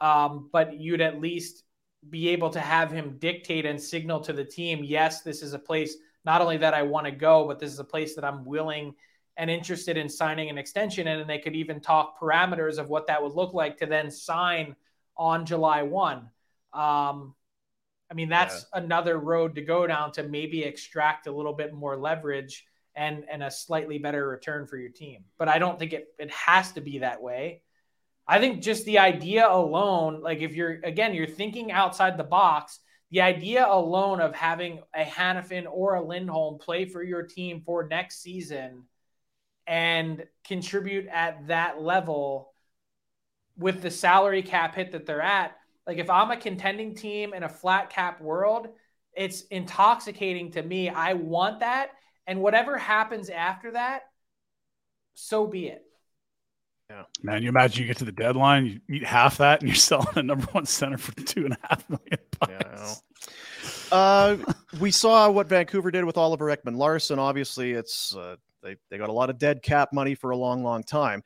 um, 0.00 0.48
but 0.52 0.78
you'd 0.78 1.00
at 1.00 1.20
least 1.20 1.64
be 2.08 2.28
able 2.28 2.50
to 2.50 2.60
have 2.60 2.90
him 2.90 3.16
dictate 3.18 3.66
and 3.66 3.80
signal 3.80 4.20
to 4.20 4.32
the 4.32 4.44
team, 4.44 4.84
yes, 4.84 5.22
this 5.22 5.42
is 5.42 5.52
a 5.52 5.58
place 5.58 5.96
not 6.24 6.40
only 6.40 6.58
that 6.58 6.74
I 6.74 6.82
want 6.82 7.06
to 7.06 7.10
go, 7.10 7.46
but 7.46 7.58
this 7.58 7.72
is 7.72 7.78
a 7.78 7.84
place 7.84 8.14
that 8.14 8.24
I'm 8.24 8.44
willing 8.44 8.94
and 9.36 9.48
interested 9.50 9.96
in 9.96 10.08
signing 10.08 10.50
an 10.50 10.58
extension 10.58 11.06
in. 11.06 11.20
And 11.20 11.30
they 11.30 11.38
could 11.38 11.54
even 11.54 11.80
talk 11.80 12.20
parameters 12.20 12.78
of 12.78 12.88
what 12.88 13.06
that 13.06 13.22
would 13.22 13.32
look 13.32 13.54
like 13.54 13.78
to 13.78 13.86
then 13.86 14.10
sign 14.10 14.76
on 15.16 15.46
July 15.46 15.82
1. 15.82 16.18
Um, 16.72 17.34
I 18.10 18.14
mean, 18.14 18.28
that's 18.28 18.66
yeah. 18.74 18.82
another 18.82 19.18
road 19.18 19.54
to 19.54 19.62
go 19.62 19.86
down 19.86 20.12
to 20.12 20.22
maybe 20.22 20.64
extract 20.64 21.26
a 21.26 21.32
little 21.32 21.52
bit 21.52 21.72
more 21.72 21.96
leverage 21.96 22.66
and, 22.94 23.24
and 23.30 23.42
a 23.42 23.50
slightly 23.50 23.98
better 23.98 24.26
return 24.26 24.66
for 24.66 24.76
your 24.76 24.90
team. 24.90 25.24
But 25.38 25.48
I 25.48 25.58
don't 25.58 25.78
think 25.78 25.92
it, 25.92 26.08
it 26.18 26.30
has 26.30 26.72
to 26.72 26.80
be 26.80 26.98
that 26.98 27.22
way. 27.22 27.62
I 28.28 28.38
think 28.38 28.62
just 28.62 28.84
the 28.84 28.98
idea 28.98 29.48
alone, 29.50 30.20
like 30.20 30.40
if 30.40 30.54
you're 30.54 30.80
again, 30.84 31.14
you're 31.14 31.26
thinking 31.26 31.72
outside 31.72 32.18
the 32.18 32.24
box, 32.24 32.78
the 33.10 33.22
idea 33.22 33.66
alone 33.66 34.20
of 34.20 34.34
having 34.34 34.82
a 34.94 35.02
Hanifin 35.02 35.64
or 35.70 35.94
a 35.94 36.06
Lindholm 36.06 36.58
play 36.58 36.84
for 36.84 37.02
your 37.02 37.22
team 37.22 37.62
for 37.64 37.88
next 37.88 38.20
season 38.20 38.84
and 39.66 40.26
contribute 40.44 41.06
at 41.06 41.46
that 41.48 41.80
level 41.80 42.52
with 43.56 43.80
the 43.80 43.90
salary 43.90 44.42
cap 44.42 44.74
hit 44.74 44.92
that 44.92 45.06
they're 45.06 45.22
at. 45.22 45.56
Like 45.86 45.98
if 45.98 46.10
I'm 46.10 46.30
a 46.30 46.36
contending 46.36 46.94
team 46.94 47.32
in 47.32 47.42
a 47.42 47.48
flat 47.48 47.88
cap 47.88 48.20
world, 48.20 48.68
it's 49.14 49.42
intoxicating 49.42 50.52
to 50.52 50.62
me. 50.62 50.90
I 50.90 51.14
want 51.14 51.60
that. 51.60 51.92
And 52.26 52.42
whatever 52.42 52.76
happens 52.76 53.30
after 53.30 53.72
that, 53.72 54.02
so 55.14 55.46
be 55.46 55.68
it. 55.68 55.87
Yeah. 56.90 57.02
Man, 57.22 57.42
you 57.42 57.50
imagine 57.50 57.82
you 57.82 57.86
get 57.86 57.98
to 57.98 58.06
the 58.06 58.12
deadline, 58.12 58.64
you 58.64 58.80
eat 58.96 59.04
half 59.04 59.36
that, 59.38 59.60
and 59.60 59.68
you're 59.68 59.74
selling 59.76 60.06
a 60.16 60.22
number 60.22 60.46
one 60.52 60.64
center 60.64 60.96
for 60.96 61.12
two 61.12 61.44
and 61.44 61.54
a 61.54 61.58
half 61.68 61.88
million 61.88 62.18
bucks. 62.40 63.00
Yeah, 63.92 63.96
uh, 63.96 64.36
we 64.80 64.90
saw 64.90 65.30
what 65.30 65.48
Vancouver 65.48 65.90
did 65.90 66.04
with 66.04 66.16
Oliver 66.16 66.46
Ekman 66.46 66.76
Larsson. 66.76 67.18
Obviously, 67.18 67.72
it's 67.72 68.16
uh, 68.16 68.36
they 68.62 68.76
they 68.90 68.96
got 68.96 69.10
a 69.10 69.12
lot 69.12 69.28
of 69.28 69.38
dead 69.38 69.62
cap 69.62 69.92
money 69.92 70.14
for 70.14 70.30
a 70.30 70.36
long, 70.36 70.62
long 70.62 70.82
time. 70.82 71.22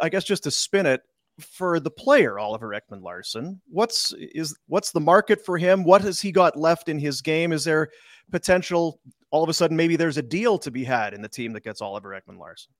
I 0.00 0.08
guess 0.08 0.24
just 0.24 0.44
to 0.44 0.50
spin 0.50 0.86
it 0.86 1.02
for 1.38 1.80
the 1.80 1.90
player 1.90 2.38
Oliver 2.38 2.68
Ekman 2.68 3.02
Larsson, 3.02 3.60
what's 3.68 4.14
is 4.16 4.56
what's 4.68 4.92
the 4.92 5.00
market 5.00 5.44
for 5.44 5.58
him? 5.58 5.84
What 5.84 6.00
has 6.00 6.18
he 6.20 6.32
got 6.32 6.56
left 6.56 6.88
in 6.88 6.98
his 6.98 7.20
game? 7.20 7.52
Is 7.52 7.64
there 7.64 7.90
potential? 8.30 9.00
All 9.30 9.42
of 9.42 9.50
a 9.50 9.54
sudden, 9.54 9.76
maybe 9.76 9.96
there's 9.96 10.16
a 10.16 10.22
deal 10.22 10.58
to 10.60 10.70
be 10.70 10.84
had 10.84 11.12
in 11.12 11.20
the 11.20 11.28
team 11.28 11.52
that 11.52 11.64
gets 11.64 11.82
Oliver 11.82 12.10
Ekman 12.10 12.38
Larsson. 12.38 12.72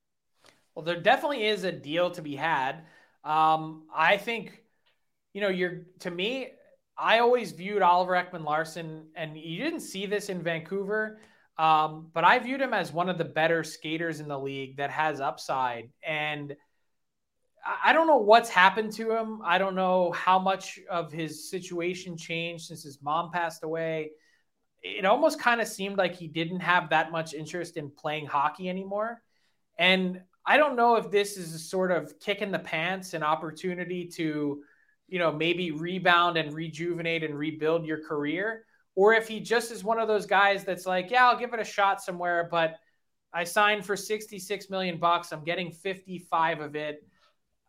Well, 0.75 0.83
there 0.83 0.99
definitely 0.99 1.45
is 1.45 1.63
a 1.63 1.71
deal 1.71 2.11
to 2.11 2.21
be 2.21 2.35
had. 2.35 2.83
Um, 3.23 3.83
I 3.93 4.17
think, 4.17 4.61
you 5.33 5.41
know, 5.41 5.47
you're 5.47 5.83
to 5.99 6.11
me, 6.11 6.49
I 6.97 7.19
always 7.19 7.51
viewed 7.51 7.81
Oliver 7.81 8.13
Ekman 8.13 8.43
Larsson, 8.43 9.07
and 9.15 9.37
you 9.37 9.63
didn't 9.63 9.79
see 9.81 10.05
this 10.05 10.29
in 10.29 10.43
Vancouver, 10.43 11.19
um, 11.57 12.09
but 12.13 12.23
I 12.23 12.39
viewed 12.39 12.61
him 12.61 12.73
as 12.73 12.91
one 12.91 13.09
of 13.09 13.17
the 13.17 13.25
better 13.25 13.63
skaters 13.63 14.19
in 14.19 14.27
the 14.27 14.39
league 14.39 14.77
that 14.77 14.91
has 14.91 15.21
upside. 15.21 15.89
And 16.05 16.55
I 17.83 17.93
don't 17.93 18.07
know 18.07 18.17
what's 18.17 18.49
happened 18.49 18.91
to 18.93 19.11
him. 19.11 19.41
I 19.43 19.57
don't 19.57 19.75
know 19.75 20.11
how 20.11 20.37
much 20.37 20.79
of 20.89 21.11
his 21.11 21.49
situation 21.49 22.15
changed 22.17 22.65
since 22.65 22.83
his 22.83 23.01
mom 23.01 23.31
passed 23.31 23.63
away. 23.63 24.11
It 24.83 25.05
almost 25.05 25.39
kind 25.39 25.59
of 25.59 25.67
seemed 25.67 25.97
like 25.97 26.15
he 26.15 26.27
didn't 26.27 26.59
have 26.59 26.91
that 26.91 27.11
much 27.11 27.33
interest 27.33 27.75
in 27.75 27.89
playing 27.89 28.27
hockey 28.27 28.69
anymore. 28.69 29.21
And 29.79 30.21
I 30.45 30.57
don't 30.57 30.75
know 30.75 30.95
if 30.95 31.09
this 31.09 31.37
is 31.37 31.53
a 31.53 31.59
sort 31.59 31.91
of 31.91 32.19
kick 32.19 32.41
in 32.41 32.51
the 32.51 32.59
pants, 32.59 33.13
an 33.13 33.23
opportunity 33.23 34.07
to, 34.15 34.63
you 35.07 35.19
know, 35.19 35.31
maybe 35.31 35.71
rebound 35.71 36.37
and 36.37 36.53
rejuvenate 36.53 37.23
and 37.23 37.37
rebuild 37.37 37.85
your 37.85 38.03
career, 38.03 38.65
or 38.95 39.13
if 39.13 39.27
he 39.27 39.39
just 39.39 39.71
is 39.71 39.83
one 39.83 39.99
of 39.99 40.07
those 40.07 40.25
guys 40.25 40.63
that's 40.63 40.85
like, 40.85 41.11
yeah, 41.11 41.27
I'll 41.27 41.37
give 41.37 41.53
it 41.53 41.59
a 41.59 41.65
shot 41.65 42.01
somewhere, 42.01 42.47
but 42.49 42.77
I 43.33 43.43
signed 43.43 43.85
for 43.85 43.97
66 43.97 44.69
million 44.69 44.97
bucks. 44.97 45.33
I'm 45.33 45.43
getting 45.43 45.71
55 45.71 46.61
of 46.61 46.75
it. 46.75 47.05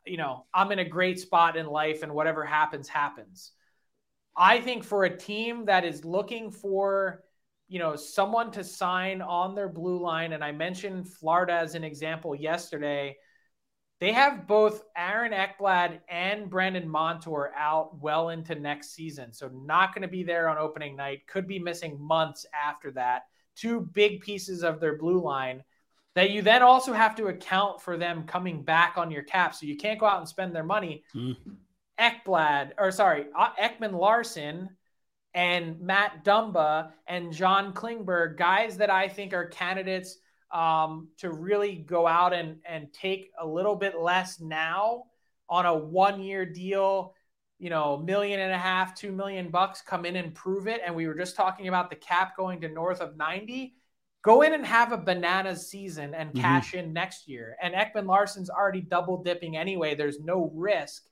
You 0.06 0.16
know, 0.16 0.46
I'm 0.54 0.70
in 0.70 0.78
a 0.78 0.88
great 0.88 1.18
spot 1.18 1.56
in 1.56 1.66
life 1.66 2.04
and 2.04 2.12
whatever 2.12 2.44
happens, 2.44 2.88
happens. 2.88 3.50
I 4.36 4.60
think 4.60 4.84
for 4.84 5.04
a 5.04 5.16
team 5.16 5.64
that 5.64 5.84
is 5.84 6.04
looking 6.04 6.52
for 6.52 7.24
you 7.68 7.78
know, 7.78 7.96
someone 7.96 8.50
to 8.52 8.62
sign 8.62 9.20
on 9.20 9.54
their 9.54 9.68
blue 9.68 10.00
line. 10.00 10.32
And 10.32 10.44
I 10.44 10.52
mentioned 10.52 11.08
Florida 11.08 11.54
as 11.54 11.74
an 11.74 11.84
example 11.84 12.34
yesterday. 12.34 13.16
They 13.98 14.12
have 14.12 14.46
both 14.46 14.82
Aaron 14.96 15.32
Ekblad 15.32 16.00
and 16.08 16.50
Brandon 16.50 16.88
Montour 16.88 17.52
out 17.56 17.98
well 18.00 18.28
into 18.28 18.54
next 18.54 18.94
season. 18.94 19.32
So, 19.32 19.48
not 19.48 19.94
going 19.94 20.02
to 20.02 20.08
be 20.08 20.22
there 20.22 20.48
on 20.48 20.58
opening 20.58 20.96
night, 20.96 21.26
could 21.26 21.46
be 21.46 21.58
missing 21.58 21.98
months 21.98 22.44
after 22.54 22.90
that. 22.92 23.22
Two 23.56 23.80
big 23.80 24.20
pieces 24.20 24.62
of 24.62 24.80
their 24.80 24.98
blue 24.98 25.22
line 25.22 25.64
that 26.14 26.30
you 26.30 26.42
then 26.42 26.62
also 26.62 26.92
have 26.92 27.14
to 27.16 27.26
account 27.28 27.80
for 27.80 27.96
them 27.96 28.24
coming 28.24 28.62
back 28.62 28.98
on 28.98 29.10
your 29.10 29.22
cap. 29.22 29.54
So, 29.54 29.64
you 29.64 29.76
can't 29.76 29.98
go 29.98 30.06
out 30.06 30.18
and 30.18 30.28
spend 30.28 30.54
their 30.54 30.62
money. 30.62 31.02
Mm. 31.14 31.36
Ekblad, 31.98 32.72
or 32.78 32.90
sorry, 32.90 33.26
uh, 33.34 33.52
Ekman 33.58 33.98
Larsson 33.98 34.68
and 35.36 35.78
Matt 35.82 36.24
Dumba 36.24 36.92
and 37.06 37.30
John 37.30 37.74
Klingberg, 37.74 38.38
guys 38.38 38.78
that 38.78 38.88
I 38.88 39.06
think 39.06 39.34
are 39.34 39.44
candidates 39.44 40.16
um, 40.50 41.08
to 41.18 41.30
really 41.30 41.74
go 41.74 42.06
out 42.06 42.32
and, 42.32 42.56
and 42.64 42.90
take 42.94 43.30
a 43.38 43.46
little 43.46 43.76
bit 43.76 44.00
less 44.00 44.40
now 44.40 45.04
on 45.50 45.66
a 45.66 45.74
one 45.74 46.22
year 46.22 46.46
deal, 46.46 47.14
you 47.58 47.68
know, 47.68 47.98
million 47.98 48.40
and 48.40 48.50
a 48.50 48.58
half, 48.58 48.94
two 48.94 49.12
million 49.12 49.50
bucks, 49.50 49.82
come 49.82 50.06
in 50.06 50.16
and 50.16 50.34
prove 50.34 50.68
it. 50.68 50.80
And 50.84 50.94
we 50.94 51.06
were 51.06 51.14
just 51.14 51.36
talking 51.36 51.68
about 51.68 51.90
the 51.90 51.96
cap 51.96 52.34
going 52.34 52.62
to 52.62 52.68
north 52.70 53.02
of 53.02 53.18
90. 53.18 53.74
Go 54.22 54.40
in 54.40 54.54
and 54.54 54.64
have 54.64 54.92
a 54.92 54.98
bananas 54.98 55.68
season 55.68 56.14
and 56.14 56.30
mm-hmm. 56.30 56.40
cash 56.40 56.72
in 56.72 56.94
next 56.94 57.28
year. 57.28 57.58
And 57.62 57.74
Ekman 57.74 58.06
Larsson's 58.06 58.48
already 58.48 58.80
double 58.80 59.22
dipping 59.22 59.58
anyway. 59.58 59.94
There's 59.94 60.18
no 60.18 60.50
risk. 60.54 61.02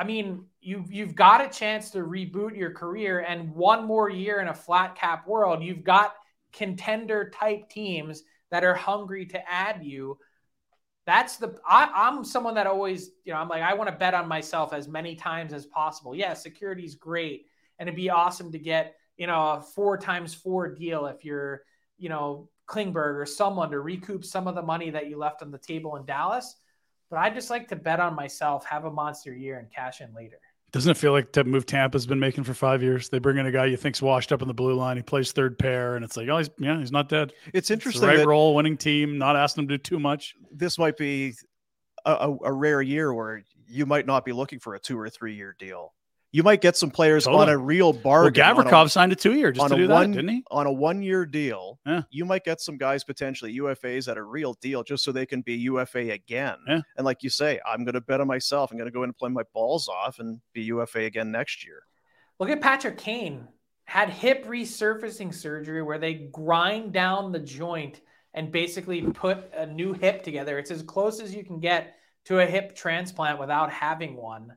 I 0.00 0.04
mean, 0.04 0.46
you've 0.62 0.90
you've 0.90 1.14
got 1.14 1.44
a 1.44 1.48
chance 1.50 1.90
to 1.90 1.98
reboot 1.98 2.56
your 2.56 2.70
career, 2.70 3.20
and 3.20 3.54
one 3.54 3.84
more 3.84 4.08
year 4.08 4.40
in 4.40 4.48
a 4.48 4.54
flat 4.54 4.96
cap 4.96 5.28
world, 5.28 5.62
you've 5.62 5.84
got 5.84 6.14
contender 6.54 7.30
type 7.38 7.68
teams 7.68 8.22
that 8.50 8.64
are 8.64 8.74
hungry 8.74 9.26
to 9.26 9.50
add 9.50 9.84
you. 9.84 10.16
That's 11.04 11.36
the 11.36 11.54
I, 11.68 11.90
I'm 11.94 12.24
someone 12.24 12.54
that 12.54 12.66
always, 12.66 13.10
you 13.24 13.34
know, 13.34 13.38
I'm 13.40 13.48
like, 13.50 13.62
I 13.62 13.74
want 13.74 13.90
to 13.90 13.96
bet 13.96 14.14
on 14.14 14.26
myself 14.26 14.72
as 14.72 14.88
many 14.88 15.16
times 15.16 15.52
as 15.52 15.66
possible. 15.66 16.14
Yeah, 16.14 16.32
security's 16.32 16.94
great, 16.94 17.44
and 17.78 17.86
it'd 17.86 17.94
be 17.94 18.08
awesome 18.08 18.52
to 18.52 18.58
get, 18.58 18.96
you 19.18 19.26
know, 19.26 19.50
a 19.50 19.60
four 19.60 19.98
times 19.98 20.32
four 20.32 20.74
deal 20.74 21.06
if 21.06 21.26
you're, 21.26 21.60
you 21.98 22.08
know, 22.08 22.48
Klingberg 22.66 23.20
or 23.20 23.26
someone 23.26 23.70
to 23.72 23.80
recoup 23.80 24.24
some 24.24 24.48
of 24.48 24.54
the 24.54 24.62
money 24.62 24.88
that 24.88 25.10
you 25.10 25.18
left 25.18 25.42
on 25.42 25.50
the 25.50 25.58
table 25.58 25.96
in 25.96 26.06
Dallas. 26.06 26.56
But 27.10 27.18
I 27.18 27.30
just 27.30 27.50
like 27.50 27.68
to 27.68 27.76
bet 27.76 28.00
on 28.00 28.14
myself, 28.14 28.64
have 28.66 28.84
a 28.84 28.90
monster 28.90 29.34
year, 29.34 29.58
and 29.58 29.70
cash 29.70 30.00
in 30.00 30.14
later. 30.14 30.38
Doesn't 30.72 30.92
it 30.92 30.96
feel 30.96 31.10
like 31.10 31.32
the 31.32 31.42
move 31.42 31.66
Tampa's 31.66 32.06
been 32.06 32.20
making 32.20 32.44
for 32.44 32.54
five 32.54 32.80
years? 32.80 33.08
They 33.08 33.18
bring 33.18 33.38
in 33.38 33.46
a 33.46 33.50
guy 33.50 33.66
you 33.66 33.76
think's 33.76 34.00
washed 34.00 34.30
up 34.30 34.40
in 34.40 34.46
the 34.46 34.54
blue 34.54 34.74
line. 34.74 34.96
He 34.96 35.02
plays 35.02 35.32
third 35.32 35.58
pair, 35.58 35.96
and 35.96 36.04
it's 36.04 36.16
like, 36.16 36.28
oh, 36.28 36.38
he's 36.38 36.50
yeah, 36.58 36.78
he's 36.78 36.92
not 36.92 37.08
dead. 37.08 37.32
It's 37.52 37.72
interesting. 37.72 38.08
It's 38.08 38.18
right 38.18 38.26
role, 38.26 38.54
winning 38.54 38.76
team, 38.76 39.18
not 39.18 39.34
asking 39.34 39.64
him 39.64 39.68
to 39.68 39.78
do 39.78 39.82
too 39.82 39.98
much. 39.98 40.36
This 40.52 40.78
might 40.78 40.96
be 40.96 41.34
a, 42.04 42.12
a, 42.12 42.36
a, 42.44 42.52
rare 42.52 42.80
year 42.80 43.12
where 43.12 43.42
you 43.66 43.84
might 43.84 44.06
not 44.06 44.24
be 44.24 44.32
looking 44.32 44.60
for 44.60 44.76
a 44.76 44.78
two 44.78 44.98
or 44.98 45.10
three 45.10 45.34
year 45.34 45.56
deal 45.58 45.92
you 46.32 46.42
might 46.42 46.60
get 46.60 46.76
some 46.76 46.90
players 46.90 47.24
totally. 47.24 47.42
on 47.42 47.48
a 47.48 47.58
real 47.58 47.92
bargain. 47.92 48.44
Well, 48.44 48.64
Gavrikov 48.64 48.86
a, 48.86 48.88
signed 48.88 49.12
a 49.12 49.16
two 49.16 49.34
year 49.34 49.50
just 49.50 49.64
on 49.64 49.70
to 49.70 49.76
do 49.76 49.88
one, 49.88 50.10
that, 50.10 50.16
didn't 50.16 50.30
he? 50.30 50.44
On 50.50 50.66
a 50.66 50.72
one 50.72 51.02
year 51.02 51.26
deal, 51.26 51.78
yeah. 51.84 52.02
you 52.10 52.24
might 52.24 52.44
get 52.44 52.60
some 52.60 52.76
guys 52.76 53.02
potentially 53.02 53.56
UFAs 53.58 54.08
at 54.08 54.16
a 54.16 54.22
real 54.22 54.54
deal 54.54 54.82
just 54.84 55.02
so 55.02 55.12
they 55.12 55.26
can 55.26 55.42
be 55.42 55.54
UFA 55.54 56.10
again. 56.12 56.56
Yeah. 56.68 56.80
And 56.96 57.04
like 57.04 57.22
you 57.22 57.30
say, 57.30 57.60
I'm 57.66 57.84
going 57.84 57.94
to 57.94 58.00
bet 58.00 58.20
on 58.20 58.28
myself. 58.28 58.70
I'm 58.70 58.78
going 58.78 58.88
to 58.88 58.94
go 58.94 59.02
in 59.02 59.10
and 59.10 59.16
play 59.16 59.30
my 59.30 59.42
balls 59.52 59.88
off 59.88 60.18
and 60.20 60.40
be 60.52 60.62
UFA 60.62 61.00
again 61.00 61.32
next 61.32 61.66
year. 61.66 61.82
Look 62.38 62.50
at 62.50 62.60
Patrick 62.60 62.96
Kane. 62.96 63.48
Had 63.84 64.08
hip 64.08 64.46
resurfacing 64.46 65.34
surgery 65.34 65.82
where 65.82 65.98
they 65.98 66.14
grind 66.14 66.92
down 66.92 67.32
the 67.32 67.40
joint 67.40 68.00
and 68.32 68.52
basically 68.52 69.02
put 69.02 69.52
a 69.52 69.66
new 69.66 69.92
hip 69.92 70.22
together. 70.22 70.58
It's 70.58 70.70
as 70.70 70.82
close 70.82 71.20
as 71.20 71.34
you 71.34 71.44
can 71.44 71.58
get 71.58 71.96
to 72.26 72.38
a 72.38 72.46
hip 72.46 72.76
transplant 72.76 73.40
without 73.40 73.72
having 73.72 74.14
one. 74.14 74.52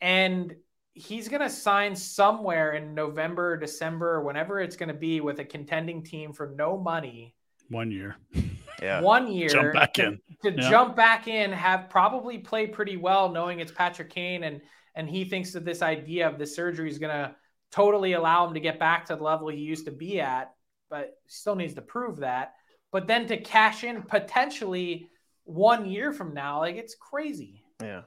And 0.00 0.54
he's 0.98 1.28
going 1.28 1.42
to 1.42 1.50
sign 1.50 1.94
somewhere 1.94 2.72
in 2.72 2.94
November, 2.94 3.52
or 3.52 3.56
December, 3.56 4.14
or 4.14 4.22
whenever 4.22 4.60
it's 4.60 4.76
going 4.76 4.88
to 4.88 4.94
be 4.94 5.20
with 5.20 5.38
a 5.38 5.44
contending 5.44 6.02
team 6.02 6.32
for 6.32 6.54
no 6.56 6.76
money. 6.78 7.34
One 7.68 7.90
year. 7.90 8.16
Yeah. 8.80 9.00
one 9.00 9.32
year 9.32 9.48
Jump 9.48 9.72
back 9.72 9.94
to, 9.94 10.06
in. 10.06 10.20
to 10.44 10.52
Yeah. 10.52 10.70
jump 10.70 10.94
back 10.94 11.26
in, 11.26 11.50
have 11.50 11.90
probably 11.90 12.38
played 12.38 12.72
pretty 12.72 12.96
well, 12.96 13.28
knowing 13.28 13.58
it's 13.58 13.72
Patrick 13.72 14.08
Kane, 14.08 14.44
and 14.44 14.60
and 14.94 15.10
he 15.10 15.24
thinks 15.24 15.52
that 15.54 15.64
this 15.64 15.82
idea 15.82 16.28
of 16.28 16.38
the 16.38 16.46
surgery 16.46 16.88
is 16.88 17.00
going 17.00 17.12
to 17.12 17.34
totally 17.72 18.12
allow 18.12 18.46
him 18.46 18.54
to 18.54 18.60
get 18.60 18.78
back 18.78 19.06
to 19.06 19.16
the 19.16 19.22
level 19.24 19.48
he 19.48 19.58
used 19.58 19.86
to 19.86 19.90
be 19.90 20.20
at, 20.20 20.54
but 20.90 21.14
still 21.26 21.56
needs 21.56 21.74
to 21.74 21.82
prove 21.82 22.18
that. 22.18 22.54
But 22.92 23.08
then 23.08 23.26
to 23.26 23.36
cash 23.38 23.82
in 23.82 24.02
potentially 24.02 25.10
one 25.42 25.84
year 25.90 26.12
from 26.12 26.32
now, 26.32 26.60
like 26.60 26.76
it's 26.76 26.94
crazy. 26.94 27.64
Yeah. 27.82 28.02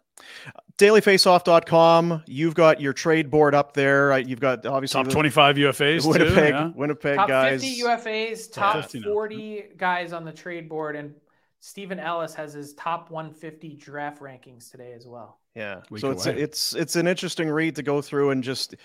Dailyfaceoff.com. 0.78 2.24
You've 2.28 2.56
got 2.56 2.82
your 2.82 2.94
trade 2.94 3.30
board 3.30 3.56
up 3.56 3.74
there. 3.74 4.14
Uh, 4.14 4.18
You've 4.18 4.40
got 4.40 4.66
obviously 4.66 5.00
Top 5.00 5.06
the 5.06 5.14
25 5.14 5.56
UFAs. 5.58 6.06
Winnipeg, 6.06 6.36
Too, 6.36 6.42
yeah. 6.44 6.72
Winnipeg 6.76 7.16
top 7.16 7.28
guys. 7.28 7.62
50 7.64 7.82
UFAs, 7.84 8.52
top 8.52 8.76
50 8.76 9.00
now. 9.02 9.06
40 9.08 9.64
guys 9.78 10.14
on 10.14 10.26
the 10.26 10.32
trade 10.32 10.68
board, 10.68 10.96
and 10.96 11.14
Steven 11.60 12.00
Ellis 12.00 12.34
has 12.34 12.54
his 12.54 12.74
top 12.74 13.12
150 13.12 13.76
draft 13.76 14.22
rankings 14.22 14.72
today 14.72 14.94
as 14.94 15.08
well. 15.08 15.40
Yeah. 15.56 15.82
Week 15.90 16.02
so 16.02 16.12
it's 16.12 16.26
away. 16.26 16.40
it's 16.40 16.74
it's 16.76 16.96
an 16.96 17.08
interesting 17.08 17.50
read 17.50 17.76
to 17.76 17.84
go 17.84 18.02
through 18.02 18.30
and 18.30 18.42
just 18.42 18.76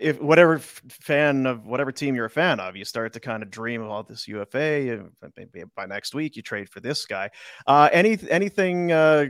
if 0.00 0.20
whatever 0.20 0.56
f- 0.56 0.82
fan 0.88 1.44
of 1.46 1.66
whatever 1.66 1.92
team 1.92 2.14
you're 2.14 2.24
a 2.24 2.30
fan 2.30 2.58
of, 2.58 2.74
you 2.74 2.86
start 2.86 3.12
to 3.12 3.20
kind 3.20 3.42
of 3.42 3.50
dream 3.50 3.82
about 3.82 4.08
this 4.08 4.26
UFA. 4.26 5.04
Maybe 5.36 5.64
by 5.76 5.86
next 5.86 6.14
week 6.14 6.34
you 6.36 6.42
trade 6.42 6.70
for 6.70 6.80
this 6.80 7.04
guy. 7.04 7.30
Uh, 7.66 7.90
any 7.92 8.18
anything 8.30 8.92
uh, 8.92 9.26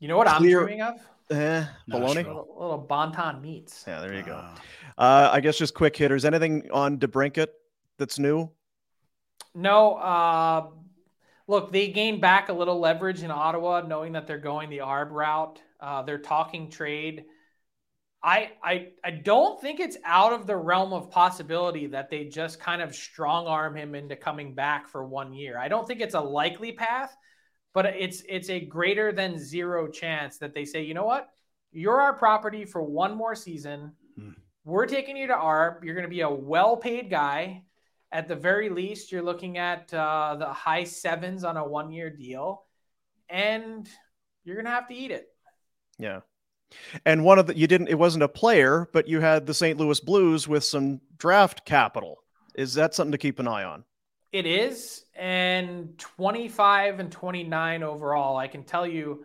You 0.00 0.08
know 0.08 0.16
what 0.16 0.26
Clear- 0.28 0.60
I'm 0.60 0.66
dreaming 0.66 0.82
of? 0.82 0.94
eh, 1.30 1.64
baloney? 1.88 2.14
Nashville. 2.14 2.14
Little, 2.14 2.56
little 2.58 2.78
Bon 2.78 3.12
Ton 3.12 3.40
meats. 3.40 3.84
Yeah, 3.86 4.00
there 4.00 4.14
you 4.14 4.22
go. 4.22 4.40
Ah. 4.42 4.54
Uh, 4.98 5.30
I 5.32 5.40
guess 5.40 5.56
just 5.56 5.74
quick 5.74 5.96
hitters. 5.96 6.24
Anything 6.24 6.68
on 6.72 6.98
DeBrincat 6.98 7.48
that's 7.98 8.18
new? 8.18 8.50
No, 9.54 9.94
uh, 9.94 10.68
look, 11.46 11.72
they 11.72 11.88
gained 11.88 12.20
back 12.20 12.48
a 12.48 12.52
little 12.52 12.78
leverage 12.78 13.22
in 13.22 13.30
Ottawa, 13.30 13.82
knowing 13.86 14.12
that 14.12 14.26
they're 14.26 14.38
going 14.38 14.70
the 14.70 14.78
ARB 14.78 15.10
route. 15.10 15.60
Uh, 15.78 16.02
they're 16.02 16.18
talking 16.18 16.70
trade. 16.70 17.24
I, 18.22 18.50
I 18.62 18.88
I 19.02 19.12
don't 19.12 19.58
think 19.62 19.80
it's 19.80 19.96
out 20.04 20.34
of 20.34 20.46
the 20.46 20.54
realm 20.56 20.92
of 20.92 21.10
possibility 21.10 21.86
that 21.86 22.10
they 22.10 22.26
just 22.26 22.60
kind 22.60 22.82
of 22.82 22.94
strong 22.94 23.46
arm 23.46 23.74
him 23.74 23.94
into 23.94 24.14
coming 24.14 24.54
back 24.54 24.88
for 24.88 25.04
one 25.06 25.32
year. 25.32 25.56
I 25.58 25.68
don't 25.68 25.88
think 25.88 26.00
it's 26.02 26.14
a 26.14 26.20
likely 26.20 26.72
path, 26.72 27.16
but 27.72 27.86
it's 27.86 28.22
it's 28.28 28.50
a 28.50 28.60
greater 28.60 29.12
than 29.12 29.38
zero 29.38 29.88
chance 29.88 30.38
that 30.38 30.54
they 30.54 30.64
say, 30.64 30.82
you 30.82 30.94
know 30.94 31.04
what, 31.04 31.30
you're 31.72 32.00
our 32.00 32.14
property 32.14 32.64
for 32.64 32.82
one 32.82 33.16
more 33.16 33.34
season. 33.34 33.92
Hmm. 34.18 34.30
We're 34.64 34.86
taking 34.86 35.16
you 35.16 35.26
to 35.28 35.34
ARB. 35.34 35.84
You're 35.84 35.94
going 35.94 36.04
to 36.04 36.10
be 36.10 36.20
a 36.20 36.30
well-paid 36.30 37.10
guy. 37.10 37.64
At 38.12 38.26
the 38.28 38.36
very 38.36 38.68
least, 38.68 39.12
you're 39.12 39.22
looking 39.22 39.56
at 39.56 39.92
uh, 39.94 40.36
the 40.38 40.52
high 40.52 40.84
sevens 40.84 41.44
on 41.44 41.56
a 41.56 41.66
one-year 41.66 42.10
deal, 42.10 42.64
and 43.28 43.88
you're 44.44 44.56
going 44.56 44.64
to 44.64 44.72
have 44.72 44.88
to 44.88 44.94
eat 44.94 45.12
it. 45.12 45.28
Yeah. 45.98 46.20
And 47.04 47.24
one 47.24 47.38
of 47.38 47.46
the 47.46 47.56
you 47.56 47.66
didn't 47.66 47.88
it 47.88 47.98
wasn't 47.98 48.24
a 48.24 48.28
player, 48.28 48.88
but 48.92 49.08
you 49.08 49.20
had 49.20 49.46
the 49.46 49.54
St. 49.54 49.78
Louis 49.78 50.00
Blues 50.00 50.46
with 50.46 50.64
some 50.64 51.00
draft 51.16 51.64
capital. 51.64 52.18
Is 52.54 52.74
that 52.74 52.94
something 52.94 53.12
to 53.12 53.18
keep 53.18 53.38
an 53.38 53.48
eye 53.48 53.64
on? 53.64 53.84
It 54.32 54.46
is, 54.46 55.04
and 55.16 55.98
25 55.98 57.00
and 57.00 57.10
29 57.10 57.82
overall. 57.82 58.36
I 58.36 58.46
can 58.46 58.62
tell 58.62 58.86
you, 58.86 59.24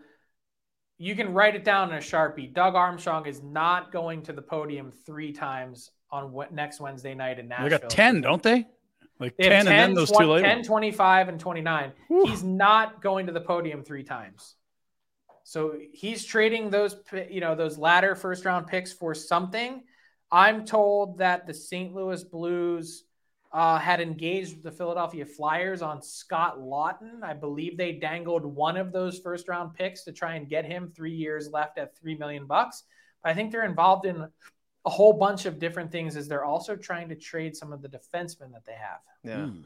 you 0.97 1.15
can 1.15 1.33
write 1.33 1.55
it 1.55 1.63
down 1.63 1.91
in 1.91 1.95
a 1.95 1.99
sharpie. 1.99 2.51
Doug 2.51 2.75
Armstrong 2.75 3.27
is 3.27 3.43
not 3.43 3.91
going 3.91 4.23
to 4.23 4.33
the 4.33 4.41
podium 4.41 4.91
three 5.05 5.31
times 5.31 5.91
on 6.09 6.31
what, 6.31 6.53
next 6.53 6.79
Wednesday 6.79 7.13
night 7.13 7.37
in 7.37 7.47
Nashville. 7.47 7.69
They 7.69 7.77
got 7.77 7.89
10, 7.89 8.21
don't 8.21 8.41
they? 8.41 8.67
Like 9.19 9.37
They 9.37 9.49
10 9.49 9.51
have 9.51 9.59
and 9.59 9.67
then 9.67 9.93
those 9.93 10.11
20 10.11 10.25
two 10.25 10.31
later. 10.31 10.47
10, 10.47 10.63
25, 10.63 11.29
and 11.29 11.39
29. 11.39 11.91
He's 12.25 12.43
not 12.43 13.01
going 13.01 13.27
to 13.27 13.31
the 13.31 13.41
podium 13.41 13.83
three 13.83 14.03
times. 14.03 14.55
So 15.43 15.75
he's 15.93 16.25
trading 16.25 16.69
those, 16.69 16.95
you 17.29 17.39
know, 17.39 17.55
those 17.55 17.77
latter 17.77 18.15
first 18.15 18.43
round 18.45 18.67
picks 18.67 18.91
for 18.91 19.13
something. 19.13 19.83
I'm 20.31 20.65
told 20.65 21.19
that 21.19 21.45
the 21.45 21.53
St. 21.53 21.93
Louis 21.93 22.23
Blues 22.23 23.04
uh, 23.55 23.79
had 23.79 24.01
engaged 24.01 24.63
the 24.63 24.71
Philadelphia 24.71 25.25
Flyers 25.25 25.81
on 25.81 26.01
Scott 26.01 26.59
Laughton. 26.59 27.23
I 27.23 27.33
believe 27.33 27.77
they 27.77 27.93
dangled 27.93 28.43
one 28.43 28.75
of 28.75 28.91
those 28.91 29.19
first 29.19 29.47
round 29.47 29.73
picks 29.73 30.03
to 30.03 30.11
try 30.11 30.35
and 30.35 30.49
get 30.49 30.65
him 30.65 30.91
three 30.93 31.13
years 31.13 31.49
left 31.49 31.77
at 31.77 31.97
three 31.97 32.17
million 32.17 32.47
bucks. 32.47 32.83
But 33.23 33.29
I 33.29 33.33
think 33.33 33.53
they're 33.53 33.63
involved 33.63 34.05
in 34.05 34.27
a 34.85 34.89
whole 34.89 35.13
bunch 35.13 35.45
of 35.45 35.57
different 35.57 35.89
things 35.89 36.17
as 36.17 36.27
they're 36.27 36.43
also 36.43 36.75
trying 36.75 37.07
to 37.07 37.15
trade 37.15 37.55
some 37.55 37.71
of 37.71 37.81
the 37.81 37.87
defensemen 37.87 38.51
that 38.51 38.65
they 38.65 38.73
have. 38.73 38.99
Yeah. 39.23 39.45
Hmm. 39.45 39.61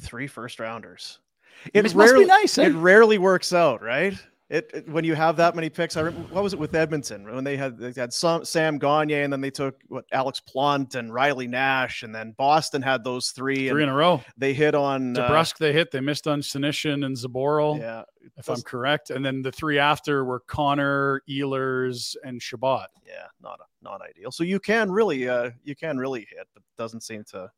Three 0.00 0.26
first 0.26 0.58
rounders. 0.58 1.20
It 1.66 1.78
It 1.78 1.82
must 1.82 1.94
be 1.94 2.00
rarely, 2.00 2.24
nice, 2.24 2.58
eh? 2.58 2.66
It 2.66 2.72
rarely 2.72 3.18
works 3.18 3.52
out, 3.52 3.80
right? 3.80 4.18
It, 4.50 4.70
it- 4.74 4.88
when 4.90 5.04
you 5.04 5.14
have 5.14 5.36
that 5.38 5.54
many 5.56 5.70
picks. 5.70 5.96
I 5.96 6.02
remember, 6.02 6.28
what 6.34 6.42
was 6.42 6.52
it 6.52 6.58
with 6.58 6.74
Edmonton 6.74 7.24
when 7.34 7.44
they 7.44 7.56
had 7.56 7.78
they 7.78 7.92
had 7.98 8.12
some 8.12 8.44
Sam 8.44 8.78
Gagner 8.78 9.22
and 9.22 9.32
then 9.32 9.40
they 9.40 9.50
took 9.50 9.80
what 9.88 10.04
Alex 10.12 10.38
Plante 10.40 10.96
and 10.98 11.12
Riley 11.12 11.46
Nash 11.48 12.02
and 12.02 12.14
then 12.14 12.34
Boston 12.36 12.82
had 12.82 13.04
those 13.04 13.30
three 13.30 13.70
Three 13.70 13.82
in 13.82 13.88
a 13.88 13.94
row. 13.94 14.20
they 14.36 14.52
hit 14.52 14.74
on 14.74 15.16
uh, 15.16 15.28
DeBrusk 15.28 15.56
they 15.56 15.72
hit. 15.72 15.90
They 15.90 16.00
missed 16.00 16.26
on 16.26 16.42
Senyshyn 16.42 17.06
and 17.06 17.16
Zboril, 17.16 17.78
yeah, 17.80 18.02
if 18.36 18.50
I'm 18.50 18.60
correct. 18.60 19.08
And 19.08 19.24
then 19.24 19.40
the 19.40 19.50
three 19.50 19.78
after 19.78 20.26
were 20.26 20.40
Connor, 20.40 21.22
Ehlers, 21.28 22.14
and 22.22 22.40
Chabot. 22.42 22.88
yeah, 23.06 23.26
not 23.40 23.58
not 23.82 24.02
ideal. 24.02 24.30
So 24.30 24.44
you 24.44 24.60
can 24.60 24.92
really 24.92 25.26
uh 25.26 25.52
you 25.64 25.74
can 25.74 25.96
really 25.96 26.20
hit, 26.20 26.46
but 26.52 26.60
it 26.60 26.76
doesn't 26.76 27.02
seem 27.02 27.24
to 27.30 27.50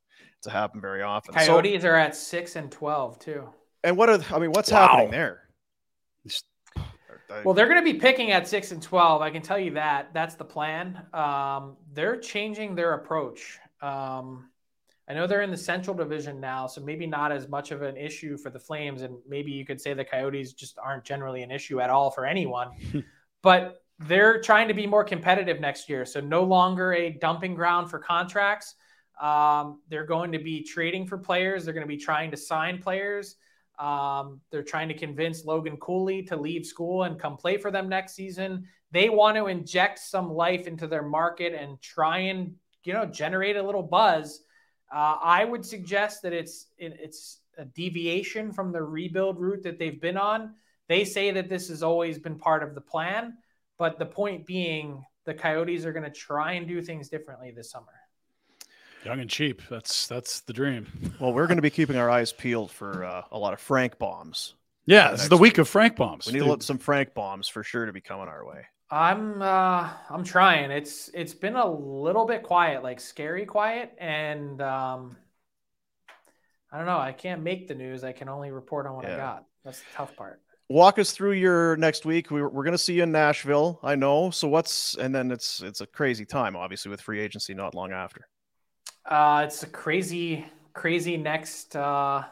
to 0.42 0.50
happen 0.50 0.80
very 0.80 1.02
often. 1.02 1.34
So- 1.34 1.46
Coyotes 1.60 1.84
are 1.84 1.96
at 1.96 2.14
six 2.14 2.54
and 2.54 2.70
twelve 2.70 3.18
too. 3.18 3.48
and 3.82 3.96
what 3.96 4.08
are 4.08 4.20
I 4.32 4.38
mean, 4.38 4.52
what's 4.52 4.70
Wow. 4.70 4.86
happening 4.86 5.10
there? 5.10 5.42
Well, 7.44 7.54
they're 7.54 7.66
going 7.66 7.84
to 7.84 7.92
be 7.92 7.98
picking 7.98 8.30
at 8.30 8.46
six 8.48 8.72
and 8.72 8.82
twelve. 8.82 9.22
I 9.22 9.30
can 9.30 9.42
tell 9.42 9.58
you 9.58 9.72
that. 9.72 10.12
That's 10.14 10.34
the 10.34 10.44
plan. 10.44 11.02
Um, 11.12 11.76
they're 11.92 12.16
changing 12.16 12.74
their 12.74 12.94
approach. 12.94 13.58
Um, 13.80 14.50
I 15.08 15.14
know 15.14 15.26
they're 15.26 15.42
in 15.42 15.50
the 15.50 15.56
Central 15.56 15.96
Division 15.96 16.40
now, 16.40 16.66
so 16.66 16.80
maybe 16.80 17.06
not 17.06 17.30
as 17.30 17.48
much 17.48 17.70
of 17.70 17.82
an 17.82 17.96
issue 17.96 18.36
for 18.36 18.50
the 18.50 18.58
Flames, 18.58 19.02
and 19.02 19.16
maybe 19.28 19.52
you 19.52 19.64
could 19.64 19.80
say 19.80 19.94
the 19.94 20.04
Coyotes 20.04 20.52
just 20.52 20.78
aren't 20.78 21.04
generally 21.04 21.42
an 21.42 21.50
issue 21.50 21.80
at 21.80 21.90
all 21.90 22.10
for 22.10 22.26
anyone. 22.26 22.70
but 23.42 23.84
they're 24.00 24.40
trying 24.40 24.68
to 24.68 24.74
be 24.74 24.86
more 24.86 25.04
competitive 25.04 25.60
next 25.60 25.88
year, 25.88 26.04
so 26.04 26.20
no 26.20 26.42
longer 26.42 26.92
a 26.92 27.10
dumping 27.10 27.54
ground 27.54 27.88
for 27.88 28.00
contracts. 28.00 28.74
Um, 29.20 29.80
they're 29.88 30.04
going 30.04 30.32
to 30.32 30.38
be 30.38 30.62
trading 30.62 31.06
for 31.06 31.16
players. 31.16 31.64
They're 31.64 31.74
going 31.74 31.86
to 31.86 31.88
be 31.88 31.96
trying 31.96 32.30
to 32.32 32.36
sign 32.36 32.82
players. 32.82 33.36
Um, 33.78 34.40
they're 34.50 34.62
trying 34.62 34.88
to 34.88 34.94
convince 34.94 35.44
Logan 35.44 35.76
Cooley 35.76 36.22
to 36.24 36.36
leave 36.36 36.64
school 36.64 37.02
and 37.02 37.20
come 37.20 37.36
play 37.36 37.58
for 37.58 37.70
them 37.70 37.88
next 37.88 38.14
season. 38.14 38.66
They 38.90 39.08
want 39.08 39.36
to 39.36 39.46
inject 39.46 39.98
some 39.98 40.32
life 40.32 40.66
into 40.66 40.86
their 40.86 41.02
market 41.02 41.52
and 41.52 41.80
try 41.82 42.18
and 42.18 42.54
you 42.84 42.92
know 42.92 43.04
generate 43.04 43.56
a 43.56 43.62
little 43.62 43.82
buzz. 43.82 44.40
Uh, 44.92 45.16
I 45.22 45.44
would 45.44 45.64
suggest 45.64 46.22
that 46.22 46.32
it's 46.32 46.68
it, 46.78 46.96
it's 47.00 47.40
a 47.58 47.64
deviation 47.64 48.52
from 48.52 48.72
the 48.72 48.82
rebuild 48.82 49.38
route 49.38 49.62
that 49.64 49.78
they've 49.78 50.00
been 50.00 50.16
on. 50.16 50.54
They 50.88 51.04
say 51.04 51.32
that 51.32 51.48
this 51.48 51.68
has 51.68 51.82
always 51.82 52.18
been 52.18 52.38
part 52.38 52.62
of 52.62 52.74
the 52.74 52.80
plan, 52.80 53.38
but 53.78 53.98
the 53.98 54.06
point 54.06 54.46
being, 54.46 55.04
the 55.24 55.34
Coyotes 55.34 55.84
are 55.84 55.92
going 55.92 56.04
to 56.04 56.10
try 56.10 56.52
and 56.52 56.68
do 56.68 56.80
things 56.80 57.08
differently 57.08 57.50
this 57.50 57.70
summer. 57.70 57.92
Young 59.06 59.20
and 59.20 59.30
cheap. 59.30 59.62
That's 59.70 60.08
that's 60.08 60.40
the 60.40 60.52
dream. 60.52 60.88
Well, 61.20 61.32
we're 61.32 61.46
going 61.46 61.58
to 61.58 61.62
be 61.62 61.70
keeping 61.70 61.96
our 61.96 62.10
eyes 62.10 62.32
peeled 62.32 62.72
for 62.72 63.04
uh, 63.04 63.22
a 63.30 63.38
lot 63.38 63.52
of 63.52 63.60
Frank 63.60 64.00
bombs. 64.00 64.54
Yeah, 64.84 65.12
this 65.12 65.22
is 65.22 65.28
the 65.28 65.36
week 65.36 65.52
week. 65.52 65.58
of 65.58 65.68
Frank 65.68 65.94
bombs. 65.94 66.26
We 66.26 66.32
need 66.32 66.44
Dude, 66.44 66.62
some 66.64 66.78
Frank 66.78 67.14
bombs 67.14 67.46
for 67.46 67.62
sure 67.62 67.86
to 67.86 67.92
be 67.92 68.00
coming 68.00 68.26
our 68.26 68.44
way. 68.44 68.66
I'm 68.90 69.40
uh 69.40 69.90
I'm 70.10 70.24
trying. 70.24 70.72
It's 70.72 71.08
it's 71.14 71.34
been 71.34 71.54
a 71.54 71.68
little 71.68 72.24
bit 72.24 72.42
quiet, 72.42 72.82
like 72.82 72.98
scary 72.98 73.46
quiet, 73.46 73.92
and 73.98 74.60
um 74.60 75.16
I 76.72 76.78
don't 76.78 76.86
know. 76.86 76.98
I 76.98 77.12
can't 77.12 77.44
make 77.44 77.68
the 77.68 77.76
news. 77.76 78.02
I 78.02 78.10
can 78.10 78.28
only 78.28 78.50
report 78.50 78.88
on 78.88 78.96
what 78.96 79.06
I 79.06 79.16
got. 79.16 79.44
That's 79.64 79.78
the 79.78 79.86
tough 79.94 80.16
part. 80.16 80.40
Walk 80.68 80.98
us 80.98 81.12
through 81.12 81.34
your 81.34 81.76
next 81.76 82.04
week. 82.04 82.32
We're 82.32 82.48
we're 82.48 82.64
going 82.64 82.72
to 82.72 82.78
see 82.78 82.94
you 82.94 83.04
in 83.04 83.12
Nashville. 83.12 83.78
I 83.84 83.94
know. 83.94 84.30
So 84.30 84.48
what's 84.48 84.96
and 84.96 85.14
then 85.14 85.30
it's 85.30 85.62
it's 85.62 85.80
a 85.80 85.86
crazy 85.86 86.24
time, 86.24 86.56
obviously, 86.56 86.90
with 86.90 87.00
free 87.00 87.20
agency 87.20 87.54
not 87.54 87.76
long 87.76 87.92
after. 87.92 88.26
Uh 89.08 89.44
it's 89.46 89.62
a 89.62 89.66
crazy, 89.66 90.44
crazy 90.72 91.16
next 91.16 91.76
uh 91.76 92.24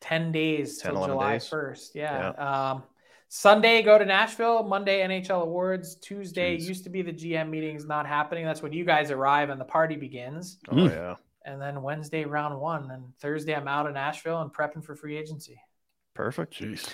10 0.00 0.30
days 0.32 0.78
10, 0.78 0.92
till 0.94 1.06
July 1.06 1.32
days. 1.34 1.48
1st. 1.48 1.94
Yeah. 1.94 2.28
Um 2.30 2.82
Sunday 3.30 3.82
go 3.82 3.98
to 3.98 4.06
Nashville, 4.06 4.62
Monday 4.62 5.00
NHL 5.06 5.42
awards, 5.42 5.96
Tuesday 5.96 6.56
Jeez. 6.56 6.62
used 6.66 6.84
to 6.84 6.90
be 6.90 7.02
the 7.02 7.12
GM 7.12 7.50
meetings 7.50 7.84
not 7.84 8.06
happening. 8.06 8.44
That's 8.46 8.62
when 8.62 8.72
you 8.72 8.84
guys 8.86 9.10
arrive 9.10 9.50
and 9.50 9.60
the 9.60 9.66
party 9.66 9.96
begins. 9.96 10.58
Oh 10.70 10.76
Mm. 10.76 10.90
yeah, 10.90 11.16
And 11.44 11.60
then 11.60 11.82
Wednesday 11.82 12.24
round 12.24 12.58
1 12.58 12.90
and 12.90 13.12
Thursday 13.20 13.54
I'm 13.54 13.68
out 13.68 13.86
in 13.86 13.94
Nashville 13.94 14.40
and 14.40 14.50
prepping 14.52 14.82
for 14.84 14.94
free 14.96 15.16
agency. 15.18 15.60
perfect. 16.14 16.54
Jeez. 16.60 16.88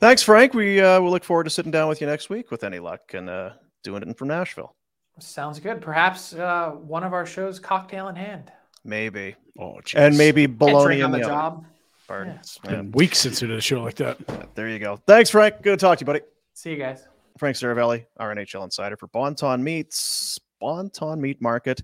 Thanks, 0.00 0.22
Frank. 0.22 0.52
We 0.54 0.80
uh, 0.80 1.00
will 1.00 1.10
look 1.10 1.24
forward 1.24 1.44
to 1.44 1.50
sitting 1.50 1.72
down 1.72 1.88
with 1.88 2.00
you 2.00 2.06
next 2.06 2.28
week 2.28 2.50
with 2.50 2.64
any 2.64 2.78
luck 2.80 3.00
and 3.14 3.28
uh, 3.30 3.50
doing 3.82 4.02
it 4.02 4.18
from 4.18 4.28
Nashville. 4.28 4.74
Sounds 5.20 5.60
good. 5.60 5.80
Perhaps 5.80 6.34
uh, 6.34 6.70
one 6.70 7.04
of 7.04 7.12
our 7.12 7.26
shows, 7.26 7.58
cocktail 7.58 8.08
in 8.08 8.16
hand. 8.16 8.52
Maybe 8.84 9.36
Oh, 9.58 9.80
jeez. 9.84 9.98
and 9.98 10.16
maybe 10.16 10.46
Can't 10.46 10.58
baloney 10.58 11.04
on 11.04 11.10
the, 11.10 11.18
the 11.18 11.24
job. 11.24 11.66
Pardon. 12.06 12.34
Yeah. 12.34 12.38
It's 12.40 12.58
been 12.58 12.90
weeks 12.92 13.18
since 13.18 13.42
we 13.42 13.48
did 13.48 13.58
a 13.58 13.60
show 13.60 13.82
like 13.82 13.96
that. 13.96 14.18
There 14.54 14.68
you 14.68 14.78
go. 14.78 14.98
Thanks, 15.06 15.30
Frank. 15.30 15.62
Good 15.62 15.78
to 15.78 15.84
talk 15.84 15.98
to 15.98 16.02
you, 16.02 16.06
buddy. 16.06 16.20
See 16.54 16.70
you 16.70 16.76
guys. 16.76 17.06
Frank 17.38 17.56
Seravalli, 17.56 18.06
our 18.16 18.34
NHL 18.34 18.64
insider 18.64 18.96
for 18.96 19.06
Bon 19.08 19.34
Ton 19.34 19.62
Meats, 19.62 20.38
Bon 20.60 20.90
Ton 20.90 21.20
Meat 21.20 21.40
Market, 21.40 21.82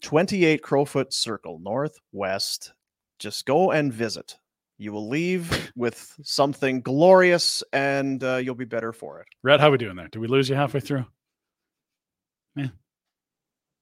28 0.00 0.62
Crowfoot 0.62 1.12
Circle, 1.12 1.60
Northwest. 1.62 2.72
Just 3.18 3.46
go 3.46 3.70
and 3.70 3.92
visit. 3.92 4.36
You 4.78 4.92
will 4.92 5.08
leave 5.08 5.72
with 5.76 6.14
something 6.22 6.80
glorious 6.82 7.62
and 7.72 8.22
uh, 8.24 8.36
you'll 8.36 8.54
be 8.54 8.64
better 8.66 8.92
for 8.92 9.20
it. 9.20 9.26
Red, 9.42 9.60
how 9.60 9.68
are 9.68 9.72
we 9.72 9.78
doing 9.78 9.96
there? 9.96 10.08
Did 10.08 10.18
we 10.18 10.26
lose 10.26 10.48
you 10.48 10.54
halfway 10.54 10.80
through? 10.80 11.06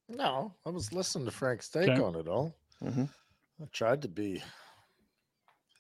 No, 0.09 0.53
I 0.67 0.71
was 0.71 0.93
listening 0.93 1.25
to 1.25 1.31
Frank's 1.31 1.69
take 1.69 1.89
Okay. 1.89 2.01
on 2.03 2.15
it 2.17 2.29
all. 2.29 2.55
Mhm. 2.83 3.09
I 3.63 3.65
tried 3.73 4.03
to 4.03 4.09
be. 4.09 4.35
It 4.35 4.43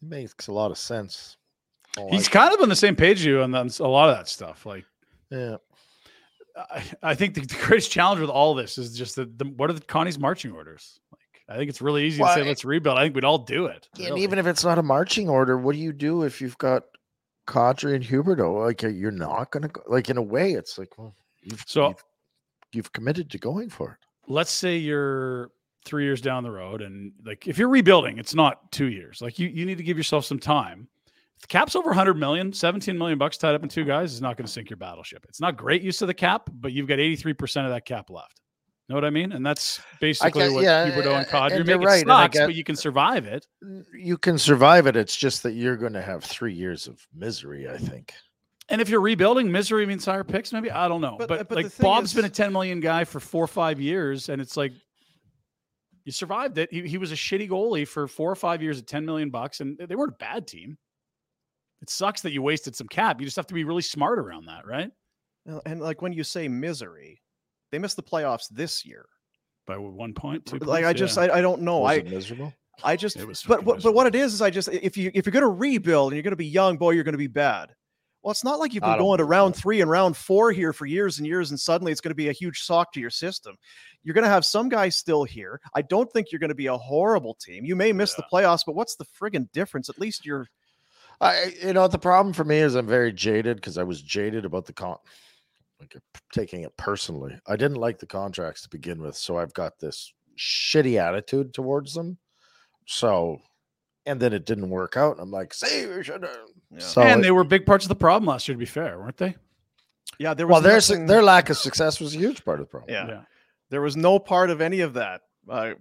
makes 0.03 0.47
a 0.49 0.53
lot 0.53 0.71
of 0.71 0.79
sense. 0.79 1.37
Oh, 1.99 2.09
He's 2.11 2.29
I- 2.29 2.33
kind 2.33 2.55
of 2.55 2.61
on 2.61 2.69
the 2.69 2.77
same 2.77 2.97
page 2.97 3.19
as 3.21 3.25
you 3.27 3.43
on 3.43 3.51
that- 3.53 3.79
a 3.81 3.87
lot 3.89 4.09
of 4.09 4.16
that 4.16 4.29
stuff. 4.29 4.65
Like, 4.66 4.85
yeah. 5.31 5.57
I, 6.57 6.83
I 7.03 7.15
think 7.15 7.35
the, 7.35 7.41
the 7.43 7.55
greatest 7.66 7.91
challenge 7.91 8.21
with 8.21 8.31
all 8.31 8.55
this 8.55 8.79
is 8.79 8.97
just 8.97 9.16
the, 9.16 9.27
the 9.27 9.45
what 9.57 9.69
are 9.71 9.75
the 9.75 9.81
Connie's 9.81 10.19
marching 10.19 10.53
orders? 10.53 11.01
Like, 11.12 11.43
I 11.49 11.57
think 11.59 11.69
it's 11.69 11.83
really 11.83 12.05
easy 12.05 12.23
Well, 12.23 12.35
to 12.35 12.41
say 12.43 12.47
let's 12.49 12.65
rebuild. 12.65 12.97
I 12.99 13.03
think 13.05 13.15
we'd 13.15 13.25
all 13.25 13.39
do 13.39 13.66
it. 13.66 13.89
And 13.97 14.07
really. 14.07 14.23
even 14.23 14.39
if 14.39 14.47
it's 14.47 14.65
not 14.65 14.79
a 14.79 14.83
marching 14.83 15.29
order, 15.29 15.59
what 15.59 15.75
do 15.75 15.81
you 15.81 15.93
do 15.93 16.23
if 16.23 16.41
you've 16.41 16.57
got 16.59 16.85
Kadri 17.47 17.95
and 17.97 18.05
Huberdeau? 18.05 18.65
Like 18.65 18.83
you're 18.83 19.11
not 19.11 19.51
going 19.51 19.65
to 19.65 19.69
go. 19.69 19.83
Like 19.87 20.09
in 20.09 20.16
a 20.16 20.23
way, 20.23 20.53
it's 20.53 20.79
like 20.79 20.97
well, 20.97 21.15
you've 21.43 21.65
So- 21.66 21.89
you've, 21.89 22.05
you've 22.75 22.93
committed 22.93 23.31
to 23.31 23.39
going 23.39 23.69
for 23.69 23.93
it. 23.93 24.33
let's 24.33 24.51
say 24.51 24.77
you're 24.77 25.51
three 25.85 26.05
years 26.05 26.21
down 26.21 26.43
the 26.43 26.51
road 26.51 26.81
and 26.83 27.13
like 27.25 27.47
if 27.47 27.59
you're 27.59 27.69
rebuilding 27.69 28.19
it's 28.19 28.35
not 28.35 28.71
two 28.73 28.89
years 28.89 29.21
like 29.21 29.39
you, 29.39 29.49
you 29.49 29.67
need 29.67 29.77
to 29.79 29.85
give 29.85 29.97
yourself 29.97 30.25
some 30.25 30.39
time 30.39 30.89
if 31.37 31.43
the 31.43 31.49
cap's 31.49 31.77
over 31.77 31.91
100 31.91 32.15
million 32.15 32.53
17 32.53 32.97
million 32.97 33.19
bucks 33.19 33.37
tied 33.37 33.55
up 33.55 33.63
in 33.63 33.69
two 33.69 33.85
guys 33.85 34.13
is 34.13 34.23
not 34.23 34.37
going 34.37 34.47
to 34.47 34.53
sink 34.53 34.71
your 34.71 34.79
battleship 34.79 35.25
it's 35.29 35.41
not 35.41 35.57
great 35.57 35.83
use 35.83 36.01
of 36.01 36.09
the 36.09 36.15
cap 36.15 36.49
but 36.55 36.73
you've 36.73 36.89
got 36.89 36.99
83% 36.99 37.65
of 37.65 37.71
that 37.71 37.85
cap 37.85 38.09
left 38.09 38.41
know 38.89 38.95
what 38.95 39.05
i 39.05 39.11
mean 39.11 39.33
and 39.33 39.45
that's 39.45 39.81
basically 40.01 40.49
what 40.51 40.63
yeah, 40.63 40.85
and 40.85 41.27
Cod. 41.29 41.53
You're 41.53 41.65
making 41.65 41.83
right, 41.83 42.07
sucks, 42.07 42.39
but 42.39 42.55
you 42.55 42.65
can 42.65 42.77
survive 42.77 43.27
it 43.27 43.47
You 43.95 44.19
can 44.19 44.39
survive 44.39 44.87
it. 44.87 44.97
It's 44.97 45.17
just 45.17 45.43
that 45.43 45.53
you're 45.53 45.77
going 45.77 45.95
to 45.95 46.03
have 46.03 46.23
three 46.25 46.53
years 46.53 46.87
of 46.87 47.07
misery. 47.15 47.69
I 47.69 47.79
think. 47.79 48.13
And 48.69 48.81
if 48.81 48.89
you're 48.89 49.01
rebuilding 49.01 49.51
misery 49.53 49.85
means 49.86 50.05
higher 50.05 50.24
picks 50.24 50.53
maybe 50.53 50.70
i 50.70 50.89
don't 50.89 51.01
know 51.01 51.16
But- 51.19 51.28
but, 51.28 51.49
but 51.49 51.57
like 51.57 51.66
thing 51.73 51.85
bob's 51.85 52.15
been 52.15 52.24
a 52.24 52.28
10 52.31 52.53
million 52.53 52.81
guy 52.81 53.05
for 53.05 53.20
four 53.20 53.45
or 53.45 53.49
five 53.49 53.81
years 53.81 54.28
and 54.28 54.41
it's 54.41 54.57
like 54.57 54.73
you 56.05 56.12
survived 56.12 56.59
it 56.59 56.73
he, 56.73 56.82
he 56.86 56.99
was 56.99 57.12
a 57.12 57.16
shitty 57.16 57.49
goalie 57.49 57.86
for 57.86 58.07
four 58.07 58.31
or 58.31 58.36
five 58.36 58.62
years 58.62 58.78
at 58.78 58.86
10 58.86 59.05
million 59.05 59.31
bucks 59.31 59.61
and 59.61 59.78
they 59.78 59.95
weren't 59.97 60.12
a 60.12 60.16
bad 60.19 60.47
team 60.47 60.77
it 61.82 61.91
sucks 61.91 62.23
that 62.23 62.32
you 62.32 62.41
wasted 62.43 62.74
some 62.74 62.89
cap 62.89 63.20
you 63.20 63.27
just 63.27 63.36
have 63.36 63.47
to 63.47 63.55
be 63.55 63.65
really 63.65 63.82
smart 63.82 64.19
around 64.19 64.47
that 64.47 64.66
right 64.66 64.91
And 65.66 65.81
like 65.81 66.01
when 66.01 66.15
you 66.15 66.24
say 66.24 66.49
misery, 66.49 67.20
they 67.70 67.78
missed 67.78 67.97
the 67.97 68.03
playoffs 68.03 68.49
this 68.51 68.86
year. 68.86 69.05
by 69.66 69.77
one 69.77 69.95
one 69.95 70.15
point 70.15 70.47
two 70.47 70.57
Like 70.59 70.86
I 70.86 70.95
just 70.95 71.16
yeah. 71.19 71.24
I, 71.24 71.39
I 71.39 71.41
don't 71.43 71.61
know. 71.61 71.81
Was 71.81 71.91
I 71.91 71.95
it 71.97 72.09
miserable? 72.11 72.55
I 72.82 72.97
just 72.97 73.16
It 73.16 73.27
was 73.27 73.43
but 73.43 73.62
but, 73.62 73.82
but 73.82 73.93
what 73.93 74.07
it 74.07 74.15
is 74.15 74.32
is 74.32 74.41
I 74.41 74.49
just 74.49 74.69
if 74.73 74.97
you 74.97 75.11
if 75.12 75.27
you're 75.27 75.32
gonna 75.32 75.49
rebuild 75.51 76.12
and 76.12 76.16
you're 76.16 76.23
gonna 76.23 76.36
be 76.36 76.47
young, 76.47 76.78
boy, 76.78 76.93
you're 76.93 77.05
gonna 77.05 77.19
be 77.19 77.27
bad. 77.27 77.74
Well, 78.25 78.33
it's 78.33 78.43
not 78.43 78.59
like 78.59 78.73
you've 78.73 78.83
been 78.83 78.99
going 78.99 79.19
to 79.19 79.25
round 79.25 79.55
three 79.55 79.83
and 79.83 79.91
round 79.91 80.17
four 80.17 80.51
here 80.51 80.73
for 80.73 80.87
years 80.87 81.19
and 81.19 81.27
years, 81.27 81.51
and 81.51 81.61
suddenly 81.61 81.93
it's 81.93 82.01
going 82.01 82.11
to 82.11 82.17
be 82.17 82.31
a 82.31 82.33
huge 82.33 82.57
shock 82.57 82.91
to 82.95 83.01
your 83.01 83.11
system. 83.11 83.55
You're 84.03 84.15
going 84.15 84.25
to 84.25 84.31
have 84.31 84.47
some 84.47 84.71
guys 84.71 84.97
still 84.97 85.25
here. 85.25 85.61
I 85.75 85.83
don't 85.83 86.11
think 86.11 86.33
you're 86.33 86.39
going 86.39 86.49
to 86.49 86.55
be 86.55 86.69
a 86.69 86.77
horrible 86.77 87.35
team. 87.35 87.67
You 87.67 87.77
may 87.77 87.93
miss 87.93 88.15
the 88.15 88.25
playoffs, 88.33 88.63
but 88.65 88.75
what's 88.75 88.97
the 88.97 89.05
friggin' 89.05 89.53
difference? 89.53 89.91
At 89.91 90.01
least 90.01 90.25
you're 90.25 90.49
I, 91.21 91.55
you 91.63 91.73
know, 91.73 91.87
the 91.89 91.99
problem 91.99 92.33
for 92.33 92.45
me 92.45 92.59
is 92.59 92.75
I'm 92.75 92.87
very 92.87 93.13
jaded 93.13 93.57
because 93.57 93.79
I 93.79 93.83
was 93.83 94.03
jaded 94.03 94.45
about 94.45 94.67
the 94.67 94.73
con, 94.73 94.97
like 95.81 95.97
taking 96.33 96.63
it 96.63 96.77
personally. 96.77 97.39
I 97.47 97.57
didn't 97.57 97.77
like 97.77 97.99
the 97.99 98.07
contracts 98.07 98.63
to 98.63 98.69
begin 98.69 99.01
with, 99.01 99.17
so 99.17 99.39
I've 99.39 99.55
got 99.55 99.79
this 99.79 100.13
shitty 100.39 101.01
attitude 101.01 101.55
towards 101.55 101.95
them. 101.95 102.19
So, 102.87 103.41
and 104.07 104.21
then 104.21 104.33
it 104.33 104.45
didn't 104.47 104.69
work 104.71 104.97
out. 104.97 105.13
And 105.13 105.21
I'm 105.21 105.31
like, 105.31 105.55
see, 105.55 105.87
we 105.87 106.03
should. 106.03 106.27
Yeah. 106.71 106.79
So, 106.79 107.03
and 107.03 107.21
it- 107.21 107.23
they 107.25 107.31
were 107.31 107.45
big 107.45 107.67
parts 107.67 107.85
of 107.85 107.89
the 107.89 107.95
problem 107.97 108.27
last 108.29 108.47
year 108.49 108.55
to 108.55 108.59
be 108.59 108.67
fair 108.67 108.99
weren't 108.99 109.17
they 109.17 109.37
yeah. 110.19 110.35
There 110.35 110.47
was 110.47 110.53
well, 110.55 110.61
their 110.63 110.75
nothing- 110.75 111.07
their 111.07 111.23
lack 111.23 111.51
of 111.51 111.57
success 111.57 112.01
was 112.01 112.15
a 112.15 112.19
huge 112.19 112.45
part 112.45 112.61
of 112.61 112.67
the 112.67 112.71
problem. 112.71 112.93
Yeah. 113.09 113.23
There 113.71 113.81
was 113.81 113.97
no 113.97 114.19
part 114.19 114.51
of 114.51 114.61
any 114.61 114.81
of 114.81 114.95
that. 114.95 115.23
Uh, 115.49 115.73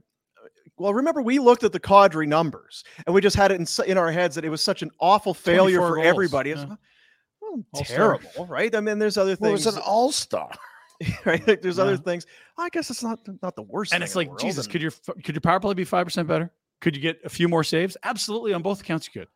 well, 0.78 0.94
remember 0.94 1.22
we 1.22 1.38
looked 1.40 1.64
at 1.64 1.72
the 1.72 1.80
Kadri 1.80 2.28
numbers 2.28 2.84
and 3.06 3.14
we 3.14 3.22
just 3.22 3.36
had 3.36 3.52
it 3.52 3.60
in, 3.60 3.68
in 3.86 3.98
our 3.98 4.12
heads 4.12 4.34
that 4.36 4.44
it 4.46 4.50
was 4.50 4.62
such 4.64 4.82
an 4.82 4.90
awful 5.00 5.34
failure 5.34 5.80
for 5.80 5.96
goals, 5.96 6.08
everybody. 6.08 6.50
Yeah. 6.52 6.66
not- 6.66 6.80
well, 7.42 7.64
All-star. 7.74 7.96
terrible, 7.98 8.48
right? 8.48 8.74
I 8.76 8.80
mean, 8.80 8.98
there's 8.98 9.18
other 9.18 9.36
Well, 9.40 9.52
it 9.52 9.56
things. 9.56 9.66
was 9.68 9.76
an 9.76 9.82
all 9.86 10.12
star. 10.12 10.50
right? 11.26 11.46
Like, 11.48 11.62
there's 11.62 11.78
other 11.78 11.98
things. 11.98 12.26
I 12.58 12.70
guess 12.70 12.90
it's 12.90 13.04
not 13.04 13.20
not 13.44 13.56
the 13.56 13.62
worst. 13.64 13.94
and 13.94 14.00
thing 14.02 14.06
it's 14.06 14.14
in 14.16 14.16
the 14.16 14.20
like 14.22 14.28
world, 14.30 14.40
jesus 14.40 14.66
and- 14.66 14.72
could 14.72 14.82
your 14.82 14.92
could 15.24 15.36
your 15.36 15.42
power 15.42 15.60
play 15.60 15.74
be 15.76 15.86
5% 15.86 16.26
better 16.28 16.52
could 16.84 16.96
you 16.96 17.02
get 17.02 17.20
a 17.24 17.30
few 17.30 17.48
more 17.48 17.64
saves 17.64 17.96
absolutely 18.04 18.54
on 18.54 18.62
both 18.62 18.82
accounts 18.82 19.08
you 19.08 19.22
could 19.22 19.30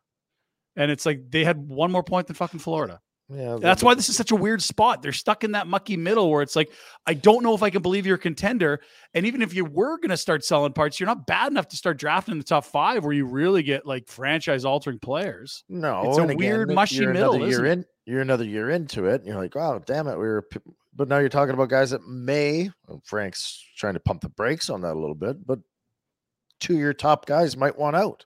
and 0.75 0.91
it's 0.91 1.05
like 1.05 1.31
they 1.31 1.43
had 1.43 1.57
one 1.67 1.91
more 1.91 2.03
point 2.03 2.27
than 2.27 2.35
fucking 2.35 2.59
florida 2.59 2.99
Yeah, 3.29 3.57
That's 3.59 3.83
why 3.83 3.93
this 3.93 4.07
is 4.07 4.15
such 4.15 4.31
a 4.31 4.37
weird 4.37 4.61
spot. 4.61 5.01
They're 5.01 5.11
stuck 5.11 5.43
in 5.43 5.51
that 5.51 5.67
mucky 5.67 5.97
middle 5.97 6.31
where 6.31 6.41
it's 6.41 6.55
like, 6.55 6.71
I 7.05 7.13
don't 7.13 7.43
know 7.43 7.53
if 7.53 7.61
I 7.61 7.69
can 7.69 7.81
believe 7.81 8.05
you're 8.05 8.15
a 8.15 8.19
contender. 8.19 8.79
And 9.13 9.25
even 9.25 9.41
if 9.41 9.53
you 9.53 9.65
were 9.65 9.97
going 9.97 10.11
to 10.11 10.17
start 10.17 10.45
selling 10.45 10.71
parts, 10.71 10.97
you're 10.97 11.07
not 11.07 11.27
bad 11.27 11.51
enough 11.51 11.67
to 11.69 11.75
start 11.75 11.97
drafting 11.99 12.37
the 12.37 12.43
top 12.45 12.63
five 12.63 13.03
where 13.03 13.11
you 13.11 13.25
really 13.25 13.63
get 13.63 13.85
like 13.85 14.07
franchise 14.07 14.63
altering 14.63 14.99
players. 14.99 15.65
No, 15.67 16.03
It's 16.07 16.17
a 16.17 16.23
again, 16.23 16.37
weird, 16.37 16.73
mushy 16.73 17.03
you're 17.03 17.11
middle, 17.11 17.33
Another 17.33 17.49
year 17.49 17.65
in, 17.65 17.85
you're 18.05 18.21
another 18.21 18.45
year 18.45 18.69
into 18.69 19.07
it, 19.07 19.15
and 19.15 19.25
you're 19.25 19.35
like, 19.35 19.55
"Wow, 19.55 19.79
damn 19.85 20.07
it, 20.07 20.15
we 20.15 20.25
were." 20.25 20.47
But 20.95 21.09
now 21.09 21.19
you're 21.19 21.27
talking 21.27 21.53
about 21.53 21.67
guys 21.67 21.89
that 21.91 22.07
may. 22.07 22.71
well, 22.87 23.01
Frank's 23.03 23.61
trying 23.75 23.95
to 23.95 23.99
pump 23.99 24.21
the 24.21 24.29
brakes 24.29 24.69
on 24.69 24.79
that 24.83 24.93
a 24.93 24.99
little 24.99 25.15
bit, 25.15 25.45
but 25.45 25.59
two 26.59 26.73
of 26.73 26.79
your 26.79 26.93
top 26.93 27.25
guys 27.25 27.55
might 27.57 27.77
want 27.77 27.95
out, 27.95 28.25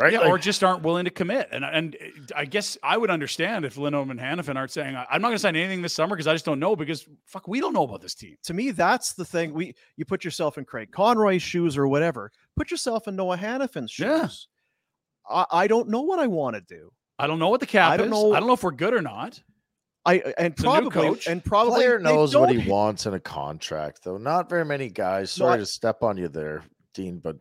right? 0.00 0.12
Yeah, 0.12 0.20
Like, 0.20 0.28
or 0.30 0.38
just 0.38 0.64
aren't 0.64 0.82
willing 0.82 1.04
to 1.04 1.10
commit. 1.10 1.48
And 1.52 1.64
and 1.64 1.96
uh, 1.96 2.34
I 2.36 2.44
guess 2.44 2.76
I 2.82 2.96
would 2.96 3.10
understand 3.10 3.64
if 3.64 3.76
Lindholm 3.76 4.10
and 4.10 4.18
Hanifin 4.20 4.56
aren't 4.56 4.70
saying, 4.70 4.96
I'm 4.96 5.20
not 5.22 5.28
going 5.28 5.34
to 5.34 5.38
sign 5.38 5.56
anything 5.56 5.82
this 5.82 5.92
summer 5.92 6.16
because 6.16 6.26
I 6.26 6.32
just 6.34 6.44
don't 6.44 6.58
know 6.60 6.74
because 6.76 7.06
fuck, 7.26 7.46
we 7.48 7.60
don't 7.60 7.72
know 7.72 7.82
about 7.84 8.00
this 8.00 8.14
team. 8.14 8.36
to 8.44 8.54
me, 8.54 8.70
that's 8.70 9.12
the 9.14 9.24
thing. 9.24 9.52
We 9.52 9.74
you 9.96 10.04
put 10.04 10.24
yourself 10.24 10.58
in 10.58 10.64
Craig 10.64 10.90
Conroy's 10.92 11.42
shoes 11.42 11.76
or 11.76 11.86
whatever. 11.88 12.30
Put 12.56 12.70
yourself 12.70 13.08
in 13.08 13.16
Noah 13.16 13.36
Hanifin's 13.38 13.90
shoes. 13.90 14.48
Yeah. 15.28 15.36
I, 15.36 15.46
I 15.64 15.66
don't 15.66 15.88
know 15.88 16.00
what 16.02 16.18
I 16.18 16.26
want 16.26 16.56
to 16.56 16.62
do. 16.62 16.92
I 17.18 17.26
don't 17.26 17.38
know 17.38 17.50
what 17.50 17.60
the 17.60 17.66
cap 17.66 17.90
I 17.92 17.96
don't 17.98 18.06
is. 18.06 18.10
know- 18.12 18.32
I 18.34 18.38
don't 18.40 18.46
know 18.48 18.54
if 18.54 18.62
we're 18.62 18.70
good 18.72 18.94
or 18.94 19.02
not. 19.02 19.40
I 20.06 20.14
and 20.38 20.54
It's 20.54 20.62
a 20.62 20.64
new 20.64 20.70
probably 20.70 20.90
coach. 20.90 21.26
and 21.26 21.44
probably 21.44 21.74
player 21.74 21.98
knows 21.98 22.34
what 22.34 22.50
he 22.50 22.66
wants 22.70 23.04
in 23.04 23.12
a 23.12 23.20
contract, 23.20 24.02
though. 24.02 24.16
Not 24.16 24.48
very 24.48 24.64
many 24.64 24.88
guys. 24.88 25.38
No, 25.38 25.44
Sorry 25.44 25.54
I- 25.56 25.58
to 25.58 25.66
step 25.66 26.02
on 26.02 26.16
you 26.16 26.28
there, 26.28 26.64
Dean, 26.94 27.18
but 27.18 27.36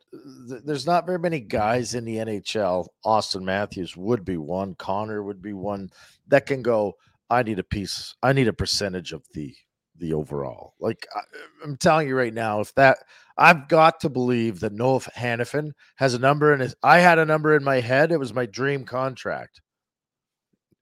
th- 0.49 0.61
there's 0.65 0.85
not 0.85 1.05
very 1.05 1.19
many 1.19 1.39
guys 1.39 1.95
in 1.95 2.05
the 2.05 2.17
NHL. 2.17 2.87
Auston 3.05 3.43
Matthews 3.43 3.95
would 3.97 4.25
be 4.25 4.37
one. 4.37 4.75
Connor 4.75 5.23
would 5.23 5.41
be 5.41 5.53
one 5.53 5.89
that 6.27 6.45
can 6.45 6.61
go. 6.61 6.95
I 7.29 7.43
need 7.43 7.59
a 7.59 7.63
piece. 7.63 8.15
I 8.23 8.33
need 8.33 8.47
a 8.47 8.53
percentage 8.53 9.13
of 9.13 9.23
the 9.33 9.55
the 9.97 10.13
overall. 10.13 10.73
Like 10.79 11.07
I, 11.15 11.19
I'm 11.63 11.77
telling 11.77 12.07
you 12.07 12.15
right 12.15 12.33
now, 12.33 12.61
if 12.61 12.73
that 12.75 12.99
I've 13.37 13.67
got 13.67 14.01
to 14.01 14.09
believe 14.09 14.59
that 14.59 14.73
Noah 14.73 14.99
Hanifin 14.99 15.71
has 15.95 16.13
a 16.13 16.19
number 16.19 16.53
in 16.53 16.59
his. 16.59 16.75
I 16.83 16.99
had 16.99 17.19
a 17.19 17.25
number 17.25 17.55
in 17.55 17.63
my 17.63 17.79
head. 17.79 18.11
It 18.11 18.19
was 18.19 18.33
my 18.33 18.45
dream 18.45 18.83
contract. 18.83 19.61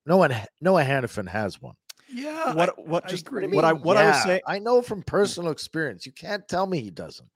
No 0.07 0.17
one, 0.17 0.33
Noah 0.61 0.83
Hanifin 0.83 1.27
has 1.27 1.61
one. 1.61 1.75
Yeah. 2.09 2.53
What 2.53 2.87
what 2.87 3.05
I 3.05 3.09
just 3.09 3.27
agree. 3.27 3.47
what 3.47 3.65
I 3.65 3.73
what 3.73 3.97
I 3.97 4.07
was 4.07 4.23
saying. 4.23 4.41
I 4.47 4.59
know 4.59 4.81
from 4.81 5.03
personal 5.03 5.51
experience. 5.51 6.05
You 6.05 6.13
can't 6.13 6.47
tell 6.47 6.65
me 6.65 6.79
he 6.79 6.89
doesn't. 6.89 7.29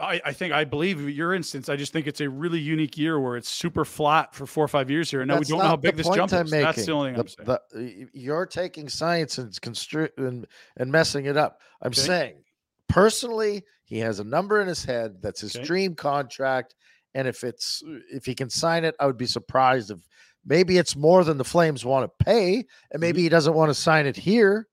I, 0.00 0.20
I 0.26 0.32
think 0.32 0.52
I 0.52 0.64
believe 0.64 1.08
your 1.10 1.34
instance. 1.34 1.68
I 1.68 1.74
just 1.76 1.92
think 1.92 2.06
it's 2.06 2.20
a 2.20 2.28
really 2.28 2.60
unique 2.60 2.96
year 2.96 3.18
where 3.18 3.36
it's 3.36 3.48
super 3.48 3.84
flat 3.84 4.32
for 4.34 4.46
four 4.46 4.64
or 4.64 4.68
five 4.68 4.90
years 4.90 5.10
here. 5.10 5.22
And 5.22 5.28
now 5.28 5.38
we 5.38 5.44
don't 5.44 5.58
know 5.58 5.64
how 5.64 5.76
big 5.76 5.96
this 5.96 6.08
jump 6.08 6.32
I'm 6.32 6.44
is. 6.46 6.50
That's 6.52 6.86
the 6.86 6.92
only 6.92 7.14
thing 7.14 7.24
The- 7.44 7.60
I'm 7.74 7.78
saying. 7.80 8.08
the- 8.12 8.18
you're 8.20 8.46
taking 8.46 8.88
science 8.88 9.38
and 9.38 9.50
constru- 9.60 10.16
and, 10.16 10.46
and 10.76 10.92
messing 10.92 11.24
it 11.26 11.36
up. 11.36 11.60
I'm 11.82 11.88
Okay. 11.88 12.00
saying 12.00 12.44
personally, 12.88 13.64
he 13.84 13.98
has 13.98 14.20
a 14.20 14.24
number 14.24 14.60
in 14.60 14.68
his 14.68 14.84
head 14.84 15.20
that's 15.22 15.40
his 15.40 15.56
Okay. 15.56 15.64
dream 15.64 15.94
contract, 15.94 16.74
and 17.14 17.26
if 17.26 17.42
it's 17.42 17.82
if 18.12 18.24
he 18.24 18.34
can 18.34 18.50
sign 18.50 18.84
it, 18.84 18.94
I 19.00 19.06
would 19.06 19.16
be 19.18 19.26
surprised 19.26 19.90
if 19.90 19.98
maybe 20.44 20.78
it's 20.78 20.94
more 20.94 21.24
than 21.24 21.38
the 21.38 21.44
Flames 21.44 21.84
want 21.84 22.04
to 22.10 22.24
pay, 22.24 22.54
and 22.56 22.64
Mm-hmm. 22.64 23.00
maybe 23.00 23.22
he 23.22 23.28
doesn't 23.28 23.54
want 23.54 23.70
to 23.70 23.74
sign 23.74 24.06
it 24.06 24.16
here. 24.16 24.68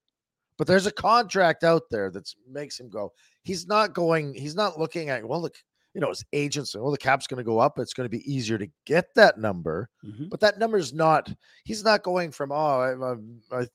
But 0.58 0.68
there's 0.68 0.86
a 0.86 0.92
contract 0.92 1.64
out 1.66 1.84
there 1.90 2.10
that 2.12 2.32
makes 2.50 2.80
him 2.80 2.90
go. 2.90 3.12
He's 3.46 3.66
not 3.68 3.94
going. 3.94 4.34
He's 4.34 4.56
not 4.56 4.78
looking 4.78 5.08
at 5.10 5.26
well, 5.26 5.42
look, 5.42 5.56
you 5.94 6.02
know, 6.02 6.10
his 6.10 6.26
agents. 6.34 6.74
say, 6.74 6.80
Well, 6.80 6.92
the 6.92 6.98
cap's 6.98 7.26
going 7.28 7.38
to 7.38 7.44
go 7.46 7.58
up. 7.60 7.80
It's 7.80 7.94
going 7.94 8.04
to 8.10 8.18
be 8.18 8.30
easier 8.30 8.58
to 8.58 8.68
get 8.86 9.06
that 9.16 9.40
number 9.40 9.90
Mhm. 10.06 10.30
but 10.30 10.42
that 10.42 10.60
number's 10.60 10.94
not 10.94 11.32
he's 11.64 11.84
not 11.86 12.04
going 12.04 12.32
from 12.32 12.52
oh 12.52 12.56
I, 12.56 13.58
I, 13.58 13.62
I, 13.62 13.68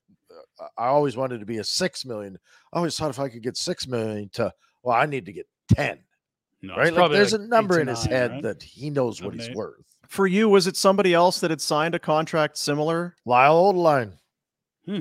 I 0.77 0.87
always 0.89 1.17
wanted 1.17 1.41
to 1.41 1.47
be 1.47 1.59
a 1.59 1.65
six 1.65 2.05
million 2.05 2.37
i 2.73 2.77
always 2.77 2.97
thought 2.97 3.11
if 3.11 3.19
i 3.19 3.29
could 3.29 3.43
get 3.43 3.57
six 3.57 3.87
million 3.89 4.29
to 4.35 4.53
well 4.83 4.97
i 4.97 5.07
need 5.07 5.27
to 5.27 5.33
get 5.33 5.47
10 5.75 5.99
No, 6.63 6.77
right 6.77 6.93
like 6.93 7.11
there's 7.11 7.33
like 7.33 7.41
a 7.41 7.45
number 7.47 7.81
in 7.81 7.89
his 7.89 8.05
nine, 8.05 8.13
head 8.15 8.31
right? 8.33 8.43
that 8.43 8.63
he 8.63 8.91
knows 8.91 9.21
what 9.23 9.33
Seven, 9.33 9.39
he's 9.41 9.49
eight. 9.49 9.57
worth 9.57 9.85
For 10.09 10.27
you, 10.27 10.49
was 10.49 10.67
it 10.67 10.77
somebody 10.77 11.15
else 11.15 11.41
that 11.41 11.51
had 11.51 11.61
signed 11.61 11.95
a 11.95 11.99
contract 11.99 12.59
similar? 12.59 13.15
Lyle 13.25 13.73
Odelein. 13.73 14.13
Hmm. 14.87 15.01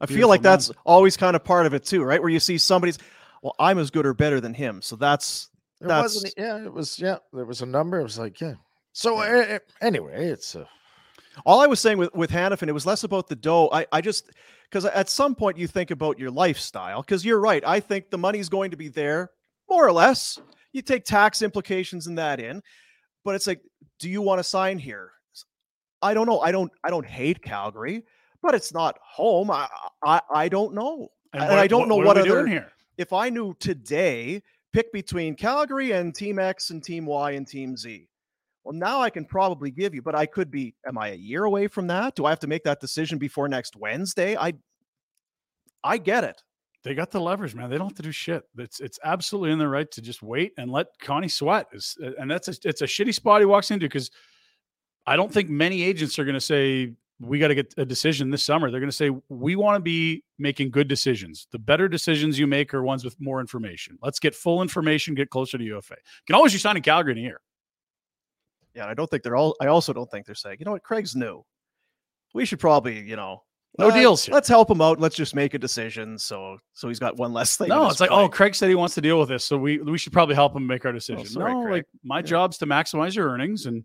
I 0.00 0.06
Beautiful 0.06 0.16
feel 0.22 0.28
like 0.28 0.42
man. 0.42 0.52
that's 0.52 0.70
always 0.84 1.16
kind 1.16 1.34
of 1.36 1.42
part 1.44 1.66
of 1.66 1.74
it 1.74 1.84
too, 1.84 2.02
right? 2.02 2.20
Where 2.20 2.30
you 2.30 2.40
see 2.40 2.58
somebody's, 2.58 2.98
well, 3.42 3.54
I'm 3.58 3.78
as 3.78 3.90
good 3.90 4.06
or 4.06 4.14
better 4.14 4.40
than 4.40 4.54
him, 4.54 4.82
so 4.82 4.96
that's 4.96 5.50
It 5.80 5.88
That's- 5.88 6.14
wasn't. 6.14 6.34
Yeah, 6.36 6.64
it 6.64 6.72
was. 6.72 6.98
Yeah, 6.98 7.18
there 7.32 7.44
was 7.44 7.60
a 7.62 7.66
number. 7.66 8.00
It 8.00 8.02
was 8.02 8.18
like, 8.18 8.40
yeah. 8.40 8.54
So 8.92 9.18
uh, 9.18 9.58
anyway, 9.82 10.26
it's 10.28 10.56
uh, 10.56 10.64
all 11.44 11.60
I 11.60 11.66
was 11.66 11.80
saying 11.80 11.98
with 11.98 12.14
with 12.14 12.30
Hanifin. 12.30 12.68
It 12.68 12.72
was 12.72 12.86
less 12.86 13.04
about 13.04 13.28
the 13.28 13.36
dough. 13.36 13.68
I 13.72 13.86
I 13.92 14.00
just 14.00 14.30
because 14.64 14.86
at 14.86 15.10
some 15.10 15.34
point 15.34 15.58
you 15.58 15.66
think 15.66 15.90
about 15.90 16.18
your 16.18 16.30
lifestyle. 16.30 17.02
Because 17.02 17.24
you're 17.24 17.40
right. 17.40 17.62
I 17.66 17.78
think 17.78 18.08
the 18.10 18.16
money's 18.18 18.48
going 18.48 18.70
to 18.70 18.76
be 18.76 18.88
there 18.88 19.30
more 19.68 19.86
or 19.86 19.92
less. 19.92 20.38
You 20.72 20.80
take 20.80 21.04
tax 21.04 21.42
implications 21.42 22.06
and 22.06 22.16
that 22.16 22.40
in, 22.40 22.62
but 23.24 23.34
it's 23.34 23.46
like, 23.46 23.60
do 23.98 24.08
you 24.08 24.22
want 24.22 24.38
to 24.38 24.44
sign 24.44 24.78
here? 24.78 25.10
I 26.00 26.14
don't 26.14 26.26
know. 26.26 26.40
I 26.40 26.52
don't. 26.52 26.72
I 26.84 26.88
don't 26.88 27.06
hate 27.06 27.42
Calgary, 27.42 28.02
but 28.40 28.54
it's 28.54 28.72
not 28.72 28.98
home. 29.02 29.50
I 29.50 29.68
I, 30.02 30.20
I 30.34 30.48
don't 30.48 30.72
know. 30.74 31.08
And, 31.34 31.42
I 31.44 31.66
don't 31.66 31.86
know 31.88 31.96
what, 31.96 32.16
are 32.16 32.22
we 32.22 32.30
other. 32.30 32.40
doing 32.42 32.52
here. 32.52 32.72
If 32.98 33.12
I 33.12 33.28
knew 33.28 33.54
today, 33.60 34.42
pick 34.72 34.92
between 34.92 35.34
Calgary 35.34 35.92
and 35.92 36.14
Team 36.14 36.38
X 36.38 36.70
and 36.70 36.82
Team 36.82 37.06
Y 37.06 37.32
and 37.32 37.46
Team 37.46 37.76
Z. 37.76 38.08
Well, 38.64 38.74
now 38.74 39.00
I 39.00 39.10
can 39.10 39.24
probably 39.24 39.70
give 39.70 39.94
you, 39.94 40.02
but 40.02 40.14
I 40.14 40.26
could 40.26 40.50
be. 40.50 40.74
Am 40.86 40.98
I 40.98 41.08
a 41.10 41.14
year 41.14 41.44
away 41.44 41.68
from 41.68 41.86
that? 41.86 42.16
Do 42.16 42.24
I 42.26 42.30
have 42.30 42.40
to 42.40 42.46
make 42.48 42.64
that 42.64 42.80
decision 42.80 43.18
before 43.18 43.48
next 43.48 43.76
Wednesday? 43.76 44.36
I. 44.36 44.54
I 45.84 45.98
get 45.98 46.24
it. 46.24 46.42
They 46.82 46.94
got 46.94 47.10
the 47.12 47.20
leverage, 47.20 47.54
man. 47.54 47.70
They 47.70 47.78
don't 47.78 47.88
have 47.88 47.96
to 47.96 48.02
do 48.02 48.12
shit. 48.12 48.42
It's 48.58 48.80
it's 48.80 48.98
absolutely 49.04 49.52
in 49.52 49.58
their 49.58 49.68
right 49.68 49.90
to 49.92 50.00
just 50.02 50.22
wait 50.22 50.52
and 50.58 50.70
let 50.70 50.86
Connie 51.00 51.28
sweat. 51.28 51.66
It's- 51.72 51.96
And 52.18 52.30
that's 52.30 52.48
a, 52.48 52.54
it's 52.64 52.82
a 52.82 52.86
shitty 52.86 53.14
spot 53.14 53.40
he 53.40 53.44
walks 53.44 53.70
into 53.70 53.86
because 53.86 54.10
I 55.06 55.14
don't 55.16 55.32
think 55.32 55.48
many 55.48 55.82
agents 55.82 56.18
are 56.18 56.24
going 56.24 56.34
to 56.34 56.40
say 56.40 56.92
we 57.20 57.38
got 57.38 57.48
to 57.48 57.54
get 57.54 57.72
a 57.78 57.84
decision 57.84 58.30
this 58.30 58.42
summer. 58.42 58.70
They're 58.70 58.80
going 58.80 58.90
to 58.90 58.96
say 58.96 59.10
we 59.28 59.56
want 59.56 59.76
to 59.76 59.80
be 59.80 60.22
making 60.38 60.70
good 60.70 60.86
decisions. 60.88 61.46
The 61.50 61.58
better 61.58 61.88
decisions 61.88 62.38
you 62.38 62.46
make 62.46 62.74
are 62.74 62.82
ones 62.82 63.04
with 63.04 63.18
more 63.20 63.40
information. 63.40 63.98
Let's 64.02 64.18
get 64.18 64.34
full 64.34 64.60
information, 64.60 65.14
get 65.14 65.30
closer 65.30 65.56
to 65.56 65.64
UFA. 65.64 65.94
You 65.94 66.22
can 66.26 66.36
always 66.36 66.52
resign 66.52 66.76
in 66.76 66.82
Calgary 66.82 67.12
in 67.12 67.18
a 67.18 67.22
year. 67.22 67.40
Yeah, 68.74 68.86
I 68.86 68.92
don't 68.94 69.08
think 69.10 69.22
they're 69.22 69.36
all. 69.36 69.56
I 69.60 69.68
also 69.68 69.94
don't 69.94 70.10
think 70.10 70.26
they're 70.26 70.34
saying, 70.34 70.58
you 70.60 70.66
know 70.66 70.72
what, 70.72 70.82
Craig's 70.82 71.16
new. 71.16 71.42
We 72.34 72.44
should 72.44 72.58
probably, 72.60 73.00
you 73.00 73.16
know, 73.16 73.42
No 73.78 73.88
uh, 73.88 73.94
deals. 73.94 74.28
Let's 74.28 74.48
help 74.48 74.70
him 74.70 74.82
out. 74.82 75.00
Let's 75.00 75.16
just 75.16 75.34
make 75.34 75.54
a 75.54 75.58
decision. 75.58 76.18
So, 76.18 76.58
so 76.74 76.86
he's 76.88 76.98
got 76.98 77.16
one 77.16 77.32
less 77.32 77.56
thing. 77.56 77.68
No, 77.68 77.88
it's 77.88 78.00
like, 78.00 78.10
plate. 78.10 78.20
oh, 78.24 78.28
Craig 78.28 78.54
said 78.54 78.68
he 78.68 78.74
wants 78.74 78.94
to 78.96 79.00
deal 79.00 79.18
with 79.18 79.30
this, 79.30 79.42
so 79.44 79.56
we 79.56 79.78
we 79.78 79.96
should 79.96 80.12
probably 80.12 80.34
help 80.34 80.54
him 80.54 80.66
make 80.66 80.84
our 80.84 80.92
decision. 80.92 81.24
sorry, 81.24 81.54
no, 81.54 81.62
Craig. 81.62 81.72
like 81.72 81.84
my 82.04 82.18
Yeah. 82.18 82.22
job's 82.22 82.58
to 82.58 82.66
maximize 82.66 83.14
your 83.14 83.30
earnings, 83.30 83.64
and 83.64 83.84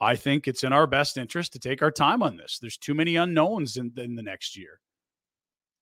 I 0.00 0.16
think 0.16 0.48
it's 0.48 0.64
in 0.64 0.72
our 0.72 0.86
best 0.86 1.18
interest 1.18 1.52
to 1.52 1.58
take 1.58 1.82
our 1.82 1.90
time 1.90 2.22
on 2.22 2.36
this. 2.36 2.58
There's 2.58 2.78
too 2.78 2.94
many 2.94 3.16
unknowns 3.16 3.76
in, 3.76 3.92
in 3.96 4.14
the 4.14 4.22
next 4.22 4.56
year. 4.56 4.80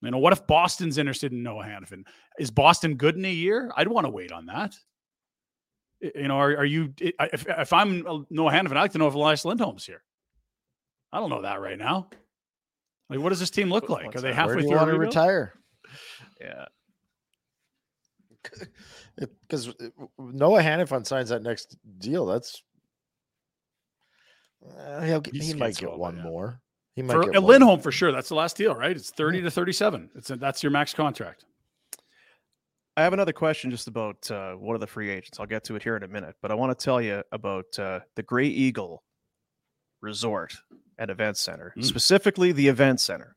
You 0.02 0.10
know, 0.10 0.18
what 0.18 0.32
if 0.32 0.46
Boston's 0.46 0.98
interested 0.98 1.32
in 1.32 1.42
Noah 1.42 1.64
Hanifin? 1.64 2.04
Is 2.38 2.50
Boston 2.50 2.94
good 2.96 3.16
in 3.16 3.24
a 3.24 3.32
year? 3.32 3.70
I'd 3.76 3.88
want 3.88 4.06
to 4.06 4.10
wait 4.10 4.32
on 4.32 4.46
that. 4.46 4.76
You 6.00 6.28
know, 6.28 6.36
are, 6.36 6.58
are 6.58 6.64
you? 6.64 6.94
If, 7.00 7.46
if 7.48 7.72
I'm 7.72 8.06
uh, 8.06 8.20
Noah 8.30 8.52
Hanifin, 8.52 8.76
I'd 8.76 8.82
like 8.82 8.92
to 8.92 8.98
know 8.98 9.08
if 9.08 9.14
Elias 9.14 9.44
Lindholm's 9.44 9.84
here. 9.84 10.04
I 11.12 11.18
don't 11.18 11.30
know 11.30 11.42
that 11.42 11.60
right 11.60 11.78
now. 11.78 12.10
Like, 13.10 13.20
what 13.20 13.30
does 13.30 13.40
this 13.40 13.50
team 13.50 13.70
look 13.70 13.88
What's 13.88 14.04
like? 14.04 14.14
Are 14.14 14.20
they 14.20 14.28
Where 14.28 14.34
halfway 14.34 14.56
where 14.56 14.62
do 14.62 14.68
you 14.68 14.68
through? 14.68 14.76
a 14.76 14.80
want 14.80 14.90
to 14.90 14.98
retire? 14.98 15.54
yeah. 16.40 16.66
Because 19.16 19.74
Noah 20.16 20.62
Hanifin 20.62 21.04
signs 21.04 21.30
that 21.30 21.42
next 21.42 21.76
deal. 21.98 22.24
That's 22.24 22.62
uh, 24.78 25.02
he'll, 25.02 25.20
get- 25.20 25.34
He 25.34 25.40
he 25.40 25.54
might 25.54 25.76
get 25.76 25.96
one 25.96 26.16
yeah. 26.16 26.22
more. 26.22 26.60
He 26.94 27.02
might 27.02 27.14
For 27.14 27.24
get 27.24 27.36
a 27.36 27.40
one. 27.40 27.50
Lindholm 27.50 27.80
for 27.80 27.92
sure. 27.92 28.10
That's 28.12 28.28
the 28.28 28.34
last 28.34 28.56
deal, 28.56 28.74
right? 28.74 28.96
It's 28.96 29.10
30 29.10 29.42
to 29.42 29.50
37. 29.50 30.10
It's 30.16 30.30
a, 30.30 30.36
that's 30.36 30.62
your 30.62 30.70
max 30.72 30.92
contract. 30.94 31.44
I 32.96 33.02
have 33.02 33.12
another 33.12 33.32
question 33.32 33.70
just 33.70 33.86
about 33.86 34.28
uh, 34.30 34.54
one 34.54 34.74
of 34.74 34.80
the 34.80 34.86
free 34.88 35.08
agents. 35.10 35.38
I'll 35.38 35.46
get 35.46 35.62
to 35.64 35.76
it 35.76 35.82
here 35.84 35.96
in 35.96 36.02
a 36.02 36.08
minute, 36.08 36.34
but 36.42 36.50
I 36.50 36.54
want 36.54 36.76
to 36.76 36.84
tell 36.84 37.00
you 37.00 37.22
about 37.30 37.78
uh, 37.78 38.00
the 38.16 38.24
Grey 38.24 38.46
Eagle 38.48 39.04
Resort 40.00 40.56
and 40.98 41.10
Event 41.10 41.36
Center, 41.36 41.72
Mm. 41.76 41.84
specifically 41.84 42.50
the 42.52 42.66
Event 42.68 43.00
Center. 43.00 43.36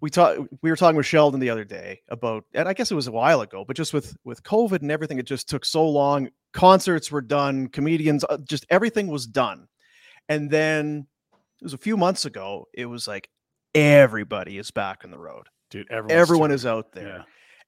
We 0.00 0.10
talked. 0.10 0.40
We 0.62 0.70
were 0.70 0.76
talking 0.76 0.96
with 0.96 1.06
Sheldon 1.06 1.40
the 1.40 1.50
other 1.50 1.64
day 1.64 2.02
about, 2.08 2.44
and 2.54 2.68
I 2.68 2.72
guess 2.72 2.90
it 2.90 2.94
was 2.94 3.08
a 3.08 3.12
while 3.12 3.40
ago, 3.40 3.64
but 3.66 3.76
just 3.76 3.92
with 3.92 4.16
with 4.24 4.42
COVID 4.44 4.82
and 4.82 4.90
everything, 4.92 5.18
it 5.18 5.26
just 5.26 5.48
took 5.48 5.64
so 5.64 5.88
long. 5.88 6.30
Concerts 6.52 7.10
were 7.12 7.20
done, 7.20 7.68
comedians, 7.68 8.24
uh, 8.28 8.38
just 8.38 8.64
everything 8.70 9.08
was 9.08 9.26
done, 9.26 9.66
and 10.28 10.50
then 10.50 11.06
it 11.60 11.64
was 11.64 11.74
a 11.74 11.78
few 11.78 11.96
months 11.96 12.24
ago. 12.24 12.66
It 12.74 12.86
was 12.86 13.06
like 13.08 13.28
everybody 13.74 14.58
is 14.58 14.70
back 14.70 15.02
on 15.04 15.10
the 15.10 15.18
road. 15.18 15.46
Dude, 15.70 15.90
Everyone 15.90 16.50
is 16.50 16.64
out 16.64 16.92
there 16.92 17.18
Yeah. 17.18 17.22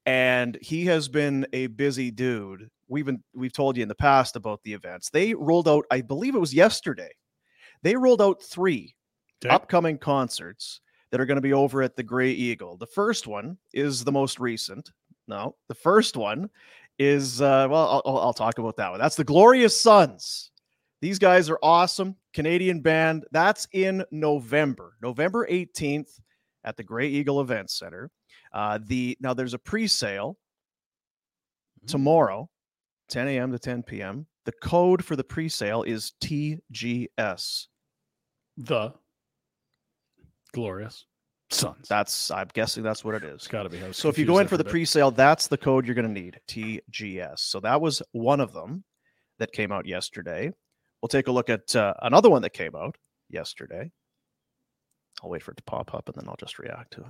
and 0.07 0.57
he 0.63 0.87
has 0.87 1.09
been 1.09 1.47
a 1.53 1.67
busy 1.69 2.11
dude. 2.11 2.69
We've 2.89 3.05
been 3.05 3.23
we've 3.35 3.53
told 3.53 3.77
you 3.77 3.83
in 3.83 3.89
the 3.89 3.95
past 3.95 4.37
about 4.37 4.63
the 4.65 4.73
events. 4.73 5.11
They 5.11 5.35
rolled 5.35 5.69
out, 5.69 5.85
I 5.91 6.01
believe 6.01 6.35
it 6.35 6.39
was 6.41 6.55
yesterday. 6.55 7.11
They 7.83 7.95
rolled 7.97 8.23
out 8.23 8.43
three 8.43 8.95
Okay. 9.45 9.55
upcoming 9.55 9.97
concerts 9.99 10.81
that 11.11 11.21
are 11.21 11.25
going 11.27 11.37
to 11.37 11.41
be 11.43 11.53
over 11.55 11.83
at 11.83 11.97
the 11.97 12.03
Grey 12.03 12.31
Eagle. 12.31 12.77
The 12.77 12.87
first 12.87 13.27
one 13.27 13.57
is 13.73 14.05
the 14.05 14.13
most 14.13 14.39
recent. 14.39 14.91
No, 15.29 15.57
the 15.69 15.75
first 15.75 16.17
one 16.17 16.51
is 16.99 17.41
uh, 17.41 17.67
well, 17.71 17.89
I'll, 17.89 18.03
I'll- 18.05 18.19
I'll 18.19 18.33
talk 18.35 18.59
about 18.59 18.77
that 18.77 18.91
one. 18.91 19.01
That's 19.01 19.17
the 19.17 19.25
Glorious 19.25 19.79
Sons. 19.79 20.51
These 21.01 21.19
guys 21.19 21.49
are 21.49 21.59
awesome. 21.63 22.17
Canadian 22.35 22.81
band. 22.81 23.25
That's 23.33 23.67
in 23.73 24.05
November, 24.11 24.97
November 25.03 25.47
18th 25.47 26.21
at 26.65 26.77
the 26.77 26.83
Grey 26.83 27.09
Eagle 27.09 27.41
Event 27.41 27.71
Center. 27.71 28.11
Uh, 28.53 28.79
the 28.85 29.17
now 29.21 29.33
there's 29.33 29.55
a 29.55 29.59
pre-sale 29.59 30.37
tomorrow, 31.87 32.49
10 33.09 33.29
a.m. 33.29 33.53
to 33.53 33.59
10 33.59 33.83
p.m. 33.85 34.27
The 34.45 34.53
code 34.53 35.05
for 35.05 35.17
the 35.17 35.25
pre-sale 35.25 35.83
is 35.83 36.13
TGS. 36.23 37.67
The 38.59 38.93
glorious 40.53 41.07
sons. 41.51 41.89
That's 41.89 42.31
I'm 42.31 42.49
guessing 42.53 42.83
that's 42.83 43.05
what 43.05 43.15
it 43.15 43.25
it's 43.25 43.49
got 43.49 43.65
to 43.65 43.69
be. 43.69 43.81
So 43.93 44.09
if 44.09 44.19
you 44.19 44.27
go 44.27 44.39
in 44.39 44.49
for 44.49 44.57
the 44.57 44.65
bit. 44.65 44.71
pre-sale, 44.71 45.11
that's 45.11 45.47
the 45.47 45.57
code 45.57 45.87
you're 45.87 45.95
going 45.95 46.13
to 46.13 46.21
need, 46.21 46.39
TGS. 46.49 47.39
So 47.39 47.61
that 47.61 47.81
was 47.81 48.03
one 48.13 48.41
of 48.41 48.53
them 48.53 48.85
that 49.39 49.53
came 49.53 49.73
out 49.73 49.87
yesterday. 49.87 50.53
We'll 51.03 51.09
take 51.09 51.29
a 51.29 51.33
look 51.33 51.49
at 51.49 51.75
uh, 51.75 51.95
another 52.03 52.31
one 52.31 52.43
that 52.43 52.51
came 52.53 52.75
out 52.77 52.97
yesterday. 53.29 53.91
I'll 55.23 55.31
wait 55.31 55.43
for 55.43 55.53
it 55.53 55.57
to 55.57 55.63
pop 55.65 55.95
up 55.95 56.09
and 56.09 56.17
then 56.17 56.29
I'll 56.29 56.37
just 56.37 56.59
react 56.59 56.93
to 56.95 57.01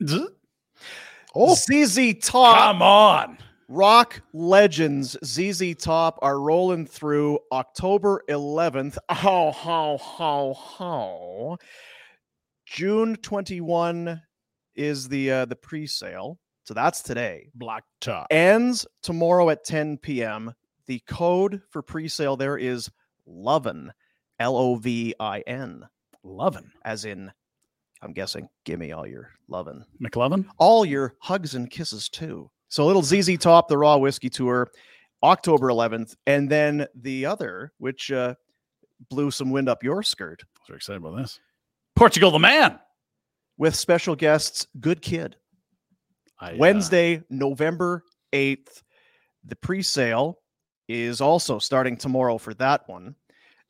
it. 0.00 0.08
Z- 0.08 0.28
Oh, 1.34 1.54
ZZ 1.54 2.14
Top. 2.20 2.56
Come 2.56 2.82
on. 2.82 3.38
Rock 3.68 4.20
legends 4.34 5.16
ZZ 5.24 5.74
Top 5.78 6.18
are 6.20 6.38
rolling 6.38 6.86
through 6.86 7.38
October 7.52 8.22
11th. 8.28 8.98
How, 9.08 9.50
how, 9.52 9.98
how, 9.98 10.54
how. 10.78 11.56
June 12.66 13.16
21 13.16 14.20
is 14.74 15.08
the 15.08 15.30
uh, 15.30 15.44
the 15.46 15.56
pre-sale. 15.56 16.38
So 16.64 16.74
that's 16.74 17.02
today. 17.02 17.48
Black 17.54 17.84
top. 18.00 18.26
Ends 18.30 18.86
tomorrow 19.02 19.48
at 19.50 19.64
10 19.64 19.98
p.m. 19.98 20.52
The 20.86 21.00
code 21.06 21.62
for 21.70 21.82
pre-sale 21.82 22.36
there 22.36 22.56
is 22.58 22.90
Lovin, 23.26 23.92
L 24.38 24.56
O 24.56 24.74
V 24.76 25.14
I 25.20 25.40
N, 25.40 25.86
Lovin. 26.24 26.70
as 26.84 27.04
in 27.04 27.30
I'm 28.02 28.12
guessing 28.12 28.48
give 28.64 28.80
me 28.80 28.90
all 28.90 29.06
your 29.06 29.30
lovin' 29.46 29.84
McLovin. 30.02 30.44
all 30.58 30.84
your 30.84 31.14
hugs 31.20 31.54
and 31.54 31.70
kisses 31.70 32.08
too. 32.08 32.50
So 32.68 32.82
a 32.82 32.86
little 32.86 33.02
ZZ 33.02 33.38
Top, 33.38 33.68
the 33.68 33.78
Raw 33.78 33.96
Whiskey 33.98 34.28
Tour, 34.28 34.70
October 35.22 35.68
11th, 35.68 36.16
and 36.26 36.50
then 36.50 36.86
the 36.96 37.26
other, 37.26 37.72
which 37.78 38.10
uh, 38.10 38.34
blew 39.08 39.30
some 39.30 39.50
wind 39.50 39.68
up 39.68 39.84
your 39.84 40.02
skirt, 40.02 40.42
was 40.68 40.74
excited 40.76 40.96
about 41.00 41.16
this. 41.18 41.38
Portugal 41.94 42.32
the 42.32 42.40
man. 42.40 42.80
with 43.56 43.76
special 43.76 44.16
guests, 44.16 44.66
Good 44.80 45.00
Kid. 45.00 45.36
I, 46.40 46.52
uh, 46.52 46.56
Wednesday, 46.56 47.22
November 47.30 48.02
8th. 48.32 48.82
The 49.44 49.54
pre-sale 49.56 50.38
is 50.92 51.20
also 51.20 51.58
starting 51.58 51.96
tomorrow 51.96 52.38
for 52.38 52.54
that 52.54 52.88
one. 52.88 53.14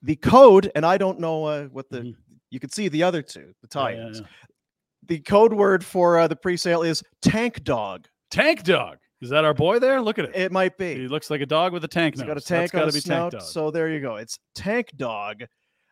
The 0.02 0.16
code, 0.16 0.70
and 0.74 0.84
I 0.84 0.98
don't 0.98 1.20
know 1.20 1.44
uh, 1.44 1.64
what 1.66 1.88
the 1.90 2.00
Mhm. 2.00 2.16
you 2.50 2.58
can 2.60 2.70
see 2.70 2.88
the 2.88 3.02
other 3.04 3.22
two, 3.22 3.54
the 3.62 3.68
yeah, 3.74 3.88
yeah, 3.88 3.96
tie-ins. 3.96 4.20
yeah. 4.20 4.26
The 5.04 5.18
code 5.20 5.52
word 5.52 5.84
for 5.84 6.18
uh, 6.18 6.28
the 6.28 6.36
pre-sale 6.36 6.82
is 6.82 7.02
tank 7.22 7.64
dog. 7.64 8.06
Tank 8.30 8.62
dog. 8.64 8.98
Is 9.20 9.30
that 9.30 9.44
our 9.44 9.54
boy 9.54 9.78
there? 9.78 10.00
Look 10.00 10.18
at 10.18 10.24
it. 10.26 10.34
It 10.36 10.52
might 10.52 10.76
be. 10.78 10.94
He 10.94 11.08
looks 11.08 11.30
like 11.30 11.40
a 11.40 11.46
dog 11.46 11.72
with 11.72 11.84
a 11.84 11.88
tank 11.88 12.14
He's 12.14 12.20
nose. 12.20 12.26
got 12.26 12.32
a 12.32 12.34
That's 12.36 12.46
tank 12.46 12.72
gotta 12.72 12.86
on 12.86 12.92
be 12.92 13.00
snout. 13.00 13.30
tank 13.32 13.42
dog. 13.42 13.50
So 13.50 13.70
there 13.70 13.88
you 13.88 14.00
go. 14.00 14.16
It's 14.16 14.38
Tank 14.54 14.90
Dog 14.96 15.44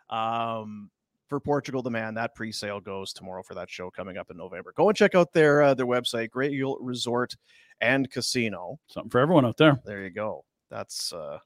um, 0.09 0.91
for 1.29 1.39
Portugal 1.41 1.83
the 1.83 1.91
Man. 1.91 2.15
That 2.15 2.35
pre-sale 2.35 2.81
goes 2.81 3.13
tomorrow 3.13 3.43
for 3.43 3.55
that 3.55 3.71
show 3.71 3.91
coming 3.91 4.17
up 4.17 4.31
in 4.31 4.37
November. 4.37 4.73
Go 4.77 4.89
and 4.89 4.97
check 4.97 5.15
out 5.15 5.33
their 5.33 5.63
uh, 5.63 5.75
their 5.75 5.87
website, 5.87 6.31
Grey 6.31 6.51
Eagle 6.51 6.79
Resort 6.81 7.35
and 7.81 8.11
Casino. 8.11 8.79
Something 8.89 9.11
for 9.11 9.21
everyone 9.21 9.45
out 9.47 9.57
there. 9.57 9.81
There 9.85 10.03
you 10.03 10.11
go. 10.11 10.45
That's 10.71 11.13
uh, 11.13 11.39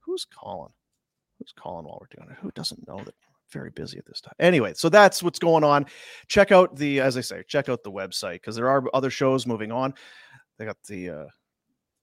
who's 0.00 0.24
calling. 0.24 0.72
Who's 1.38 1.52
calling 1.52 1.86
while 1.86 1.98
we're 2.00 2.16
doing 2.16 2.30
it? 2.30 2.38
Who 2.42 2.50
doesn't 2.52 2.86
know 2.88 2.98
that? 3.04 3.14
Very 3.50 3.70
busy 3.70 3.96
at 3.96 4.04
this 4.04 4.20
time. 4.20 4.34
Anyway, 4.40 4.74
so 4.74 4.90
that's 4.90 5.22
what's 5.22 5.38
going 5.38 5.64
on. 5.64 5.86
Check 6.26 6.52
out 6.52 6.76
the, 6.76 7.00
as 7.00 7.16
I 7.16 7.22
say, 7.22 7.42
check 7.48 7.70
out 7.70 7.82
the 7.82 7.90
website 7.90 8.34
because 8.34 8.54
there 8.56 8.68
are 8.68 8.84
other 8.92 9.08
shows 9.08 9.46
moving 9.46 9.72
on. 9.72 9.94
They 10.58 10.66
got 10.66 10.76
the 10.86 11.10
uh, 11.10 11.24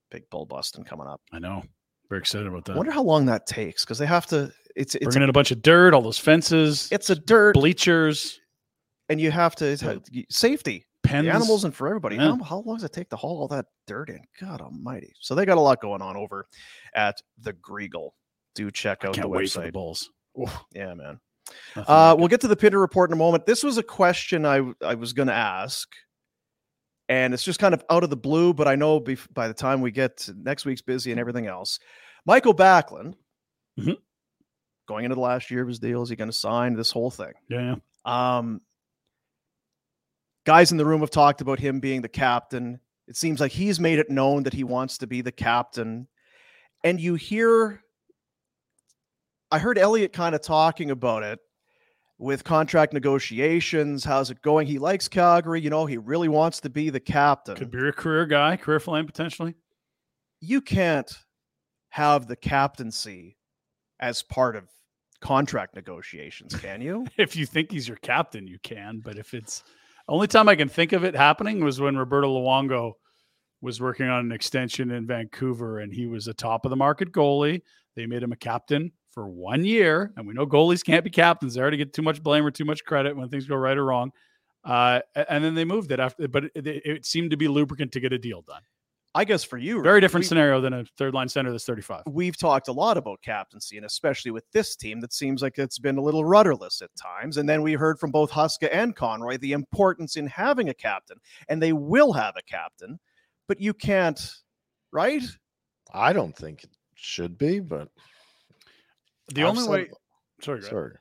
big 0.09 0.27
bull 0.31 0.47
busting 0.47 0.85
coming 0.85 1.05
up. 1.05 1.21
I 1.31 1.37
know. 1.37 1.63
Very 2.09 2.19
excited 2.19 2.47
about 2.47 2.67
I 2.69 2.73
that. 2.73 2.77
wonder 2.77 2.91
how 2.91 3.03
long 3.03 3.25
that 3.27 3.45
takes 3.45 3.83
because 3.83 3.99
they 3.99 4.05
have 4.07 4.25
to. 4.27 4.51
It's 4.75 4.95
it's 4.95 5.05
Bringing 5.05 5.23
in 5.23 5.29
a 5.29 5.33
bunch 5.33 5.51
of 5.51 5.61
dirt, 5.61 5.93
all 5.93 6.01
those 6.01 6.19
fences, 6.19 6.89
it's 6.91 7.09
a 7.09 7.15
dirt 7.15 7.53
bleachers, 7.53 8.39
and 9.09 9.21
you 9.21 9.31
have 9.31 9.55
to 9.57 9.65
it's 9.65 9.83
safety 10.29 10.85
pens. 11.07 11.25
the 11.25 11.31
animals 11.33 11.63
and 11.63 11.73
for 11.75 11.87
everybody. 11.87 12.15
Yeah. 12.15 12.35
How, 12.37 12.43
how 12.43 12.63
long 12.65 12.75
does 12.77 12.83
it 12.83 12.93
take 12.93 13.09
to 13.09 13.15
haul 13.15 13.39
all 13.41 13.47
that 13.49 13.65
dirt 13.87 14.09
in? 14.09 14.21
God 14.39 14.61
Almighty! 14.61 15.13
So 15.19 15.35
they 15.35 15.45
got 15.45 15.57
a 15.57 15.61
lot 15.61 15.81
going 15.81 16.01
on 16.01 16.15
over 16.17 16.47
at 16.93 17.21
the 17.39 17.53
Greagle. 17.53 18.11
Do 18.55 18.71
check 18.71 19.03
out 19.05 19.15
the 19.15 19.21
for 19.23 19.27
the 19.27 19.33
website. 19.35 19.73
Bulls. 19.73 20.09
Yeah, 20.73 20.93
man. 20.93 21.19
Uh, 21.75 22.15
we'll 22.17 22.27
get 22.27 22.41
to 22.41 22.47
the 22.47 22.55
Pinder 22.55 22.79
report 22.79 23.09
in 23.09 23.13
a 23.13 23.17
moment. 23.17 23.45
This 23.45 23.63
was 23.63 23.77
a 23.77 23.83
question 23.83 24.45
I 24.45 24.61
I 24.83 24.95
was 24.95 25.13
going 25.13 25.27
to 25.27 25.33
ask, 25.33 25.87
and 27.07 27.33
it's 27.33 27.43
just 27.43 27.59
kind 27.59 27.73
of 27.73 27.83
out 27.89 28.03
of 28.03 28.09
the 28.09 28.17
blue. 28.17 28.53
But 28.53 28.67
I 28.67 28.75
know 28.75 28.99
bef- 28.99 29.31
by 29.33 29.47
the 29.47 29.53
time 29.53 29.81
we 29.81 29.91
get 29.91 30.17
to 30.17 30.33
next 30.33 30.65
week's 30.65 30.81
busy 30.81 31.11
and 31.11 31.19
everything 31.19 31.45
else, 31.47 31.79
Mikael 32.25 32.53
Backlund, 32.55 33.13
Mhm. 33.79 33.97
going 34.87 35.05
into 35.05 35.15
the 35.15 35.21
last 35.21 35.51
year 35.51 35.61
of 35.61 35.67
his 35.67 35.79
deal, 35.79 36.01
is 36.01 36.09
he 36.09 36.15
going 36.15 36.29
to 36.31 36.35
sign 36.35 36.73
this 36.75 36.91
whole 36.91 37.11
thing? 37.11 37.33
yeah, 37.49 37.75
yeah. 38.05 38.37
Um, 38.37 38.61
guys 40.45 40.71
in 40.71 40.77
the 40.77 40.85
room 40.85 41.01
have 41.01 41.09
talked 41.09 41.41
about 41.41 41.59
him 41.59 41.79
being 41.79 42.01
the 42.01 42.09
captain. 42.09 42.79
It 43.07 43.17
seems 43.17 43.39
like 43.39 43.51
he's 43.51 43.79
made 43.79 43.99
it 43.99 44.09
known 44.09 44.43
that 44.43 44.53
he 44.53 44.63
wants 44.63 44.97
to 44.99 45.07
be 45.07 45.21
the 45.21 45.31
captain. 45.31 46.07
And 46.83 46.99
you 46.99 47.15
hear, 47.15 47.81
I 49.51 49.59
heard 49.59 49.77
Elliot 49.77 50.13
kind 50.13 50.33
of 50.33 50.41
talking 50.41 50.91
about 50.91 51.23
it 51.23 51.39
with 52.17 52.43
contract 52.43 52.93
negotiations. 52.93 54.03
How's 54.03 54.31
it 54.31 54.41
going? 54.41 54.67
He 54.67 54.79
likes 54.79 55.07
Calgary. 55.07 55.61
You 55.61 55.69
know, 55.69 55.85
he 55.85 55.97
really 55.97 56.29
wants 56.29 56.61
to 56.61 56.69
be 56.69 56.89
the 56.89 56.99
captain. 56.99 57.55
Could 57.55 57.71
be 57.71 57.87
a 57.87 57.91
career 57.91 58.25
guy, 58.25 58.55
career 58.55 58.79
flame 58.79 59.05
potentially. 59.05 59.55
You 60.41 60.61
can't 60.61 61.11
have 61.89 62.27
the 62.27 62.35
captaincy 62.35 63.37
as 63.99 64.21
part 64.21 64.55
of 64.55 64.69
contract 65.21 65.75
negotiations, 65.75 66.55
can 66.55 66.81
you? 66.81 67.07
If 67.17 67.35
you 67.35 67.45
think 67.45 67.71
he's 67.71 67.87
your 67.87 67.97
captain, 67.97 68.47
you 68.47 68.59
can. 68.61 69.01
But 69.03 69.17
if 69.17 69.33
it's 69.33 69.63
only 70.07 70.27
time 70.27 70.47
I 70.49 70.55
can 70.55 70.69
think 70.69 70.93
of 70.93 71.03
it 71.03 71.15
happening 71.15 71.63
was 71.63 71.79
when 71.79 71.97
Roberto 71.97 72.27
Luongo 72.27 72.93
was 73.61 73.81
working 73.81 74.07
on 74.07 74.19
an 74.25 74.31
extension 74.31 74.91
in 74.91 75.07
Vancouver 75.07 75.79
and 75.79 75.93
he 75.93 76.05
was 76.05 76.27
a 76.27 76.33
top 76.33 76.65
of 76.65 76.69
the 76.69 76.75
market 76.75 77.11
goalie. 77.11 77.61
They 77.95 78.05
made 78.05 78.21
him 78.21 78.31
a 78.31 78.37
captain 78.37 78.91
for 79.11 79.27
one 79.27 79.63
year. 79.65 80.13
And 80.17 80.27
we 80.27 80.33
know 80.33 80.45
goalies 80.45 80.83
can't 80.83 81.03
be 81.03 81.09
captains. 81.09 81.55
They 81.55 81.61
already 81.61 81.77
get 81.77 81.93
too 81.93 82.01
much 82.01 82.21
blame 82.21 82.45
or 82.45 82.51
too 82.51 82.65
much 82.65 82.83
credit 82.83 83.15
when 83.15 83.29
things 83.29 83.47
go 83.47 83.55
right 83.55 83.77
or 83.77 83.85
wrong. 83.85 84.11
Uh, 84.63 84.99
and 85.29 85.43
then 85.43 85.55
they 85.55 85.65
moved 85.65 85.91
it 85.91 85.99
after, 85.99 86.27
but 86.27 86.45
it, 86.55 86.67
it 86.67 87.05
seemed 87.05 87.31
to 87.31 87.37
be 87.37 87.47
lubricant 87.47 87.91
to 87.93 87.99
get 87.99 88.13
a 88.13 88.17
deal 88.17 88.41
done. 88.41 88.61
I 89.17 89.23
guess 89.23 89.45
for 89.45 89.57
you, 89.57 89.81
Very 89.81 90.01
different 90.01 90.25
we- 90.25 90.27
scenario 90.27 90.59
than 90.59 90.73
a 90.73 90.83
third 90.97 91.13
line 91.13 91.29
center 91.29 91.49
that's 91.51 91.63
35. 91.65 92.03
we've 92.05 92.37
talked 92.37 92.67
a 92.67 92.71
lot 92.73 92.97
about 92.97 93.21
captaincy, 93.21 93.77
and 93.77 93.85
especially 93.85 94.29
with 94.31 94.43
this 94.51 94.75
team 94.75 94.99
that 94.99 95.13
seems 95.13 95.41
like 95.41 95.57
it's 95.57 95.79
been 95.79 95.97
a 95.97 96.01
little 96.01 96.25
rudderless 96.25 96.81
at 96.81 96.89
times. 96.97 97.37
And 97.37 97.47
then 97.47 97.61
we 97.61 97.73
heard 97.73 97.97
from 97.97 98.11
both 98.11 98.29
Huska 98.29 98.67
and 98.73 98.93
Conroy 98.93 99.37
the 99.37 99.53
importance 99.53 100.17
in 100.17 100.27
having 100.27 100.67
a 100.67 100.73
captain, 100.73 101.17
and 101.47 101.61
they 101.63 101.71
will 101.71 102.11
have 102.11 102.35
a 102.37 102.41
captain, 102.43 102.99
but 103.47 103.61
you 103.61 103.73
can't, 103.73 104.19
right? 104.91 105.23
I 105.93 106.11
don't 106.11 106.35
think 106.35 106.65
it 106.65 106.71
should 106.95 107.37
be, 107.37 107.61
but 107.61 107.87
The 109.33 109.43
I've 109.43 109.47
only 109.49 109.61
said- 109.63 109.71
way, 109.71 109.89
sorry, 110.41 110.59
go. 110.59 110.67
Sorry. 110.67 110.95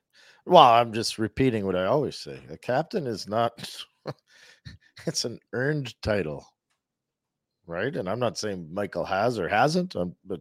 Well, 0.47 0.63
I'm 0.63 0.93
just 0.93 1.19
repeating 1.19 1.67
what 1.67 1.75
I 1.75 1.87
always 1.87 2.17
say. 2.17 2.41
A 2.49 2.57
captain 2.59 3.09
is 3.09 3.27
not 3.27 3.53
it's 5.07 5.25
an 5.25 5.41
earned 5.53 6.01
title. 6.01 6.47
Right? 7.67 7.95
And 7.97 8.09
I'm 8.09 8.19
not 8.19 8.37
saying 8.39 8.69
Mikael 8.73 9.05
has 9.05 9.39
or 9.39 9.49
hasn't, 9.49 9.97
um, 9.97 10.15
but 10.25 10.41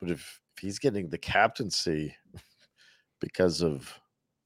but 0.00 0.10
if, 0.10 0.40
if 0.56 0.60
he's 0.60 0.78
getting 0.78 1.08
the 1.08 1.18
captaincy 1.18 2.14
because 3.20 3.62
of 3.62 3.92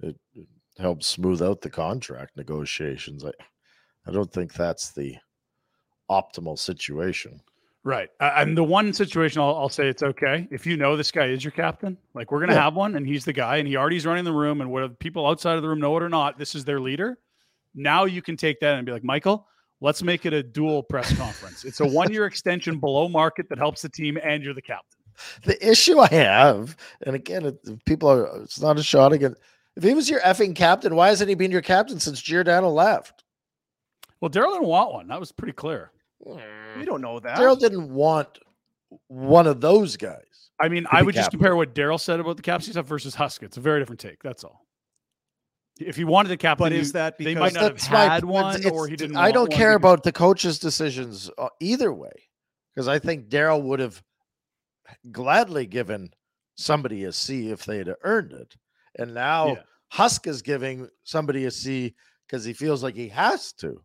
it, 0.00 0.16
it 0.34 0.46
helps 0.78 1.06
smooth 1.06 1.42
out 1.42 1.60
the 1.60 1.70
contract 1.70 2.36
negotiations, 2.36 3.24
I 3.24 3.32
I 4.06 4.12
don't 4.12 4.32
think 4.32 4.52
that's 4.52 4.92
the 4.92 5.16
optimal 6.10 6.58
situation. 6.58 7.40
Right. 7.82 8.10
Uh, 8.18 8.32
and 8.36 8.56
the 8.56 8.64
one 8.64 8.92
situation 8.92 9.40
I'll, 9.40 9.54
I'll 9.56 9.68
say 9.68 9.88
it's 9.88 10.02
okay 10.02 10.48
if 10.50 10.66
you 10.66 10.76
know 10.76 10.96
this 10.96 11.12
guy 11.12 11.26
is 11.26 11.44
your 11.44 11.52
captain. 11.52 11.96
Like 12.14 12.32
we're 12.32 12.40
gonna 12.40 12.54
Yeah. 12.54 12.62
have 12.64 12.74
one, 12.74 12.96
and 12.96 13.06
he's 13.06 13.24
the 13.24 13.32
guy, 13.32 13.56
and 13.58 13.68
he 13.68 13.76
already's 13.76 14.06
running 14.06 14.24
the 14.24 14.32
room, 14.32 14.60
and 14.60 14.70
whether 14.70 14.88
people 14.88 15.26
outside 15.26 15.56
of 15.56 15.62
the 15.62 15.68
room 15.68 15.80
know 15.80 15.96
it 15.96 16.02
or 16.02 16.08
not, 16.08 16.38
this 16.38 16.54
is 16.54 16.64
their 16.64 16.80
leader. 16.80 17.18
Now 17.74 18.04
you 18.04 18.22
can 18.22 18.36
take 18.36 18.58
that 18.60 18.76
and 18.76 18.86
be 18.86 18.92
like, 18.92 19.04
Michael, 19.04 19.46
let's 19.80 20.02
make 20.02 20.26
it 20.26 20.32
a 20.32 20.42
dual 20.42 20.82
press 20.82 21.16
conference. 21.16 21.64
It's 21.64 21.80
a 21.80 21.86
one-year 21.86 22.26
extension 22.26 22.78
below 22.78 23.08
market 23.08 23.48
that 23.48 23.58
helps 23.58 23.82
the 23.82 23.88
team, 23.88 24.18
and 24.22 24.42
you're 24.42 24.54
the 24.54 24.62
captain. 24.62 25.00
The 25.44 25.70
issue 25.70 25.98
I 25.98 26.08
have, 26.08 26.76
and 27.06 27.14
again, 27.16 27.46
it, 27.46 27.84
people 27.86 28.10
are, 28.10 28.42
it's 28.42 28.60
not 28.60 28.78
a 28.78 28.82
shot 28.82 29.12
again. 29.12 29.34
If 29.76 29.82
he 29.82 29.94
was 29.94 30.08
your 30.08 30.20
effing 30.20 30.54
captain, 30.54 30.94
why 30.94 31.08
hasn't 31.08 31.28
he 31.28 31.34
been 31.34 31.50
your 31.50 31.62
captain 31.62 32.00
since 32.00 32.20
Giordano 32.20 32.70
left? 32.70 33.24
Well, 34.20 34.30
Darryl 34.30 34.52
didn't 34.52 34.68
want 34.68 34.92
one. 34.92 35.08
That 35.08 35.20
was 35.20 35.32
pretty 35.32 35.52
clear. 35.52 35.90
Hmm. 36.26 36.38
We 36.78 36.84
don't 36.84 37.00
know 37.00 37.20
that. 37.20 37.38
Darryl 37.38 37.58
didn't 37.58 37.92
want 37.92 38.38
one 39.08 39.46
of 39.46 39.60
those 39.60 39.96
guys. 39.96 40.22
I 40.58 40.68
mean, 40.68 40.86
I 40.90 41.02
would 41.02 41.14
just 41.14 41.30
compare 41.30 41.54
what 41.54 41.74
Darryl 41.74 42.00
said 42.00 42.18
about 42.18 42.36
the 42.36 42.42
captaincy 42.42 42.72
stuff 42.72 42.86
versus 42.86 43.14
Huska. 43.14 43.42
It's 43.42 43.58
a 43.58 43.60
very 43.60 43.80
different 43.80 44.00
take. 44.00 44.22
That's 44.22 44.42
all. 44.42 44.65
If 45.78 45.96
he 45.96 46.04
wanted 46.04 46.30
the 46.30 46.36
captain, 46.38 46.64
But 46.64 46.72
is 46.72 46.92
that 46.92 47.18
because 47.18 47.34
they 47.34 47.38
might 47.38 47.52
not 47.52 47.62
have 47.64 47.72
That's 47.74 47.90
my- 47.90 48.04
had 48.04 48.22
but 48.22 48.28
one, 48.30 48.66
or 48.70 48.88
he 48.88 48.96
didn't. 48.96 49.16
I 49.16 49.30
don't 49.30 49.50
one 49.50 49.56
care 49.58 49.78
because- 49.78 49.92
about 49.94 50.02
the 50.04 50.12
coach's 50.12 50.58
decisions 50.58 51.30
uh, 51.36 51.48
either 51.60 51.92
way, 51.92 52.28
because 52.74 52.88
I 52.88 52.98
think 52.98 53.28
Darryl 53.28 53.62
would 53.62 53.80
have 53.80 54.02
gladly 55.12 55.66
given 55.66 56.10
somebody 56.56 57.04
a 57.04 57.12
C 57.12 57.50
if 57.50 57.64
they 57.66 57.78
had 57.78 57.94
earned 58.04 58.32
it, 58.32 58.56
and 58.98 59.12
now 59.14 59.48
Yeah. 59.48 59.62
Husk 59.90 60.26
is 60.26 60.42
giving 60.42 60.88
somebody 61.04 61.44
a 61.44 61.50
C 61.50 61.94
because 62.26 62.44
he 62.44 62.52
feels 62.52 62.82
like 62.82 62.94
he 62.94 63.08
has 63.08 63.52
to. 63.54 63.84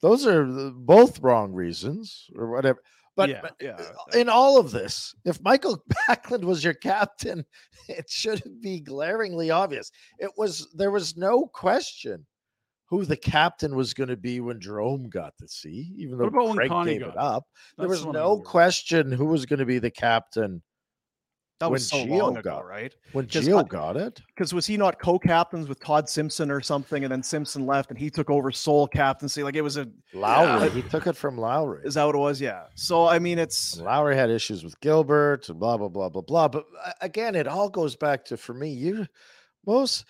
Those 0.00 0.26
are 0.26 0.44
both 0.72 1.20
wrong 1.20 1.52
reasons, 1.52 2.28
or 2.36 2.50
whatever. 2.50 2.82
But, 3.18 3.30
Yeah, 3.30 3.40
but 3.42 3.54
yeah, 3.60 3.72
uh, 3.72 4.16
in 4.16 4.28
all 4.28 4.60
of 4.60 4.70
this, 4.70 5.12
if 5.24 5.42
Mikael 5.42 5.82
Backlund 6.08 6.44
was 6.44 6.62
your 6.62 6.74
captain, 6.74 7.44
it 7.88 8.08
shouldn't 8.08 8.62
be 8.62 8.78
glaringly 8.78 9.50
obvious. 9.50 9.90
It 10.20 10.30
was 10.36 10.68
there 10.76 10.92
was 10.92 11.16
no 11.16 11.46
question 11.46 12.24
who 12.86 13.04
the 13.04 13.16
captain 13.16 13.74
was 13.74 13.92
going 13.92 14.08
to 14.08 14.16
be 14.16 14.38
when 14.38 14.60
Jarome 14.60 15.10
got 15.10 15.34
the 15.36 15.48
C, 15.48 15.92
even 15.96 16.16
though 16.16 16.30
Craig 16.30 16.70
gave 16.84 17.02
it 17.02 17.16
up. 17.16 17.44
there 17.76 17.88
was 17.88 18.02
the 18.02 18.06
one 18.06 18.16
I 18.16 18.20
no 18.20 18.38
question 18.38 19.10
who 19.10 19.24
was 19.24 19.46
going 19.46 19.58
to 19.58 19.66
be 19.66 19.80
the 19.80 19.90
captain 19.90 20.62
that 21.60 21.70
was 21.70 21.90
when 21.92 22.02
so 22.02 22.06
Gio 22.08 22.18
long 22.18 22.36
ago, 22.36 22.50
got- 22.50 22.66
right? 22.66 22.94
When 23.12 23.26
Gio 23.26 23.60
I- 23.64 23.68
got 23.68 23.96
it. 23.96 24.20
Because 24.28 24.54
was 24.54 24.64
he 24.66 24.76
not 24.76 24.98
co-captains 25.00 25.68
with 25.68 25.80
Todd 25.80 26.08
Simpson 26.08 26.50
or 26.50 26.60
something, 26.60 27.02
and 27.04 27.10
then 27.10 27.22
Simpson 27.22 27.66
left 27.66 27.90
and 27.90 27.98
he 27.98 28.10
took 28.10 28.30
over 28.30 28.52
sole 28.52 28.86
captaincy? 28.86 29.42
Like 29.42 29.56
it 29.56 29.62
was 29.62 29.76
a 29.76 29.88
Lowry, 30.14 30.70
he 30.70 30.82
took 30.82 31.06
it 31.08 31.16
from 31.16 31.36
Lowry. 31.36 31.80
is 31.84 31.94
that 31.94 32.04
what 32.04 32.14
it 32.14 32.18
was? 32.18 32.40
Yeah. 32.40 32.64
So 32.76 33.06
I 33.08 33.18
mean, 33.18 33.38
it's 33.38 33.74
And 33.76 33.84
Lowry 33.86 34.14
had 34.14 34.30
issues 34.30 34.62
with 34.62 34.78
Gilbert 34.80 35.48
and 35.48 35.58
blah 35.58 35.76
blah 35.76 35.88
blah 35.88 36.08
blah 36.08 36.22
blah. 36.22 36.46
But 36.48 36.64
uh, 36.84 36.92
again, 37.00 37.34
it 37.34 37.48
all 37.48 37.68
goes 37.68 37.96
back 37.96 38.24
to 38.26 38.36
for 38.36 38.54
me, 38.54 38.70
you 38.70 39.06
most 39.66 40.04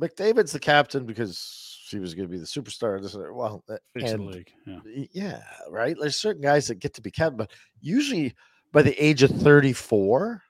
McDavid's 0.00 0.52
the 0.52 0.58
captain 0.60 1.04
because 1.04 1.66
he 1.90 1.98
was 1.98 2.14
going 2.14 2.28
to 2.28 2.30
be 2.32 2.38
the 2.38 2.44
superstar. 2.46 3.02
This, 3.02 3.16
well, 3.16 3.64
Face 3.68 3.80
of 3.96 4.00
the 4.02 4.14
and 4.14 4.26
league. 4.26 4.50
Yeah. 4.66 5.04
yeah, 5.12 5.42
right. 5.68 5.96
There's 6.00 6.16
certain 6.16 6.40
guys 6.42 6.68
that 6.68 6.76
get 6.76 6.94
to 6.94 7.02
be 7.02 7.10
captain, 7.10 7.36
but 7.36 7.50
usually 7.80 8.32
by 8.72 8.82
the 8.82 9.04
age 9.04 9.22
of 9.22 9.30
34, 9.30 10.42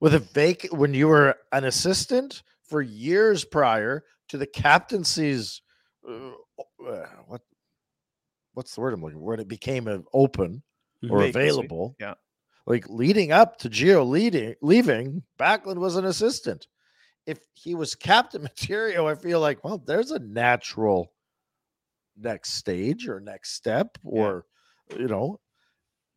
with 0.00 0.14
a 0.14 0.20
vacant 0.20 0.72
when 0.72 0.94
you 0.94 1.08
were 1.08 1.36
an 1.52 1.64
assistant 1.64 2.42
for 2.62 2.82
years 2.82 3.44
prior 3.44 4.04
to 4.28 4.38
the 4.38 4.46
captaincy's 4.46 5.62
uh, 6.08 6.30
uh, 6.86 7.06
what 7.26 7.42
what's 8.54 8.74
the 8.74 8.80
word 8.80 8.94
I'm 8.94 9.02
looking 9.02 9.18
for? 9.18 9.24
When 9.24 9.40
it 9.40 9.48
became 9.48 9.88
an 9.88 10.04
open 10.12 10.62
or 11.08 11.18
Vacancy, 11.18 11.38
available. 11.38 11.96
yeah. 12.00 12.14
Like 12.66 12.88
leading 12.88 13.32
up 13.32 13.58
to 13.58 13.70
Gio 13.70 14.06
leading 14.08 14.54
leaving, 14.62 15.22
Backlund 15.38 15.78
was 15.78 15.96
an 15.96 16.04
assistant. 16.04 16.66
If 17.26 17.38
he 17.54 17.74
was 17.74 17.94
captain 17.94 18.42
material, 18.50 19.06
I 19.06 19.14
feel 19.14 19.40
like, 19.40 19.64
well, 19.64 19.78
there's 19.78 20.10
a 20.10 20.18
natural 20.18 21.12
next 22.16 22.54
stage 22.54 23.08
or 23.08 23.20
next 23.20 23.52
step, 23.52 23.96
or 24.04 24.44
you 24.96 25.08
know, 25.08 25.40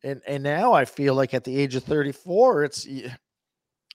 and 0.04 0.22
and 0.28 0.44
now 0.44 0.74
I 0.74 0.86
feel 0.86 1.16
like 1.16 1.34
at 1.34 1.44
the 1.44 1.58
age 1.58 1.76
of 1.76 1.84
34, 1.84 2.64
it's 2.64 2.88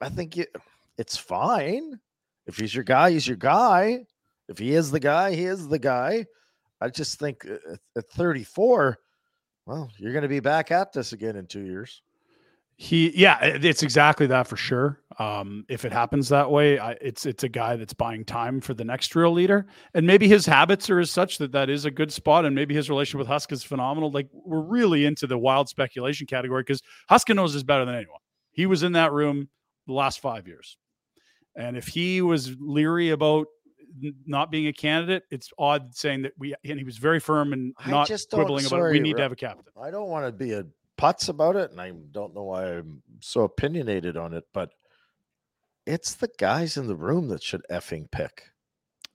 I 0.01 0.09
think 0.09 0.37
it, 0.37 0.55
it's 0.99 1.16
fine. 1.16 1.99
If 2.47 2.57
he's 2.57 2.74
your 2.74 2.85
guy, 2.85 3.11
he's 3.11 3.27
your 3.27 3.37
guy. 3.37 4.07
If 4.49 4.59
he 4.59 4.74
is 4.74 4.91
the 4.91 5.01
guy, 5.01 5.35
he 5.35 5.45
is 5.45 5.69
the 5.69 5.78
guy. 5.78 6.27
I 6.81 6.89
just 6.89 7.19
think 7.19 7.47
uh, 7.47 7.77
at 7.97 8.09
34, 8.11 8.99
well, 9.66 9.91
you're 9.97 10.12
going 10.12 10.23
to 10.23 10.28
be 10.28 10.41
back 10.41 10.70
at 10.70 10.93
this 10.93 11.12
again 11.12 11.37
in 11.37 11.47
two 11.47 11.62
years. 11.62 12.03
He, 12.78 13.19
yeah, 13.19 13.39
it's 13.43 13.82
exactly 13.82 14.27
that 14.27 14.47
for 14.47 14.57
sure. 14.57 15.01
Um, 15.19 15.65
if 15.66 15.86
it 15.86 15.93
happens 15.93 16.28
that 16.28 16.51
way, 16.51 16.78
I, 16.78 16.93
it's 17.01 17.24
it's 17.24 17.43
a 17.43 17.48
guy 17.48 17.77
that's 17.77 17.94
buying 17.94 18.23
time 18.23 18.61
for 18.61 18.74
the 18.74 18.85
next 18.85 19.16
real 19.16 19.32
leader, 19.32 19.66
and 19.94 20.07
maybe 20.07 20.28
his 20.28 20.44
habits 20.44 20.90
are 20.90 21.01
as 21.01 21.11
such 21.11 21.39
that 21.39 21.53
that 21.53 21.70
is 21.70 21.86
a 21.86 21.90
good 21.90 22.12
spot, 22.12 22.44
and 22.44 22.55
maybe 22.55 22.74
his 22.74 22.90
relation 22.90 23.19
with 23.19 23.28
Husk 23.28 23.51
is 23.51 23.62
phenomenal. 23.62 24.11
Like 24.11 24.28
we're 24.31 24.61
really 24.61 25.07
into 25.07 25.27
the 25.27 25.39
wild 25.39 25.70
speculation 25.70 26.27
category 26.27 26.62
because 26.62 26.82
Huska 27.11 27.35
knows 27.35 27.55
this 27.55 27.62
better 27.62 27.86
than 27.86 27.94
anyone. 27.94 28.20
He 28.53 28.66
was 28.66 28.82
in 28.82 28.93
that 28.93 29.11
room 29.11 29.48
the 29.86 29.94
last 29.94 30.20
five 30.20 30.47
years, 30.47 30.77
and 31.57 31.78
if 31.78 31.86
he 31.86 32.20
was 32.20 32.55
leery 32.61 33.09
about 33.09 33.47
not 34.27 34.51
being 34.51 34.66
a 34.66 34.73
candidate, 34.74 35.23
it's 35.31 35.51
odd 35.59 35.94
saying 35.94 36.23
that 36.23 36.32
we. 36.39 36.55
And 36.62 36.78
he 36.78 36.85
was 36.85 36.98
very 36.98 37.20
firm 37.20 37.55
and 37.55 37.73
not 37.86 38.11
quibbling 38.31 38.66
about 38.66 38.81
it. 38.81 38.93
We 38.93 39.01
need 39.01 39.16
to 39.16 39.23
have 39.23 39.32
a 39.32 39.36
captain. 39.36 39.65
I 39.82 39.90
don't 39.90 40.11
want 40.11 40.27
to 40.27 40.32
be 40.32 40.53
a 40.53 40.65
putz 40.98 41.28
about 41.28 41.56
it, 41.56 41.70
and 41.70 41.81
I 41.81 41.93
don't 42.12 42.35
know 42.35 42.44
why 42.44 42.64
I'm 42.78 43.02
so 43.20 43.43
opinionated 43.43 44.16
on 44.16 44.32
it, 44.35 44.44
but 44.52 44.70
it's 45.86 46.14
the 46.14 46.28
guys 46.39 46.77
in 46.77 46.86
the 46.86 46.97
room 46.97 47.28
that 47.28 47.43
should 47.43 47.62
effing 47.70 48.10
pick, 48.10 48.51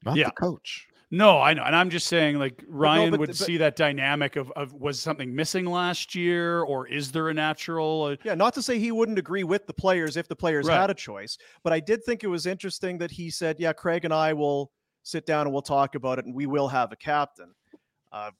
not 0.05 0.15
Yeah. 0.15 0.25
the 0.27 0.31
coach. 0.31 0.87
No, 1.13 1.41
I 1.41 1.53
know, 1.53 1.63
and 1.63 1.75
I'm 1.75 1.89
just 1.89 2.07
saying, 2.07 2.39
like 2.39 2.63
Ryan 2.69 3.11
but- 3.11 3.19
would 3.19 3.29
but- 3.29 3.35
see 3.35 3.57
that 3.57 3.75
dynamic 3.75 4.37
of, 4.37 4.49
of 4.51 4.71
was 4.73 4.97
something 5.01 5.35
missing 5.35 5.65
last 5.65 6.15
year, 6.15 6.61
or 6.61 6.87
is 6.87 7.11
there 7.11 7.27
a 7.27 7.33
natural? 7.33 8.03
Uh, 8.03 8.15
Yeah, 8.23 8.35
not 8.35 8.53
to 8.53 8.61
say 8.61 8.79
he 8.79 8.93
wouldn't 8.93 9.19
agree 9.19 9.43
with 9.43 9.67
the 9.67 9.73
players 9.73 10.15
if 10.15 10.29
the 10.29 10.35
players 10.37 10.67
Right. 10.67 10.79
had 10.79 10.89
a 10.89 10.93
choice, 10.93 11.37
but 11.63 11.73
I 11.73 11.81
did 11.81 12.05
think 12.05 12.23
it 12.23 12.27
was 12.27 12.45
interesting 12.45 12.97
that 12.99 13.11
he 13.11 13.29
said, 13.29 13.59
"Yeah, 13.59 13.73
Craig 13.73 14.05
and 14.05 14.13
I 14.13 14.31
will 14.31 14.71
sit 15.03 15.25
down 15.25 15.47
and 15.47 15.51
we'll 15.53 15.61
talk 15.63 15.95
about 15.95 16.17
it, 16.19 16.23
and 16.25 16.33
we 16.33 16.45
will 16.45 16.69
have 16.69 16.93
a 16.93 16.95
captain." 16.95 17.53
Uh, 18.13 18.31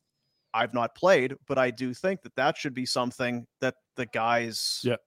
I've 0.54 0.74
not 0.74 0.96
played, 0.96 1.36
but 1.48 1.58
I 1.58 1.72
do 1.72 1.94
think 1.94 2.22
that 2.24 2.36
that 2.36 2.58
should 2.58 2.74
be 2.74 2.86
something 2.86 3.46
that 3.62 3.76
the 3.96 4.06
guys, 4.08 4.82
Yeah. 4.84 4.98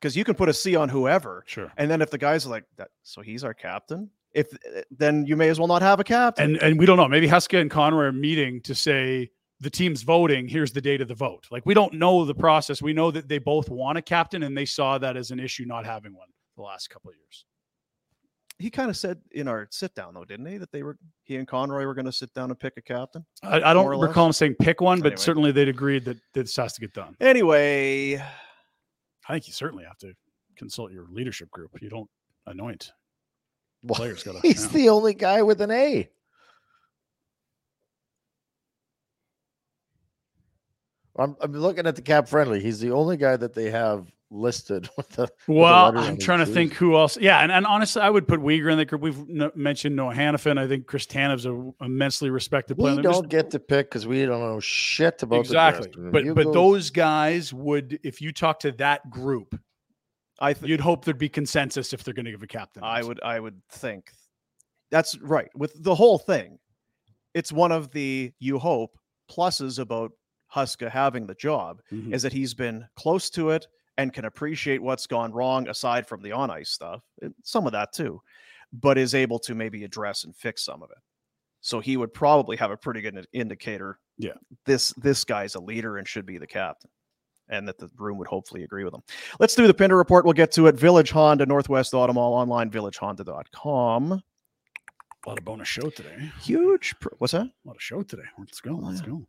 because 0.00 0.16
you 0.16 0.24
can 0.24 0.34
put 0.34 0.48
a 0.48 0.52
C 0.52 0.76
on 0.76 0.88
whoever, 0.88 1.44
Sure. 1.46 1.72
and 1.76 1.90
then 1.90 2.02
if 2.02 2.10
the 2.10 2.18
guys 2.18 2.46
are 2.46 2.50
like 2.50 2.64
that, 2.76 2.88
so 3.02 3.20
he's 3.22 3.44
our 3.44 3.54
captain. 3.54 4.10
If 4.32 4.52
eh, 4.74 4.82
then 4.90 5.24
you 5.26 5.36
may 5.36 5.48
as 5.48 5.58
well 5.58 5.68
not 5.68 5.82
have 5.82 5.98
a 6.00 6.04
captain. 6.04 6.54
And 6.54 6.62
and 6.62 6.78
we 6.78 6.84
don't 6.86 6.96
know. 6.98 7.08
Maybe 7.08 7.26
Huska 7.28 7.60
and 7.60 7.70
Conroy 7.70 8.06
are 8.06 8.12
meeting 8.12 8.60
to 8.62 8.74
say 8.74 9.30
the 9.60 9.70
team's 9.70 10.02
voting. 10.02 10.46
Here's 10.48 10.72
the 10.72 10.80
date 10.82 11.00
of 11.00 11.08
the 11.08 11.14
vote. 11.14 11.46
Like 11.50 11.64
we 11.64 11.72
don't 11.72 11.94
know 11.94 12.24
the 12.26 12.34
process. 12.34 12.82
We 12.82 12.92
know 12.92 13.10
that 13.12 13.28
they 13.28 13.38
both 13.38 13.70
want 13.70 13.96
a 13.96 14.02
captain, 14.02 14.42
and 14.42 14.54
they 14.56 14.66
saw 14.66 14.98
that 14.98 15.16
as 15.16 15.30
an 15.30 15.40
issue 15.40 15.64
not 15.64 15.86
having 15.86 16.14
one 16.14 16.28
the 16.56 16.62
last 16.62 16.90
couple 16.90 17.10
of 17.10 17.16
years. 17.16 17.44
He 18.58 18.70
kind 18.70 18.88
of 18.88 18.96
said 18.96 19.18
in 19.32 19.48
our 19.48 19.68
sit 19.70 19.94
down 19.94 20.14
though, 20.14 20.24
didn't 20.24 20.46
he, 20.46 20.56
that 20.58 20.72
they 20.72 20.82
were 20.82 20.96
he 21.24 21.36
and 21.36 21.46
Conroy 21.46 21.84
were 21.84 21.94
going 21.94 22.06
to 22.06 22.12
sit 22.12 22.32
down 22.34 22.50
and 22.50 22.58
pick 22.58 22.74
a 22.76 22.82
captain. 22.82 23.24
I, 23.42 23.56
I 23.56 23.74
don't 23.74 23.84
More 23.84 23.92
or 23.92 23.96
less. 23.96 24.08
recall 24.08 24.26
him 24.26 24.32
saying 24.32 24.54
pick 24.60 24.80
one, 24.80 25.00
but 25.00 25.08
Anyway. 25.08 25.16
certainly 25.22 25.52
they'd 25.52 25.68
agreed 25.68 26.04
that 26.06 26.16
this 26.34 26.56
has 26.56 26.72
to 26.74 26.80
get 26.80 26.92
done. 26.94 27.16
Anyway, 27.20 28.14
I 28.16 29.32
think 29.32 29.46
you 29.46 29.52
certainly 29.52 29.84
have 29.84 29.98
to 29.98 30.12
consult 30.56 30.90
your 30.92 31.06
leadership 31.10 31.50
group. 31.50 31.70
You 31.82 31.90
don't 31.90 32.08
anoint. 32.46 32.92
Well, 33.82 33.96
Players 33.96 34.22
gotta- 34.22 34.40
he's 34.42 34.64
yeah. 34.66 34.72
the 34.72 34.88
only 34.88 35.12
guy 35.14 35.42
with 35.42 35.60
an 35.60 35.70
A. 35.70 36.08
I'm, 41.18 41.36
I'm 41.40 41.52
looking 41.52 41.86
at 41.86 41.96
the 41.96 42.02
cap 42.02 42.28
friendly. 42.28 42.60
He's 42.60 42.78
the 42.80 42.90
only 42.92 43.16
guy 43.16 43.36
that 43.36 43.54
they 43.54 43.70
have 43.70 44.06
listed 44.30 44.88
with 44.96 45.08
the. 45.10 45.22
with 45.22 45.46
the 45.46 45.52
Well, 45.54 45.96
I'm 45.96 46.18
trying 46.18 46.40
to 46.40 46.46
think 46.46 46.74
who 46.74 46.96
else. 46.96 47.16
Yeah, 47.18 47.40
and, 47.40 47.52
and 47.52 47.66
honestly, 47.66 48.02
I 48.02 48.10
would 48.10 48.26
put 48.26 48.40
Weegar 48.40 48.70
in 48.72 48.78
the 48.78 48.84
group. 48.84 49.00
We've 49.02 49.18
n- 49.18 49.50
mentioned 49.54 49.94
Noah 49.96 50.14
Hanifin. 50.14 50.58
I 50.58 50.66
think 50.66 50.86
Chris 50.86 51.06
Tanev's 51.06 51.46
an 51.46 51.72
immensely 51.80 52.30
respected 52.30 52.76
player. 52.76 52.96
We 52.96 53.02
don't 53.02 53.28
get 53.28 53.50
to 53.52 53.58
pick 53.58 53.90
because 53.90 54.06
we 54.06 54.24
don't 54.26 54.40
know 54.40 54.60
shit 54.60 55.22
about 55.22 55.40
exactly, 55.40 55.88
the 55.88 55.92
dressing 55.94 56.10
but 56.12 56.24
You 56.24 56.34
but 56.34 56.44
go- 56.44 56.52
those 56.52 56.90
guys 56.90 57.52
would, 57.54 57.98
if 58.02 58.20
you 58.20 58.32
talk 58.32 58.60
to 58.60 58.72
that 58.72 59.08
group, 59.10 59.58
I 60.40 60.52
th- 60.52 60.68
you'd 60.68 60.80
hope 60.80 61.04
there'd 61.04 61.16
be 61.18 61.28
consensus 61.28 61.92
if 61.92 62.04
they're 62.04 62.12
going 62.14 62.26
to 62.26 62.30
give 62.32 62.42
a 62.42 62.46
captain. 62.46 62.82
I 62.84 63.02
would 63.02 63.22
I 63.22 63.40
would 63.40 63.60
think 63.70 64.10
that's 64.90 65.18
right 65.20 65.48
with 65.54 65.82
the 65.82 65.94
whole 65.94 66.18
thing. 66.18 66.58
It's 67.32 67.52
one 67.52 67.72
of 67.72 67.90
the 67.92 68.32
you 68.38 68.58
hope 68.58 68.98
pluses 69.30 69.78
about 69.78 70.12
Huska 70.54 70.90
having 70.90 71.26
the 71.26 71.34
job 71.34 71.80
Mhm. 71.92 72.12
is 72.14 72.22
that 72.22 72.32
he's 72.32 72.54
been 72.54 72.86
close 72.96 73.28
to 73.30 73.50
it 73.50 73.66
and 73.98 74.12
can 74.12 74.24
appreciate 74.24 74.82
what's 74.82 75.06
gone 75.06 75.32
wrong 75.32 75.68
aside 75.68 76.06
from 76.06 76.22
the 76.22 76.32
on 76.32 76.50
ice 76.50 76.70
stuff. 76.70 77.02
Some 77.42 77.66
of 77.66 77.72
that 77.72 77.92
too, 77.92 78.20
but 78.72 78.98
is 78.98 79.14
able 79.14 79.38
to 79.40 79.54
maybe 79.54 79.84
address 79.84 80.24
and 80.24 80.36
fix 80.36 80.64
some 80.64 80.82
of 80.82 80.90
it. 80.90 80.98
So 81.60 81.80
he 81.80 81.96
would 81.96 82.14
probably 82.14 82.56
have 82.58 82.70
a 82.70 82.76
pretty 82.76 83.00
good 83.00 83.26
indicator. 83.32 83.98
Yeah. 84.18 84.34
This 84.66 84.90
this 84.92 85.24
guy's 85.24 85.54
a 85.54 85.60
leader 85.60 85.98
and 85.98 86.06
should 86.06 86.26
be 86.26 86.38
the 86.38 86.46
captain. 86.46 86.90
And 87.48 87.68
that 87.68 87.78
the 87.78 87.88
room 87.96 88.18
would 88.18 88.26
hopefully 88.26 88.64
agree 88.64 88.82
with 88.82 88.92
him. 88.92 89.02
Let's 89.38 89.54
do 89.54 89.68
the 89.68 89.74
Pinder 89.74 89.96
report. 89.96 90.24
We'll 90.24 90.34
get 90.34 90.50
to 90.52 90.66
it. 90.66 90.74
Village 90.74 91.12
Honda, 91.12 91.46
Northwest 91.46 91.94
Auto 91.94 92.12
Mall, 92.12 92.34
online, 92.34 92.70
villagehonda.com. 92.70 94.12
a 94.12 95.28
lot 95.28 95.38
of 95.38 95.44
bonus 95.44 95.68
show 95.68 95.88
today. 95.90 96.32
Huge. 96.42 96.94
Pr- 97.00 97.14
what's 97.18 97.32
that? 97.34 97.42
A 97.42 97.52
lot 97.64 97.76
of 97.76 97.82
show 97.82 98.02
today. 98.02 98.24
Let's 98.36 98.60
go. 98.60 98.72
Let's 98.74 99.00
yeah. 99.00 99.06
go. 99.06 99.26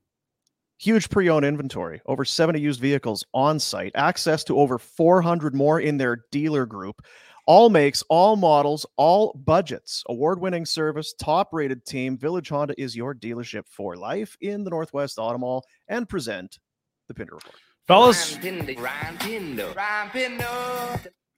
Huge 0.80 1.10
pre 1.10 1.30
owned 1.30 1.46
inventory, 1.46 2.02
over 2.06 2.24
70 2.24 2.60
used 2.60 2.80
vehicles 2.80 3.26
on 3.34 3.60
site, 3.60 3.92
access 3.96 4.44
to 4.44 4.60
over 4.60 4.78
400 4.78 5.56
more 5.56 5.80
in 5.80 5.98
their 5.98 6.26
dealer 6.32 6.66
group. 6.66 7.04
All 7.48 7.70
makes, 7.70 8.04
all 8.10 8.36
models, 8.36 8.86
all 8.98 9.34
budgets. 9.34 10.04
Award 10.10 10.40
winning 10.40 10.66
service, 10.66 11.14
top 11.14 11.50
rated 11.54 11.86
team. 11.86 12.18
Village 12.18 12.50
Honda 12.50 12.76
is 12.78 12.96
your 12.96 13.16
dealership 13.16 13.64
for 13.70 13.96
life 13.96 14.38
in 14.42 14.64
the 14.64 14.70
Northwest 14.70 15.18
Auto 15.18 15.38
Mall 15.38 15.64
and 15.88 16.08
present 16.08 16.60
the 17.08 17.14
Pinder 17.14 17.36
Report. 17.36 17.56
Fellas, 17.88 18.36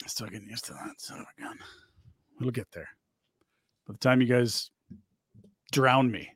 I'm 0.01 0.07
still 0.07 0.27
getting 0.27 0.49
used 0.49 0.65
to 0.65 0.73
that 0.73 0.99
son 0.99 1.19
of 1.19 1.27
a 1.37 1.41
gun. 1.41 1.59
We'll 2.39 2.49
get 2.49 2.71
there. 2.73 2.89
By 3.87 3.93
the 3.93 3.99
time 3.99 4.19
you 4.19 4.27
guys 4.27 4.71
drown 5.71 6.09
me 6.09 6.31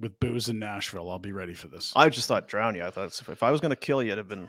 with 0.00 0.18
booze 0.20 0.48
in 0.48 0.58
Nashville, 0.58 1.10
I'll 1.10 1.18
be 1.18 1.32
ready 1.32 1.54
for 1.54 1.68
this. 1.68 1.92
I 1.94 2.08
just 2.08 2.28
thought 2.28 2.48
drown 2.48 2.74
you. 2.74 2.84
I 2.84 2.90
thought 2.90 3.20
if 3.28 3.42
I 3.42 3.50
was 3.50 3.60
going 3.60 3.70
to 3.70 3.76
kill 3.76 4.02
you, 4.02 4.12
it'd 4.12 4.18
have 4.18 4.28
been 4.28 4.48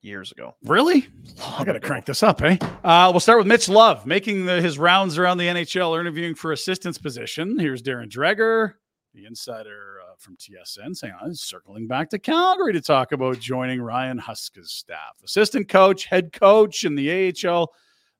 years 0.00 0.32
ago. 0.32 0.54
Really? 0.64 1.08
I 1.44 1.64
got 1.64 1.72
to 1.72 1.80
crank 1.80 2.06
this 2.06 2.22
up, 2.22 2.42
eh? 2.42 2.56
Uh, 2.84 3.08
we'll 3.12 3.20
start 3.20 3.38
with 3.38 3.46
Mitch 3.46 3.68
Love 3.68 4.06
making 4.06 4.46
the, 4.46 4.60
his 4.62 4.78
rounds 4.78 5.18
around 5.18 5.38
the 5.38 5.46
NHL, 5.46 5.98
interviewing 5.98 6.34
for 6.34 6.52
assistance 6.52 6.98
position. 6.98 7.58
Here's 7.58 7.82
Darren 7.82 8.08
Dreger, 8.08 8.74
the 9.14 9.26
insider 9.26 9.98
uh, 10.02 10.14
from 10.18 10.36
TSN, 10.36 10.96
saying, 10.96 11.14
I'm 11.20 11.34
circling 11.34 11.86
back 11.86 12.10
to 12.10 12.18
Calgary 12.18 12.72
to 12.72 12.80
talk 12.80 13.12
about 13.12 13.40
joining 13.40 13.82
Ryan 13.82 14.18
Huska's 14.18 14.72
staff. 14.72 15.16
Assistant 15.24 15.68
coach, 15.68 16.04
head 16.06 16.32
coach 16.32 16.84
in 16.84 16.94
the 16.94 17.34
AHL. 17.46 17.72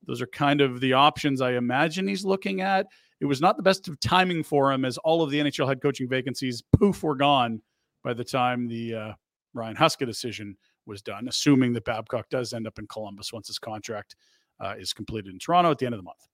Those 0.06 0.20
are 0.20 0.26
kind 0.26 0.60
of 0.60 0.80
the 0.80 0.94
options 0.94 1.40
I 1.40 1.52
imagine 1.52 2.08
he's 2.08 2.24
looking 2.24 2.60
at. 2.60 2.86
It 3.20 3.26
was 3.26 3.40
not 3.40 3.56
the 3.56 3.62
best 3.62 3.88
of 3.88 3.98
timing 4.00 4.44
for 4.44 4.72
him 4.72 4.84
as 4.84 4.96
all 4.98 5.22
of 5.22 5.30
the 5.30 5.38
NHL 5.38 5.66
head 5.66 5.82
coaching 5.82 6.08
vacancies, 6.08 6.62
poof, 6.78 7.02
were 7.02 7.16
gone 7.16 7.60
by 8.04 8.14
the 8.14 8.24
time 8.24 8.68
the 8.68 8.94
uh, 8.94 9.12
Ryan 9.54 9.76
Huska 9.76 10.06
decision 10.06 10.56
was 10.86 11.02
done, 11.02 11.28
assuming 11.28 11.72
that 11.72 11.84
Babcock 11.84 12.28
does 12.30 12.52
end 12.52 12.66
up 12.66 12.78
in 12.78 12.86
Columbus 12.86 13.32
once 13.32 13.48
his 13.48 13.58
contract 13.58 14.14
uh, 14.60 14.74
is 14.78 14.92
completed 14.92 15.32
in 15.32 15.38
Toronto 15.38 15.70
at 15.70 15.78
the 15.78 15.86
end 15.86 15.94
of 15.94 15.98
the 15.98 16.04
month. 16.04 16.26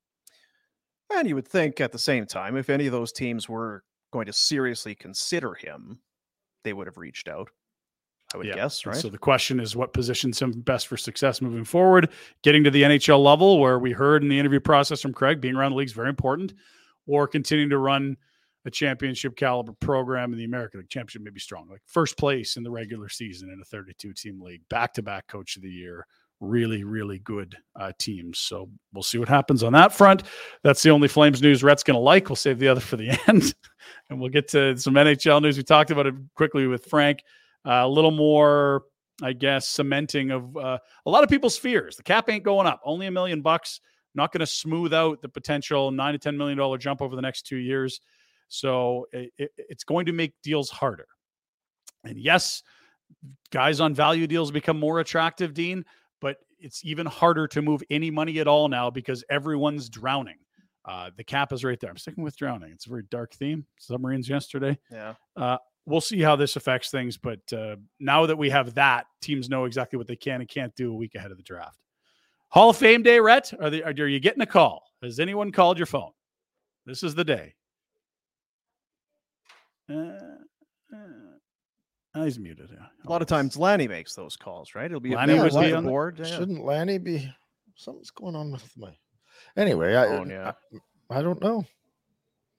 And 1.13 1.29
you 1.29 1.35
would 1.35 1.49
think 1.49 1.81
at 1.81 1.93
the 1.93 1.99
same 1.99 2.27
time, 2.27 2.57
if 2.57 2.71
any 2.71 2.87
of 2.87 2.93
those 2.93 3.13
teams 3.13 3.49
were 3.49 3.85
going 4.13 4.27
to 4.27 4.33
seriously 4.33 4.95
consider 4.95 5.55
him, 5.55 6.01
they 6.65 6.73
would 6.73 6.87
have 6.87 6.97
reached 6.97 7.29
out. 7.29 7.51
I 8.35 8.37
would 8.37 8.47
Yeah. 8.47 8.55
guess, 8.57 8.85
And? 8.85 8.97
So 8.97 9.09
the 9.09 9.17
question 9.19 9.61
is 9.61 9.77
what 9.77 9.93
positions 9.93 10.43
him 10.43 10.51
best 10.53 10.89
for 10.89 10.97
success 10.97 11.41
moving 11.41 11.65
forward? 11.65 12.11
Getting 12.43 12.65
to 12.65 12.71
the 12.71 12.83
NHL 12.83 13.23
level, 13.23 13.61
where 13.61 13.79
we 13.79 13.93
heard 13.93 14.23
in 14.23 14.29
the 14.29 14.39
interview 14.39 14.61
process 14.61 15.01
from 15.01 15.13
Craig, 15.13 15.41
being 15.41 15.55
around 15.55 15.71
the 15.73 15.77
league 15.79 15.89
is 15.89 15.93
very 15.93 16.09
important, 16.09 16.53
or 17.07 17.29
continuing 17.29 17.71
to 17.71 17.79
run 17.79 18.17
a 18.67 18.71
championship 18.71 19.37
caliber 19.37 19.73
program 19.75 20.33
in 20.33 20.39
the 20.39 20.45
American 20.45 20.81
League 20.81 20.89
Championship 20.89 21.23
may 21.23 21.31
be 21.31 21.39
strong. 21.39 21.69
Like 21.71 21.83
first 21.87 22.17
place 22.19 22.57
in 22.57 22.63
the 22.63 22.71
regular 22.71 23.09
season 23.09 23.51
in 23.51 23.61
a 23.61 23.65
32 23.65 24.13
team 24.15 24.41
league, 24.41 24.63
back 24.69 24.95
to 24.95 25.03
back 25.03 25.27
coach 25.29 25.57
of 25.57 25.63
the 25.63 25.71
year. 25.71 26.07
Really, 26.41 26.83
really 26.83 27.21
good 27.21 27.57
uh, 27.79 27.93
teams. 27.99 28.39
So 28.39 28.69
we'll 28.93 29.03
see 29.05 29.19
what 29.19 29.29
happens 29.29 29.63
on 29.63 29.73
that 29.75 29.95
front. 29.95 30.25
That's 30.63 30.83
the 30.83 30.91
only 30.91 31.09
Flames 31.09 31.41
news 31.41 31.63
Rhett's 31.63 31.85
going 31.85 31.95
to 31.95 32.01
like. 32.01 32.29
We'll 32.29 32.37
save 32.37 32.59
the 32.59 32.69
other 32.69 32.81
for 32.81 32.97
the 32.97 33.11
end. 33.29 33.55
and 34.11 34.19
we'll 34.21 34.31
get 34.31 34.49
to 34.49 34.77
some 34.77 34.95
NHL 34.95 35.41
news. 35.43 35.57
We 35.57 35.63
talked 35.63 35.91
about 35.91 36.07
it 36.07 36.15
quickly 36.35 36.67
with 36.67 36.87
Frank. 36.87 37.23
A 37.65 37.89
little 37.89 38.11
more, 38.11 38.85
I 39.23 39.33
guess, 39.33 39.69
cementing 39.69 40.31
of 40.31 40.57
uh, 40.57 40.79
a 41.07 41.11
lot 41.11 41.25
of 41.25 41.31
people's 41.31 41.57
fears. 41.57 41.97
The 41.97 42.03
cap 42.03 42.29
ain't 42.29 42.45
going 42.45 42.67
up. 42.67 42.81
Only 42.85 43.07
a 43.07 43.11
million 43.11 43.41
bucks. 43.43 43.81
Not 44.15 44.33
going 44.33 44.41
to 44.41 44.47
smooth 44.47 44.93
out 44.95 45.23
the 45.23 45.29
potential 45.29 45.91
nine 45.91 46.13
to 46.13 46.19
ten 46.19 46.37
million 46.37 46.59
dollar 46.59 46.79
jump 46.79 47.03
over 47.03 47.17
the 47.17 47.23
next 47.23 47.47
two 47.47 47.57
years. 47.57 48.01
So 48.49 49.07
it, 49.13 49.33
it- 49.39 49.53
it's 49.57 49.85
going 49.85 50.07
to 50.07 50.13
make 50.13 50.35
deals 50.43 50.71
harder. 50.71 51.07
And 52.05 52.19
yes, 52.19 52.63
guys 53.51 53.81
on 53.81 53.95
value 53.95 54.27
deals 54.27 54.51
become 54.51 54.79
more 54.79 55.01
attractive, 55.01 55.55
Dean, 55.55 55.85
but 56.21 56.37
it's 56.61 56.85
even 56.85 57.07
harder 57.07 57.47
to 57.49 57.63
move 57.63 57.83
any 57.91 58.11
money 58.11 58.39
at 58.41 58.47
all 58.47 58.69
now 58.69 58.91
because 58.91 59.25
everyone's 59.31 59.89
drowning. 59.89 60.37
Uh, 60.85 61.11
the 61.17 61.25
cap 61.25 61.53
is 61.53 61.65
right 61.65 61.81
there. 61.81 61.89
I'm 61.91 61.97
sticking 61.97 62.23
with 62.25 62.37
drowning. 62.37 62.71
It's 62.73 62.85
a 62.87 62.91
very 62.91 63.05
dark 63.11 63.33
theme. 63.35 63.65
Submarines 63.79 64.29
yesterday 64.29 64.79
yeah. 64.93 65.15
uh, 65.37 65.57
we'll 65.87 66.01
see 66.01 66.21
how 66.21 66.37
this 66.37 66.57
affects 66.57 66.91
things. 66.91 67.17
But 67.17 67.41
uh, 67.53 67.77
now 68.01 68.27
that 68.27 68.37
we 68.37 68.51
have 68.51 68.75
that, 68.75 69.07
teams 69.21 69.49
know 69.49 69.65
exactly 69.65 69.97
what 69.97 70.07
they 70.07 70.17
can 70.17 70.41
and 70.41 70.49
can't 70.49 70.75
do 70.77 70.93
a 70.93 70.97
week 70.97 71.15
ahead 71.15 71.31
of 71.31 71.37
the 71.37 71.43
draft. 71.43 71.79
Hall 72.49 72.71
of 72.71 72.77
Fame 72.77 73.03
day, 73.03 73.19
Rhett? 73.21 73.53
Are, 73.61 73.71
they, 73.71 73.83
are 73.83 73.93
you 73.93 74.21
getting 74.21 74.43
a 74.43 74.47
call? 74.47 74.85
Has 75.03 75.19
anyone 75.21 75.53
called 75.53 75.79
your 75.79 75.87
phone? 75.87 76.13
This 76.87 77.03
is 77.03 77.15
the 77.15 77.25
day. 77.25 77.55
Uh, 79.91 79.95
uh, 80.93 80.97
oh, 82.15 82.25
he's 82.25 82.39
muted. 82.39 82.71
Yeah. 82.73 82.87
A 83.05 83.11
lot 83.11 83.23
of 83.23 83.29
times 83.29 83.57
Lanny 83.57 83.89
makes 83.89 84.15
those 84.15 84.37
calls, 84.37 84.75
right? 84.75 84.87
It'll 84.87 85.01
be 85.01 85.13
a 85.13 85.17
Lanny 85.17 85.35
big 85.35 85.43
would 85.43 85.61
be 85.63 85.73
on 85.73 85.85
the- 85.85 85.91
board. 85.91 86.19
yeah. 86.19 86.27
Shouldn't 86.27 86.65
Lanny 86.65 86.99
be? 86.99 87.31
Something's 87.77 88.11
going 88.11 88.37
on 88.37 88.53
with 88.53 88.65
my. 88.77 88.91
Anyway, 89.57 89.97
I, 89.97 90.07
Phone, 90.07 90.31
yeah. 90.31 90.53
I 91.11 91.19
I 91.19 91.23
don't 91.23 91.43
know. 91.43 91.67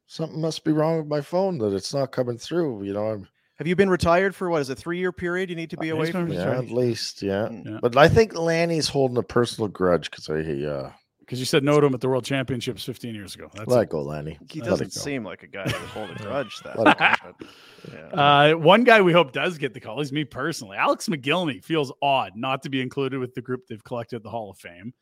Something 0.07 0.41
must 0.41 0.63
be 0.63 0.71
wrong 0.71 0.97
with 0.97 1.07
my 1.07 1.21
phone 1.21 1.57
that 1.59 1.73
it's 1.73 1.93
not 1.93 2.11
coming 2.11 2.37
through. 2.37 2.83
You 2.83 2.93
know, 2.93 3.07
I'm 3.09 3.27
Have 3.55 3.67
you 3.67 3.75
been 3.75 3.89
retired 3.89 4.35
for 4.35 4.49
what 4.49 4.61
is 4.61 4.69
it, 4.69 4.77
three 4.77 4.99
year 4.99 5.11
period? 5.11 5.49
You 5.49 5.55
need 5.55 5.69
to 5.71 5.77
be 5.77 5.91
Uh, 5.91 5.95
away 5.95 6.11
from 6.11 6.29
the 6.29 6.35
yeah, 6.35 6.45
right. 6.45 6.57
at 6.63 6.71
least 6.71 7.21
yeah. 7.23 7.47
Mm. 7.49 7.65
Yeah. 7.65 7.79
But 7.81 7.97
I 7.97 8.07
think 8.07 8.33
Lanny's 8.37 8.87
holding 8.87 9.17
a 9.17 9.23
personal 9.23 9.67
grudge 9.67 10.11
because 10.11 10.29
I 10.29 10.41
uh, 10.63 10.91
Because 11.19 11.39
you 11.39 11.45
said 11.45 11.63
no 11.63 11.79
to 11.79 11.87
him 11.87 11.93
at 11.95 12.01
the 12.01 12.07
World 12.09 12.23
Championships 12.25 12.83
15 12.83 13.15
years 13.15 13.33
ago. 13.33 13.49
That's 13.55 13.67
let 13.67 13.83
it. 13.83 13.89
go, 13.89 14.03
Lanny. 14.03 14.37
He 14.51 14.61
Let 14.61 14.69
doesn't 14.69 14.93
seem 14.93 15.23
like 15.23 15.41
a 15.41 15.47
guy 15.47 15.65
that 15.65 15.79
would 15.81 15.89
hold 15.89 16.11
a 16.11 16.15
grudge. 16.21 16.59
That 16.63 16.77
Let 16.77 16.95
it 17.01 17.19
go. 17.23 17.35
but, 17.39 17.47
yeah. 17.93 18.51
Uh, 18.51 18.53
one 18.57 18.83
guy 18.83 19.01
we 19.01 19.11
hope 19.13 19.31
does 19.31 19.57
get 19.57 19.73
the 19.73 19.79
call 19.79 20.01
is 20.01 20.11
me 20.11 20.23
personally. 20.23 20.77
Alex 20.77 21.07
Mogilny 21.07 21.63
feels 21.63 21.91
odd 22.01 22.33
not 22.35 22.61
to 22.63 22.69
be 22.69 22.79
included 22.81 23.19
with 23.19 23.33
the 23.33 23.41
group 23.41 23.61
they've 23.67 23.83
collected 23.83 24.17
at 24.17 24.23
the 24.23 24.29
Hall 24.29 24.51
of 24.51 24.57
Fame. 24.59 24.93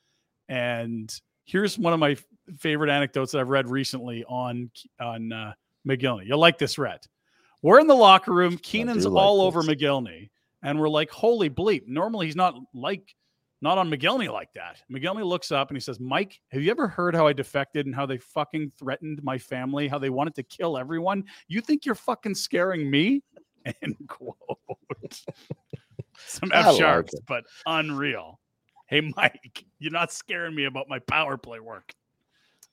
And 0.48 1.14
here's 1.46 1.78
one 1.78 1.94
of 1.94 2.00
my 2.00 2.18
favorite 2.58 2.90
anecdotes 2.90 3.32
that 3.32 3.40
I've 3.40 3.50
read 3.50 3.70
recently 3.70 4.24
on 4.26 4.70
on 5.00 5.32
uh, 5.32 5.54
Mogilny. 5.88 6.28
You'll 6.28 6.40
like 6.40 6.58
this, 6.58 6.78
Rhett. 6.78 7.08
We're 7.62 7.80
in 7.80 7.88
the 7.88 7.96
locker 7.96 8.34
room. 8.34 8.58
Keenan's 8.58 9.06
like 9.06 9.22
all 9.22 9.42
over 9.42 9.62
this. 9.62 9.70
Mogilny, 9.70 10.30
and 10.64 10.80
we're 10.80 10.90
like, 10.90 11.10
"Holy 11.10 11.50
bleep!" 11.50 11.88
Normally, 11.88 12.26
he's 12.26 12.36
not 12.36 12.56
like 12.74 13.16
not 13.62 13.78
on 13.78 13.90
Mogilny 13.90 14.32
like 14.32 14.52
that. 14.54 14.82
Mogilny 14.92 15.26
looks 15.26 15.52
up 15.52 15.70
and 15.70 15.78
he 15.78 15.82
says, 15.82 16.00
"Mike, 16.00 16.40
have 16.52 16.62
you 16.62 16.72
ever 16.72 16.88
heard 16.88 17.16
how 17.16 17.28
I 17.28 17.34
defected 17.34 17.86
and 17.86 17.96
how 17.96 18.06
they 18.06 18.18
fucking 18.18 18.74
threatened 18.78 19.24
my 19.24 19.38
family? 19.38 19.88
How 19.88 19.98
they 19.98 20.10
wanted 20.10 20.36
to 20.36 20.44
kill 20.44 20.78
everyone? 20.78 21.24
You 21.48 21.62
think 21.62 21.86
you're 21.86 21.96
fucking 21.96 22.36
scaring 22.36 22.90
me?" 22.90 23.24
End 23.82 23.96
quote. 24.08 24.36
Some 26.18 26.52
F 26.54 26.66
like 26.68 26.78
sharps, 26.78 27.14
it. 27.14 27.24
but 27.28 27.46
unreal. 27.66 28.40
Hey, 28.88 29.02
Mike, 29.16 29.66
you're 29.80 29.92
not 29.92 30.12
scaring 30.12 30.56
me 30.56 30.66
about 30.66 30.88
my 30.90 31.00
power 31.00 31.38
play 31.38 31.60
work. 31.60 31.94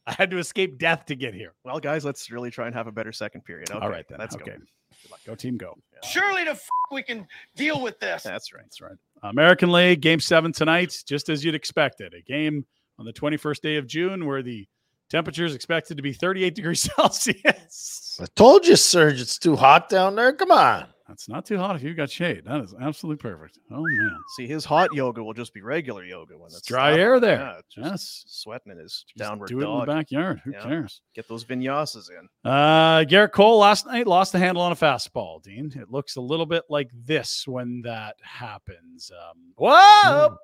I 0.07 0.13
had 0.13 0.31
to 0.31 0.39
escape 0.39 0.79
death 0.79 1.07
to 1.07 1.15
get 1.15 1.35
here. 1.35 1.53
Well, 1.65 1.79
guys, 1.79 2.05
let's 2.05 2.31
really 2.31 2.51
try 2.51 2.67
and 2.67 2.75
have 2.75 2.87
a 2.87 2.93
better 2.93 3.13
second 3.13 3.45
period. 3.45 3.71
Okay, 3.71 3.79
All 3.79 3.91
right, 3.91 4.07
then. 4.09 4.19
Let's 4.19 4.35
okay. 4.35 4.45
go. 4.45 4.53
Good 4.53 5.11
luck. 5.11 5.21
Go 5.27 5.35
team, 5.35 5.57
go. 5.57 5.77
Surely 6.03 6.45
the 6.45 6.53
f- 6.53 6.69
we 6.91 7.03
can 7.03 7.27
deal 7.55 7.81
with 7.81 8.01
this. 8.01 8.23
That's 8.23 8.53
right. 8.53 8.65
That's 8.65 8.81
right. 8.81 8.97
American 9.23 9.71
League 9.71 10.01
game 10.01 10.21
seven 10.21 10.53
tonight, 10.53 11.03
just 11.07 11.29
as 11.29 11.45
you'd 11.45 11.55
expected. 11.55 12.15
A 12.15 12.23
game 12.23 12.65
on 12.99 13.05
the 13.05 13.13
21st 13.13 13.61
day 13.61 13.77
of 13.77 13.87
June 13.87 14.27
where 14.27 14.43
the 14.43 14.67
temperature 15.11 15.45
is 15.45 15.55
expected 15.55 15.97
to 15.97 16.03
be 16.03 16.13
38 16.13 16.55
degrees 16.57 16.91
Celsius. 16.97 18.19
I 18.21 18.27
told 18.35 18.67
you, 18.67 18.77
Serge, 18.77 19.21
it's 19.21 19.39
too 19.39 19.57
hot 19.57 19.89
down 19.89 20.17
there. 20.17 20.33
Come 20.33 20.51
on. 20.51 20.87
That's 21.11 21.29
not 21.29 21.45
too 21.45 21.59
hot 21.59 21.75
if 21.75 21.83
you've 21.83 21.97
got 21.97 22.09
shade. 22.09 22.45
That 22.47 22.61
is 22.61 22.73
absolutely 22.81 23.21
perfect. 23.21 23.59
Oh, 23.73 23.83
man. 23.83 24.17
See, 24.37 24.47
his 24.47 24.65
hot 24.65 24.95
yoga 24.95 25.25
will 25.25 25.33
just 25.35 25.53
be 25.53 25.61
regular 25.61 26.05
yoga 26.05 26.39
when 26.39 26.47
it's 26.47 26.63
dry 26.63 26.93
hot. 26.93 27.01
air 27.01 27.19
there. 27.19 27.39
Yeah, 27.41 27.61
just 27.69 27.91
Yes. 27.91 28.25
sweating 28.29 28.71
in 28.71 28.79
his 28.79 29.05
Just 29.09 29.17
downward 29.17 29.49
do 29.49 29.61
it 29.61 29.65
in 29.69 29.81
the 29.81 29.87
backyard. 29.87 30.41
Who 30.45 30.53
Yeah. 30.53 30.63
cares? 30.63 31.01
Get 31.17 31.27
those 31.27 31.45
vinyasas 31.45 32.09
in. 32.11 32.29
Uh, 32.49 33.01
Gerrit 33.09 33.33
Cole 33.33 33.59
last 33.59 33.87
night 33.87 34.07
lost 34.07 34.31
the 34.31 34.39
handle 34.39 34.63
on 34.63 34.71
a 34.71 34.77
fastball. 34.77 35.43
Dean, 35.43 35.73
it 35.75 35.91
looks 35.91 36.15
a 36.15 36.21
little 36.21 36.47
bit 36.47 36.63
like 36.69 36.91
this 36.95 37.43
when 37.45 37.83
that 37.83 38.15
happens. 38.23 39.11
Um, 39.11 39.53
whoa! 39.59 40.39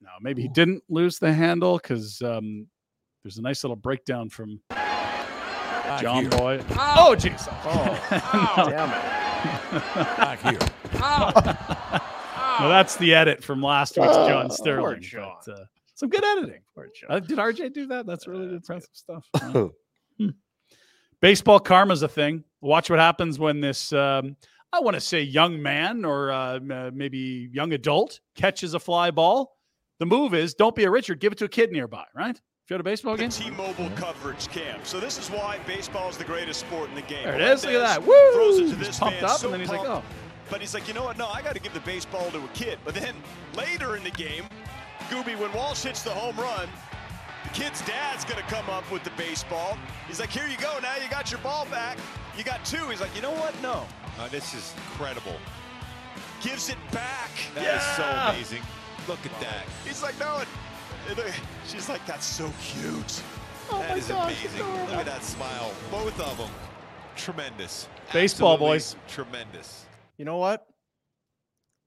No, 0.00 0.08
maybe 0.20 0.40
he 0.42 0.48
didn't 0.48 0.84
lose 0.88 1.18
the 1.18 1.32
handle 1.32 1.78
because 1.78 2.22
um, 2.22 2.68
there's 3.24 3.38
a 3.38 3.42
nice 3.42 3.64
little 3.64 3.74
breakdown 3.76 4.28
from 4.28 4.60
John 6.00 6.28
Boy. 6.28 6.60
Oh, 6.78 7.16
jeez. 7.18 7.48
Oh, 7.64 8.70
damn 8.70 8.90
it. 8.90 9.21
Back 9.42 10.40
here. 10.42 10.58
No, 12.60 12.68
that's 12.68 12.96
the 12.96 13.14
edit 13.14 13.42
from 13.42 13.62
last 13.62 13.96
week's 13.96 14.08
Oh, 14.12 14.28
John 14.28 14.48
poor 14.48 14.56
Sterling. 14.56 15.00
John. 15.02 15.36
but, 15.46 15.52
uh, 15.60 15.64
some 15.94 16.08
good 16.08 16.24
editing. 16.24 16.60
Poor 16.74 16.88
John. 16.94 17.10
Uh, 17.10 17.18
did 17.20 17.38
RJ 17.38 17.72
do 17.72 17.86
that? 17.88 18.06
That's 18.06 18.26
really 18.26 18.46
Yeah, 18.46 18.52
that's 18.52 18.68
impressive 18.68 18.90
stuff. 18.92 19.26
Wow. 19.54 19.70
Hmm. 20.18 20.28
Baseball 21.20 21.60
karma's 21.60 22.02
a 22.02 22.08
thing. 22.08 22.44
Watch 22.60 22.90
what 22.90 22.98
happens 22.98 23.38
when 23.38 23.60
this, 23.60 23.92
um, 23.92 24.36
I 24.72 24.80
want 24.80 24.94
to 24.94 25.00
say, 25.00 25.22
young 25.22 25.60
man 25.62 26.04
or 26.04 26.30
uh, 26.30 26.58
uh, 26.58 26.90
maybe 26.92 27.48
young 27.52 27.72
adult 27.72 28.20
catches 28.34 28.74
a 28.74 28.80
fly 28.80 29.10
ball. 29.10 29.56
The 29.98 30.06
move 30.06 30.34
is 30.34 30.54
don't 30.54 30.74
be 30.74 30.84
a 30.84 30.90
Richard, 30.90 31.20
give 31.20 31.32
it 31.32 31.38
to 31.38 31.44
a 31.46 31.48
kid 31.48 31.70
nearby, 31.72 32.04
right? 32.14 32.40
If 32.72 32.76
you're 32.76 32.80
a 32.80 32.84
baseball 32.84 33.16
game, 33.18 33.28
T-Mobile 33.28 33.90
coverage 33.96 34.48
camp. 34.48 34.86
So 34.86 34.98
this 34.98 35.18
is 35.18 35.28
why 35.28 35.58
baseball 35.66 36.08
is 36.08 36.16
the 36.16 36.24
greatest 36.24 36.60
sport 36.60 36.88
in 36.88 36.94
the 36.94 37.02
game. 37.02 37.24
there 37.24 37.34
it 37.34 37.42
is. 37.42 37.66
Look 37.66 37.74
at 37.74 37.80
that. 37.80 38.00
Melendez 38.00 38.34
Throws 38.34 38.58
it 38.58 38.62
Woo! 38.62 38.70
to 38.70 38.76
He's 38.76 38.86
this 38.86 38.98
pumped 38.98 39.20
man, 39.20 39.30
up, 39.30 39.40
so 39.40 39.48
and 39.48 39.52
then 39.52 39.60
he's 39.60 39.68
like, 39.68 39.86
oh. 39.86 40.02
But 40.48 40.62
he's 40.62 40.72
like, 40.72 40.88
you 40.88 40.94
know 40.94 41.04
what? 41.04 41.18
No, 41.18 41.26
I 41.26 41.42
got 41.42 41.54
to 41.54 41.60
give 41.60 41.74
the 41.74 41.80
baseball 41.80 42.30
to 42.30 42.38
a 42.42 42.48
kid. 42.54 42.78
But 42.82 42.94
then 42.94 43.14
later 43.54 43.96
in 43.96 44.04
the 44.04 44.10
game, 44.10 44.44
Gooby, 45.10 45.38
when 45.38 45.52
Walsh 45.52 45.82
hits 45.82 46.02
the 46.02 46.12
home 46.12 46.34
run, 46.36 46.66
the 47.44 47.50
kid's 47.50 47.82
dad's 47.82 48.24
going 48.24 48.42
to 48.42 48.48
come 48.48 48.70
up 48.70 48.90
with 48.90 49.04
the 49.04 49.12
baseball. 49.18 49.76
He's 50.08 50.18
like, 50.18 50.30
here 50.30 50.48
you 50.48 50.56
go. 50.56 50.78
Now 50.80 50.96
you 50.96 51.10
got 51.10 51.30
your 51.30 51.40
ball 51.40 51.66
back. 51.66 51.98
You 52.38 52.42
got 52.42 52.64
two. 52.64 52.88
He's 52.88 53.02
like, 53.02 53.14
you 53.14 53.20
know 53.20 53.32
what? 53.32 53.52
No. 53.60 53.84
Uh, 54.18 54.28
this 54.28 54.54
is 54.54 54.72
incredible. 54.88 55.36
Gives 56.40 56.70
it 56.70 56.78
back. 56.90 57.32
yeah 57.54 57.62
That 57.62 57.76
is 57.76 57.96
so 57.98 58.32
amazing. 58.32 58.62
Look 59.08 59.20
at 59.26 59.40
that. 59.40 59.66
He's 59.84 60.02
like, 60.02 60.18
no. 60.18 60.36
And, 60.36 60.48
and, 60.48 60.61
she's 61.66 61.88
like, 61.88 62.04
that's 62.06 62.26
so 62.26 62.50
cute. 62.60 63.22
Oh 63.70 63.78
that 63.78 63.96
is 63.96 64.10
amazing. 64.10 64.60
Look 64.60 64.98
at 64.98 65.06
that 65.06 65.22
smile. 65.22 65.72
Both 65.90 66.20
of 66.20 66.36
them. 66.38 66.50
Tremendous. 67.16 67.88
Baseball, 68.12 68.54
Absolutely 68.54 68.76
boys. 68.76 68.96
Tremendous. 69.08 69.86
You 70.16 70.24
know 70.24 70.38
what? 70.38 70.66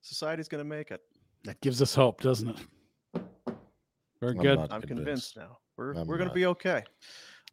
Society's 0.01 0.47
going 0.47 0.63
to 0.63 0.69
make 0.69 0.91
it. 0.91 1.01
That 1.43 1.59
gives 1.61 1.81
us 1.81 1.93
hope, 1.93 2.21
doesn't 2.21 2.49
it? 2.49 2.57
Very 4.21 4.31
I'm 4.31 4.37
good. 4.37 4.59
I'm 4.71 4.81
convinced, 4.81 5.37
now. 5.37 5.57
We're, 5.77 5.93
I'm 5.93 6.07
we're 6.07 6.17
going 6.17 6.29
to 6.29 6.35
be 6.35 6.45
okay. 6.47 6.83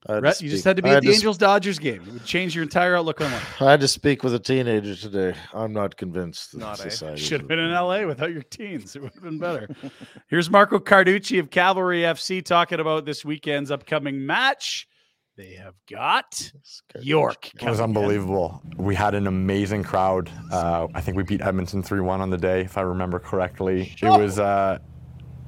I 0.06 0.18
Rhett, 0.18 0.40
you 0.40 0.50
just 0.50 0.64
had 0.64 0.76
to 0.76 0.82
be 0.82 0.90
I 0.90 0.96
at 0.96 1.04
the 1.04 1.12
Angels 1.12 1.38
Dodgers 1.38 1.78
game. 1.78 2.02
It 2.02 2.12
would 2.12 2.24
change 2.24 2.56
your 2.56 2.64
entire 2.64 2.96
outlook 2.96 3.20
on 3.20 3.30
life. 3.30 3.62
I 3.62 3.70
had 3.70 3.80
to 3.80 3.88
speak 3.88 4.24
with 4.24 4.34
a 4.34 4.38
teenager 4.38 4.96
today. 4.96 5.34
I'm 5.54 5.72
not 5.72 5.96
convinced. 5.96 6.52
That 6.52 6.58
Not, 6.58 6.78
society 6.78 7.20
Should 7.20 7.42
have 7.42 7.48
been 7.48 7.60
in 7.60 7.70
LA 7.70 8.04
without 8.04 8.32
your 8.32 8.42
teens. 8.42 8.96
It 8.96 9.02
would 9.02 9.14
have 9.14 9.22
been 9.22 9.38
better. 9.38 9.68
Here's 10.28 10.50
Marco 10.50 10.80
Carducci 10.80 11.38
of 11.38 11.50
Cavalry 11.50 12.00
FC 12.00 12.44
talking 12.44 12.80
about 12.80 13.04
this 13.04 13.24
weekend's 13.24 13.70
upcoming 13.70 14.26
match. 14.26 14.88
They 15.36 15.54
have 15.54 15.74
got 15.88 16.52
York. 17.00 17.46
It 17.46 17.54
was 17.54 17.60
coming 17.60 17.74
in. 17.74 17.80
unbelievable. 17.84 18.60
We 18.76 18.96
had 18.96 19.14
an 19.14 19.28
amazing 19.28 19.84
crowd. 19.84 20.30
Uh, 20.50 20.88
I 20.94 21.00
think 21.00 21.16
we 21.16 21.22
beat 21.22 21.40
Edmonton 21.40 21.82
3 21.82 22.00
1 22.00 22.20
on 22.20 22.28
the 22.28 22.36
day, 22.36 22.62
if 22.62 22.76
I 22.76 22.82
remember 22.82 23.18
correctly. 23.18 23.94
It 24.02 24.08
was 24.08 24.40
uh, 24.40 24.78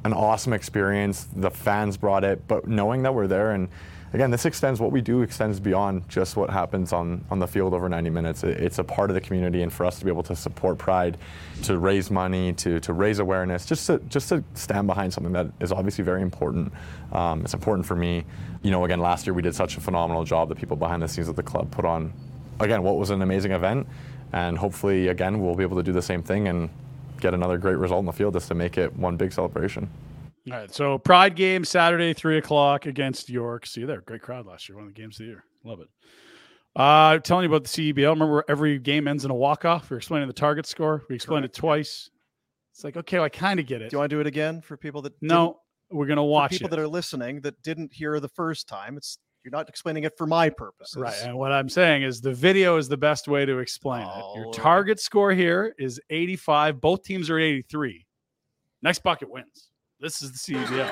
an 0.04 0.12
awesome 0.12 0.52
experience. 0.52 1.26
The 1.34 1.50
fans 1.50 1.96
brought 1.96 2.24
it, 2.24 2.46
but 2.46 2.68
knowing 2.68 3.02
that 3.02 3.14
we're 3.14 3.26
there, 3.26 3.50
and 3.50 3.68
again, 4.14 4.30
this 4.30 4.46
extends 4.46 4.80
what 4.80 4.92
we 4.92 5.00
do 5.00 5.22
extends 5.22 5.58
beyond 5.58 6.08
just 6.08 6.36
what 6.36 6.48
happens 6.48 6.92
on, 6.92 7.24
on 7.30 7.40
the 7.40 7.46
field 7.48 7.74
over 7.74 7.88
90 7.88 8.10
minutes. 8.10 8.44
It- 8.44 8.58
it's 8.60 8.78
a 8.78 8.84
part 8.84 9.10
of 9.10 9.14
the 9.14 9.20
community, 9.20 9.62
and 9.62 9.72
for 9.72 9.84
us 9.84 9.98
to 9.98 10.04
be 10.04 10.10
able 10.10 10.22
to 10.22 10.36
support 10.36 10.78
Pride, 10.78 11.18
to 11.64 11.78
raise 11.78 12.10
money, 12.10 12.52
to, 12.54 12.78
to 12.80 12.92
raise 12.92 13.18
awareness, 13.18 13.66
just 13.66 13.86
to, 13.88 13.98
just 14.08 14.28
to 14.28 14.42
stand 14.54 14.86
behind 14.86 15.12
something 15.12 15.32
that 15.32 15.48
is 15.60 15.72
obviously 15.72 16.04
very 16.04 16.22
important. 16.22 16.72
Um, 17.12 17.42
it's 17.42 17.54
important 17.54 17.86
for 17.86 17.96
me. 17.96 18.24
You 18.62 18.70
know, 18.70 18.84
again, 18.84 19.00
last 19.00 19.26
year 19.26 19.34
we 19.34 19.42
did 19.42 19.54
such 19.54 19.76
a 19.76 19.80
phenomenal 19.80 20.24
job. 20.24 20.48
The 20.48 20.54
people 20.54 20.76
behind 20.76 21.02
the 21.02 21.08
scenes 21.08 21.28
at 21.28 21.36
the 21.36 21.42
club 21.42 21.70
put 21.72 21.84
on, 21.84 22.12
again, 22.60 22.82
what 22.84 22.96
was 22.96 23.10
an 23.10 23.20
amazing 23.20 23.50
event. 23.50 23.86
And 24.32 24.56
hopefully, 24.56 25.08
again, 25.08 25.40
we'll 25.40 25.54
be 25.56 25.64
able 25.64 25.76
to 25.76 25.82
do 25.82 25.92
the 25.92 26.02
same 26.02 26.22
thing 26.22 26.48
and 26.48 26.70
get 27.20 27.34
another 27.34 27.58
great 27.58 27.76
result 27.76 28.00
in 28.00 28.06
the 28.06 28.12
field 28.12 28.34
just 28.34 28.48
to 28.48 28.54
make 28.54 28.78
it 28.78 28.96
one 28.96 29.16
big 29.16 29.32
celebration. 29.32 29.88
All 30.50 30.58
right. 30.58 30.74
So 30.74 30.98
Pride 30.98 31.36
game 31.36 31.64
Saturday, 31.64 32.12
three 32.12 32.38
o'clock 32.38 32.86
against 32.86 33.30
York. 33.30 33.66
See 33.66 33.80
you 33.82 33.86
there. 33.86 34.02
Great 34.02 34.22
crowd 34.22 34.46
last 34.46 34.68
year. 34.68 34.76
One 34.76 34.86
of 34.88 34.94
the 34.94 35.00
games 35.00 35.16
of 35.16 35.26
the 35.26 35.30
year. 35.32 35.44
Love 35.64 35.80
it. 35.80 35.88
Uh, 36.76 37.18
telling 37.18 37.44
you 37.44 37.54
about 37.54 37.64
the 37.64 37.92
CEBL. 37.92 38.10
Remember, 38.10 38.44
every 38.48 38.78
game 38.78 39.06
ends 39.08 39.24
in 39.24 39.30
a 39.30 39.34
walk 39.34 39.64
off. 39.64 39.88
We 39.90 39.94
are 39.94 39.98
explaining 39.98 40.26
the 40.28 40.34
target 40.34 40.66
score. 40.66 41.04
We 41.08 41.14
explained 41.14 41.44
it 41.44 41.54
twice. 41.54 42.10
It's 42.72 42.82
like, 42.82 42.96
okay, 42.96 43.18
well, 43.18 43.26
I 43.26 43.28
kind 43.28 43.60
of 43.60 43.66
get 43.66 43.80
it. 43.80 43.90
Do 43.90 43.94
you 43.94 43.98
want 44.00 44.10
to 44.10 44.16
do 44.16 44.20
it 44.20 44.26
again 44.26 44.60
for 44.60 44.76
people 44.76 45.00
that 45.02 45.12
No, 45.22 45.60
we're 45.90 46.06
gonna 46.06 46.24
watch 46.24 46.50
people 46.50 46.66
it. 46.66 46.70
that 46.70 46.78
are 46.80 46.88
listening 46.88 47.40
that 47.42 47.62
didn't 47.62 47.92
hear 47.92 48.18
the 48.18 48.28
first 48.28 48.66
time? 48.68 48.96
It's 48.96 49.18
you're 49.44 49.52
not 49.52 49.68
explaining 49.68 50.02
it 50.04 50.14
for 50.18 50.26
my 50.26 50.48
purposes. 50.50 50.96
Right. 50.96 51.14
And 51.22 51.36
what 51.36 51.52
I'm 51.52 51.68
saying 51.68 52.02
is 52.02 52.20
the 52.20 52.32
video 52.34 52.76
is 52.78 52.88
the 52.88 52.96
best 52.96 53.28
way 53.28 53.44
to 53.44 53.58
explain 53.58 54.02
it. 54.02 54.08
Oh, 54.12 54.34
Your 54.36 54.52
target 54.52 54.98
score 54.98 55.32
here 55.32 55.74
is 55.78 56.00
85. 56.10 56.80
Both 56.80 57.04
teams 57.04 57.28
are 57.30 57.38
at 57.38 57.44
83. 57.44 58.06
Next 58.82 59.02
bucket 59.02 59.30
wins. 59.30 59.68
This 60.00 60.22
is 60.22 60.32
the 60.32 60.38
CBL. 60.38 60.90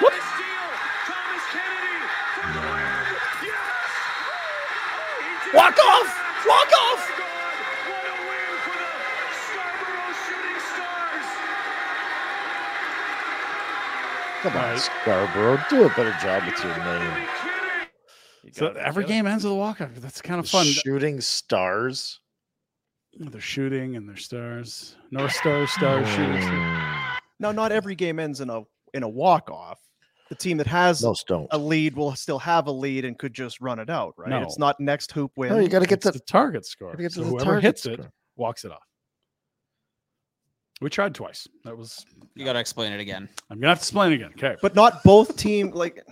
what? 0.00 0.12
Walk 5.54 5.78
off! 5.78 6.46
Walk 6.46 6.72
off! 6.80 7.10
Come 14.42 14.56
on, 14.56 14.58
right. 14.58 14.78
Scarborough. 14.78 15.60
Do 15.70 15.84
a 15.84 15.88
better 15.90 16.16
job 16.20 16.44
with 16.46 16.62
your 16.64 16.76
name. 16.78 17.26
You 18.42 18.52
so 18.52 18.68
every 18.72 19.04
game 19.04 19.26
ends 19.26 19.44
with 19.44 19.52
a 19.52 19.56
walk 19.56 19.80
off. 19.80 19.90
That's 19.96 20.20
kind 20.20 20.40
of 20.40 20.48
fun. 20.48 20.66
Shooting 20.66 21.20
stars. 21.20 22.18
They're 23.18 23.40
shooting 23.40 23.96
and 23.96 24.08
they're 24.08 24.16
stars. 24.16 24.96
North 25.10 25.32
Star, 25.32 25.66
stars, 25.66 26.08
hmm. 26.08 26.14
shooting. 26.14 26.42
stars. 26.42 27.18
Now, 27.38 27.52
not 27.52 27.72
every 27.72 27.94
game 27.94 28.18
ends 28.18 28.40
in 28.40 28.50
a 28.50 28.62
in 28.94 29.02
a 29.02 29.08
walk 29.08 29.50
off. 29.50 29.78
The 30.28 30.34
team 30.36 30.56
that 30.58 30.66
has 30.66 31.02
Most 31.02 31.26
don't. 31.26 31.46
a 31.50 31.58
lead 31.58 31.94
will 31.94 32.14
still 32.14 32.38
have 32.38 32.66
a 32.66 32.70
lead 32.70 33.04
and 33.04 33.18
could 33.18 33.34
just 33.34 33.60
run 33.60 33.78
it 33.78 33.90
out, 33.90 34.14
right? 34.16 34.30
No. 34.30 34.40
It's 34.40 34.58
not 34.58 34.80
next 34.80 35.12
hoop 35.12 35.32
win. 35.36 35.50
No, 35.50 35.58
you 35.58 35.68
got 35.68 35.80
to 35.80 35.86
get 35.86 35.98
It's 35.98 36.06
to 36.06 36.12
the 36.12 36.20
target 36.20 36.64
score. 36.64 36.92
Gotta 36.92 37.02
get 37.02 37.12
So 37.12 37.20
the 37.20 37.28
whoever 37.28 37.44
target 37.44 37.64
hits 37.64 37.84
it 37.84 38.00
walks 38.36 38.64
it 38.64 38.72
off. 38.72 38.86
We 40.80 40.88
tried 40.88 41.14
twice. 41.14 41.46
That 41.64 41.76
was. 41.76 42.06
You 42.34 42.46
got 42.46 42.54
to 42.54 42.60
explain 42.60 42.92
it 42.92 43.00
again. 43.00 43.28
I'm 43.50 43.58
gonna 43.60 43.68
have 43.68 43.78
to 43.78 43.82
explain 43.82 44.12
again. 44.12 44.30
Okay. 44.38 44.56
but 44.62 44.74
not 44.74 45.02
both 45.04 45.36
team 45.36 45.70
like 45.72 46.02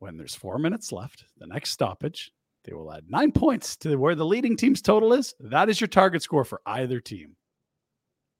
when 0.00 0.16
there's 0.16 0.34
four 0.34 0.58
minutes 0.58 0.92
left, 0.92 1.24
the 1.38 1.46
next 1.46 1.70
stoppage, 1.70 2.30
they 2.64 2.72
will 2.74 2.92
add 2.92 3.04
nine 3.08 3.32
points 3.32 3.76
to 3.78 3.96
where 3.96 4.14
the 4.14 4.24
leading 4.26 4.56
team's 4.56 4.80
total 4.82 5.12
is. 5.12 5.34
That 5.40 5.68
is 5.68 5.80
your 5.80 5.88
target 5.88 6.22
score 6.22 6.44
for 6.44 6.60
either 6.66 7.00
team. 7.00 7.36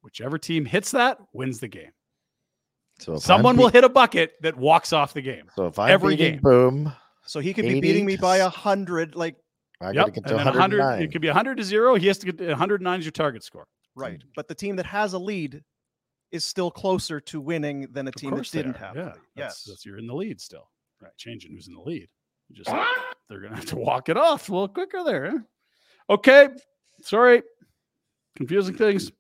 Whichever 0.02 0.38
team 0.38 0.64
hits 0.64 0.90
that 0.92 1.18
wins 1.32 1.60
the 1.60 1.68
game. 1.68 1.92
So 3.00 3.12
if 3.12 3.16
I'm 3.16 3.20
Someone 3.20 3.56
will 3.56 3.68
hit 3.68 3.84
a 3.84 3.88
bucket 3.88 4.32
that 4.42 4.56
walks 4.56 4.92
off 4.92 5.12
the 5.14 5.22
game. 5.22 5.44
So 5.56 5.66
if 5.66 5.78
I'm 5.78 5.90
every 5.90 6.16
game. 6.16 6.40
Boom, 6.42 6.92
so 7.24 7.40
he 7.40 7.54
could 7.54 7.64
be 7.64 7.80
beating 7.80 8.04
me 8.06 8.16
by 8.16 8.38
a 8.38 8.48
hundred, 8.48 9.14
like 9.14 9.36
I 9.80 9.86
Yep. 9.86 9.94
got 9.94 10.04
to 10.06 10.10
get 10.12 10.24
to 10.26 10.36
and 10.36 10.44
100, 10.44 10.78
109. 10.78 11.02
it 11.02 11.12
could 11.12 11.20
be 11.22 11.28
100 11.28 11.56
to 11.56 11.64
0. 11.64 11.94
He 11.96 12.06
has 12.06 12.18
to 12.18 12.26
get 12.26 12.38
to 12.38 12.48
109 12.50 13.00
is 13.00 13.04
your 13.06 13.12
target 13.12 13.42
score. 13.42 13.66
right. 13.94 14.22
Hmm. 14.22 14.28
But 14.36 14.46
the 14.48 14.54
team 14.54 14.76
that 14.76 14.86
has 14.86 15.12
a 15.14 15.18
lead 15.18 15.62
is 16.30 16.44
still 16.44 16.70
closer 16.70 17.20
to 17.20 17.40
winning 17.40 17.88
than 17.92 18.06
a 18.06 18.10
Of 18.10 18.14
team 18.14 18.30
that 18.34 18.50
didn't 18.50 18.76
are. 18.76 18.78
have. 18.78 18.96
Yeah. 18.96 19.02
a 19.02 19.04
lead. 19.06 19.14
That's, 19.14 19.20
Yes. 19.36 19.64
that's 19.68 19.84
you're 19.86 19.98
in 19.98 20.06
the 20.06 20.14
lead 20.14 20.40
still. 20.40 20.70
Right. 21.00 21.12
Changing 21.18 21.52
who's 21.52 21.66
in 21.68 21.74
the 21.74 21.80
lead. 21.82 22.08
You 22.52 22.62
just 22.64 22.70
they're 23.28 23.40
gonna 23.40 23.56
have 23.56 23.66
to 23.66 23.76
walk 23.76 24.08
it 24.08 24.16
off 24.16 24.48
a 24.48 24.52
little 24.52 24.68
quicker 24.68 25.02
there. 25.04 25.30
huh? 25.30 25.38
Okay. 26.10 26.48
Sorry. 27.02 27.42
Confusing 28.36 28.76
things. 28.76 29.10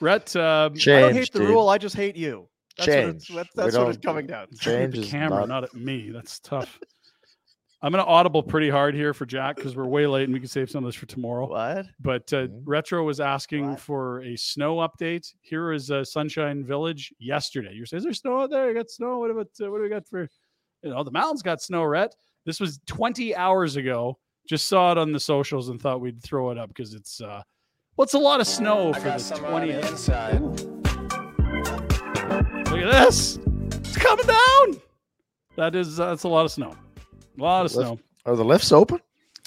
Rhett, 0.00 0.34
um, 0.36 0.72
I 0.74 0.84
don't 0.84 1.14
hate 1.14 1.32
the 1.32 1.38
dude. 1.40 1.48
rule. 1.48 1.68
I 1.68 1.78
just 1.78 1.96
hate 1.96 2.16
you. 2.16 2.48
That's 2.76 2.88
what 2.88 2.98
it's, 2.98 3.24
Change. 3.26 3.36
that's, 3.36 3.54
that's 3.54 3.76
what 3.78 3.88
it's 3.88 3.98
coming 4.04 4.26
down. 4.26 4.48
to. 4.48 4.56
Change 4.56 4.94
the 4.98 5.04
camera, 5.06 5.40
not- 5.40 5.48
not 5.48 5.64
at 5.64 5.74
me. 5.74 6.10
That's 6.10 6.38
tough. 6.40 6.78
I'm 7.82 7.92
going 7.92 8.02
to 8.04 8.10
audible 8.10 8.42
pretty 8.42 8.70
hard 8.70 8.94
here 8.94 9.12
for 9.14 9.26
Jack 9.26 9.56
because 9.56 9.76
we're 9.76 9.84
way 9.86 10.06
late 10.06 10.24
and 10.24 10.32
we 10.32 10.40
can 10.40 10.48
save 10.48 10.70
some 10.70 10.82
of 10.82 10.88
this 10.88 10.96
for 10.96 11.06
tomorrow. 11.06 11.46
What? 11.48 11.86
But 12.00 12.32
uh, 12.32 12.46
Mhm. 12.48 12.62
Retro 12.64 13.04
was 13.04 13.20
asking 13.20 13.70
What? 13.70 13.80
for 13.80 14.22
a 14.22 14.34
snow 14.36 14.76
update. 14.78 15.32
Here 15.42 15.72
is 15.72 15.90
uh, 15.90 16.02
Sunshine 16.02 16.64
Village 16.64 17.12
yesterday. 17.18 17.72
You 17.74 17.84
say, 17.86 17.98
"Is 17.98 18.04
there 18.04 18.14
snow 18.14 18.40
out 18.40 18.50
there? 18.50 18.70
I 18.70 18.72
got 18.72 18.90
snow. 18.90 19.18
What 19.18 19.30
about 19.30 19.48
uh, 19.62 19.70
what 19.70 19.76
do 19.78 19.82
we 19.84 19.88
got 19.90 20.06
for? 20.08 20.26
You 20.86 20.94
know, 20.94 21.02
the 21.02 21.10
mountains 21.10 21.42
got 21.42 21.60
snow." 21.60 21.82
Rhett, 21.84 22.14
this 22.44 22.60
was 22.60 22.78
20 22.86 23.34
hours 23.34 23.74
ago. 23.76 24.18
Just 24.48 24.68
saw 24.68 24.92
it 24.92 24.98
on 24.98 25.10
the 25.12 25.18
socials 25.18 25.68
and 25.68 25.80
thought 25.82 26.00
we'd 26.00 26.22
throw 26.22 26.50
it 26.50 26.58
up 26.58 26.68
because 26.68 26.94
it's 26.94 27.20
uh, 27.20 27.42
well, 27.96 28.04
it's 28.04 28.14
a 28.14 28.18
lot 28.18 28.40
of 28.40 28.46
snow 28.46 28.92
for 28.92 29.00
the 29.00 29.16
20th. 29.16 30.86
Look 32.70 32.80
at 32.82 32.92
this. 33.04 33.38
It's 33.72 33.96
coming 33.96 34.26
down. 34.26 34.80
That 35.56 35.74
is 35.74 35.98
uh, 35.98 36.06
that's 36.10 36.22
a 36.22 36.28
lot 36.28 36.44
of 36.44 36.52
snow. 36.52 36.76
A 37.38 37.42
lot 37.42 37.66
of 37.66 37.74
Lift- 37.74 37.86
snow. 37.88 37.98
Are 38.24 38.36
the 38.36 38.44
lifts 38.44 38.70
open? 38.72 39.00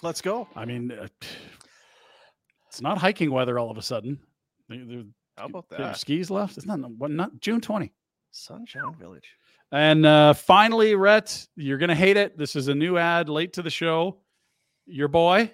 Let's 0.04 0.22
go. 0.22 0.48
I 0.56 0.66
mean, 0.66 0.92
uh, 0.92 1.08
it's 2.68 2.82
not 2.82 2.98
hiking 2.98 3.32
weather 3.32 3.58
all 3.60 3.72
of 3.72 3.78
a 3.78 3.82
sudden. 3.82 4.20
They- 4.68 4.78
they're- 4.80 5.06
How 5.38 5.46
about 5.46 5.70
that? 5.70 5.98
skis 5.98 6.30
left. 6.30 6.58
It's 6.58 6.66
not 6.66 6.80
what 6.98 7.12
not 7.12 7.40
June 7.40 7.62
20. 7.62 7.94
Sunshine 8.32 8.94
Village. 9.00 9.30
And 9.72 10.06
uh, 10.06 10.34
finally, 10.34 10.96
Rhett, 10.96 11.48
you're 11.56 11.78
gonna 11.78 11.96
hate 11.96 12.18
it. 12.18 12.38
This 12.38 12.56
is 12.56 12.68
a 12.70 12.76
new 12.76 12.98
ad 12.98 13.30
late 13.30 13.54
to 13.54 13.62
the 13.62 13.70
show. 13.70 14.18
Your 14.88 15.08
boy, 15.08 15.54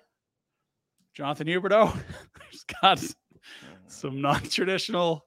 Jonathan 1.14 1.48
Huberdeau, 1.48 1.88
has 2.52 2.64
got 2.82 3.04
some 3.88 4.22
non-traditional. 4.22 5.26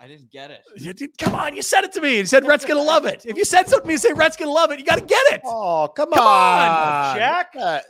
I 0.00 0.06
didn't 0.06 0.30
get 0.30 0.50
it. 0.50 0.62
You 0.76 0.92
did- 0.94 1.18
come 1.18 1.34
on, 1.34 1.54
you 1.56 1.60
said 1.62 1.84
it 1.84 1.92
to 1.94 2.00
me. 2.00 2.18
You 2.18 2.24
said 2.26 2.46
Rhett's 2.46 2.64
gonna 2.64 2.82
love 2.82 3.04
it. 3.04 3.26
If 3.26 3.36
you 3.36 3.44
said 3.44 3.68
something, 3.68 3.82
to 3.82 3.88
me, 3.88 3.94
you 3.94 3.98
say 3.98 4.12
Rhett's 4.12 4.36
gonna 4.36 4.52
love 4.52 4.70
it. 4.70 4.78
You 4.78 4.86
got 4.86 4.98
to 5.00 5.04
get 5.04 5.32
it. 5.32 5.40
Oh, 5.44 5.88
come, 5.94 6.10
Come 6.10 6.22
on, 6.26 6.68
on, 6.70 7.16
Jack. 7.16 7.50
Uh, 7.58 7.80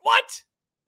What? 0.00 0.24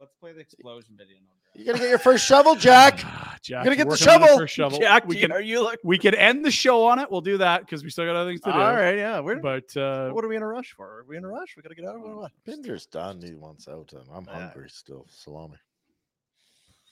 Let's 0.00 0.14
play 0.20 0.32
the 0.32 0.40
explosion 0.40 0.94
video. 0.96 1.16
You 1.54 1.64
got 1.64 1.72
to 1.72 1.78
get 1.78 1.88
your 1.88 1.98
first 1.98 2.24
shovel, 2.26 2.54
Jack. 2.56 3.04
Ah, 3.26 3.36
Jack, 3.46 3.64
Gonna 3.64 3.76
get 3.76 3.90
the 3.90 3.96
shovel. 3.98 4.38
first 4.38 4.54
shovel. 4.54 4.78
Jack, 4.78 5.06
we 5.06 5.16
can 5.16 5.30
are 5.30 5.38
you 5.40 5.62
like? 5.62 5.78
we 5.84 5.98
can 5.98 6.14
end 6.14 6.46
the 6.46 6.50
show 6.50 6.86
on 6.86 6.98
it. 6.98 7.10
We'll 7.10 7.20
do 7.20 7.36
that 7.36 7.60
because 7.60 7.84
we 7.84 7.90
still 7.90 8.06
got 8.06 8.16
other 8.16 8.30
things 8.30 8.40
to 8.40 8.50
do. 8.50 8.56
All 8.58 8.72
right, 8.74 8.96
yeah. 8.96 9.20
We're, 9.20 9.36
But 9.36 9.76
uh, 9.76 10.08
what 10.12 10.24
are 10.24 10.28
we 10.28 10.36
in 10.36 10.42
a 10.42 10.46
rush 10.46 10.72
for? 10.72 10.86
Are 11.00 11.04
we 11.06 11.18
in 11.18 11.24
a 11.24 11.28
rush? 11.28 11.54
We 11.54 11.62
got 11.62 11.68
to 11.68 11.74
get 11.74 11.84
out 11.84 11.96
of 11.96 12.00
it. 12.02 12.06
or 12.06 12.16
What? 12.16 12.32
Pinder's 12.46 12.86
done. 12.86 13.20
He 13.20 13.34
wants 13.34 13.68
out, 13.68 13.92
and 13.92 14.02
I'm 14.14 14.24
Yeah. 14.26 14.46
hungry 14.48 14.70
still. 14.70 15.04
Salami. 15.10 15.56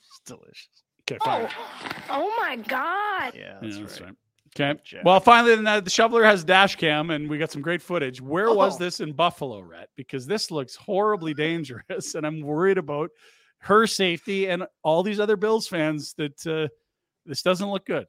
It's 0.08 0.20
delicious. 0.26 0.68
okay, 1.10 1.16
fine. 1.24 1.48
Oh 2.10 2.34
my 2.42 2.56
God. 2.56 3.32
Yeah, 3.34 3.40
Yeah, 3.40 3.58
that's, 3.62 3.78
that's 3.78 4.00
right. 4.02 4.06
right. 4.08 4.16
Okay. 4.74 4.80
Jack. 4.84 5.04
Well, 5.06 5.20
finally, 5.20 5.56
then, 5.56 5.82
the 5.84 5.88
shoveler 5.90 6.22
has 6.24 6.44
dash 6.44 6.76
cam, 6.76 7.08
and 7.08 7.30
we 7.30 7.38
got 7.38 7.50
some 7.50 7.62
great 7.62 7.80
footage. 7.80 8.20
Where 8.20 8.52
was 8.52 8.76
Oh. 8.76 8.78
this 8.84 9.00
in 9.00 9.12
Buffalo, 9.14 9.60
Rhett? 9.60 9.88
Because 9.96 10.26
this 10.26 10.50
looks 10.50 10.76
horribly 10.76 11.32
dangerous, 11.32 12.14
and 12.14 12.26
I'm 12.26 12.42
worried 12.42 12.76
about 12.76 13.10
her 13.62 13.86
safety 13.86 14.48
and 14.48 14.66
all 14.82 15.02
these 15.02 15.20
other 15.20 15.36
Bills 15.36 15.68
fans 15.68 16.14
that 16.14 16.46
uh, 16.46 16.68
this 17.24 17.42
doesn't 17.42 17.70
look 17.70 17.86
good. 17.86 18.06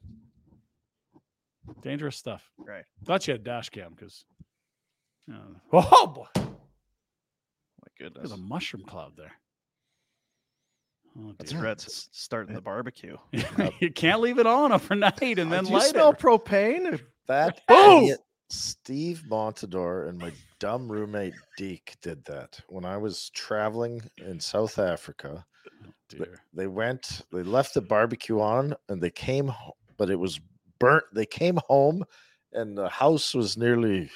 Dangerous 1.81 2.17
stuff. 2.17 2.43
Right. 2.57 2.83
Thought 3.05 3.27
you 3.27 3.33
had 3.33 3.43
dash 3.43 3.69
cam 3.69 3.93
because. 3.95 4.25
oh 5.71 6.07
boy! 6.07 6.25
My 6.35 7.87
goodness! 7.97 8.29
There's 8.29 8.31
a 8.31 8.37
mushroom 8.37 8.83
cloud 8.83 9.13
there. 9.15 9.31
Oh, 11.17 11.33
That's 11.37 11.51
dear. 11.51 11.61
Brett's 11.61 12.09
starting 12.11 12.55
the 12.55 12.61
barbecue. 12.61 13.17
you 13.79 13.91
can't 13.91 14.19
leave 14.19 14.39
it 14.39 14.47
on 14.47 14.71
overnight 14.71 15.37
and 15.39 15.51
then 15.51 15.65
Do 15.65 15.69
you 15.69 15.77
light 15.77 15.91
smell 15.91 16.09
it. 16.11 16.19
propane? 16.19 16.99
That 17.27 17.61
Boom! 17.67 18.15
Idiot 18.53 18.75
Steve 18.83 19.23
Montador 19.29 20.07
and 20.09 20.17
my 20.17 20.31
dumb 20.59 20.91
roommate 20.91 21.33
Deke 21.57 21.95
did 22.01 22.23
that 22.25 22.59
when 22.69 22.85
I 22.85 22.97
was 22.97 23.29
traveling 23.31 24.01
in 24.17 24.39
South 24.39 24.77
Africa. 24.79 25.45
Oh, 25.67 25.87
Th- 26.09 26.23
Dear. 26.23 26.39
They 26.53 26.67
went, 26.67 27.21
they 27.31 27.43
left 27.43 27.73
the 27.73 27.81
barbecue 27.81 28.39
on, 28.39 28.75
and 28.89 29.01
they 29.01 29.09
came, 29.09 29.47
ho- 29.47 29.75
but 29.97 30.09
it 30.09 30.19
was 30.19 30.39
burnt. 30.79 31.03
They 31.13 31.25
came 31.25 31.59
home, 31.67 32.03
and 32.53 32.77
the 32.77 32.89
house 32.89 33.33
was 33.33 33.57
nearly 33.57 34.09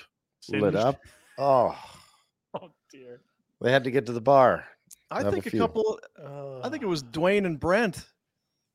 lit 0.49 0.75
up. 0.75 0.99
Oh, 1.37 1.75
Oh 2.53 2.71
dear. 2.91 3.21
they 3.61 3.71
had 3.71 3.83
to 3.83 3.91
get 3.91 4.05
to 4.07 4.13
the 4.13 4.21
bar. 4.21 4.65
I 5.11 5.17
Have 5.19 5.27
a 5.27 5.31
think 5.31 5.45
a, 5.47 5.49
few. 5.51 5.59
couple. 5.59 5.99
Uh, 6.21 6.59
I 6.61 6.69
think 6.69 6.81
it 6.83 6.87
was 6.87 7.01
Duane 7.03 7.45
and 7.45 7.59
Brent 7.59 8.05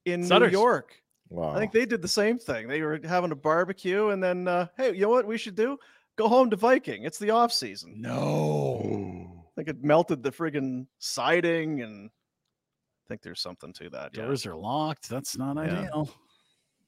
in 0.06 0.24
Sutters. 0.24 0.52
New 0.52 0.58
York. 0.58 1.01
Wow. 1.32 1.54
I 1.54 1.58
think 1.58 1.72
they 1.72 1.86
did 1.86 2.02
the 2.02 2.08
same 2.08 2.38
thing. 2.38 2.68
They 2.68 2.82
were 2.82 3.00
having 3.04 3.32
a 3.32 3.36
barbecue, 3.36 4.08
and 4.08 4.22
then, 4.22 4.46
uh, 4.46 4.66
hey, 4.76 4.92
you 4.94 5.00
know 5.02 5.08
what 5.08 5.26
we 5.26 5.38
should 5.38 5.54
do? 5.54 5.78
Go 6.16 6.28
home 6.28 6.50
to 6.50 6.56
Viking. 6.56 7.04
It's 7.04 7.18
the 7.18 7.30
off 7.30 7.52
season. 7.52 7.94
No. 8.00 9.44
I 9.46 9.50
think 9.56 9.68
it 9.68 9.82
melted 9.82 10.22
the 10.22 10.30
friggin' 10.30 10.86
siding, 10.98 11.80
and 11.80 12.10
I 12.10 13.08
think 13.08 13.22
there's 13.22 13.40
something 13.40 13.72
to 13.74 13.88
that. 13.90 14.14
Yeah. 14.14 14.26
Doors 14.26 14.44
are 14.44 14.54
locked. 14.54 15.08
That's 15.08 15.38
not 15.38 15.56
Yeah. 15.56 15.62
ideal. 15.80 16.10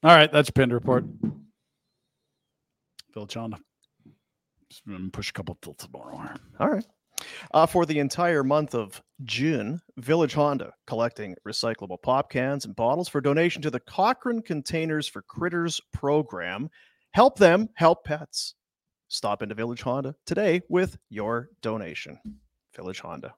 All 0.02 0.14
right, 0.16 0.30
that's 0.30 0.50
Pinder 0.50 0.74
Report. 0.74 1.04
Bill 3.14 3.26
John. 3.26 3.54
Push 5.12 5.30
a 5.30 5.32
couple 5.32 5.56
till 5.62 5.74
tomorrow. 5.74 6.28
All 6.60 6.68
right. 6.68 6.84
Uh, 7.52 7.66
for 7.66 7.86
the 7.86 7.98
entire 7.98 8.42
month 8.42 8.74
of 8.74 9.02
June, 9.24 9.80
Village 9.96 10.34
Honda 10.34 10.72
collecting 10.86 11.36
recyclable 11.46 12.00
pop 12.02 12.30
cans 12.30 12.64
and 12.64 12.74
bottles 12.74 13.08
for 13.08 13.20
donation 13.20 13.62
to 13.62 13.70
the 13.70 13.80
Cochrane 13.80 14.42
Containers 14.42 15.06
for 15.06 15.22
Critters 15.22 15.80
program. 15.92 16.68
Help 17.12 17.38
them 17.38 17.68
help 17.74 18.04
pets. 18.04 18.54
Stop 19.08 19.42
into 19.42 19.54
Village 19.54 19.82
Honda 19.82 20.14
today 20.26 20.60
with 20.68 20.98
your 21.08 21.50
donation. 21.62 22.18
Village 22.74 23.00
Honda. 23.00 23.34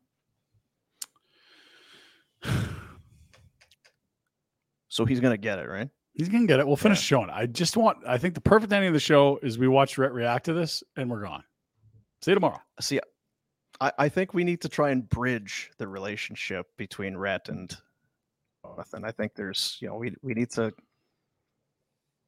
So 4.88 5.04
he's 5.04 5.20
going 5.20 5.34
to 5.34 5.38
get 5.38 5.58
it, 5.58 5.68
right? 5.68 5.90
He's 6.16 6.30
gonna 6.30 6.46
get 6.46 6.60
it. 6.60 6.66
We'll 6.66 6.76
finish 6.76 7.00
showing. 7.00 7.28
I 7.28 7.44
just 7.44 7.76
want. 7.76 7.98
I 8.06 8.16
think 8.16 8.34
the 8.34 8.40
perfect 8.40 8.72
ending 8.72 8.88
of 8.88 8.94
the 8.94 9.00
show 9.00 9.38
is 9.42 9.58
we 9.58 9.68
watch 9.68 9.98
Rhett 9.98 10.14
react 10.14 10.46
to 10.46 10.54
this, 10.54 10.82
and 10.96 11.10
we're 11.10 11.22
gone. 11.22 11.44
See 12.22 12.30
you 12.30 12.36
tomorrow. 12.36 12.58
See, 12.80 13.00
I, 13.80 13.92
I 13.98 14.08
think 14.08 14.32
we 14.34 14.44
need 14.44 14.60
to 14.62 14.68
try 14.68 14.90
and 14.90 15.08
bridge 15.08 15.70
the 15.78 15.86
relationship 15.88 16.66
between 16.76 17.16
Rhett 17.16 17.48
and 17.48 17.76
Jonathan. 18.64 19.04
I 19.04 19.10
think 19.12 19.34
there's, 19.34 19.76
you 19.80 19.88
know, 19.88 19.96
we 19.96 20.14
we 20.22 20.34
need 20.34 20.50
to 20.52 20.70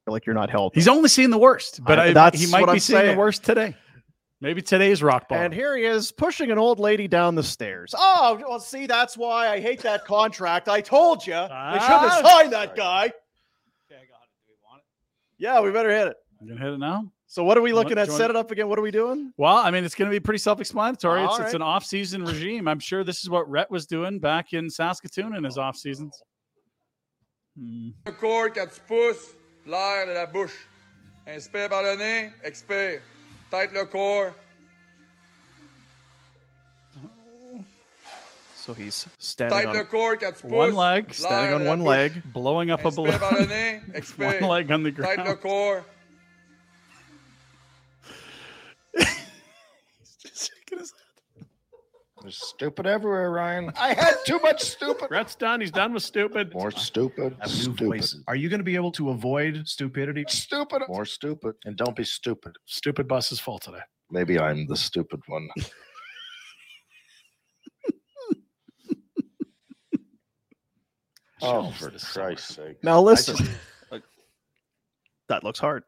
feel 0.05 0.13
like 0.13 0.25
you're 0.25 0.35
not 0.35 0.49
helping. 0.49 0.79
He's 0.79 0.87
only 0.87 1.09
seen 1.09 1.29
the 1.31 1.37
worst, 1.37 1.83
but 1.83 1.99
I- 1.99 2.07
I, 2.09 2.13
that's 2.13 2.39
he 2.39 2.47
might 2.51 2.61
what 2.61 2.67
be 2.67 2.71
I'm 2.73 2.79
seeing 2.79 2.99
saying. 2.99 3.11
the 3.15 3.19
worst 3.19 3.43
today. 3.43 3.75
Maybe 4.41 4.61
today's 4.61 5.03
rock 5.03 5.27
bottom. 5.27 5.45
And 5.45 5.53
here 5.53 5.75
he 5.75 5.83
is 5.83 6.13
pushing 6.13 6.49
an 6.49 6.57
old 6.57 6.79
lady 6.79 7.09
down 7.09 7.35
the 7.35 7.43
stairs. 7.43 7.93
Oh, 7.97 8.39
well, 8.47 8.61
see, 8.61 8.85
that's 8.85 9.17
why 9.17 9.49
I 9.49 9.59
hate 9.59 9.81
that 9.81 10.05
contract. 10.05 10.69
I 10.69 10.79
told 10.79 11.27
you. 11.27 11.33
They 11.33 11.39
shouldn't 11.41 11.81
have 11.81 12.23
Ah. 12.23 12.37
signed 12.37 12.53
that 12.53 12.73
guy. 12.73 13.07
Okay, 13.07 13.11
I 13.91 14.05
got 14.07 14.21
it. 14.23 14.29
Do 14.45 14.47
we 14.47 14.55
want 14.63 14.79
it? 14.79 14.85
Yeah, 15.43 15.59
we 15.59 15.71
better 15.71 15.89
hit 15.91 16.07
it. 16.07 16.17
You 16.39 16.47
gonna 16.53 16.61
hit 16.63 16.73
it 16.73 16.77
now? 16.79 17.11
So 17.31 17.43
what 17.43 17.59
are 17.59 17.61
we 17.61 17.73
looking 17.73 17.99
at? 17.99 18.09
Set 18.09 18.31
it 18.31 18.35
up 18.35 18.49
again. 18.49 18.67
What 18.69 18.79
are 18.79 18.81
we 18.81 18.89
doing? 18.89 19.31
Well, 19.37 19.57
I 19.57 19.69
mean, 19.69 19.85
it's 19.85 19.93
going 19.93 20.09
to 20.09 20.15
be 20.15 20.19
pretty 20.19 20.39
self-explanatory. 20.39 21.23
It's, 21.23 21.33
All 21.33 21.41
it's 21.41 21.53
an 21.53 21.61
off-season 21.61 22.25
regime. 22.25 22.67
I'm 22.67 22.79
sure 22.79 23.03
this 23.03 23.21
is 23.21 23.29
what 23.29 23.47
Rhett 23.47 23.69
was 23.69 23.85
doing 23.85 24.17
back 24.17 24.53
in 24.53 24.67
Saskatoon 24.67 25.35
in 25.35 25.43
his 25.43 25.55
off 25.55 25.77
seasons. 25.77 26.19
Hmm. 27.55 27.89
Le 28.07 28.13
corps, 28.13 28.49
4 28.49 28.81
pouces, 28.87 29.35
l'air 29.67 30.07
de 30.07 30.13
la 30.13 30.25
bouche. 30.25 30.55
Inspire 31.27 31.69
par 31.69 31.83
le 31.83 31.95
nez, 31.97 32.31
expire. 32.43 32.99
Tête 33.51 33.73
le 33.73 33.85
corps. 33.85 34.33
So 38.55 38.73
he's 38.73 39.05
standing 39.19 39.67
on 39.67 39.85
corps, 39.85 40.15
4 40.15 40.41
pouces. 40.41 40.51
One 40.51 40.73
leg, 40.73 41.13
standing 41.13 41.61
on 41.61 41.67
one 41.67 41.81
leg. 41.83 42.23
blowing 42.33 42.71
up 42.71 42.83
a 42.85 42.89
balloon. 42.89 43.13
Inspire 43.13 43.29
par 43.29 43.39
le 43.39 43.45
nez, 43.45 43.81
expire. 43.93 44.41
one 44.41 44.49
leg 44.49 44.71
on 44.71 44.81
the 44.81 44.91
Tête 44.91 45.17
le 45.17 45.23
ground. 45.23 45.41
corps. 45.41 45.85
There's 52.21 52.48
stupid 52.59 52.85
everywhere, 52.85 53.31
Ryan. 53.31 53.71
I 53.79 53.93
had 53.93 54.15
too 54.27 54.37
much 54.39 54.61
stupid. 54.61 55.07
Rhett's 55.11 55.33
done. 55.35 55.61
He's 55.61 55.71
done 55.71 55.93
with 55.93 56.03
stupid. 56.03 56.53
More 56.53 56.71
stupid. 56.71 57.37
Have 57.39 57.49
new 57.49 57.55
Stupid. 57.55 57.87
voices. 57.87 58.21
Are 58.27 58.35
you 58.35 58.49
going 58.49 58.59
to 58.59 58.65
be 58.65 58.75
able 58.75 58.91
to 58.93 59.11
avoid 59.11 59.65
stupidity? 59.65 60.25
Stupid. 60.27 60.81
More 60.89 61.05
stupid. 61.05 61.55
And 61.63 61.77
don't 61.77 61.95
be 61.95 62.03
stupid. 62.03 62.51
Stupid 62.65 63.07
bus 63.07 63.31
is 63.31 63.39
full 63.39 63.59
today. 63.59 63.79
Maybe 64.11 64.37
I'm 64.37 64.67
the 64.67 64.75
stupid 64.75 65.21
one. 65.27 65.47
oh, 71.41 71.71
for 71.71 71.91
Christ's 71.91 72.55
sake. 72.55 72.83
Now 72.83 72.99
listen. 73.01 73.37
just- 73.37 73.51
that 75.29 75.43
looks 75.45 75.59
hard. 75.59 75.83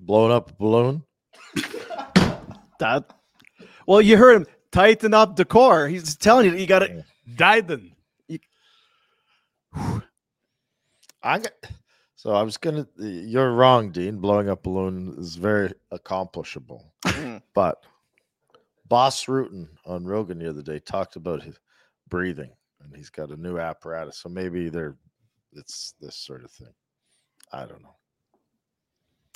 Blowing 0.00 0.32
up 0.32 0.50
a 0.50 0.54
balloon? 0.54 1.02
That. 2.80 3.12
Well, 3.88 4.02
you 4.02 4.18
heard 4.18 4.36
him 4.36 4.46
tighten 4.70 5.14
up 5.14 5.36
the 5.36 5.46
core. 5.46 5.88
He's 5.88 6.14
telling 6.14 6.44
you 6.44 6.54
you 6.54 6.66
got 6.66 6.80
to. 6.80 7.06
Dyden. 7.34 7.92
I 11.22 11.38
got, 11.38 11.52
so 12.14 12.32
I 12.32 12.42
was 12.42 12.58
gonna. 12.58 12.86
You're 12.98 13.50
wrong, 13.52 13.90
Dean. 13.90 14.18
Blowing 14.18 14.50
up 14.50 14.64
balloon 14.64 15.14
is 15.18 15.36
very 15.36 15.72
accomplishable, 15.90 16.92
mm. 17.06 17.40
but 17.54 17.82
Bas 18.86 19.24
Rutten 19.24 19.68
on 19.86 20.04
Rogan 20.04 20.38
the 20.38 20.50
other 20.50 20.62
day 20.62 20.80
talked 20.80 21.16
about 21.16 21.42
his 21.42 21.58
breathing, 22.10 22.50
and 22.82 22.94
he's 22.94 23.08
got 23.08 23.30
a 23.30 23.36
new 23.36 23.58
apparatus. 23.58 24.18
So 24.18 24.28
maybe 24.28 24.68
they're 24.68 24.96
it's 25.54 25.94
this 25.98 26.16
sort 26.16 26.44
of 26.44 26.50
thing. 26.50 26.74
I 27.54 27.60
don't 27.60 27.82
know. 27.82 27.97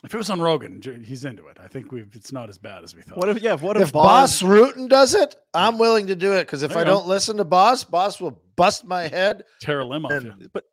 If 0.05 0.12
it 0.15 0.16
was 0.16 0.31
on 0.31 0.41
Rogan, 0.41 0.83
he's 1.05 1.24
into 1.24 1.47
it. 1.47 1.59
I 1.62 1.69
think 1.69 1.93
we've. 1.93 2.09
It's 2.15 2.33
not 2.33 2.49
as 2.49 2.59
bad 2.59 2.83
as 2.83 2.95
we 2.95 3.03
thought. 3.03 3.19
What 3.19 3.29
if 3.29 3.41
yeah? 3.41 3.55
What 3.55 3.77
if, 3.77 3.85
If 3.85 3.93
Bas 3.93 4.43
Rutten 4.43 4.89
does 4.89 5.15
it, 5.15 5.37
I'm 5.55 5.79
willing 5.79 6.09
to 6.09 6.16
do 6.16 6.33
it 6.33 6.41
because 6.45 6.65
if 6.65 6.73
There 6.73 6.81
I 6.81 6.85
don't 6.85 7.07
listen 7.07 7.37
to 7.37 7.45
Bas, 7.45 7.85
Bas 7.85 8.20
will 8.20 8.43
bust 8.57 8.85
my 8.85 9.07
head. 9.07 9.45
Tear 9.61 9.81
a 9.81 9.85
limb 9.85 10.05
off 10.05 10.11
And- 10.12 10.27
you. 10.41 10.51
But 10.53 10.65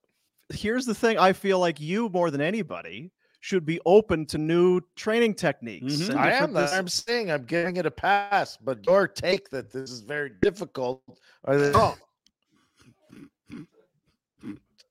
here's 0.52 0.86
the 0.88 0.96
thing: 0.96 1.20
I 1.20 1.34
feel 1.34 1.60
like 1.60 1.80
you 1.80 2.10
more 2.10 2.32
than 2.32 2.42
anybody 2.42 3.12
should 3.42 3.66
be 3.68 3.80
open 3.86 4.26
to 4.26 4.38
new 4.40 4.82
training 4.96 5.36
techniques. 5.36 5.94
Mhm. 5.94 6.16
I 6.16 6.32
am. 6.32 6.52
that. 6.54 6.62
dis- 6.62 6.74
I'm 6.74 6.88
saying 6.88 7.30
I'm 7.32 7.46
giving 7.46 7.78
it 7.78 7.86
a 7.86 7.92
pass, 7.92 8.58
but 8.58 8.84
your 8.88 9.08
take 9.08 9.50
that 9.52 9.72
this 9.72 9.92
is 9.92 10.02
very 10.02 10.32
difficult. 10.42 11.04
Or 11.44 11.56
that, 11.58 11.76
oh, 11.76 11.96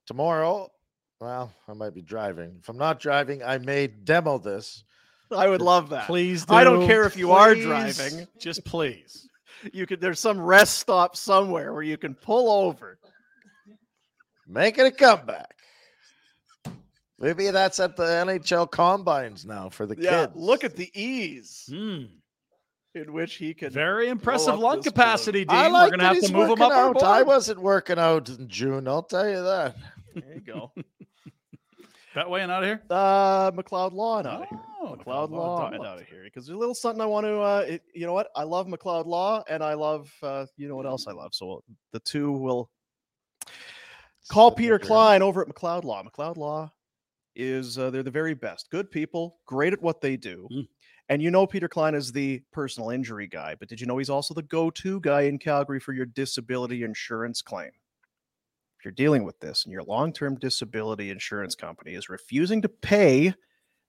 tomorrow, 0.05 0.71
well, 1.19 1.53
I 1.67 1.73
might 1.73 1.93
be 1.93 2.01
driving. 2.01 2.55
If 2.59 2.69
I'm 2.69 2.77
not 2.77 2.99
driving, 2.99 3.43
I 3.43 3.57
may 3.57 3.87
demo 3.87 4.37
this. 4.37 4.83
I 5.31 5.47
would 5.47 5.61
love 5.61 5.89
that. 5.89 6.07
Please, 6.07 6.45
I 6.49 6.63
don't 6.63 6.87
care 6.87 7.03
if 7.05 7.15
you 7.17 7.31
are 7.33 7.53
driving. 7.53 8.27
Just 8.39 8.63
please. 8.65 9.27
You 9.73 9.85
could. 9.85 9.99
There's 10.01 10.19
some 10.19 10.39
rest 10.39 10.79
stop 10.79 11.15
somewhere 11.15 11.73
where 11.73 11.83
you 11.83 11.97
can 11.97 12.15
pull 12.15 12.49
over. 12.65 12.97
Making 14.47 14.85
a 14.87 14.91
comeback. 14.91 15.55
Maybe 17.19 17.51
that's 17.51 17.79
at 17.81 17.95
the 17.97 18.03
NHL 18.03 18.71
combines 18.71 19.45
now 19.45 19.69
for 19.69 19.85
the 19.85 19.95
Yeah, 19.99 20.27
kids. 20.27 20.31
look 20.35 20.63
at 20.63 20.75
the 20.77 20.89
ease 20.99 21.65
Hmm. 21.69 22.05
in 22.95 23.11
which 23.13 23.35
he 23.35 23.53
can. 23.53 23.69
Very 23.71 24.07
impressive 24.07 24.57
lung 24.57 24.81
capacity, 24.81 25.43
Dean. 25.45 25.55
I 25.55 25.67
like 25.67 25.91
We're 25.91 25.97
gonna 25.97 26.13
have 26.15 26.23
to 26.23 26.33
move 26.33 26.49
him 26.49 26.61
up. 26.61 26.71
our 26.71 26.87
out. 26.89 27.03
I 27.03 27.21
wasn't 27.23 27.59
working 27.59 27.99
out 27.99 28.29
in 28.29 28.47
June. 28.47 28.87
I'll 28.87 29.03
tell 29.03 29.27
you 29.29 29.43
that. 29.43 29.75
There 30.15 30.33
you 30.35 30.41
go. 30.41 30.71
That 32.15 32.29
way 32.29 32.41
and 32.41 32.51
out 32.51 32.63
of 32.63 32.67
here. 32.67 32.81
Uh, 32.89 33.51
McLeod 33.51 33.93
Law 33.93 34.17
and 34.17 34.27
out 34.27 34.41
of 34.41 34.49
here. 34.49 34.59
Oh, 34.81 34.97
McLeod 34.97 35.29
Law 35.29 35.67
and 35.67 35.85
out 35.85 36.01
of 36.01 36.07
here 36.07 36.23
because 36.23 36.47
there's 36.47 36.55
a 36.55 36.59
little 36.59 36.73
something 36.73 37.01
I 37.01 37.05
want 37.05 37.25
to. 37.25 37.39
Uh, 37.39 37.65
it, 37.67 37.83
you 37.93 38.07
know 38.07 38.13
what? 38.13 38.29
I 38.35 38.43
love 38.43 38.67
McLeod 38.67 39.05
Law 39.05 39.43
and 39.47 39.63
I 39.63 39.75
love. 39.75 40.11
Uh, 40.23 40.47
you 40.57 40.67
know 40.67 40.75
what 40.75 40.87
else 40.87 41.05
I 41.07 41.11
love? 41.11 41.33
So 41.33 41.63
the 41.91 41.99
two 41.99 42.31
will 42.31 42.71
call 44.29 44.51
Peter. 44.51 44.79
Klein 44.79 45.21
over 45.21 45.41
at 45.41 45.47
McLeod 45.47 45.83
Law. 45.83 46.03
McLeod 46.03 46.37
Law 46.37 46.71
is 47.35 47.77
uh, 47.77 47.91
they're 47.91 48.01
the 48.01 48.09
very 48.09 48.33
best. 48.33 48.71
Good 48.71 48.89
people, 48.89 49.37
great 49.45 49.73
at 49.73 49.81
what 49.81 50.01
they 50.01 50.17
do. 50.17 50.47
Mm. 50.51 50.67
And 51.09 51.21
you 51.21 51.31
know 51.31 51.45
Peter 51.45 51.67
Klein 51.67 51.95
is 51.95 52.11
the 52.11 52.41
personal 52.51 52.89
injury 52.89 53.27
guy, 53.27 53.55
but 53.59 53.69
did 53.69 53.79
you 53.79 53.87
know 53.87 53.97
he's 53.97 54.09
also 54.09 54.33
the 54.33 54.43
go-to 54.43 54.99
guy 54.99 55.21
in 55.21 55.39
Calgary 55.39 55.79
for 55.79 55.93
your 55.93 56.05
disability 56.05 56.83
insurance 56.83 57.41
claim? 57.41 57.71
If 58.79 58.85
you're 58.85 58.93
dealing 58.93 59.25
with 59.25 59.37
this 59.41 59.65
and 59.65 59.73
your 59.73 59.83
long-term 59.83 60.37
disability 60.39 61.09
insurance 61.11 61.53
company 61.53 61.95
is 61.95 62.07
refusing 62.07 62.61
to 62.61 62.69
pay 62.69 63.33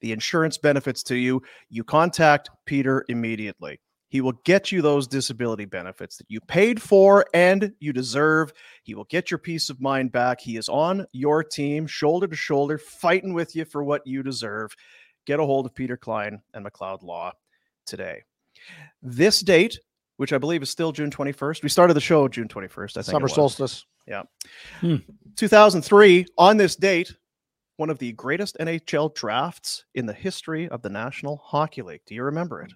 the 0.00 0.10
insurance 0.10 0.58
benefits 0.58 1.04
to 1.04 1.14
you, 1.14 1.42
you 1.68 1.84
contact 1.84 2.50
Peter 2.66 3.04
immediately. 3.08 3.78
He 4.08 4.20
will 4.20 4.32
get 4.44 4.72
you 4.72 4.82
those 4.82 5.06
disability 5.06 5.64
benefits 5.64 6.16
that 6.16 6.26
you 6.28 6.40
paid 6.40 6.82
for 6.82 7.24
and 7.32 7.72
you 7.78 7.92
deserve. 7.92 8.52
He 8.82 8.96
will 8.96 9.04
get 9.04 9.30
your 9.30 9.38
peace 9.38 9.70
of 9.70 9.80
mind 9.80 10.10
back. 10.10 10.40
He 10.40 10.56
is 10.56 10.68
on 10.68 11.06
your 11.12 11.44
team, 11.44 11.86
shoulder 11.86 12.26
to 12.26 12.34
shoulder, 12.34 12.76
fighting 12.76 13.32
with 13.32 13.54
you 13.54 13.64
for 13.64 13.84
what 13.84 14.04
you 14.04 14.24
deserve. 14.24 14.74
Get 15.24 15.38
a 15.38 15.44
hold 15.44 15.66
of 15.66 15.74
Peter 15.76 15.96
Klein 15.96 16.40
and 16.52 16.66
McLeod 16.66 17.04
Law 17.04 17.30
today. 17.86 18.24
This 19.00 19.38
date, 19.38 19.78
which 20.16 20.32
I 20.32 20.38
believe 20.38 20.62
is 20.62 20.70
still 20.70 20.90
June 20.90 21.12
21st, 21.12 21.62
we 21.62 21.68
started 21.68 21.94
the 21.94 22.00
show 22.00 22.26
June 22.26 22.48
21st. 22.48 22.96
I 22.96 23.02
think 23.02 23.12
Summer 23.12 23.28
solstice. 23.28 23.86
Yeah. 24.10 24.24
Hmm. 24.80 24.96
2003, 25.36 26.26
on 26.36 26.56
this 26.56 26.74
date, 26.74 27.14
one 27.76 27.90
of 27.90 27.98
the 27.98 28.10
greatest 28.12 28.56
NHL 28.58 29.14
drafts 29.14 29.84
in 29.94 30.04
the 30.04 30.12
history 30.12 30.68
of 30.68 30.82
the 30.82 30.90
National 30.90 31.36
Hockey 31.36 31.82
League. 31.82 32.00
Do 32.06 32.16
you 32.16 32.24
remember 32.24 32.60
it? 32.60 32.72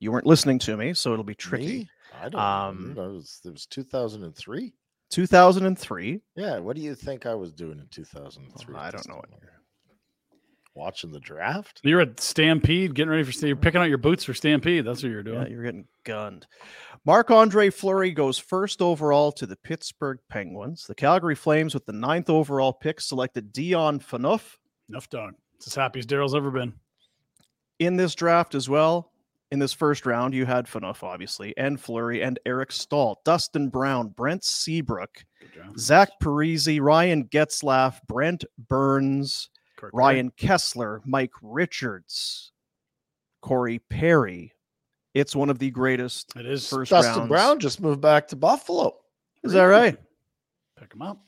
You 0.00 0.10
weren't 0.10 0.24
listening 0.26 0.58
to 0.60 0.78
me, 0.78 0.94
so 0.94 1.12
it'll 1.12 1.24
be 1.24 1.34
tricky. 1.34 1.66
Me? 1.66 1.90
I 2.22 2.28
don't 2.30 2.40
Um, 2.40 2.94
know. 2.94 3.10
It 3.10 3.12
was, 3.12 3.40
it 3.44 3.50
was 3.52 3.66
2003. 3.66 4.72
2003. 5.10 6.22
Yeah. 6.36 6.58
What 6.58 6.74
do 6.74 6.80
you 6.82 6.94
think 6.94 7.26
I 7.26 7.34
was 7.34 7.52
doing 7.52 7.78
in 7.78 7.86
2003? 7.90 8.74
I 8.76 8.90
don't 8.90 9.06
know 9.08 9.16
what? 9.16 9.28
Watching 10.74 11.10
the 11.10 11.20
draft. 11.20 11.80
You're 11.82 12.00
at 12.00 12.20
Stampede, 12.20 12.94
getting 12.94 13.10
ready 13.10 13.24
for. 13.24 13.32
You're 13.46 13.56
mm-hmm. 13.56 13.62
picking 13.62 13.80
out 13.80 13.88
your 13.88 13.98
boots 13.98 14.24
for 14.24 14.34
Stampede. 14.34 14.84
That's 14.84 15.02
what 15.02 15.10
you're 15.10 15.22
doing. 15.22 15.42
Yeah, 15.42 15.48
you're 15.48 15.64
getting 15.64 15.86
gunned. 16.04 16.46
Marc 17.04 17.30
Andre 17.30 17.70
Fleury 17.70 18.12
goes 18.12 18.38
first 18.38 18.80
overall 18.80 19.32
to 19.32 19.46
the 19.46 19.56
Pittsburgh 19.56 20.18
Penguins. 20.28 20.86
The 20.86 20.94
Calgary 20.94 21.34
Flames, 21.34 21.74
with 21.74 21.86
the 21.86 21.92
ninth 21.92 22.30
overall 22.30 22.72
pick, 22.72 23.00
selected 23.00 23.52
Dion 23.52 23.98
Phaneuf. 23.98 24.56
Enough 24.88 25.08
done. 25.10 25.34
It's 25.56 25.66
as 25.66 25.74
happy 25.74 25.98
as 25.98 26.06
Darryl's 26.06 26.34
ever 26.34 26.50
been. 26.50 26.72
in 27.80 27.96
this 27.96 28.14
draft 28.14 28.54
as 28.54 28.68
well. 28.68 29.10
In 29.50 29.58
this 29.58 29.72
first 29.72 30.06
round, 30.06 30.32
you 30.32 30.46
had 30.46 30.66
Phaneuf, 30.66 31.02
obviously, 31.02 31.52
and 31.56 31.80
Fleury, 31.80 32.22
and 32.22 32.38
Eric 32.46 32.70
Staal, 32.70 33.20
Dustin 33.24 33.68
Brown, 33.68 34.08
Brent 34.10 34.44
Seabrook, 34.44 35.24
Zach 35.76 36.10
Parise, 36.22 36.80
Ryan 36.80 37.24
Getzlaff, 37.24 37.98
Brent 38.06 38.44
Burns, 38.68 39.50
Correct. 39.80 39.94
Ryan 39.94 40.30
Kesler, 40.32 41.00
Mike 41.06 41.32
Richards, 41.40 42.52
Corey 43.40 43.78
Perry. 43.88 44.52
It's 45.14 45.34
one 45.34 45.48
of 45.48 45.58
the 45.58 45.70
greatest 45.70 46.36
It 46.36 46.44
is. 46.44 46.68
first 46.68 46.90
Dustin 46.90 47.20
rounds. 47.20 47.28
Brown 47.28 47.60
just 47.60 47.80
moved 47.80 48.02
back 48.02 48.28
to 48.28 48.36
Buffalo. 48.36 48.94
Is 49.42 49.52
that 49.52 49.62
right? 49.64 49.96
Pick 50.78 50.92
him 50.92 51.00
up. 51.00 51.24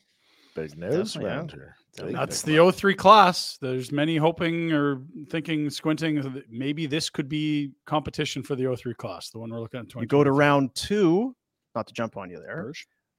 Big 0.55 0.77
news 0.77 1.15
Definitely, 1.15 1.31
around 1.31 1.53
here. 1.53 1.77
That's 1.97 2.43
big 2.43 2.57
the 2.59 2.73
03 2.73 2.95
class. 2.95 3.57
There's 3.59 3.91
many 3.91 4.19
hoping 4.19 4.71
or 4.71 5.01
thinking, 5.31 5.71
squinting 5.71 6.17
that 6.17 6.45
maybe 6.51 6.85
this 6.85 7.09
could 7.09 7.31
be 7.31 7.73
competition 7.87 8.43
for 8.43 8.55
the 8.55 8.77
03 8.77 8.93
class, 8.95 9.31
the 9.31 9.39
one 9.39 9.51
we're 9.51 9.61
looking 9.61 9.81
at. 9.81 9.95
You 9.95 10.07
go 10.07 10.23
to 10.23 10.31
round 10.31 10.75
two, 10.75 11.35
not 11.75 11.87
to 11.87 11.95
jump 11.95 12.19
on 12.19 12.29
you 12.29 12.39
there. 12.39 12.71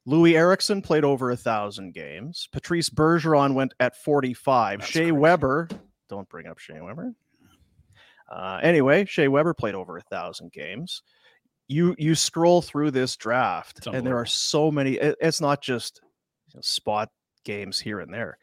Loui 0.07 0.33
Eriksson 0.35 0.81
played 0.81 1.03
over 1.05 1.31
a 1.31 1.37
thousand 1.37 1.93
games. 1.93 2.47
Patrice 2.51 2.89
Bergeron 2.89 3.53
went 3.53 3.73
at 3.79 3.95
45. 3.95 4.79
That's 4.79 4.91
Shea 4.91 4.99
crazy. 4.99 5.11
Weber, 5.13 5.69
don't 6.09 6.27
bring 6.29 6.47
up 6.47 6.59
Shea 6.59 6.81
Weber. 6.81 7.13
Uh, 8.29 8.59
anyway, 8.61 9.05
Shea 9.05 9.27
Weber 9.27 9.53
played 9.53 9.75
over 9.75 9.97
a 9.97 10.01
thousand 10.01 10.51
games. 10.51 11.03
You 11.67 11.95
you 11.97 12.15
scroll 12.15 12.61
through 12.61 12.91
this 12.91 13.15
draft, 13.15 13.79
and 13.95 14.05
there 14.05 14.17
are 14.17 14.25
so 14.25 14.69
many. 14.71 14.93
it- 14.93 15.15
it's 15.21 15.39
not 15.39 15.61
just 15.61 16.01
you 16.49 16.55
know, 16.57 16.61
spot 16.61 17.09
games 17.45 17.79
here 17.79 17.99
and 18.01 18.13
there. 18.13 18.37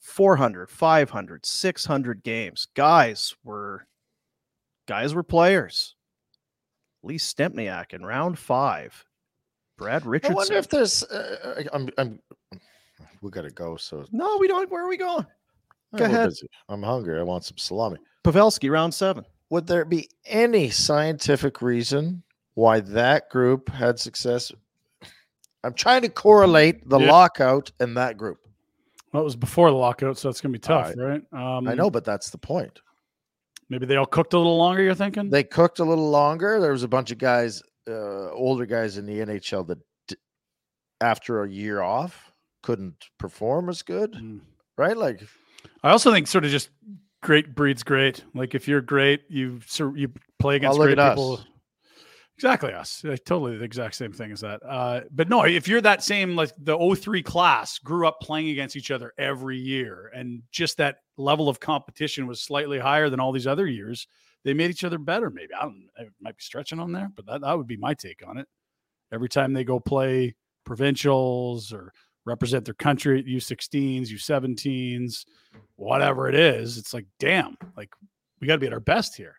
400, 0.00 0.70
500, 0.70 1.46
600 1.46 2.22
games. 2.22 2.66
Guys 2.74 3.34
were 3.42 3.86
guys 4.86 5.14
were 5.14 5.22
players. 5.22 5.94
Lee 7.02 7.18
Stempniak 7.18 7.92
in 7.94 8.04
round 8.04 8.38
five. 8.38 9.04
Brad 9.76 10.06
Richardson. 10.06 10.32
I 10.32 10.36
wonder 10.36 10.54
if 10.54 10.68
there's. 10.68 11.02
Uh, 11.04 11.64
I'm. 11.72 11.88
I'm. 11.98 12.20
We 13.22 13.30
gotta 13.30 13.50
go. 13.50 13.76
So 13.76 14.04
no, 14.12 14.38
we 14.38 14.48
don't. 14.48 14.70
Where 14.70 14.84
are 14.84 14.88
we 14.88 14.96
going? 14.96 15.26
Go 15.94 16.04
we're 16.04 16.06
ahead. 16.06 16.32
I'm 16.68 16.82
hungry. 16.82 17.18
I 17.18 17.22
want 17.22 17.44
some 17.44 17.58
salami. 17.58 17.98
Pavelski, 18.24 18.70
round 18.70 18.92
seven. 18.92 19.24
Would 19.50 19.66
there 19.66 19.84
be 19.84 20.08
any 20.24 20.70
scientific 20.70 21.62
reason 21.62 22.22
why 22.54 22.80
that 22.80 23.30
group 23.30 23.68
had 23.68 23.98
success? 23.98 24.50
I'm 25.62 25.74
trying 25.74 26.02
to 26.02 26.08
correlate 26.08 26.88
the 26.88 26.98
Yeah. 26.98 27.10
lockout 27.10 27.70
and 27.80 27.96
that 27.96 28.16
group. 28.16 28.38
Well, 29.12 29.22
it 29.22 29.24
was 29.24 29.36
before 29.36 29.70
the 29.70 29.76
lockout, 29.76 30.18
so 30.18 30.28
it's 30.28 30.40
going 30.40 30.52
to 30.52 30.58
be 30.58 30.60
tough, 30.60 30.92
right? 30.96 31.22
Um, 31.32 31.68
I 31.68 31.74
know, 31.74 31.90
but 31.90 32.04
that's 32.04 32.30
the 32.30 32.38
point. 32.38 32.80
Maybe 33.68 33.86
they 33.86 33.96
all 33.96 34.06
cooked 34.06 34.34
a 34.34 34.38
little 34.38 34.58
longer. 34.58 34.82
You're 34.82 34.94
thinking? 34.94 35.30
They 35.30 35.42
cooked 35.42 35.78
a 35.78 35.84
little 35.84 36.10
longer. 36.10 36.60
There 36.60 36.72
was 36.72 36.82
a 36.82 36.88
bunch 36.88 37.10
of 37.10 37.18
guys, 37.18 37.62
uh, 37.88 38.30
older 38.32 38.66
guys 38.66 38.96
in 38.98 39.06
the 39.06 39.20
NHL 39.20 39.66
that, 39.68 39.78
d- 40.08 40.16
after 41.00 41.42
a 41.42 41.48
year 41.50 41.80
off, 41.82 42.32
couldn't 42.62 43.06
perform 43.18 43.68
as 43.68 43.82
good, 43.82 44.12
Mm. 44.12 44.40
right? 44.76 44.96
Like, 44.96 45.22
I 45.82 45.90
also 45.90 46.12
think 46.12 46.26
sort 46.26 46.44
of 46.44 46.50
just 46.50 46.70
great 47.22 47.54
breeds 47.54 47.82
great. 47.82 48.24
Like 48.34 48.54
if 48.54 48.66
you're 48.68 48.80
great, 48.80 49.22
you 49.28 49.60
sur- 49.66 49.96
you 49.96 50.12
play 50.38 50.56
against 50.56 50.78
great 50.78 50.98
people. 50.98 51.34
us. 51.34 51.44
Exactly 52.36 52.72
us. 52.74 53.02
Totally 53.24 53.56
the 53.56 53.64
exact 53.64 53.94
same 53.94 54.12
thing 54.12 54.30
as 54.30 54.40
that. 54.42 54.60
Uh, 54.62 55.00
but 55.10 55.28
no, 55.30 55.44
if 55.44 55.66
you're 55.66 55.80
that 55.80 56.04
same 56.04 56.36
like 56.36 56.52
the 56.58 56.76
03 56.76 57.22
class 57.22 57.78
grew 57.78 58.06
up 58.06 58.20
playing 58.20 58.50
against 58.50 58.76
each 58.76 58.90
other 58.90 59.14
every 59.16 59.56
year, 59.56 60.10
and 60.14 60.42
just 60.52 60.76
that 60.76 60.98
level 61.16 61.48
of 61.48 61.60
competition 61.60 62.26
was 62.26 62.42
slightly 62.42 62.78
higher 62.78 63.08
than 63.08 63.20
all 63.20 63.32
these 63.32 63.46
other 63.46 63.66
years, 63.66 64.06
they 64.46 64.54
made 64.54 64.70
each 64.70 64.84
other 64.84 64.98
better. 64.98 65.28
Maybe 65.28 65.52
I 65.52 65.62
don't. 65.62 65.88
I 65.98 66.04
might 66.20 66.36
be 66.36 66.42
stretching 66.42 66.78
on 66.78 66.92
there, 66.92 67.10
but 67.14 67.26
that, 67.26 67.40
that 67.40 67.58
would 67.58 67.66
be 67.66 67.76
my 67.76 67.94
take 67.94 68.22
on 68.26 68.38
it. 68.38 68.46
Every 69.12 69.28
time 69.28 69.52
they 69.52 69.64
go 69.64 69.80
play 69.80 70.36
provincials 70.64 71.72
or 71.72 71.92
represent 72.24 72.64
their 72.64 72.74
country 72.74 73.18
at 73.18 73.26
U16s, 73.26 74.08
U17s, 74.08 75.26
whatever 75.74 76.28
it 76.28 76.36
is, 76.36 76.78
it's 76.78 76.94
like, 76.94 77.06
damn, 77.18 77.56
like 77.76 77.90
we 78.40 78.46
got 78.46 78.54
to 78.54 78.60
be 78.60 78.68
at 78.68 78.72
our 78.72 78.78
best 78.78 79.16
here. 79.16 79.34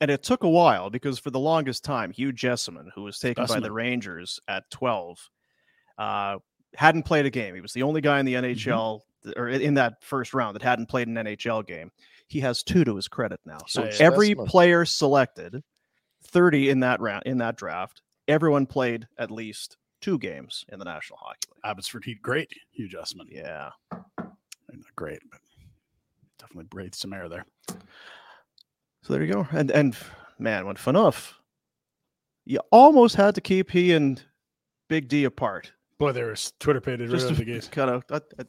And 0.00 0.10
it 0.10 0.22
took 0.22 0.42
a 0.42 0.48
while 0.48 0.88
because 0.88 1.18
for 1.18 1.30
the 1.30 1.38
longest 1.38 1.84
time, 1.84 2.10
Hugh 2.10 2.32
Jessiman, 2.32 2.86
who 2.94 3.02
was 3.02 3.18
taken 3.18 3.44
by 3.44 3.60
the 3.60 3.72
Rangers 3.72 4.40
at 4.48 4.70
12, 4.70 5.18
uh, 5.98 6.38
hadn't 6.74 7.02
played 7.02 7.26
a 7.26 7.30
game. 7.30 7.54
He 7.54 7.60
was 7.60 7.74
the 7.74 7.82
only 7.82 8.00
guy 8.00 8.20
in 8.20 8.26
the 8.26 8.34
NHL 8.34 9.00
th- 9.24 9.36
or 9.36 9.48
in 9.48 9.74
that 9.74 10.02
first 10.02 10.32
round 10.32 10.54
that 10.54 10.62
hadn't 10.62 10.88
played 10.88 11.08
an 11.08 11.14
NHL 11.14 11.66
game. 11.66 11.90
He 12.28 12.40
has 12.40 12.62
two 12.62 12.84
to 12.84 12.94
his 12.96 13.08
credit 13.08 13.40
now. 13.46 13.58
So 13.66 13.82
Yeah, 13.84 13.90
yeah. 13.92 13.96
every 14.06 14.26
Specimen. 14.28 14.46
player 14.46 14.84
selected, 14.84 15.62
30 16.24 16.70
in 16.70 16.80
that 16.80 17.00
round 17.00 17.22
in 17.26 17.38
that 17.38 17.56
draft, 17.56 18.02
everyone 18.28 18.66
played 18.66 19.08
at 19.18 19.30
least 19.30 19.76
two 20.00 20.18
games 20.18 20.64
in 20.70 20.78
the 20.78 20.84
National 20.84 21.18
Hockey 21.22 21.38
League. 21.54 21.60
Abbotsford 21.64 22.04
Heat, 22.04 22.20
great, 22.22 22.50
huge 22.70 22.92
adjustment. 22.94 23.30
Yeah. 23.32 23.70
Not 23.90 24.94
great, 24.94 25.20
but 25.30 25.40
definitely 26.38 26.66
breathed 26.70 26.94
some 26.94 27.12
air 27.14 27.28
there. 27.28 27.46
So 29.02 29.12
there 29.14 29.22
you 29.24 29.32
go. 29.32 29.48
And 29.52 29.70
and 29.70 29.96
man, 30.38 30.66
when 30.66 30.76
Phaneuf, 30.76 31.32
you 32.44 32.60
almost 32.70 33.16
had 33.16 33.34
to 33.36 33.40
keep 33.40 33.70
he 33.70 33.92
and 33.94 34.22
Big 34.88 35.08
D 35.08 35.24
apart. 35.24 35.72
Boy, 35.98 36.12
there 36.12 36.26
was 36.28 36.52
Twitter 36.60 36.80
pated 36.80 37.08
right 37.10 37.18
Just 37.18 37.30
out 37.32 37.36
the 37.38 37.44
gate. 37.44 37.68
kind 37.72 37.90
of 37.90 38.04
uh, 38.10 38.20
uh, 38.38 38.44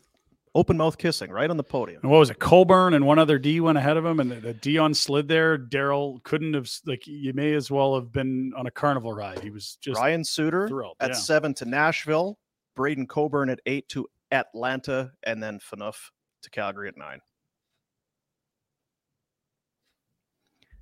open 0.56 0.78
mouth 0.78 0.98
kissing 0.98 1.32
right 1.32 1.50
on 1.50 1.58
the 1.58 1.64
podium. 1.64 2.00
And 2.02 2.12
what 2.12 2.20
was 2.20 2.30
it? 2.30 2.40
Coburn 2.40 2.94
and 2.94 3.06
one 3.06 3.20
other 3.20 3.38
D 3.38 3.60
went 3.60 3.78
ahead 3.78 3.98
of 3.98 4.06
him, 4.06 4.20
and 4.20 4.32
the, 4.32 4.36
the 4.36 4.54
Dion 4.54 4.94
slid 4.94 5.28
there. 5.28 5.58
Darryl 5.58 6.22
couldn't 6.24 6.54
have 6.54 6.70
like 6.86 7.06
you 7.08 7.34
may 7.34 7.54
as 7.54 7.70
well 7.70 7.96
have 7.96 8.12
been 8.12 8.54
on 8.58 8.68
a 8.68 8.72
carnival 8.72 9.14
ride. 9.14 9.40
He 9.40 9.50
was 9.50 9.78
just 9.82 10.00
Ryan 10.00 10.24
Suter 10.24 10.68
thrilled, 10.68 10.98
at 11.00 11.12
yeah. 11.12 11.16
seven 11.16 11.54
to 11.56 11.66
Nashville, 11.66 12.38
Braden 12.76 13.08
Coburn 13.08 13.50
at 13.50 13.60
eight 13.66 13.88
to 13.90 14.08
Atlanta, 14.32 15.12
and 15.24 15.42
then 15.42 15.60
Phaneuf 15.60 16.12
to 16.44 16.50
Calgary 16.50 16.88
at 16.88 16.98
nine. 16.98 17.20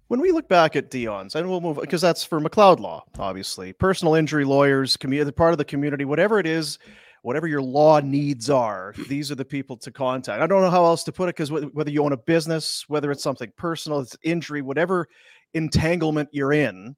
When 0.07 0.22
we 0.22 0.31
look 0.31 0.48
back 0.48 0.77
at 0.77 0.89
Dion's, 0.89 1.35
and 1.35 1.49
we'll 1.49 1.60
move 1.60 1.80
because 1.81 2.02
that's 2.02 2.23
for 2.23 2.39
McLeod 2.39 2.80
Law, 2.80 3.03
obviously, 3.19 3.73
personal 3.73 4.15
injury 4.15 4.45
lawyers, 4.45 4.95
community, 4.95 5.31
part 5.31 5.52
of 5.52 5.57
the 5.57 5.65
community, 5.65 6.06
whatever 6.06 6.39
it 6.39 6.48
is, 6.48 6.80
whatever 7.27 7.45
your 7.45 7.61
law 7.61 7.99
needs 7.99 8.49
are, 8.49 8.93
these 9.09 9.29
are 9.29 9.35
the 9.35 9.43
people 9.43 9.75
to 9.75 9.91
contact. 9.91 10.41
I 10.41 10.47
don't 10.47 10.61
know 10.61 10.69
how 10.69 10.85
else 10.85 11.03
to 11.03 11.11
put 11.11 11.27
it 11.27 11.35
because 11.35 11.51
whether 11.51 11.91
you 11.91 12.01
own 12.01 12.13
a 12.13 12.17
business, 12.17 12.85
whether 12.87 13.11
it's 13.11 13.21
something 13.21 13.51
personal, 13.57 13.99
it's 13.99 14.15
injury, 14.23 14.61
whatever 14.61 15.09
entanglement 15.53 16.29
you're 16.31 16.53
in, 16.53 16.95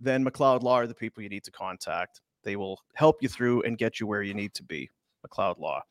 then 0.00 0.24
McLeod 0.24 0.64
Law 0.64 0.80
are 0.80 0.88
the 0.88 0.96
people 0.96 1.22
you 1.22 1.28
need 1.28 1.44
to 1.44 1.52
contact. 1.52 2.20
They 2.42 2.56
will 2.56 2.80
help 2.94 3.22
you 3.22 3.28
through 3.28 3.62
and 3.62 3.78
get 3.78 4.00
you 4.00 4.08
where 4.08 4.20
you 4.20 4.34
need 4.34 4.52
to 4.54 4.64
be. 4.64 4.90
McLeod 5.24 5.60
Law. 5.60 5.82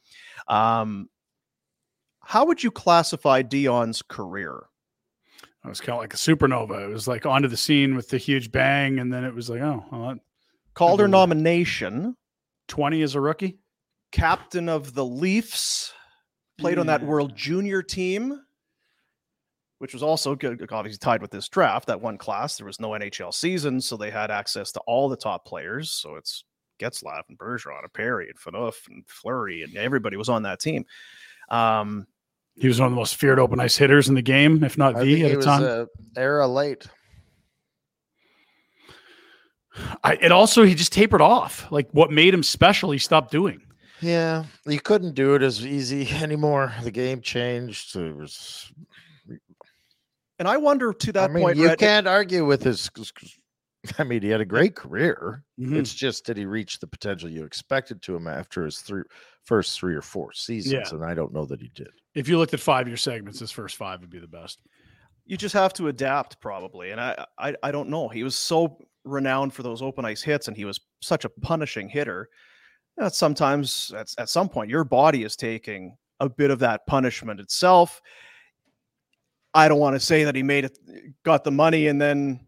Um, 0.50 1.08
how 2.20 2.46
would 2.46 2.62
you 2.62 2.72
classify 2.72 3.42
Dion's 3.42 4.02
career? 4.02 4.64
It 5.64 5.70
was 5.70 5.80
kind 5.80 5.94
of 5.94 6.00
like 6.00 6.14
a 6.14 6.18
supernova. 6.18 6.84
It 6.84 6.92
was 6.92 7.08
like 7.08 7.26
onto 7.26 7.48
the 7.48 7.56
scene 7.56 7.96
with 7.96 8.10
the 8.10 8.18
huge 8.18 8.52
bang, 8.52 9.00
and 9.00 9.14
then 9.14 9.24
it 9.24 9.34
was 9.34 9.50
like, 9.50 9.62
oh, 9.62 9.86
well, 9.94 10.18
Calder 10.74 11.08
nomination, 11.08 12.18
twenty 12.68 13.02
as 13.02 13.16
a 13.16 13.22
rookie. 13.22 13.60
Captain 14.12 14.70
of 14.70 14.94
the 14.94 15.06
Leafs, 15.06 15.94
played 16.58 16.78
on 16.80 16.88
that 16.88 17.04
World 17.04 17.36
Junior 17.36 17.82
team, 17.84 18.40
which 19.80 19.94
was 19.94 20.02
also 20.02 20.34
good, 20.36 20.66
obviously 20.72 20.98
tied 20.98 21.22
with 21.22 21.32
this 21.32 21.48
draft. 21.50 21.88
That 21.88 22.02
one 22.02 22.18
class, 22.18 22.58
there 22.58 22.66
was 22.66 22.80
no 22.80 22.90
NHL 22.92 23.34
season, 23.34 23.80
so 23.82 23.96
they 23.98 24.10
had 24.10 24.32
access 24.32 24.72
to 24.74 24.80
all 24.82 25.08
the 25.10 25.18
top 25.18 25.46
players. 25.46 25.92
So 25.92 26.16
it's 26.16 26.44
Getzlaff 26.80 27.24
and 27.30 27.38
Bergeron 27.38 27.84
and 27.84 27.94
Perry 27.94 28.30
and 28.30 28.40
Phaneuf 28.40 28.88
and 28.88 29.04
Fleury, 29.08 29.64
and 29.64 29.76
everybody 29.78 30.18
was 30.18 30.30
on 30.30 30.44
that 30.44 30.60
team. 30.60 30.86
Um, 31.50 32.08
He 32.56 32.68
was 32.68 32.80
one 32.80 32.88
of 32.88 32.92
the 32.94 32.98
most 33.00 33.16
feared 33.18 33.40
open 33.40 33.60
ice 33.60 33.78
hitters 33.78 34.10
in 34.10 34.16
the 34.16 34.22
game, 34.24 34.64
if 34.64 34.78
not 34.78 34.96
I 34.96 35.04
the 35.04 35.14
think 35.14 35.26
at 35.26 35.32
he 35.32 35.38
a 35.38 35.42
time. 35.42 35.64
uh, 35.64 35.86
era 36.20 36.48
late. 36.48 36.88
I, 40.04 40.14
it 40.16 40.32
also 40.32 40.64
he 40.64 40.74
just 40.74 40.92
tapered 40.92 41.22
off. 41.22 41.72
Like 41.72 41.88
what 41.92 42.10
made 42.12 42.34
him 42.34 42.42
special, 42.42 42.90
he 42.92 42.98
stopped 42.98 43.32
doing. 43.32 43.62
Yeah, 44.02 44.46
you 44.66 44.80
couldn't 44.80 45.16
do 45.16 45.34
it 45.36 45.42
as 45.42 45.66
easy 45.66 46.10
anymore. 46.24 46.74
The 46.84 46.92
game 46.92 47.22
changed. 47.22 47.96
It 47.96 48.16
was. 48.16 48.72
and 50.40 50.48
I 50.48 50.58
wonder 50.58 50.94
to 50.94 51.12
that 51.14 51.30
I 51.30 51.34
mean, 51.34 51.44
point, 51.44 51.58
you 51.58 51.68
Rhett, 51.68 51.80
can't 51.80 52.08
argue 52.08 52.46
with 52.46 52.64
his. 52.64 52.90
I 53.98 54.04
mean, 54.04 54.22
he 54.22 54.30
had 54.30 54.42
a 54.42 54.46
great 54.46 54.76
career. 54.76 55.44
Mhm. 55.60 55.78
It's 55.78 55.94
just 55.94 56.26
did 56.26 56.38
he 56.38 56.46
reach 56.46 56.80
the 56.80 56.88
potential 56.88 57.30
you 57.30 57.44
expected 57.46 58.02
to 58.04 58.16
him 58.16 58.28
after 58.28 58.66
his 58.66 58.80
three 58.80 59.04
first 59.46 59.80
three 59.80 59.96
or 59.96 60.02
four 60.02 60.34
seasons? 60.34 60.74
Yeah. 60.92 60.96
And 60.96 61.06
I 61.06 61.14
don't 61.14 61.34
know 61.34 61.46
that 61.46 61.62
he 61.62 61.70
did. 61.74 61.90
If 62.14 62.28
you 62.28 62.38
looked 62.38 62.54
at 62.54 62.60
five 62.60 62.88
year 62.88 62.98
segments, 62.98 63.40
his 63.40 63.52
first 63.52 63.78
five 63.78 64.02
would 64.02 64.10
be 64.10 64.20
the 64.20 64.28
best. 64.28 64.60
you 65.26 65.38
just 65.38 65.54
have 65.54 65.74
to 65.74 65.88
adapt 65.90 66.40
probably 66.40 66.92
and 66.92 67.02
I, 67.02 67.26
I 67.38 67.54
i 67.62 67.70
don't 67.72 67.90
know 67.90 68.08
he 68.08 68.24
was 68.24 68.36
so 68.38 68.78
renowned 69.04 69.54
for 69.54 69.62
those 69.62 69.82
open 69.82 70.06
ice 70.06 70.22
hits 70.24 70.48
and 70.48 70.56
he 70.56 70.64
was 70.64 70.80
such 71.02 71.26
a 71.26 71.30
punishing 71.42 71.90
hitter 71.90 72.30
that 72.98 73.16
sometimes 73.16 73.92
at, 73.96 74.14
at 74.18 74.30
some 74.30 74.50
point 74.50 74.70
your 74.70 74.84
body 74.84 75.24
is 75.24 75.36
taking 75.36 75.96
a 76.20 76.30
bit 76.30 76.52
of 76.52 76.60
that 76.60 76.86
punishment 76.88 77.40
itself. 77.40 78.02
I 79.54 79.68
don't 79.68 79.80
want 79.80 79.96
to 79.96 80.00
say 80.00 80.24
that 80.24 80.36
he 80.36 80.44
made 80.44 80.66
it 80.66 80.78
got 81.24 81.44
the 81.44 81.52
money 81.52 81.88
and 81.88 82.02
then 82.02 82.40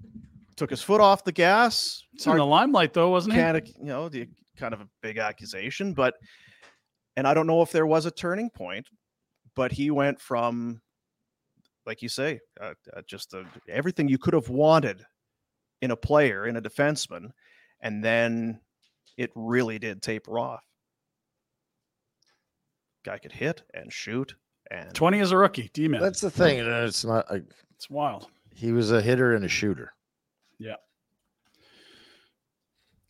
took 0.56 0.70
his 0.70 0.82
foot 0.82 1.02
off 1.02 1.24
the 1.24 1.32
gas. 1.32 2.04
It's 2.14 2.28
in 2.28 2.38
the 2.38 2.46
limelight 2.46 2.94
though, 2.94 3.10
wasn't 3.10 3.36
kind 3.36 3.58
of 3.58 3.68
you 3.68 3.86
know 3.86 4.10
the 4.10 4.28
kind 4.60 4.74
of 4.74 4.82
a 4.82 4.88
big 5.02 5.18
accusation 5.18 5.94
but 5.94 6.16
and 7.16 7.26
i 7.26 7.34
don't 7.34 7.48
know 7.48 7.62
if 7.62 7.72
there 7.72 7.88
was 7.88 8.06
a 8.06 8.12
turning 8.12 8.50
point 8.50 8.86
but 9.56 9.72
he 9.72 9.90
went 9.90 10.20
from 10.20 10.82
like 11.86 12.02
you 12.02 12.10
say 12.10 12.40
uh, 12.62 12.74
uh, 12.96 13.02
just 13.08 13.34
uh, 13.34 13.44
everything 13.70 14.08
you 14.08 14.18
could 14.18 14.34
have 14.34 14.50
wanted 14.50 15.02
in 15.82 15.92
a 15.92 15.96
player 15.96 16.46
in 16.46 16.58
a 16.58 16.62
defenseman 16.62 17.30
and 17.82 18.04
then 18.04 18.60
it 19.20 19.32
really 19.36 19.78
did 19.78 20.02
taper 20.02 20.40
off 20.40 20.64
guy 23.06 23.18
could 23.18 23.32
hit 23.34 23.64
and 23.74 23.92
shoot 23.92 24.34
and 24.72 24.94
Twenty 24.94 25.20
as 25.20 25.32
a 25.32 25.38
rookie, 25.38 25.70
D 25.74 25.88
man. 25.88 26.00
That's 26.02 26.22
the 26.22 26.30
thing. 26.30 26.60
It's 26.60 27.04
not. 27.04 27.30
Like, 27.32 27.44
It's 27.76 27.90
wild. 27.90 28.28
he 28.56 28.72
was 28.72 28.92
a 28.92 29.02
hitter 29.02 29.34
and 29.36 29.44
a 29.44 29.48
shooter. 29.48 29.94
Yeah. 30.60 30.76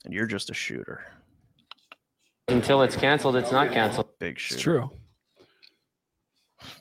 and 0.05 0.13
you're 0.13 0.25
just 0.27 0.49
a 0.49 0.53
shooter 0.53 1.03
Until 2.47 2.81
it's 2.83 2.95
canceled, 2.95 3.35
it's 3.35 3.51
not 3.51 3.71
canceled. 3.71 4.07
big 4.19 4.39
shooter 4.39 4.55
It's 4.55 4.63
true. 4.63 4.89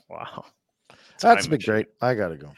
wow 0.09 0.45
That's 1.19 1.21
Time 1.21 1.35
been 1.51 1.51
machine. 1.57 1.73
great. 1.73 1.87
I 2.01 2.13
gotta 2.15 2.37
go. 2.37 2.51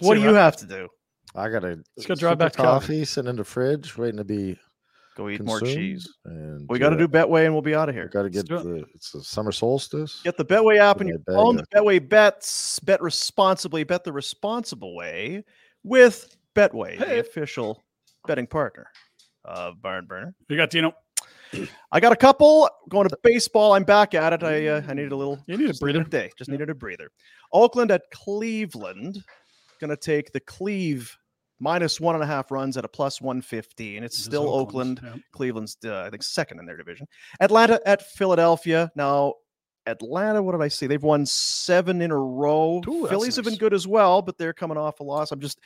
what 0.00 0.14
do 0.14 0.20
you 0.20 0.26
Rhett. 0.28 0.36
have 0.36 0.56
to 0.58 0.66
do 0.66 0.88
I 1.34 1.48
gotta 1.50 1.78
Let's 1.96 2.06
go 2.06 2.14
drive 2.14 2.38
back 2.38 2.52
to 2.52 2.56
coffee, 2.58 2.86
Calgary. 2.86 3.04
sit 3.04 3.26
in 3.26 3.36
the 3.36 3.44
fridge, 3.44 3.96
waiting 3.96 4.16
to 4.16 4.24
be 4.24 4.58
Go 5.18 5.28
eat 5.28 5.42
more 5.42 5.60
cheese. 5.60 6.08
And 6.26 6.64
We 6.68 6.78
got 6.78 6.90
to 6.90 6.96
do 6.96 7.08
Betway 7.08 7.44
and 7.44 7.52
we'll 7.52 7.60
be 7.60 7.74
out 7.74 7.88
of 7.88 7.94
here. 7.96 8.06
Got 8.06 8.22
to 8.22 8.30
get 8.30 8.46
do 8.46 8.62
the 8.62 8.84
it's 8.94 9.10
the 9.10 9.20
summer 9.20 9.50
solstice. 9.50 10.20
Get 10.22 10.36
the 10.36 10.44
Betway 10.44 10.78
app 10.78 11.00
and 11.00 11.08
you 11.08 11.16
my 11.26 11.32
bag 11.32 11.36
own 11.36 11.56
the 11.56 11.64
Betway 11.74 12.08
bets. 12.08 12.78
Bet 12.78 13.02
responsibly. 13.02 13.82
Bet 13.82 14.04
the 14.04 14.12
responsible 14.12 14.94
way 14.94 15.44
with 15.82 16.36
Betway, 16.54 17.00
the 17.00 17.18
official 17.18 17.84
betting 18.28 18.46
partner 18.46 18.86
of 19.44 19.82
Barn 19.82 20.06
Burner. 20.06 20.36
You 20.48 20.56
got 20.56 20.70
Dino. 20.70 20.92
I 21.90 21.98
got 21.98 22.12
a 22.12 22.16
couple 22.16 22.70
going 22.88 23.08
to 23.08 23.18
baseball. 23.24 23.72
I'm 23.72 23.82
back 23.82 24.14
at 24.14 24.32
it. 24.32 24.44
I 24.44 24.68
uh, 24.68 24.82
I 24.86 24.94
needed 24.94 25.10
a 25.10 25.16
little. 25.16 25.42
You 25.48 25.56
need 25.56 25.70
a 25.70 25.74
breather. 25.74 26.04
day. 26.04 26.30
Just 26.38 26.48
needed 26.48 26.70
a 26.70 26.76
breather. 26.76 27.10
Oakland 27.52 27.90
at 27.90 28.02
Cleveland. 28.12 29.24
Going 29.80 29.90
to 29.90 29.96
take 29.96 30.30
the 30.30 30.40
Cleve 30.40 31.16
minus 31.60 32.00
one 32.00 32.14
and 32.14 32.22
a 32.24 32.26
half 32.26 32.50
runs 32.50 32.76
at 32.76 32.84
a 32.84 32.88
plus 32.88 33.20
150. 33.20 33.96
And 33.96 34.04
It's 34.04 34.16
still 34.18 34.48
Oakland, 34.48 34.98
Oakland. 34.98 35.16
yeah. 35.16 35.22
Cleveland's, 35.32 35.76
uh, 35.84 36.02
I 36.06 36.10
think, 36.10 36.22
second 36.22 36.58
in 36.60 36.66
their 36.66 36.76
division. 36.76 37.06
Atlanta 37.40 37.80
at 37.86 38.02
Philadelphia. 38.02 38.90
Now, 38.96 39.34
Atlanta, 39.86 40.42
what 40.42 40.52
did 40.52 40.60
I 40.62 40.68
see? 40.68 40.86
They've 40.86 41.02
won 41.02 41.24
seven 41.26 42.02
in 42.02 42.10
a 42.10 42.16
row. 42.18 42.82
Ooh, 42.88 43.06
Phillies 43.08 43.36
have 43.36 43.44
been 43.44 43.56
good 43.56 43.72
as 43.74 43.86
well, 43.86 44.20
but 44.22 44.36
they're 44.38 44.52
coming 44.52 44.76
off 44.76 45.00
a 45.00 45.02
loss. 45.02 45.32
I'm 45.32 45.40
just, 45.40 45.58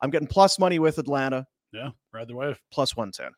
I'm 0.00 0.10
getting 0.10 0.28
plus 0.28 0.58
money 0.58 0.78
with 0.78 0.98
Atlanta, 0.98 1.46
Yeah, 1.72 1.90
ride 2.12 2.28
the 2.28 2.36
wave. 2.36 2.60
plus 2.70 2.94
110. 2.96 3.32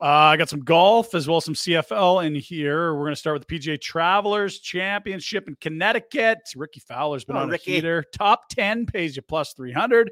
Uh, 0.00 0.04
I 0.04 0.36
got 0.36 0.48
some 0.48 0.60
golf 0.60 1.12
as 1.12 1.26
well 1.26 1.38
as 1.38 1.44
some 1.44 1.54
CFL 1.54 2.24
in 2.24 2.36
here. 2.36 2.94
We're 2.94 3.00
going 3.06 3.12
to 3.14 3.16
start 3.16 3.36
with 3.36 3.48
the 3.48 3.58
PGA 3.58 3.80
Travelers 3.80 4.60
Championship 4.60 5.48
in 5.48 5.56
Connecticut. 5.60 6.38
Rickie 6.54 6.78
Fowler's 6.78 7.24
been 7.24 7.34
Oh, 7.36 7.40
on 7.40 7.48
Ricky. 7.48 7.72
a 7.72 7.74
heater. 7.74 8.04
Top 8.16 8.48
10 8.50 8.86
pays 8.86 9.16
you 9.16 9.22
plus 9.22 9.54
300. 9.54 10.08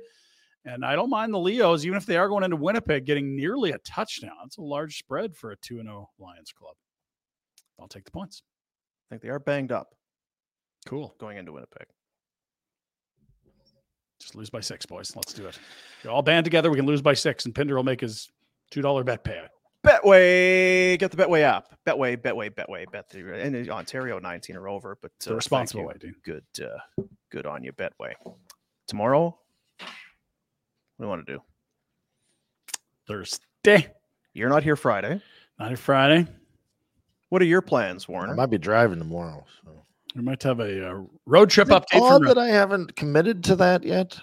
And 0.67 0.85
I 0.85 0.97
don't 0.97 1.11
mind 1.11 1.33
the 1.33 1.39
Leos, 1.39 1.87
even 1.87 1.97
if 1.97 2.07
they 2.07 2.17
are 2.17 2.29
going 2.29 2.43
into 2.43 2.57
Winnipeg, 2.57 3.05
getting 3.07 3.37
nearly 3.37 3.71
a 3.71 3.79
touchdown. 3.79 4.33
It's 4.45 4.57
a 4.59 4.63
large 4.63 4.99
spread 4.99 5.37
for 5.37 5.53
a 5.53 5.57
2 5.57 5.81
0 5.81 6.11
Lions 6.19 6.53
club. 6.53 6.75
I'll 7.81 7.87
take 7.89 8.05
the 8.05 8.11
points. 8.11 8.43
I 9.09 9.15
think 9.15 9.23
they 9.23 9.29
are 9.29 9.39
banged 9.39 9.71
up 9.71 9.95
Cool. 10.87 11.15
going 11.19 11.37
into 11.39 11.53
Winnipeg. 11.53 11.87
Just 14.21 14.35
lose 14.35 14.51
by 14.51 14.61
six, 14.61 14.85
boys. 14.87 15.15
Let's 15.15 15.33
do 15.33 15.47
it. 15.47 15.59
You're 16.03 16.13
all 16.13 16.23
band 16.23 16.45
together. 16.45 16.71
We 16.71 16.77
can 16.77 16.87
lose 16.87 17.03
by 17.03 17.15
six, 17.15 17.45
and 17.45 17.55
Pinder 17.55 17.77
will 17.77 17.85
make 17.85 18.01
his 18.01 18.29
$2 18.73 19.05
bet 19.05 19.23
payout. 19.23 19.49
Betway, 19.85 20.99
get 20.99 21.13
the 21.13 21.17
Betway 21.17 21.43
app. 21.43 21.67
Betway, 21.87 22.17
Betway, 22.17 22.51
Betway, 22.51 22.91
bet 22.91 23.09
the 23.09 23.21
and 23.41 23.55
in 23.55 23.71
Ontario 23.71 24.19
19 24.19 24.57
or 24.57 24.69
over, 24.69 24.99
but 25.01 25.13
uh, 25.21 25.25
thank 25.27 25.37
responsible 25.37 25.85
way, 25.87 25.95
Dean. 26.01 26.15
Good, 26.25 26.45
uh, 26.61 27.03
good 27.31 27.47
on 27.47 27.63
you, 27.63 27.73
Betway. 27.73 28.15
Tomorrow, 28.89 29.39
what 30.97 31.05
do 31.05 31.06
you 31.06 31.09
want 31.09 31.27
to 31.27 31.32
do? 31.35 31.40
Thursday, 33.06 33.93
You're 34.35 34.48
not 34.48 34.62
here 34.62 34.77
Friday. 34.77 35.20
not 35.59 35.73
a 35.73 35.77
Friday. 35.77 36.27
What 37.28 37.43
are 37.43 37.47
your 37.47 37.62
plans, 37.62 38.06
Warrener? 38.06 38.32
I 38.32 38.36
might 38.36 38.47
be 38.51 38.59
driving 38.59 38.98
tomorrow. 38.98 39.44
So. 39.64 39.70
We 40.14 40.23
might 40.23 40.43
have 40.43 40.60
a, 40.60 40.89
uh 40.90 41.01
road 41.27 41.51
trip 41.51 41.68
Is 41.68 41.74
it 41.74 41.82
update. 41.82 42.01
odd 42.02 42.18
From, 42.18 42.27
that 42.28 42.39
I 42.39 42.48
haven't 42.48 42.97
committed 42.97 43.44
to 43.44 43.56
that 43.56 43.82
yet. 43.85 44.18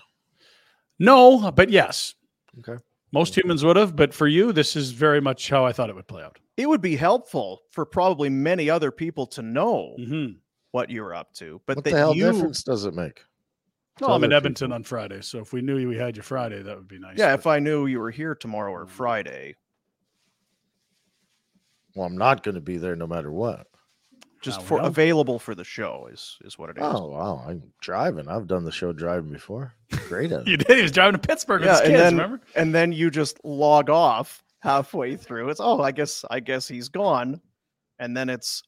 no, 1.00 1.52
but 1.52 1.70
yes, 1.70 2.16
Okay. 2.60 2.82
most 3.12 3.36
humans 3.38 3.64
would 3.64 3.76
have. 3.76 3.96
But 3.96 4.14
for 4.14 4.28
you, 4.28 4.52
this 4.52 4.76
is 4.76 4.92
very 4.92 5.22
much 5.22 5.50
how 5.50 5.66
I 5.66 5.72
thought 5.72 5.90
it 5.90 5.96
would 5.96 6.08
play 6.08 6.24
out. 6.24 6.38
It 6.58 6.68
would 6.70 6.82
be 6.82 6.96
helpful 6.96 7.62
for 7.72 7.86
probably 7.86 8.30
many 8.30 8.70
other 8.70 8.92
people 8.92 9.26
to 9.28 9.42
know 9.42 9.96
Mm-hmm. 10.00 10.34
what 10.72 10.90
you're 10.90 11.14
up 11.14 11.34
to, 11.36 11.62
but 11.68 11.78
What 11.78 11.86
that 11.86 11.92
the 11.92 11.98
hell 11.98 12.16
you, 12.16 12.32
difference 12.32 12.64
does 12.64 12.86
it 12.86 12.94
make? 12.94 13.22
To 13.98 14.06
Well, 14.06 14.14
I'm 14.16 14.24
in 14.24 14.32
other 14.32 14.38
Edmonton 14.38 14.68
people? 14.68 14.76
on 14.76 14.84
Friday, 14.84 15.22
so 15.22 15.40
if 15.40 15.54
we 15.54 15.62
knew 15.62 15.88
we 15.88 15.98
had 15.98 16.16
you 16.18 16.24
Friday, 16.24 16.62
that 16.62 16.76
would 16.76 16.88
be 16.88 17.00
nice. 17.00 17.18
yeah, 17.18 17.32
but- 17.34 17.40
if 17.40 17.48
I 17.48 17.60
knew 17.60 17.86
you 17.86 18.00
were 18.00 18.12
here 18.12 18.36
tomorrow 18.36 18.72
or 18.72 18.86
mm. 18.86 18.90
Friday, 18.90 19.56
Well, 21.96 22.08
I'm 22.08 22.18
not 22.18 22.44
going 22.44 22.56
to 22.56 22.62
be 22.62 22.78
there 22.78 22.96
no 22.96 23.06
matter 23.08 23.32
what. 23.32 23.68
just 24.42 24.62
for 24.64 24.80
know. 24.82 24.86
available 24.88 25.38
for 25.40 25.54
the 25.56 25.64
show 25.64 26.10
is 26.12 26.38
is 26.44 26.58
what 26.58 26.70
it 26.70 26.78
is. 26.78 26.84
Oh 26.84 27.06
wow, 27.08 27.46
I'm 27.48 27.64
driving. 27.82 28.28
I've 28.28 28.48
done 28.48 28.64
the 28.66 28.72
show 28.72 28.92
driving 28.94 29.32
before. 29.32 29.74
Great 30.10 30.32
you 30.46 30.58
did. 30.58 30.76
He 30.76 30.82
was 30.82 30.92
driving 30.92 31.14
to 31.22 31.28
Pittsburgh 31.28 31.62
with 31.62 31.70
yeah, 31.70 31.74
his 31.74 31.82
and 31.82 31.92
kids. 31.92 32.02
then 32.04 32.14
remember? 32.16 32.42
and 32.56 32.74
then 32.76 32.92
you 32.92 33.10
just 33.12 33.40
log 33.46 33.90
off 33.90 34.44
halfway 34.60 35.16
through. 35.16 35.50
It's 35.50 35.60
oh, 35.62 35.82
I 35.82 35.92
guess 35.92 36.26
I 36.32 36.40
guess 36.40 36.68
he's 36.68 36.90
gone, 36.90 37.40
and 38.00 38.18
then 38.18 38.30
it's 38.30 38.64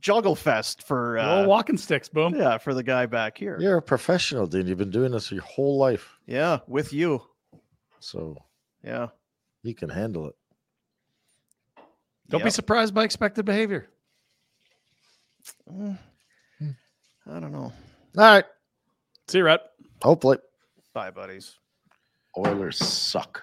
juggle 0.00 0.34
fest 0.34 0.82
for 0.82 1.18
Little 1.18 1.38
uh, 1.44 1.46
walking 1.46 1.76
sticks. 1.76 2.08
Boom. 2.08 2.34
yeah 2.34 2.58
for 2.58 2.74
the 2.74 2.82
guy 2.82 3.06
back 3.06 3.38
here. 3.38 3.56
You're 3.60 3.78
a 3.78 3.82
professional, 3.82 4.46
dude. 4.46 4.68
You've 4.68 4.78
been 4.78 4.90
doing 4.90 5.12
this 5.12 5.30
your 5.32 5.42
whole 5.42 5.78
life, 5.78 6.18
Yeah, 6.26 6.60
with 6.66 6.92
you. 6.92 7.22
so 8.00 8.36
Yeah. 8.82 9.08
you 9.62 9.74
can 9.74 9.88
handle 9.88 10.28
it. 10.28 10.34
Don't 12.28 12.40
be 12.40 12.46
Yep. 12.46 12.52
surprised 12.54 12.94
by 12.94 13.04
expected 13.04 13.44
behavior. 13.44 13.88
Mm, 15.70 15.96
I 16.60 17.40
don't 17.40 17.52
know. 17.52 17.72
All 18.18 18.24
right. 18.24 18.44
See 19.28 19.38
you, 19.38 19.44
Rhett. 19.44 19.60
Hopefully, 20.02 20.38
Bye, 20.92 21.10
buddies. 21.10 21.58
Oilers 22.36 22.78
suck. 22.78 23.42